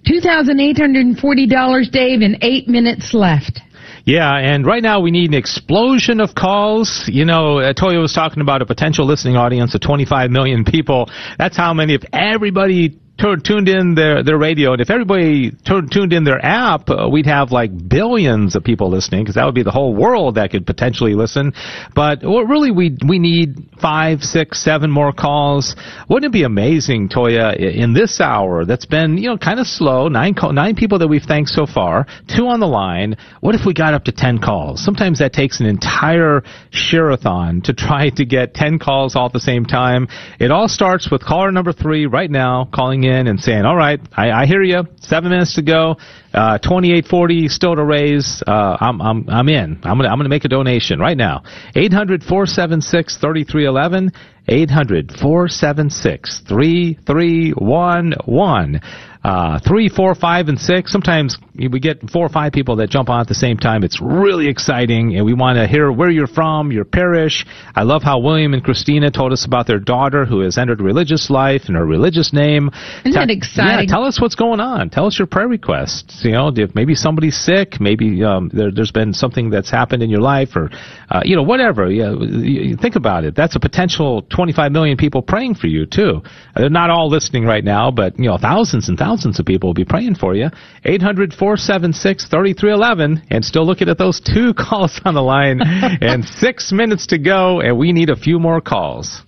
$2,840, 0.08 1.92
Dave, 1.92 2.22
and 2.22 2.38
eight 2.42 2.68
minutes 2.70 3.14
left. 3.14 3.60
Yeah, 4.06 4.38
and 4.38 4.66
right 4.66 4.82
now 4.82 5.02
we 5.02 5.12
need 5.12 5.30
an 5.32 5.36
explosion 5.36 6.20
of 6.20 6.34
calls. 6.34 7.04
You 7.08 7.26
know, 7.26 7.60
uh, 7.60 7.74
Toya 7.74 8.02
was 8.02 8.14
talking 8.14 8.42
about 8.42 8.62
a 8.62 8.66
potential 8.66 9.06
listening 9.06 9.36
audience 9.36 9.76
of 9.76 9.82
25 9.82 10.32
million 10.32 10.64
people. 10.64 11.10
That's 11.38 11.58
how 11.58 11.74
many, 11.74 11.96
if 11.96 12.04
everybody 12.14 12.98
tuned 13.20 13.68
in 13.68 13.96
their, 13.96 14.24
their 14.24 14.38
radio, 14.38 14.72
and 14.72 14.82
if 14.82 14.90
everybody 14.90 15.52
tuned 15.66 16.14
in 16.14 16.24
their 16.24 16.44
app, 16.44 16.90
uh, 16.90 17.10
we'd 17.12 17.26
have 17.26 17.52
like 17.52 17.72
billions 17.90 18.56
of 18.56 18.64
people 18.64 18.90
listening, 18.90 19.24
because 19.24 19.36
that 19.36 19.46
would 19.46 19.56
be 19.56 19.64
the 19.64 19.72
whole 19.72 19.94
world 19.94 20.36
that 20.36 20.52
could 20.52 20.66
potentially 20.66 21.14
listen. 21.14 21.54
But 21.94 22.24
well, 22.24 22.44
really, 22.44 22.72
we 22.72 22.98
we 23.06 23.20
need 23.20 23.70
five, 23.82 24.22
six, 24.22 24.64
seven 24.64 24.90
more 24.90 25.12
calls. 25.12 25.76
Wouldn't 26.10 26.30
it 26.30 26.34
be 26.34 26.44
amazing, 26.44 27.10
Toya, 27.10 27.56
in 27.58 27.94
this 27.94 28.22
hour 28.22 28.64
that's 28.64 28.86
been 28.86 29.18
you 29.18 29.28
know 29.30 29.38
kind 29.38 29.60
of 29.60 29.68
slow, 29.68 30.08
nine 30.08 30.34
call, 30.34 30.54
nine 30.54 30.76
people 30.76 31.00
that 31.00 31.08
we've 31.08 31.24
thanked 31.24 31.50
so 31.50 31.66
far, 31.66 32.08
two 32.34 32.48
on 32.48 32.62
the 32.62 32.68
line. 32.68 33.18
What 33.42 33.54
if 33.54 33.66
we 33.66 33.74
got 33.74 33.94
up 33.94 34.06
to 34.06 34.14
ten 34.14 34.40
calls? 34.40 34.84
Sometimes 34.84 35.20
that 35.20 35.34
takes 35.34 35.60
an 35.60 35.66
entire 35.66 36.44
share-a-thon 36.72 37.64
to 37.64 37.74
try 37.74 38.10
to 38.12 38.26
get 38.26 38.54
ten 38.54 38.80
calls 38.80 39.16
all 39.16 39.26
at 39.26 39.34
the 39.34 39.40
same 39.40 39.66
time. 39.66 40.08
It 40.40 40.52
all 40.52 40.70
starts 40.70 41.12
with 41.12 41.22
caller 41.22 41.52
number 41.52 41.74
three 41.74 42.06
right 42.06 42.32
now, 42.32 42.70
calling 42.74 43.04
in 43.04 43.09
and 43.10 43.40
saying, 43.40 43.66
"All 43.66 43.76
right, 43.76 44.00
I, 44.16 44.32
I 44.32 44.46
hear 44.46 44.62
you. 44.62 44.84
Seven 45.02 45.30
minutes 45.30 45.56
to 45.56 45.62
go. 45.62 45.98
Uh, 46.34 46.58
Twenty-eight 46.60 47.08
forty 47.08 47.48
still 47.48 47.76
to 47.76 47.84
raise. 47.84 48.44
Uh, 48.46 48.78
I'm 48.80 49.02
I'm 49.02 49.30
I'm 49.30 49.50
in. 49.50 49.80
I'm 49.84 49.98
gonna 49.98 50.10
I'm 50.10 50.18
gonna 50.18 50.30
make 50.30 50.46
a 50.46 50.50
donation 50.50 51.00
right 51.00 51.18
now. 51.18 51.44
Eight 51.76 51.94
hundred 51.94 52.24
four 52.24 52.46
seven 52.46 52.82
six 52.82 53.18
thirty 53.18 53.44
three 53.44 53.66
eleven. 53.66 54.12
800 54.52 55.12
476 55.22 56.42
3311. 56.48 58.82
Uh, 59.22 59.60
three, 59.68 59.90
four, 59.90 60.16
five, 60.16 60.48
and 60.48 60.58
six. 60.58 60.94
Sometimes 60.94 61.38
we 61.54 61.82
get 61.82 62.10
four 62.10 62.26
or 62.26 62.30
five 62.30 62.54
people 62.54 62.78
that 62.78 62.90
jump 62.90 63.10
on 63.10 63.20
at 63.20 63.28
the 63.28 63.36
same 63.36 63.58
time. 63.58 63.84
It's 63.84 64.00
really 64.02 64.48
exciting, 64.48 65.18
and 65.18 65.26
we 65.26 65.34
want 65.34 65.58
to 65.58 65.68
hear 65.68 65.92
where 65.92 66.10
you're 66.10 66.26
from, 66.26 66.72
your 66.72 66.86
parish. 66.86 67.46
I 67.76 67.84
love 67.84 68.02
how 68.02 68.20
William 68.20 68.54
and 68.54 68.64
Christina 68.64 69.12
told 69.12 69.34
us 69.34 69.46
about 69.46 69.68
their 69.68 69.78
daughter 69.78 70.24
who 70.24 70.40
has 70.40 70.58
entered 70.58 70.80
religious 70.80 71.30
life 71.30 71.64
and 71.68 71.76
her 71.76 71.86
religious 71.86 72.32
name. 72.32 72.70
Isn't 73.02 73.12
Tell- 73.12 73.28
that 73.28 73.30
exciting? 73.30 73.90
Yeah, 73.90 73.94
tell 73.94 74.06
us 74.06 74.22
what's 74.22 74.36
going 74.36 74.62
on. 74.62 74.90
Tell 74.90 75.06
us 75.06 75.20
your 75.20 75.28
prayer 75.28 75.50
requests. 75.50 76.22
You 76.24 76.32
know, 76.32 76.54
if 76.56 76.74
maybe 76.74 76.96
somebody's 76.96 77.38
sick, 77.38 77.82
maybe 77.82 78.24
um, 78.24 78.50
there, 78.54 78.72
there's 78.72 78.92
been 78.92 79.12
something 79.12 79.50
that's 79.50 79.70
happened 79.70 80.02
in 80.02 80.10
your 80.10 80.22
life, 80.22 80.56
or 80.56 80.70
uh, 81.10 81.24
you 81.26 81.36
know, 81.36 81.44
whatever. 81.44 81.92
Yeah, 81.92 82.14
you 82.14 82.78
think 82.78 82.96
about 82.96 83.26
it. 83.26 83.36
That's 83.36 83.58
a 83.58 83.60
potential 83.60 84.22
25 84.34 84.72
million 84.72 84.96
people 84.96 85.22
praying 85.22 85.56
for 85.56 85.68
you 85.68 85.86
too. 85.86 86.22
They're 86.56 86.70
not 86.70 86.90
all 86.90 87.10
listening 87.10 87.44
right 87.44 87.66
now, 87.66 87.92
but 87.92 88.18
you 88.18 88.30
know, 88.30 88.38
thousands 88.38 88.88
and 88.88 88.98
thousands 88.98 89.09
of 89.10 89.46
people 89.46 89.70
will 89.70 89.74
be 89.74 89.86
praying 89.86 90.16
for 90.16 90.36
you. 90.36 90.50
800 90.86 91.34
476 91.34 92.30
3311, 92.30 93.28
and 93.30 93.44
still 93.44 93.66
looking 93.66 93.90
at 93.90 93.98
those 93.98 94.22
two 94.22 94.54
calls 94.58 95.02
on 95.06 95.16
the 95.16 95.22
line, 95.22 95.62
and 95.62 96.24
six 96.24 96.72
minutes 96.72 97.08
to 97.08 97.18
go, 97.18 97.62
and 97.62 97.78
we 97.78 97.92
need 97.92 98.10
a 98.10 98.16
few 98.16 98.40
more 98.40 98.62
calls. 98.62 99.24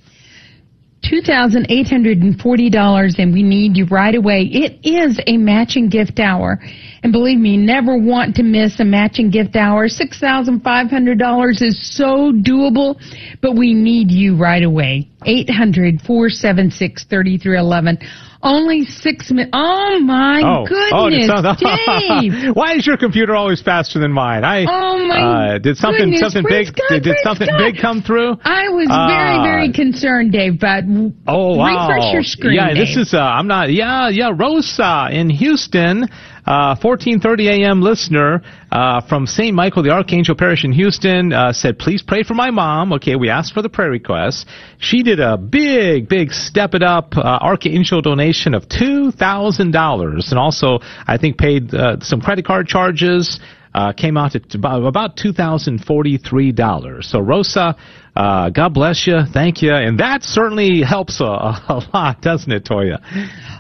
$2,840 1.04 3.16
and 3.18 3.34
we 3.34 3.44
need 3.44 3.76
you 3.76 3.86
right 3.86 4.14
away. 4.14 4.44
It 4.44 4.88
is 4.88 5.20
a 5.26 5.36
matching 5.38 5.90
gift 5.90 6.20
hour. 6.20 6.60
And 7.04 7.12
believe 7.12 7.40
me, 7.40 7.58
never 7.58 7.98
want 7.98 8.36
to 8.36 8.44
miss 8.44 8.80
a 8.80 8.86
matching 8.86 9.32
gift 9.32 9.56
hour. 9.56 9.88
$6,500 9.88 11.62
is 11.62 11.98
so 11.98 12.32
doable, 12.32 13.02
but 13.42 13.56
we 13.56 13.74
need 13.74 14.12
you 14.12 14.38
right 14.38 14.62
away. 14.64 15.10
800-476-3311. 15.26 18.06
Only 18.44 18.86
six 18.86 19.30
minutes. 19.30 19.52
Oh 19.54 20.00
my 20.04 20.42
oh, 20.44 20.66
goodness, 20.66 21.30
oh, 21.32 21.56
Dave! 22.22 22.56
Why 22.56 22.74
is 22.76 22.88
your 22.88 22.98
computer 22.98 23.36
always 23.36 23.62
faster 23.62 24.00
than 24.00 24.12
mine? 24.12 24.44
I 24.44 24.66
Oh, 24.68 25.06
my 25.08 25.56
uh, 25.56 25.58
did 25.60 25.78
something 25.78 26.06
goodness, 26.12 26.22
something 26.22 26.44
praise 26.44 26.72
big 26.72 26.76
God, 26.76 26.90
did, 26.90 27.04
did 27.04 27.16
something 27.24 27.48
God. 27.48 27.58
big 27.72 27.78
come 27.82 28.02
through? 28.02 28.38
I 28.44 28.70
was 28.70 28.88
Ah. 28.90 29.08
very, 29.08 29.38
very 29.44 29.72
concerned, 29.72 30.32
Dave, 30.32 30.60
but 30.60 30.84
Oh 31.28 31.56
wow! 31.58 31.88
refresh 31.88 32.14
your 32.14 32.24
screen. 32.24 32.56
Yeah, 32.56 32.74
this 32.74 32.96
is 32.98 33.14
uh, 33.14 33.20
I'm 33.20 33.48
not. 33.48 33.72
Yeah, 33.72 34.10
yeah. 34.10 34.32
Rosa 34.36 35.10
in 35.12 35.30
Houston. 35.30 36.08
Uh, 36.46 36.76
14:30 36.76 37.62
a.m. 37.62 37.82
listener 37.82 38.42
uh, 38.72 39.02
from 39.08 39.28
St. 39.28 39.54
Michael 39.54 39.84
the 39.84 39.92
Archangel 39.92 40.36
Parish 40.36 40.64
in 40.64 40.72
Houston 40.72 41.32
uh, 41.34 41.54
said, 41.54 41.78
"Please 41.78 42.02
pray 42.02 42.24
for 42.24 42.34
my 42.34 42.50
mom." 42.50 42.94
Okay, 42.94 43.16
we 43.16 43.30
asked 43.30 43.54
for 43.54 43.62
the 43.62 43.70
prayer 43.70 43.92
request. 43.92 44.48
She 44.80 45.04
did 45.04 45.20
a 45.20 45.38
big, 45.38 46.10
big 46.10 46.32
step 46.32 46.74
it 46.74 46.82
up 46.82 47.16
uh, 47.16 47.22
Archangel 47.22 48.02
donation 48.02 48.56
of 48.56 48.68
two 48.68 49.12
thousand 49.12 49.72
dollars, 49.72 50.32
and 50.32 50.40
also 50.40 50.80
I 51.08 51.18
think 51.18 51.38
paid 51.38 51.74
uh, 51.76 51.98
some 52.02 52.22
credit 52.22 52.46
card 52.46 52.68
charges. 52.68 53.40
Uh, 53.74 53.94
came 53.94 54.18
out 54.18 54.36
at 54.36 54.54
about, 54.54 54.84
about 54.84 55.16
two 55.16 55.32
thousand 55.32 55.86
forty-three 55.86 56.52
dollars. 56.52 57.08
So 57.08 57.22
Rosa, 57.22 57.78
uh, 58.16 58.50
God 58.50 58.74
bless 58.74 59.08
you, 59.08 59.20
thank 59.34 59.62
you, 59.62 59.74
and 59.74 60.00
that 60.00 60.24
certainly 60.24 60.82
helps 60.82 61.22
a, 61.22 61.24
a 61.24 61.82
lot, 61.94 62.22
doesn't 62.22 62.52
it, 62.52 62.66
Toya? 62.66 63.00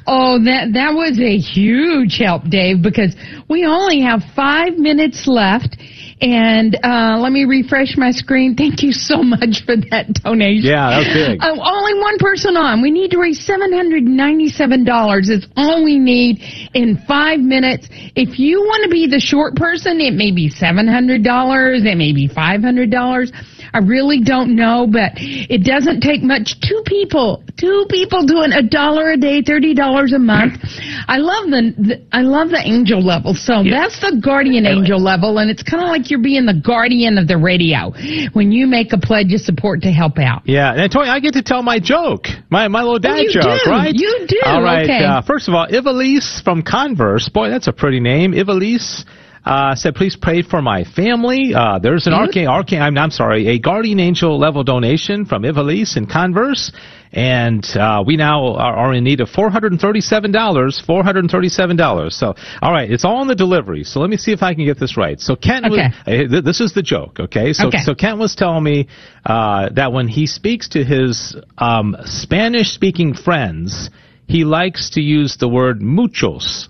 Oh, 0.07 0.43
that 0.43 0.73
that 0.73 0.93
was 0.93 1.19
a 1.19 1.37
huge 1.37 2.17
help, 2.17 2.43
Dave, 2.49 2.81
because 2.81 3.15
we 3.49 3.65
only 3.65 4.01
have 4.01 4.21
five 4.35 4.77
minutes 4.77 5.27
left. 5.27 5.77
And 6.21 6.77
uh, 6.83 7.17
let 7.17 7.31
me 7.31 7.45
refresh 7.45 7.97
my 7.97 8.11
screen. 8.11 8.53
Thank 8.55 8.83
you 8.83 8.91
so 8.91 9.23
much 9.23 9.65
for 9.65 9.75
that 9.89 10.13
donation. 10.23 10.69
Yeah, 10.69 10.91
that 10.91 10.97
was 10.99 11.07
big. 11.07 11.41
Uh, 11.41 11.57
only 11.57 11.99
one 11.99 12.17
person 12.19 12.55
on. 12.55 12.81
We 12.81 12.91
need 12.91 13.09
to 13.11 13.19
raise 13.19 13.43
seven 13.43 13.73
hundred 13.73 14.03
ninety-seven 14.03 14.83
dollars. 14.83 15.29
It's 15.29 15.47
all 15.55 15.83
we 15.83 15.97
need 15.97 16.39
in 16.75 17.01
five 17.07 17.39
minutes. 17.39 17.87
If 18.15 18.37
you 18.37 18.59
want 18.61 18.83
to 18.83 18.89
be 18.89 19.07
the 19.07 19.19
short 19.19 19.55
person, 19.55 19.99
it 19.99 20.13
may 20.13 20.31
be 20.31 20.47
seven 20.49 20.87
hundred 20.87 21.23
dollars. 21.23 21.81
It 21.85 21.97
may 21.97 22.13
be 22.13 22.27
five 22.27 22.61
hundred 22.61 22.91
dollars. 22.91 23.31
I 23.73 23.79
really 23.79 24.21
don't 24.21 24.55
know, 24.55 24.87
but 24.91 25.13
it 25.15 25.63
doesn't 25.63 26.01
take 26.01 26.23
much. 26.23 26.59
Two 26.59 26.81
people, 26.85 27.43
two 27.57 27.85
people 27.89 28.25
doing 28.25 28.51
a 28.51 28.61
dollar 28.61 29.11
a 29.11 29.17
day, 29.17 29.41
thirty 29.41 29.73
dollars 29.73 30.13
a 30.13 30.19
month. 30.19 30.59
I 31.07 31.17
love 31.17 31.45
the, 31.49 31.73
the 31.77 32.01
I 32.11 32.21
love 32.21 32.49
the 32.49 32.61
angel 32.63 33.01
level. 33.03 33.33
So 33.33 33.63
that's 33.63 33.99
the 34.01 34.19
guardian 34.23 34.65
angel 34.65 34.99
level, 35.01 35.37
and 35.37 35.49
it's 35.49 35.63
kind 35.63 35.83
of 35.83 35.89
like 35.89 36.09
you're 36.11 36.21
being 36.21 36.45
the 36.45 36.53
guardian 36.59 37.17
of 37.17 37.27
the 37.27 37.37
radio 37.37 37.91
when 38.33 38.51
you 38.51 38.67
make 38.67 38.93
a 38.93 38.97
pledge 38.97 39.33
of 39.33 39.41
support 39.41 39.81
to 39.83 39.91
help 39.91 40.17
out. 40.19 40.41
Yeah, 40.45 40.73
and 40.73 40.91
Toy, 40.91 41.03
I 41.03 41.19
get 41.19 41.33
to 41.33 41.41
tell 41.43 41.63
my 41.63 41.79
joke, 41.79 42.25
my 42.49 42.67
my 42.67 42.81
little 42.81 42.99
dad 42.99 43.11
Oh, 43.19 43.21
you 43.21 43.31
joke, 43.31 43.61
do. 43.63 43.71
right? 43.71 43.93
You 43.93 44.25
do. 44.27 44.41
All 44.45 44.61
right. 44.61 44.83
Okay. 44.83 45.03
Uh, 45.05 45.21
first 45.21 45.47
of 45.47 45.53
all, 45.53 45.65
Ivalise 45.73 46.41
from 46.43 46.61
Converse. 46.61 47.29
Boy, 47.29 47.49
that's 47.49 47.67
a 47.67 47.73
pretty 47.73 47.99
name. 47.99 48.33
Ivalise. 48.33 49.05
Uh, 49.43 49.73
said, 49.73 49.95
please 49.95 50.15
pray 50.15 50.43
for 50.43 50.61
my 50.61 50.83
family. 50.83 51.51
Uh, 51.55 51.79
there's 51.79 52.05
an 52.05 52.13
arcane, 52.13 52.47
arcane, 52.47 52.79
I'm, 52.79 52.95
I'm 52.95 53.09
sorry, 53.09 53.47
a 53.47 53.57
guardian 53.57 53.99
angel 53.99 54.37
level 54.37 54.63
donation 54.63 55.25
from 55.25 55.43
Ivalise 55.45 55.97
and 55.97 56.07
Converse. 56.07 56.71
And, 57.11 57.65
uh, 57.75 58.03
we 58.05 58.17
now 58.17 58.53
are, 58.53 58.75
are 58.75 58.93
in 58.93 59.03
need 59.03 59.19
of 59.19 59.29
$437, 59.29 60.31
$437. 60.31 62.11
So, 62.13 62.35
alright, 62.63 62.91
it's 62.91 63.03
all 63.03 63.21
in 63.23 63.27
the 63.27 63.35
delivery. 63.35 63.83
So 63.83 63.99
let 63.99 64.11
me 64.11 64.17
see 64.17 64.31
if 64.31 64.43
I 64.43 64.53
can 64.53 64.63
get 64.63 64.79
this 64.79 64.95
right. 64.95 65.19
So 65.19 65.35
Kent 65.35 65.65
was, 65.71 65.79
uh, 66.05 66.11
th- 66.29 66.43
this 66.43 66.61
is 66.61 66.73
the 66.73 66.83
joke, 66.83 67.19
okay? 67.19 67.53
So, 67.53 67.67
Okay. 67.69 67.79
so 67.79 67.95
Kent 67.95 68.19
was 68.19 68.35
telling 68.35 68.63
me, 68.63 68.87
uh, 69.25 69.69
that 69.73 69.91
when 69.91 70.07
he 70.07 70.27
speaks 70.27 70.69
to 70.69 70.83
his, 70.83 71.35
um, 71.57 71.97
Spanish 72.05 72.73
speaking 72.73 73.15
friends, 73.15 73.89
he 74.27 74.45
likes 74.45 74.91
to 74.91 75.01
use 75.01 75.37
the 75.37 75.47
word 75.49 75.81
muchos. 75.81 76.69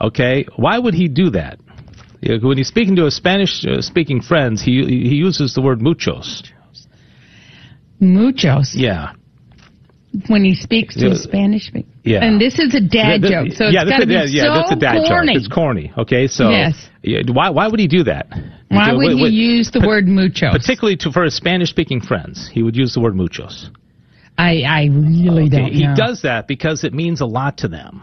Okay, 0.00 0.44
why 0.56 0.78
would 0.78 0.94
he 0.94 1.08
do 1.08 1.30
that? 1.30 1.58
Yeah, 2.24 2.38
When 2.40 2.56
he's 2.56 2.68
speaking 2.68 2.96
to 2.96 3.04
his 3.04 3.14
Spanish-speaking 3.16 4.20
uh, 4.20 4.26
friends, 4.30 4.62
he 4.62 4.72
he 5.10 5.16
uses 5.16 5.52
the 5.54 5.60
word 5.60 5.82
muchos. 5.82 6.42
Muchos. 8.00 8.74
Yeah, 8.74 9.12
When 10.28 10.42
he 10.44 10.54
speaks 10.54 10.94
to 10.96 11.06
Yeah. 11.08 11.12
a 11.12 11.16
Spanish 11.16 11.70
yeah. 12.04 12.24
And 12.24 12.40
this 12.40 12.58
is 12.58 12.74
a 12.74 12.80
dad 12.80 13.22
Th- 13.22 13.32
joke, 13.32 13.52
so 13.52 13.64
yeah, 13.68 13.80
it's 13.82 13.84
this 13.84 13.90
got 13.90 14.00
to 14.00 14.06
be 14.06 14.14
yeah, 14.14 14.24
yeah, 14.28 14.42
so 14.44 14.54
that's 14.54 14.72
a 14.72 14.76
dad 14.76 15.04
corny. 15.08 15.32
joke. 15.34 15.36
It's 15.40 15.48
corny. 15.48 15.92
Okay, 15.98 16.26
so 16.26 16.50
Yes. 16.50 16.74
yeah, 17.02 17.20
why 17.32 17.48
why 17.50 17.66
would 17.68 17.80
he 17.80 17.88
do 17.88 18.02
that? 18.04 18.26
Why 18.68 18.92
would 18.92 19.16
Wait, 19.16 19.30
he 19.32 19.56
use 19.56 19.70
the 19.70 19.80
word 19.80 20.06
muchos? 20.08 20.52
Particularly 20.52 20.96
to 20.98 21.12
for 21.12 21.24
his 21.24 21.34
Spanish-speaking 21.34 22.00
friends, 22.02 22.48
he 22.52 22.62
would 22.62 22.76
use 22.76 22.92
the 22.94 23.00
word 23.00 23.14
muchos. 23.16 23.70
I 24.38 24.62
I 24.62 24.82
really 24.92 25.46
Okay, 25.46 25.58
don't 25.58 25.72
he 25.72 25.86
does 25.94 26.22
that 26.22 26.48
because 26.48 26.84
it 26.84 26.92
means 26.92 27.20
a 27.20 27.26
lot 27.26 27.58
to 27.58 27.68
them. 27.68 28.02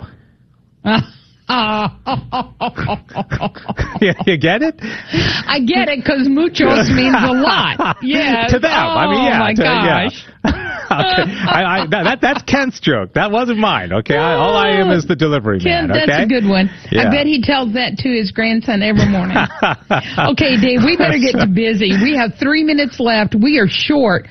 yeah, 4.01 4.13
you 4.25 4.37
get 4.37 4.61
it? 4.61 4.75
I 4.79 5.59
get 5.59 5.89
it 5.89 5.99
because 5.99 6.29
muchos 6.29 6.89
means 6.89 7.15
a 7.19 7.33
lot. 7.33 7.97
Yeah. 8.11 8.47
to 8.47 8.57
them. 8.59 8.71
I 8.71 9.07
mean, 9.07 9.23
yeah. 9.25 9.35
Oh 9.35 9.39
my 9.39 9.53
to- 9.53 9.63
yeah. 9.63 10.07
gosh. 10.07 10.25
okay. 10.45 11.31
I, 11.45 11.63
I, 11.63 11.85
that, 11.87 12.03
that, 12.03 12.21
that's 12.21 12.41
Kent's 12.43 12.79
joke. 12.79 13.13
That 13.13 13.31
wasn't 13.31 13.59
mine. 13.59 13.91
Okay. 13.93 14.17
I, 14.17 14.33
all 14.35 14.55
I 14.55 14.69
am 14.79 14.89
is 14.91 15.05
the 15.05 15.15
delivery 15.15 15.59
Ken, 15.59 15.87
man. 15.87 15.91
Okay. 15.91 16.05
that's 16.07 16.23
a 16.23 16.27
good 16.27 16.45
one. 16.47 16.69
Yeah. 16.91 17.07
I 17.07 17.11
bet 17.11 17.27
he 17.27 17.41
tells 17.41 17.73
that 17.73 17.97
to 17.99 18.09
his 18.09 18.31
grandson 18.31 18.81
every 18.81 19.07
morning. 19.07 19.37
okay, 19.37 20.57
Dave, 20.59 20.83
we 20.83 20.97
better 20.97 21.19
get 21.19 21.33
to 21.39 21.47
busy. 21.47 21.91
We 22.01 22.15
have 22.15 22.35
three 22.39 22.63
minutes 22.63 22.99
left. 22.99 23.35
We 23.35 23.59
are 23.59 23.67
short. 23.67 24.27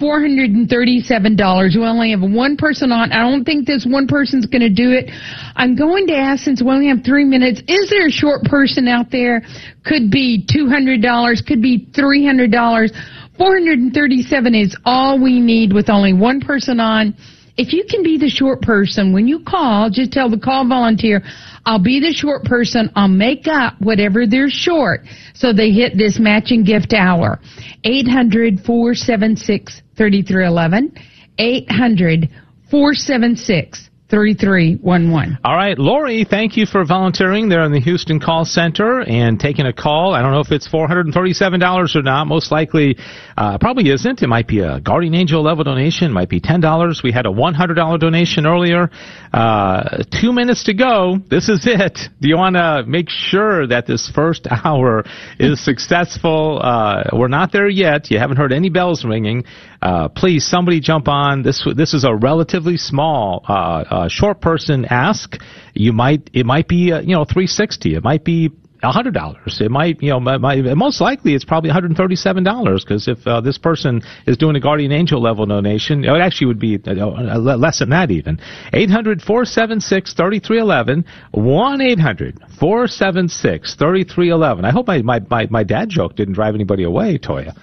$437. 0.00 1.76
We 1.76 1.84
only 1.84 2.10
have 2.10 2.22
one 2.22 2.56
person 2.56 2.90
on. 2.90 3.12
I 3.12 3.28
don't 3.28 3.44
think 3.44 3.66
this 3.66 3.86
one 3.88 4.06
person's 4.06 4.46
going 4.46 4.62
to 4.62 4.70
do 4.70 4.92
it. 4.92 5.10
I'm 5.56 5.76
going 5.76 6.06
to 6.08 6.16
ask, 6.16 6.42
since 6.42 6.62
we 6.62 6.70
only 6.70 6.88
have 6.88 7.04
three 7.04 7.24
minutes, 7.24 7.62
is 7.68 7.90
there 7.90 8.06
a 8.06 8.10
short 8.10 8.44
person 8.44 8.88
out 8.88 9.10
there? 9.10 9.42
Could 9.84 10.10
be 10.10 10.44
$200, 10.48 11.46
could 11.46 11.62
be 11.62 11.86
$300. 11.92 12.90
437 13.36 14.54
is 14.54 14.76
all 14.84 15.18
we 15.22 15.40
need 15.40 15.72
with 15.72 15.88
only 15.88 16.12
one 16.12 16.40
person 16.40 16.80
on. 16.80 17.14
If 17.56 17.72
you 17.72 17.84
can 17.88 18.02
be 18.02 18.16
the 18.16 18.28
short 18.28 18.62
person, 18.62 19.12
when 19.12 19.26
you 19.26 19.40
call, 19.46 19.90
just 19.90 20.12
tell 20.12 20.30
the 20.30 20.38
call 20.38 20.66
volunteer, 20.66 21.22
I'll 21.66 21.82
be 21.82 22.00
the 22.00 22.12
short 22.12 22.44
person. 22.44 22.90
I'll 22.96 23.08
make 23.08 23.46
up 23.46 23.74
whatever 23.80 24.26
they're 24.26 24.48
short 24.48 25.02
so 25.34 25.52
they 25.52 25.70
hit 25.70 25.96
this 25.96 26.18
matching 26.18 26.64
gift 26.64 26.94
hour. 26.94 27.38
800 27.84 28.60
476 28.64 29.82
3311. 30.00 30.94
800 31.38 32.30
476 32.70 33.90
3311. 34.10 35.38
All 35.44 35.54
right, 35.54 35.78
Lori, 35.78 36.24
thank 36.28 36.56
you 36.56 36.66
for 36.66 36.84
volunteering 36.84 37.48
there 37.48 37.62
in 37.64 37.70
the 37.70 37.80
Houston 37.80 38.18
call 38.18 38.44
center 38.44 39.02
and 39.02 39.38
taking 39.38 39.66
a 39.66 39.72
call. 39.72 40.14
I 40.14 40.20
don't 40.20 40.32
know 40.32 40.40
if 40.40 40.50
it's 40.50 40.68
$437 40.68 41.94
or 41.94 42.02
not. 42.02 42.26
Most 42.26 42.50
likely, 42.50 42.96
uh, 43.36 43.56
probably 43.58 43.88
isn't. 43.90 44.20
It 44.20 44.26
might 44.26 44.48
be 44.48 44.60
a 44.60 44.80
Guardian 44.80 45.14
Angel 45.14 45.40
level 45.42 45.62
donation. 45.62 46.10
It 46.10 46.14
might 46.14 46.28
be 46.28 46.40
$10. 46.40 47.02
We 47.04 47.12
had 47.12 47.26
a 47.26 47.30
$100 47.30 48.00
donation 48.00 48.46
earlier. 48.46 48.90
Uh, 49.32 50.02
two 50.20 50.32
minutes 50.32 50.64
to 50.64 50.74
go. 50.74 51.18
This 51.30 51.48
is 51.48 51.64
it. 51.66 52.00
Do 52.20 52.28
you 52.28 52.36
want 52.36 52.56
to 52.56 52.82
make 52.88 53.08
sure 53.08 53.68
that 53.68 53.86
this 53.86 54.10
first 54.12 54.48
hour 54.64 55.04
is 55.38 55.64
successful? 55.64 56.60
Uh, 56.60 57.04
we're 57.12 57.28
not 57.28 57.52
there 57.52 57.68
yet. 57.68 58.10
You 58.10 58.18
haven't 58.18 58.38
heard 58.38 58.52
any 58.52 58.70
bells 58.70 59.04
ringing. 59.04 59.44
Uh, 59.82 60.08
please, 60.08 60.46
somebody 60.46 60.80
jump 60.80 61.08
on. 61.08 61.42
This 61.42 61.66
this 61.74 61.94
is 61.94 62.04
a 62.04 62.14
relatively 62.14 62.76
small, 62.76 63.44
uh, 63.48 63.52
uh, 63.52 64.08
short 64.08 64.40
person 64.40 64.84
ask. 64.84 65.36
You 65.74 65.92
might 65.92 66.28
it 66.32 66.44
might 66.44 66.68
be 66.68 66.92
uh, 66.92 67.00
you 67.00 67.14
know 67.14 67.24
360. 67.24 67.94
It 67.94 68.04
might 68.04 68.24
be 68.24 68.50
hundred 68.88 69.12
dollars. 69.12 69.60
It 69.60 69.70
might, 69.70 70.02
you 70.02 70.10
know, 70.10 70.20
might, 70.20 70.38
might, 70.38 70.64
most 70.76 71.00
likely 71.00 71.34
it's 71.34 71.44
probably 71.44 71.68
one 71.68 71.74
hundred 71.74 71.96
thirty-seven 71.96 72.44
dollars 72.44 72.82
because 72.82 73.08
if 73.08 73.26
uh, 73.26 73.40
this 73.42 73.58
person 73.58 74.00
is 74.26 74.38
doing 74.38 74.56
a 74.56 74.60
guardian 74.60 74.92
angel 74.92 75.20
level 75.20 75.44
donation, 75.44 76.04
it 76.04 76.08
actually 76.08 76.46
would 76.46 76.58
be 76.58 76.78
uh, 76.86 76.92
uh, 76.92 77.38
less 77.38 77.80
than 77.80 77.90
that 77.90 78.10
even. 78.10 78.40
Eight 78.72 78.90
hundred 78.90 79.20
four 79.20 79.44
seven 79.44 79.80
six 79.80 80.14
thirty 80.14 80.40
three 80.40 80.58
eleven 80.58 81.04
one 81.32 81.82
eight 81.82 81.98
hundred 82.00 82.40
four 82.58 82.86
seven 82.86 83.28
six 83.28 83.74
thirty 83.74 84.04
three 84.04 84.30
eleven. 84.30 84.64
I 84.64 84.70
hope 84.70 84.86
my, 84.86 85.02
my 85.02 85.20
my 85.28 85.46
my 85.50 85.64
dad 85.64 85.90
joke 85.90 86.16
didn't 86.16 86.34
drive 86.34 86.54
anybody 86.54 86.84
away, 86.84 87.18
Toya. 87.18 87.54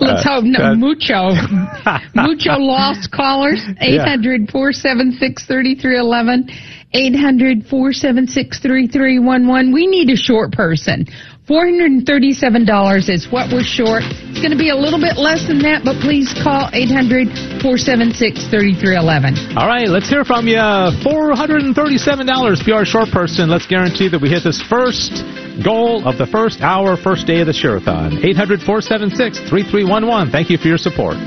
Let's 0.00 0.26
Uh, 0.26 0.40
hope 0.40 0.44
no 0.44 0.64
uh, 0.64 0.74
mucho 0.74 1.30
mucho 2.14 2.58
lost 2.58 3.10
callers. 3.10 3.62
Eight 3.80 4.00
hundred 4.00 4.50
four 4.50 4.72
seven 4.72 5.12
six 5.12 5.46
thirty 5.46 5.74
three 5.74 5.98
eleven. 5.98 6.48
Eight 6.92 7.14
hundred 7.16 7.66
four 7.66 7.92
seven 7.92 8.26
six 8.26 8.60
three 8.60 8.86
three 8.88 9.18
one 9.18 9.46
one. 9.48 9.72
We 9.72 9.86
need 9.86 10.10
a 10.10 10.16
short 10.16 10.52
person. 10.52 11.06
Four 11.46 11.66
hundred 11.66 11.92
and 11.92 12.06
thirty-seven 12.06 12.64
dollars 12.64 13.10
is 13.10 13.28
what 13.28 13.52
we're 13.52 13.64
short. 13.68 14.02
It's 14.32 14.40
going 14.40 14.52
to 14.52 14.56
be 14.56 14.70
a 14.70 14.74
little 14.74 14.98
bit 14.98 15.18
less 15.20 15.46
than 15.46 15.58
that, 15.60 15.84
but 15.84 16.00
please 16.00 16.32
call 16.32 16.70
800-476-3311. 16.72 19.54
All 19.54 19.68
right, 19.68 19.86
let's 19.86 20.08
hear 20.08 20.24
from 20.24 20.48
you. 20.48 20.56
$437 20.56 22.60
if 22.60 22.66
you 22.66 22.72
are 22.72 22.80
a 22.80 22.86
short 22.88 23.10
person. 23.10 23.50
Let's 23.50 23.66
guarantee 23.66 24.08
that 24.08 24.22
we 24.24 24.30
hit 24.30 24.42
this 24.42 24.62
first 24.62 25.22
goal 25.62 26.08
of 26.08 26.16
the 26.16 26.24
first 26.26 26.62
hour, 26.62 26.96
first 26.96 27.26
day 27.26 27.40
of 27.40 27.46
the 27.46 27.52
Share-a-thon. 27.52 28.24
800 28.24 28.62
476 28.64 29.40
3311. 29.44 30.32
Thank 30.32 30.48
you 30.48 30.56
for 30.56 30.68
your 30.68 30.78
support. 30.80 31.18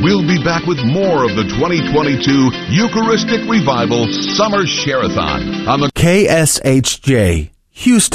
We'll 0.00 0.24
be 0.24 0.40
back 0.40 0.64
with 0.64 0.80
more 0.80 1.28
of 1.28 1.36
the 1.36 1.44
2022 1.60 2.24
Eucharistic 2.72 3.44
Revival 3.44 4.08
Summer 4.32 4.64
Share-a-thon 4.64 5.68
on 5.68 5.84
the 5.84 5.92
KSHJ, 5.92 7.52
Houston. 7.84 8.04